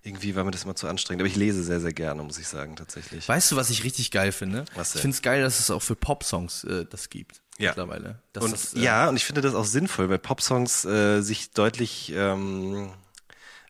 irgendwie 0.04 0.36
war 0.36 0.44
mir 0.44 0.52
das 0.52 0.64
immer 0.64 0.76
zu 0.76 0.88
anstrengend. 0.88 1.22
Aber 1.22 1.28
ich 1.30 1.36
lese 1.36 1.64
sehr, 1.64 1.80
sehr 1.80 1.94
gerne, 1.94 2.24
muss 2.24 2.38
ich 2.40 2.48
sagen, 2.48 2.76
tatsächlich. 2.76 3.28
Weißt 3.30 3.52
du, 3.52 3.56
was 3.56 3.70
ich 3.70 3.84
richtig 3.84 4.10
geil 4.12 4.32
finde? 4.32 4.66
Was 4.76 4.92
denn? 4.94 5.00
Ich 5.00 5.02
finde 5.04 5.16
es 5.16 5.22
geil, 5.22 5.42
dass 5.44 5.60
es 5.60 5.70
auch 5.70 5.82
für 5.82 5.96
Popsongs 5.96 6.64
äh, 6.64 6.86
das 6.90 7.10
gibt. 7.10 7.42
Ja. 7.60 7.70
Mittlerweile. 7.70 8.20
Dass 8.34 8.44
Und 8.44 8.52
das, 8.54 8.74
äh, 8.74 8.80
ja, 8.80 9.10
und 9.10 9.16
ich 9.16 9.26
finde 9.26 9.42
das 9.42 9.54
auch 9.54 9.66
sinnvoll, 9.66 10.10
weil 10.10 10.18
Popsongs 10.18 10.86
äh, 10.86 11.22
sich 11.22 11.52
deutlich, 11.52 12.12
ähm, 12.16 12.90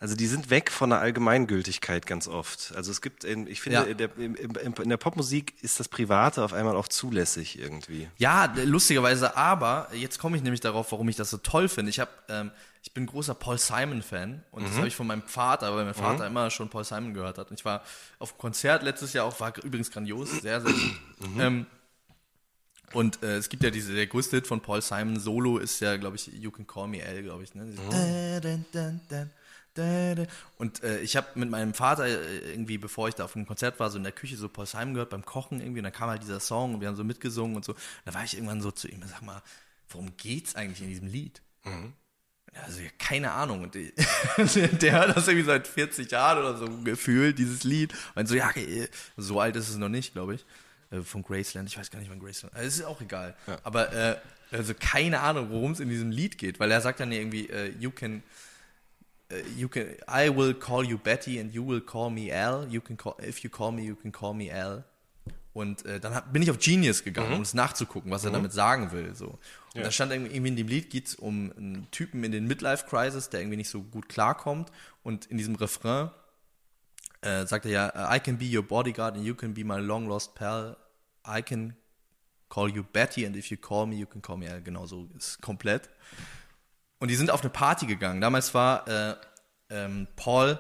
also 0.04 0.16
die 0.18 0.28
sind 0.28 0.50
weg 0.50 0.70
von 0.70 0.90
der 0.90 1.00
Allgemeingültigkeit 1.00 2.06
ganz 2.06 2.28
oft. 2.28 2.74
Also 2.76 2.92
es 2.92 3.02
gibt, 3.02 3.24
in, 3.24 3.48
ich 3.48 3.62
finde, 3.62 3.78
Ja. 3.80 3.84
in, 3.84 3.98
der, 3.98 4.10
im- 4.18 4.36
in 4.36 4.90
der 4.90 4.98
Popmusik 4.98 5.54
ist 5.64 5.80
das 5.80 5.88
Private 5.88 6.44
auf 6.44 6.52
einmal 6.52 6.76
auch 6.76 6.90
zulässig 6.90 7.58
irgendwie. 7.58 8.10
Ja, 8.18 8.54
lustigerweise, 8.66 9.38
aber 9.38 9.88
jetzt 9.94 10.20
komme 10.20 10.36
ich 10.36 10.44
nämlich 10.44 10.60
darauf, 10.60 10.92
warum 10.92 11.08
ich 11.08 11.16
das 11.16 11.30
so 11.30 11.38
toll 11.38 11.70
finde. 11.70 11.90
Ich 11.90 12.02
habe, 12.02 12.12
ähm, 12.28 12.52
ich 12.84 12.94
bin 12.94 13.06
großer 13.06 13.34
Paul 13.34 13.58
Simon 13.58 14.02
Fan 14.02 14.44
und 14.52 14.64
Mhm. 14.64 14.68
das 14.68 14.76
habe 14.78 14.88
ich 14.90 14.96
von 14.96 15.08
meinem 15.08 15.22
Vater, 15.24 15.74
weil 15.74 15.86
mein 15.86 15.94
Vater 15.94 16.28
immer 16.28 16.50
schon 16.52 16.70
Paul 16.70 16.84
Simon 16.84 17.14
gehört 17.14 17.38
hat. 17.38 17.50
Und 17.50 17.58
ich 17.60 17.64
war 17.64 17.82
auf 18.20 18.32
einem 18.34 18.40
Konzert 18.40 18.84
letztes 18.84 19.14
Jahr 19.14 19.24
auch, 19.26 19.40
war 19.40 19.54
übrigens 19.64 19.90
grandios, 19.90 20.30
sehr 20.42 20.60
sehr 20.60 20.72
gut. 20.74 21.32
Mhm. 21.34 21.40
Ähm, 21.40 21.66
und 22.92 23.24
äh, 23.24 23.38
es 23.38 23.50
gibt 23.50 23.64
ja 23.64 23.70
diese, 23.72 23.94
der 23.96 24.06
größte 24.08 24.36
Hit 24.36 24.48
von 24.48 24.62
Paul 24.62 24.82
Simon 24.82 25.20
Solo 25.20 25.58
ist 25.58 25.80
ja, 25.80 25.98
glaube 25.98 26.16
ich, 26.18 26.28
You 26.28 26.52
Can 26.52 26.68
Call 26.68 26.88
Me 26.90 27.02
L, 27.02 27.24
glaube 27.24 27.44
ich. 27.44 27.56
Ne? 27.56 27.66
Diese 27.72 28.42
da, 28.42 28.58
da, 28.74 28.94
da. 29.10 29.28
Und 30.58 30.84
äh, 30.84 31.00
ich 31.00 31.16
habe 31.16 31.28
mit 31.36 31.50
meinem 31.50 31.74
Vater 31.74 32.06
äh, 32.06 32.52
irgendwie, 32.52 32.78
bevor 32.78 33.08
ich 33.08 33.16
da 33.16 33.26
auf 33.26 33.36
einem 33.36 33.46
Konzert 33.46 33.80
war, 33.80 33.90
so 33.90 33.98
in 33.98 34.04
der 34.04 34.12
Küche 34.12 34.38
so 34.38 34.50
Paul 34.50 34.66
Simon 34.66 34.94
gehört 34.94 35.10
beim 35.10 35.26
Kochen 35.26 35.60
irgendwie. 35.60 35.80
Und 35.80 35.86
dann 35.86 35.94
kam 35.94 36.10
halt 36.10 36.22
dieser 36.22 36.40
Song 36.40 36.76
und 36.76 36.82
wir 36.82 36.88
haben 36.88 36.96
so 36.96 37.04
mitgesungen 37.04 37.56
und 37.56 37.66
so. 37.66 37.74
Und 37.74 37.80
da 38.06 38.14
war 38.14 38.24
ich 38.24 38.36
irgendwann 38.36 38.62
so 38.62 38.72
zu 38.72 38.88
ihm, 38.88 39.02
sag 39.06 39.22
mal, 39.22 39.42
worum 39.90 40.16
geht's 40.18 40.56
eigentlich 40.56 40.82
in 40.82 40.90
diesem 40.90 41.08
Lied? 41.08 41.42
Also 42.66 42.82
ja, 42.82 42.90
keine 43.00 43.32
Ahnung. 43.32 43.64
Und 43.64 43.76
die, 43.76 43.94
der 44.82 44.94
hört 44.94 45.18
das 45.18 45.28
irgendwie 45.28 45.46
seit 45.46 45.68
40 45.68 46.12
Jahren 46.12 46.40
oder 46.40 46.58
so 46.58 46.68
gefühlt, 46.84 47.40
dieses 47.40 47.64
Lied. 47.64 47.94
Und 48.16 48.28
so, 48.28 48.36
ja, 48.36 48.52
äh, 48.56 48.88
so 49.18 49.40
alt 49.40 49.56
ist 49.56 49.70
es 49.70 49.78
noch 49.78 49.90
nicht, 49.90 50.14
glaube 50.14 50.36
ich. 50.36 50.46
Äh, 50.92 51.02
Von 51.02 51.24
Graceland. 51.24 51.70
Ich 51.70 51.78
weiß 51.78 51.90
gar 51.90 52.00
nicht, 52.00 52.12
wann 52.12 52.20
Graceland. 52.20 52.56
Also, 52.56 52.68
es 52.68 52.76
ist 52.76 52.86
auch 52.86 53.02
egal. 53.02 53.36
Aber 53.64 53.92
äh, 53.92 54.18
also 54.52 54.74
keine 54.80 55.22
Ahnung, 55.22 55.50
worum 55.50 55.72
es 55.72 55.80
in 55.80 55.90
diesem 55.90 56.12
Lied 56.12 56.38
geht, 56.38 56.60
weil 56.60 56.70
er 56.70 56.82
sagt 56.82 57.00
dann 57.00 57.12
irgendwie, 57.12 57.50
äh, 57.50 57.74
you 57.80 57.90
can 57.90 58.20
äh, 58.20 58.22
you 59.58 59.68
can 59.68 59.96
I 60.08 60.30
will 60.30 60.54
call 60.54 60.84
you 60.84 60.98
Betty 60.98 61.40
and 61.40 61.54
you 61.54 61.66
will 61.66 61.82
call 61.82 62.10
me 62.10 62.32
Al. 62.32 62.68
You 62.70 62.82
can 62.82 62.98
call 62.98 63.16
if 63.20 63.44
you 63.44 63.50
call 63.50 63.72
me, 63.72 63.84
you 63.84 63.96
can 63.96 64.12
call 64.12 64.34
me 64.34 64.52
Al. 64.52 64.84
Und 65.54 65.86
äh, 65.86 66.00
dann 66.00 66.16
hab, 66.16 66.34
bin 66.34 66.42
ich 66.42 66.50
auf 66.50 66.58
Genius 66.58 67.04
gegangen, 67.04 67.34
um 67.34 67.42
es 67.42 67.54
nachzugucken, 67.54 68.12
was 68.12 68.26
er 68.26 68.32
damit 68.32 68.54
sagen 68.54 68.92
will. 68.92 69.14
So. 69.14 69.38
Und 69.76 69.84
da 69.84 69.92
stand 69.92 70.12
irgendwie 70.12 70.36
in 70.36 70.56
dem 70.56 70.68
Lied 70.68 70.90
geht's 70.90 71.14
um 71.14 71.54
einen 71.56 71.88
Typen 71.92 72.24
in 72.24 72.32
den 72.32 72.48
Midlife 72.48 72.86
Crisis, 72.88 73.30
der 73.30 73.42
irgendwie 73.42 73.58
nicht 73.58 73.70
so 73.70 73.84
gut 73.84 74.10
klarkommt. 74.10 74.72
Und 75.04 75.28
in 75.28 75.38
diesem 75.38 75.54
Refrain 75.56 76.10
äh, 77.22 77.46
sagt 77.46 77.66
er 77.66 77.72
ja, 77.72 78.16
I 78.16 78.20
can 78.20 78.40
be 78.40 78.46
your 78.46 78.64
bodyguard 78.64 79.16
and 79.16 79.26
you 79.26 79.36
can 79.36 79.54
be 79.54 79.64
my 79.64 79.78
long 79.78 80.08
lost 80.08 80.34
pal. 80.34 80.76
I 81.28 81.44
can 81.44 81.76
call 82.50 82.70
you 82.70 82.84
Betty 82.84 83.24
and 83.26 83.36
if 83.36 83.52
you 83.52 83.58
call 83.58 83.86
me, 83.86 83.96
you 83.96 84.08
can 84.08 84.24
call 84.24 84.38
me 84.38 84.50
Al. 84.50 84.62
Genau 84.62 84.88
so 84.88 85.08
ist 85.16 85.40
komplett. 85.40 85.88
Und 87.04 87.10
die 87.10 87.16
sind 87.16 87.30
auf 87.32 87.42
eine 87.42 87.50
Party 87.50 87.86
gegangen. 87.86 88.22
Damals 88.22 88.54
war 88.54 88.88
äh, 88.88 89.16
ähm, 89.70 90.08
Paul 90.16 90.58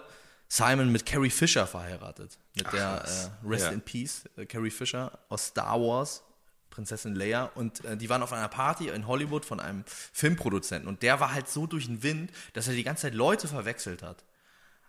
Simon 0.49 0.91
mit 0.91 1.05
Carrie 1.05 1.29
Fisher 1.29 1.65
verheiratet. 1.65 2.37
Mit 2.53 2.73
der 2.73 2.99
was. 3.01 3.27
äh, 3.27 3.47
Rest 3.47 3.65
Ja. 3.67 3.71
in 3.71 3.79
Peace, 3.79 4.25
äh, 4.35 4.45
Carrie 4.45 4.69
Fisher 4.69 5.17
aus 5.29 5.45
Star 5.45 5.79
Wars, 5.79 6.21
Prinzessin 6.69 7.15
Leia. 7.15 7.45
Und 7.55 7.85
äh, 7.85 7.95
die 7.95 8.09
waren 8.09 8.21
auf 8.21 8.33
einer 8.33 8.49
Party 8.49 8.89
in 8.89 9.07
Hollywood 9.07 9.45
von 9.45 9.61
einem 9.61 9.85
Filmproduzenten. 9.87 10.89
Und 10.89 11.01
der 11.01 11.21
war 11.21 11.33
halt 11.33 11.47
so 11.47 11.65
durch 11.65 11.85
den 11.85 12.03
Wind, 12.03 12.29
dass 12.51 12.67
er 12.67 12.73
die 12.73 12.83
ganze 12.83 13.03
Zeit 13.03 13.13
Leute 13.13 13.47
verwechselt 13.47 14.03
hat. 14.03 14.25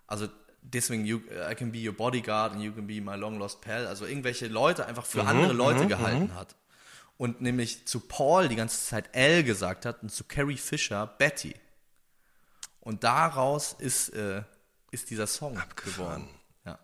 Also 0.07 0.27
deswegen, 0.61 1.05
you, 1.05 1.21
I 1.49 1.55
can 1.55 1.71
be 1.71 1.87
your 1.87 1.95
bodyguard 1.95 2.51
and 2.51 2.63
you 2.63 2.73
can 2.73 2.85
be 2.85 2.99
my 2.99 3.15
long 3.15 3.39
lost 3.39 3.61
pal. 3.61 3.87
Also 3.87 4.05
irgendwelche 4.05 4.47
Leute 4.49 4.87
einfach 4.87 5.05
für 5.05 5.23
andere 5.23 5.53
Leute 5.53 5.87
gehalten 5.87 6.35
hat. 6.35 6.53
Und 7.17 7.41
nämlich 7.41 7.85
zu 7.85 8.01
Paul 8.01 8.49
die 8.49 8.55
ganze 8.57 8.85
Zeit 8.85 9.09
L 9.15 9.43
gesagt 9.43 9.85
hat 9.85 10.03
und 10.03 10.11
zu 10.11 10.23
Carrie 10.25 10.57
Fisher 10.57 11.07
Betty. 11.07 11.55
Und 12.81 13.03
daraus 13.03 13.73
ist, 13.79 14.09
äh, 14.09 14.43
ist 14.91 15.09
dieser 15.09 15.25
Song 15.27 15.61
geworden. 15.75 16.27
Ja. 16.65 16.77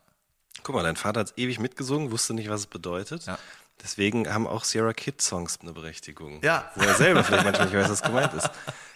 Guck 0.64 0.76
mal, 0.76 0.84
dein 0.84 0.96
Vater 0.96 1.20
hat 1.20 1.34
ewig 1.38 1.60
mitgesungen, 1.60 2.12
wusste 2.12 2.34
nicht, 2.34 2.50
was 2.50 2.62
es 2.62 2.68
bedeutet. 2.68 3.26
Ja. 3.26 3.38
Deswegen 3.84 4.32
haben 4.32 4.48
auch 4.48 4.64
Sierra 4.64 4.94
Kid 4.94 5.22
Songs 5.22 5.60
eine 5.62 5.74
Berechtigung. 5.74 6.42
Ja. 6.44 6.72
Wo 6.76 6.84
er 6.86 6.96
selber 6.96 7.24
vielleicht 7.24 7.44
manchmal 7.44 7.66
nicht 7.68 7.76
weiß, 7.76 7.90
was 7.90 8.02
gemeint 8.02 8.34
ist. 8.34 8.50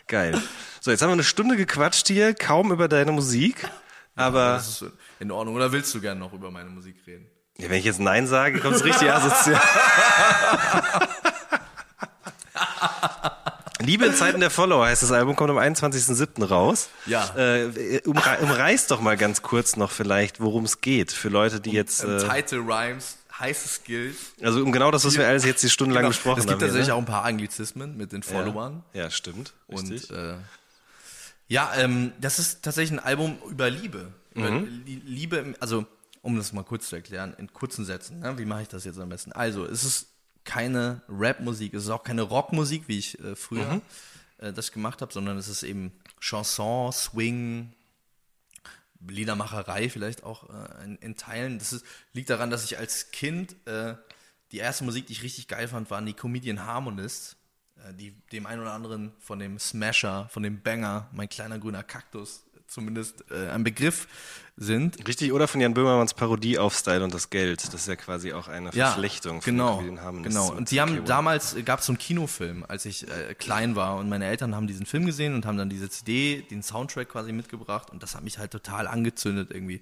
Geil. 0.08 0.42
So, 0.80 0.92
jetzt 0.92 1.02
haben 1.02 1.10
wir 1.10 1.14
eine 1.14 1.24
Stunde 1.24 1.58
gequatscht 1.58 2.08
hier, 2.08 2.34
kaum 2.36 2.72
über 2.72 2.88
deine 2.88 3.12
Musik. 3.12 3.68
Aber 4.16 4.54
Das 4.54 4.82
ist 4.82 4.92
in 5.20 5.32
Ordnung. 5.32 5.56
Oder 5.56 5.72
willst 5.72 5.94
du 5.94 6.02
gerne 6.02 6.20
noch 6.20 6.32
über 6.34 6.50
meine 6.52 6.70
Musik 6.70 6.96
reden? 7.06 7.28
ja, 7.58 7.70
wenn 7.70 7.80
ich 7.80 7.86
jetzt 7.86 8.00
Nein 8.00 8.28
sage, 8.28 8.60
kommt 8.60 8.76
es 8.76 8.84
richtig 8.84 9.12
asozial. 9.12 9.62
Liebe 13.82 14.06
in 14.06 14.14
Zeiten 14.16 14.40
der 14.40 14.50
Follower 14.50 14.86
heißt 14.86 15.04
das 15.04 15.12
Album, 15.12 15.36
kommt 15.36 15.50
am 15.52 15.58
21.07. 15.58 16.46
raus. 16.46 16.90
Ja. 17.06 17.36
Äh, 17.36 18.02
umre 18.06 18.38
umreiß 18.42 18.88
doch 18.88 19.02
mal 19.02 19.18
ganz 19.18 19.42
kurz 19.42 19.76
noch 19.76 19.92
vielleicht, 19.92 20.40
worum 20.40 20.64
es 20.64 20.80
geht, 20.82 21.12
für 21.12 21.30
Leute, 21.30 21.60
die 21.60 21.72
jetzt, 21.72 22.04
äh, 22.04 22.18
Title 22.20 22.60
Rhymes, 22.60 23.18
heiße 23.38 23.68
Skills. 23.68 24.16
also 24.42 24.62
um 24.64 24.72
genau 24.72 24.92
das, 24.92 25.04
was 25.04 25.18
wir 25.18 25.28
alles 25.28 25.44
jetzt 25.44 25.62
die 25.62 25.70
Stunde 25.70 25.94
lang 25.94 26.04
Genau. 26.04 26.10
besprochen 26.12 26.40
Es 26.40 26.46
gibt 26.46 26.54
haben. 26.54 26.60
hier, 26.60 26.68
tatsächlich 26.68 26.88
ne? 26.88 26.94
auch 26.96 27.00
ein 27.00 27.06
paar 27.06 27.26
Anglizismen 27.26 27.98
mit 27.98 28.14
den 28.14 28.24
Followern. 28.24 28.84
Ja, 28.94 29.04
ja 29.04 29.10
stimmt. 29.10 29.54
Richtig. 29.70 30.10
Und 30.10 30.18
äh, 30.18 30.36
ja, 31.50 31.72
ähm, 31.76 32.14
das 32.22 32.40
ist 32.40 32.64
tatsächlich 32.64 32.98
ein 32.98 33.04
Album 33.06 33.38
über 33.50 33.70
Liebe. 33.70 34.08
Über 34.34 34.52
Mhm. 34.52 34.84
Li- 34.86 35.02
Liebe, 35.06 35.54
also 35.60 35.86
um 36.22 36.38
das 36.38 36.54
mal 36.54 36.64
kurz 36.64 36.88
zu 36.88 36.96
erklären, 36.96 37.36
in 37.38 37.52
kurzen 37.54 37.84
Sätzen. 37.86 38.20
Ne? 38.22 38.38
Wie 38.38 38.46
mache 38.46 38.64
ich 38.64 38.68
das 38.70 38.84
jetzt 38.86 39.00
am 39.00 39.10
besten? 39.10 39.32
Also, 39.34 39.66
es 39.66 39.84
ist 39.84 40.08
keine 40.46 41.02
Rap-Musik, 41.10 41.74
es 41.74 41.84
ist 41.86 41.90
auch 41.90 42.04
keine 42.04 42.22
Rockmusik, 42.22 42.88
wie 42.88 43.00
ich 43.00 43.20
äh, 43.20 43.36
früher 43.36 43.66
Mhm. 43.76 43.82
äh, 44.38 44.54
das 44.54 44.72
gemacht 44.72 45.02
habe, 45.02 45.12
sondern 45.12 45.38
es 45.38 45.48
ist 45.48 45.64
eben 45.64 45.92
Chanson, 46.22 46.92
Swing, 46.94 47.74
Liedermacherei 49.08 49.90
vielleicht 49.90 50.24
auch 50.24 50.50
äh, 50.50 50.84
in, 50.86 50.96
in 50.98 51.18
Teilen. 51.18 51.60
Das 51.60 51.74
ist, 51.74 51.86
liegt 52.14 52.30
daran, 52.30 52.50
dass 52.50 52.64
ich 52.64 52.78
als 52.78 53.12
Kind 53.12 53.56
äh, 53.68 53.96
die 54.52 54.58
erste 54.58 54.84
Musik, 54.84 55.08
die 55.08 55.14
ich 55.14 55.24
richtig 55.24 55.48
geil 55.48 55.68
fand, 55.68 55.92
waren 55.92 56.06
die 56.06 56.14
Comedian 56.14 56.66
Harmonists. 56.66 57.36
äh, 57.78 57.94
die 57.94 58.12
dem 58.32 58.46
einen 58.46 58.62
oder 58.62 58.72
anderen 58.74 59.12
von 59.20 59.38
dem 59.40 59.60
Smasher, 59.60 60.28
von 60.32 60.44
dem 60.44 60.62
Banger, 60.62 61.10
mein 61.12 61.30
kleiner 61.30 61.60
grüner 61.60 61.84
Kaktus, 61.84 62.44
zumindest 62.68 63.24
äh, 63.30 63.50
ein 63.50 63.64
Begriff 63.64 64.08
sind. 64.58 65.06
Richtig, 65.08 65.34
oder 65.34 65.48
von 65.48 65.60
Jan 65.60 65.74
Böhmermanns 65.74 66.14
Parodie 66.14 66.58
auf 66.58 66.76
Style 66.76 67.04
und 67.04 67.14
das 67.14 67.30
Geld. 67.30 67.66
Das 67.66 67.74
ist 67.74 67.88
ja 67.88 67.96
quasi 67.96 68.32
auch 68.32 68.48
eine 68.48 68.72
Verflechtung 68.72 69.42
von 69.42 69.54
genau, 69.54 69.78
Comedian 69.78 70.02
Harmonies 70.02 70.34
genau. 70.34 70.52
Und 70.52 70.72
die 70.72 70.80
haben 70.80 71.04
damals 71.06 71.58
gab 71.66 71.82
es 71.82 71.88
so 71.88 71.92
einen 71.92 71.98
Kinofilm, 71.98 72.66
als 72.68 72.86
ich 72.86 73.08
äh, 73.10 73.34
klein 73.34 73.76
war 73.76 73.98
und 73.98 74.08
meine 74.08 74.26
Eltern 74.26 74.56
haben 74.56 74.68
diesen 74.68 74.86
Film 74.86 75.06
gesehen 75.06 75.36
und 75.36 75.46
haben 75.46 75.58
dann 75.58 75.70
diese 75.70 75.90
CD, 75.90 76.42
den 76.50 76.64
Soundtrack 76.64 77.10
quasi 77.10 77.34
mitgebracht 77.34 77.90
und 77.90 78.02
das 78.02 78.16
hat 78.16 78.24
mich 78.24 78.38
halt 78.38 78.52
total 78.52 78.88
angezündet 78.88 79.52
irgendwie. 79.52 79.82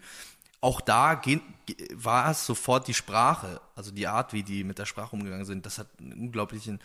Auch 0.59 0.81
da 0.81 1.21
war 1.93 2.31
es 2.31 2.45
sofort 2.45 2.87
die 2.87 2.93
Sprache, 2.93 3.59
also 3.75 3.91
die 3.91 4.07
Art, 4.07 4.33
wie 4.33 4.43
die 4.43 4.63
mit 4.63 4.79
der 4.79 4.85
Sprache 4.85 5.15
umgegangen 5.15 5.45
sind. 5.45 5.65
Das 5.65 5.77
hat 5.77 5.87
einen 5.99 6.13
unglaublichen 6.13 6.79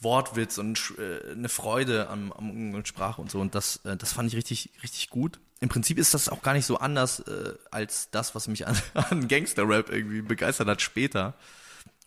Wortwitz 0.00 0.58
und 0.58 0.94
äh, 0.98 1.32
eine 1.32 1.48
Freude 1.48 2.08
Umgang 2.10 2.72
mit 2.72 2.88
Sprache 2.88 3.22
und 3.22 3.30
so. 3.30 3.40
Und 3.40 3.54
das, 3.54 3.76
äh, 3.84 3.96
das 3.96 4.12
fand 4.12 4.28
ich 4.28 4.36
richtig, 4.36 4.70
richtig 4.82 5.08
gut. 5.08 5.38
Im 5.60 5.68
Prinzip 5.68 5.98
ist 5.98 6.12
das 6.12 6.28
auch 6.28 6.42
gar 6.42 6.52
nicht 6.52 6.66
so 6.66 6.78
anders 6.78 7.20
äh, 7.20 7.54
als 7.70 8.10
das, 8.10 8.34
was 8.34 8.46
mich 8.48 8.66
an, 8.66 8.76
an 8.94 9.28
Gangster-Rap 9.28 9.90
irgendwie 9.90 10.22
begeistert 10.22 10.68
hat 10.68 10.82
später. 10.82 11.34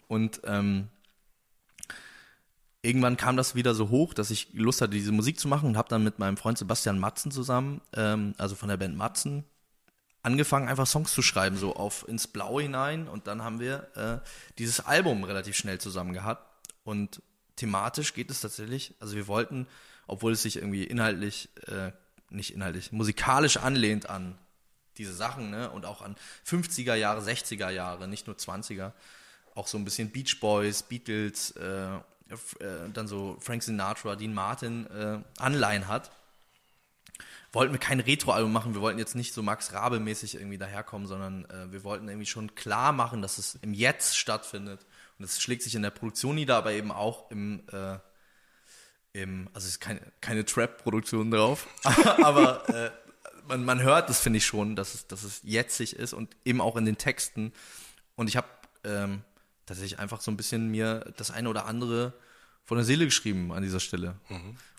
Und 0.08 0.42
ähm, 0.44 0.90
irgendwann 2.82 3.18
kam 3.18 3.38
das 3.38 3.56
wieder 3.56 3.74
so 3.74 3.90
hoch, 3.90 4.14
dass 4.14 4.32
ich 4.32 4.50
Lust 4.54 4.82
hatte, 4.82 4.92
diese 4.92 5.12
Musik 5.12 5.40
zu 5.40 5.48
machen 5.48 5.68
und 5.68 5.78
habe 5.78 5.90
dann 5.90 6.04
mit 6.04 6.20
meinem 6.20 6.38
Freund 6.38 6.58
Sebastian 6.58 7.00
Matzen 7.00 7.32
zusammen, 7.32 7.82
ähm, 7.94 8.36
also 8.38 8.56
von 8.56 8.70
der 8.70 8.78
Band 8.78 8.96
Matzen, 8.96 9.44
angefangen, 10.22 10.68
einfach 10.68 10.88
Songs 10.88 11.14
zu 11.14 11.22
schreiben, 11.22 11.58
so 11.58 11.76
auf 11.76 12.08
ins 12.08 12.28
Blaue 12.28 12.62
hinein. 12.62 13.08
Und 13.08 13.28
dann 13.28 13.44
haben 13.44 13.60
wir 13.60 13.88
äh, 13.96 14.30
dieses 14.58 14.86
Album 14.86 15.24
relativ 15.24 15.56
schnell 15.56 15.80
zusammen 15.80 16.14
gehabt. 16.14 16.46
Und 16.84 17.22
thematisch 17.56 18.14
geht 18.14 18.32
es 18.32 18.42
tatsächlich, 18.42 18.94
also 19.00 19.16
wir 19.16 19.28
wollten, 19.28 19.68
obwohl 20.08 20.34
es 20.34 20.42
sich 20.42 20.58
irgendwie 20.58 20.84
inhaltlich, 20.84 21.50
äh, 21.68 21.92
nicht 22.30 22.54
inhaltlich, 22.54 22.92
musikalisch 22.92 23.58
anlehnt 23.58 24.10
an 24.10 24.38
diese 24.98 25.14
Sachen, 25.14 25.50
ne? 25.50 25.70
Und 25.72 25.86
auch 25.86 26.02
an 26.02 26.16
50er 26.46 26.96
Jahre, 26.96 27.22
60er 27.22 27.70
Jahre, 27.70 28.08
nicht 28.08 28.28
nur 28.28 28.36
20er. 28.36 28.92
Auch 29.56 29.68
so 29.68 29.78
ein 29.78 29.86
bisschen 29.86 30.12
Beach 30.12 30.40
Boys, 30.40 30.84
Beatles, 30.84 31.52
äh, 31.52 31.96
äh, 31.96 32.00
dann 32.94 33.08
so 33.08 33.38
Frank 33.40 33.64
Sinatra, 33.64 34.16
Dean 34.16 34.34
Martin 34.34 34.86
äh, 34.88 35.20
Anleihen 35.38 35.88
hat 35.88 36.12
wollten 37.52 37.74
wir 37.74 37.80
kein 37.80 38.00
Retro-Album 38.00 38.52
machen, 38.52 38.74
wir 38.74 38.82
wollten 38.82 39.00
jetzt 39.00 39.16
nicht 39.16 39.34
so 39.34 39.42
Max 39.42 39.74
Rabe-mäßig 39.74 40.36
irgendwie 40.36 40.58
daherkommen, 40.58 41.08
sondern 41.08 41.46
äh, 41.46 41.72
wir 41.72 41.84
wollten 41.84 42.08
irgendwie 42.08 42.28
schon 42.28 42.54
klar 42.56 42.92
machen, 42.92 43.22
dass 43.22 43.38
es 43.38 43.56
im 43.56 43.74
Jetzt 43.74 44.18
stattfindet. 44.18 44.86
Und 45.18 45.24
das 45.24 45.42
schlägt 45.42 45.64
sich 45.64 45.76
in 45.76 45.82
der 45.82 45.90
Produktion 45.90 46.36
nieder, 46.36 46.58
aber 46.58 46.72
eben 46.74 46.92
auch 46.92 47.32
im, 47.32 47.64
äh, 47.72 47.98
im 49.22 49.48
also 49.54 49.66
es 49.66 49.74
ist 49.74 49.80
keine, 49.80 50.02
keine 50.22 50.46
Trap-Produktion 50.46 51.32
drauf, 51.32 51.68
aber 52.24 52.68
äh, 52.70 52.92
man, 53.48 53.66
man 53.66 53.82
hört 53.82 54.10
das, 54.10 54.22
finde 54.22 54.38
ich 54.38 54.46
schon, 54.46 54.76
dass 54.76 54.94
es, 54.94 55.08
dass 55.08 55.24
es 55.24 55.42
jetzig 55.44 55.96
ist 55.96 56.14
und 56.14 56.36
eben 56.46 56.62
auch 56.62 56.76
in 56.78 56.86
den 56.86 56.98
Texten. 56.98 57.52
Und 58.16 58.28
ich 58.30 58.38
habe 58.38 58.48
ähm, 58.84 59.24
tatsächlich 59.66 60.00
einfach 60.00 60.22
so 60.22 60.32
ein 60.32 60.38
bisschen 60.38 60.70
mir 60.70 61.12
das 61.18 61.32
eine 61.32 61.50
oder 61.50 61.66
andere 61.66 62.14
von 62.64 62.78
der 62.78 62.86
Seele 62.86 63.06
geschrieben 63.06 63.52
an 63.52 63.64
dieser 63.64 63.80
Stelle. 63.80 64.16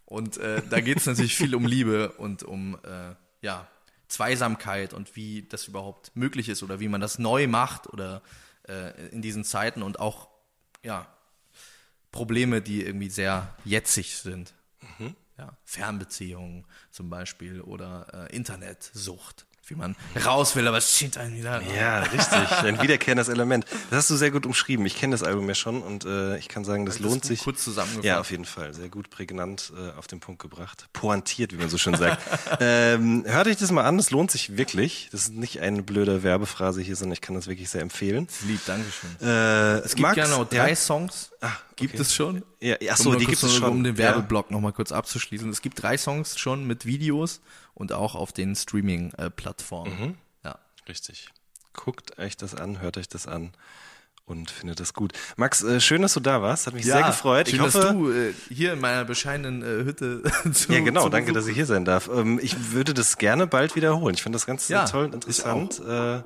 Und 0.04 0.36
äh, 0.38 0.62
da 0.68 0.80
geht 0.80 0.98
es 0.98 1.06
natürlich 1.06 1.36
viel 1.36 1.54
um 1.54 1.66
Liebe 1.66 2.12
und 2.12 2.42
um 2.42 2.76
äh, 2.84 3.14
ja, 3.42 3.66
Zweisamkeit 4.08 4.94
und 4.94 5.16
wie 5.16 5.42
das 5.42 5.68
überhaupt 5.68 6.12
möglich 6.14 6.48
ist 6.48 6.62
oder 6.62 6.80
wie 6.80 6.88
man 6.88 7.00
das 7.00 7.18
neu 7.18 7.46
macht 7.46 7.88
oder 7.88 8.22
äh, 8.68 9.08
in 9.08 9.22
diesen 9.22 9.44
Zeiten 9.44 9.82
und 9.82 10.00
auch 10.00 10.28
ja, 10.82 11.06
Probleme, 12.12 12.60
die 12.62 12.84
irgendwie 12.84 13.10
sehr 13.10 13.54
jetzig 13.64 14.16
sind. 14.16 14.54
Ja, 15.38 15.56
Fernbeziehungen 15.64 16.66
zum 16.90 17.08
Beispiel 17.08 17.62
oder 17.62 18.28
äh, 18.30 18.36
Internetsucht, 18.36 19.46
wie 19.70 19.74
man 19.74 19.96
raus 20.24 20.56
will, 20.56 20.66
aber 20.68 20.78
es 20.78 20.96
schiebt 20.96 21.16
einen 21.16 21.36
wieder. 21.36 21.62
Ja, 21.74 22.00
richtig. 22.00 22.50
Ein 22.62 22.82
wiederkehrendes 22.82 23.28
Element. 23.28 23.64
Das 23.90 23.98
hast 24.00 24.10
du 24.10 24.16
sehr 24.16 24.30
gut 24.30 24.44
umschrieben. 24.46 24.84
Ich 24.86 24.96
kenne 24.96 25.12
das 25.12 25.22
Album 25.22 25.48
ja 25.48 25.54
schon 25.54 25.82
und 25.82 26.04
äh, 26.04 26.36
ich 26.38 26.48
kann 26.48 26.64
sagen, 26.64 26.84
das 26.86 26.96
Das 26.96 27.04
lohnt 27.04 27.24
sich. 27.24 27.40
kurz 27.40 27.64
zusammengefasst. 27.64 28.04
Ja, 28.04 28.20
auf 28.20 28.30
jeden 28.30 28.44
Fall. 28.44 28.74
Sehr 28.74 28.88
gut 28.88 29.10
prägnant 29.10 29.72
äh, 29.76 29.96
auf 29.98 30.06
den 30.06 30.20
Punkt 30.20 30.42
gebracht. 30.42 30.88
Pointiert, 30.92 31.52
wie 31.52 31.56
man 31.56 31.68
so 31.68 31.78
schön 31.78 31.94
sagt. 31.94 32.20
ähm, 32.60 33.24
hört 33.26 33.46
euch 33.46 33.56
das 33.56 33.70
mal 33.70 33.84
an, 33.84 33.96
das 33.96 34.10
lohnt 34.10 34.30
sich 34.30 34.56
wirklich. 34.56 35.08
Das 35.12 35.22
ist 35.22 35.34
nicht 35.34 35.60
eine 35.60 35.82
blöde 35.82 36.22
Werbephrase 36.22 36.80
hier, 36.82 36.96
sondern 36.96 37.12
ich 37.14 37.20
kann 37.20 37.34
das 37.34 37.46
wirklich 37.46 37.68
sehr 37.70 37.82
empfehlen. 37.82 38.28
Lieb, 38.46 38.60
Dankeschön. 38.66 39.10
Äh, 39.22 39.78
Es 39.78 39.94
gibt 39.94 40.12
genau 40.14 40.44
drei 40.44 40.74
Songs. 40.74 41.30
Ah, 41.40 41.50
Gibt 41.76 41.94
okay. 41.94 42.02
es 42.02 42.14
schon? 42.14 42.42
Ja, 42.60 42.76
ja, 42.80 42.92
ach 42.94 43.06
Um 43.06 43.16
die 43.18 43.24
gibt 43.24 43.42
es 43.42 43.54
schon. 43.54 43.70
Um 43.70 43.84
den 43.84 43.94
Ja. 43.96 44.02
Werbeblock 44.04 44.50
nochmal 44.50 44.72
kurz 44.72 44.92
abzuschließen. 44.92 45.48
Es 45.48 45.62
gibt 45.62 45.82
drei 45.82 45.96
Songs 45.96 46.38
schon 46.38 46.66
mit 46.66 46.84
Videos 46.84 47.40
und 47.74 47.92
auch 47.92 48.14
auf 48.14 48.32
den 48.32 48.54
Streaming-Plattformen. 48.54 50.00
Mhm. 50.00 50.14
Ja. 50.44 50.58
Richtig. 50.88 51.28
Guckt 51.72 52.18
euch 52.18 52.36
das 52.36 52.54
an, 52.54 52.80
hört 52.80 52.96
euch 52.98 53.08
das 53.08 53.26
an 53.26 53.52
und 54.30 54.50
findet 54.50 54.80
das 54.80 54.94
gut. 54.94 55.12
Max, 55.36 55.62
äh, 55.62 55.80
schön, 55.80 56.02
dass 56.02 56.14
du 56.14 56.20
da 56.20 56.40
warst. 56.40 56.66
Hat 56.66 56.74
mich 56.74 56.84
sehr 56.84 57.02
gefreut. 57.02 57.48
Schön, 57.48 57.56
ich 57.56 57.62
hoffe, 57.62 57.78
dass 57.80 57.92
du 57.92 58.10
äh, 58.12 58.32
hier 58.48 58.72
in 58.72 58.80
meiner 58.80 59.04
bescheidenen 59.04 59.62
äh, 59.62 59.84
Hütte 59.84 60.22
zu, 60.52 60.72
Ja, 60.72 60.80
genau, 60.80 61.02
zu 61.04 61.08
danke, 61.08 61.32
dass 61.32 61.46
ich 61.46 61.54
hier 61.54 61.66
sein 61.66 61.84
darf. 61.84 62.08
Ähm, 62.12 62.38
ich 62.40 62.72
würde 62.72 62.94
das 62.94 63.18
gerne 63.18 63.46
bald 63.46 63.74
wiederholen. 63.76 64.14
Ich 64.14 64.22
finde 64.22 64.36
das 64.36 64.46
ganz 64.46 64.68
Ja, 64.68 64.84
toll 64.84 65.06
und 65.06 65.14
interessant. 65.14 65.80
Äh, 65.86 66.22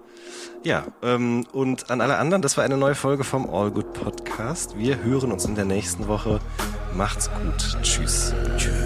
ja, 0.63 0.87
ähm, 1.03 1.47
und 1.53 1.91
an 1.91 2.01
alle 2.01 2.17
anderen, 2.19 2.43
das 2.43 2.57
war 2.57 2.65
eine 2.65 2.77
neue 2.77 2.95
Folge 2.95 3.25
vom 3.25 3.49
All 3.49 3.71
Good 3.71 3.93
Podcast. 3.95 4.77
Wir 4.79 5.03
hören 5.03 5.33
uns 5.33 5.45
in 5.45 5.55
der 5.55 5.65
nächsten 5.65 6.07
Woche. 6.07 6.41
Macht's 6.95 7.31
gut. 7.31 7.77
Tschüss. 7.83 8.35
Tschüss. 8.57 8.84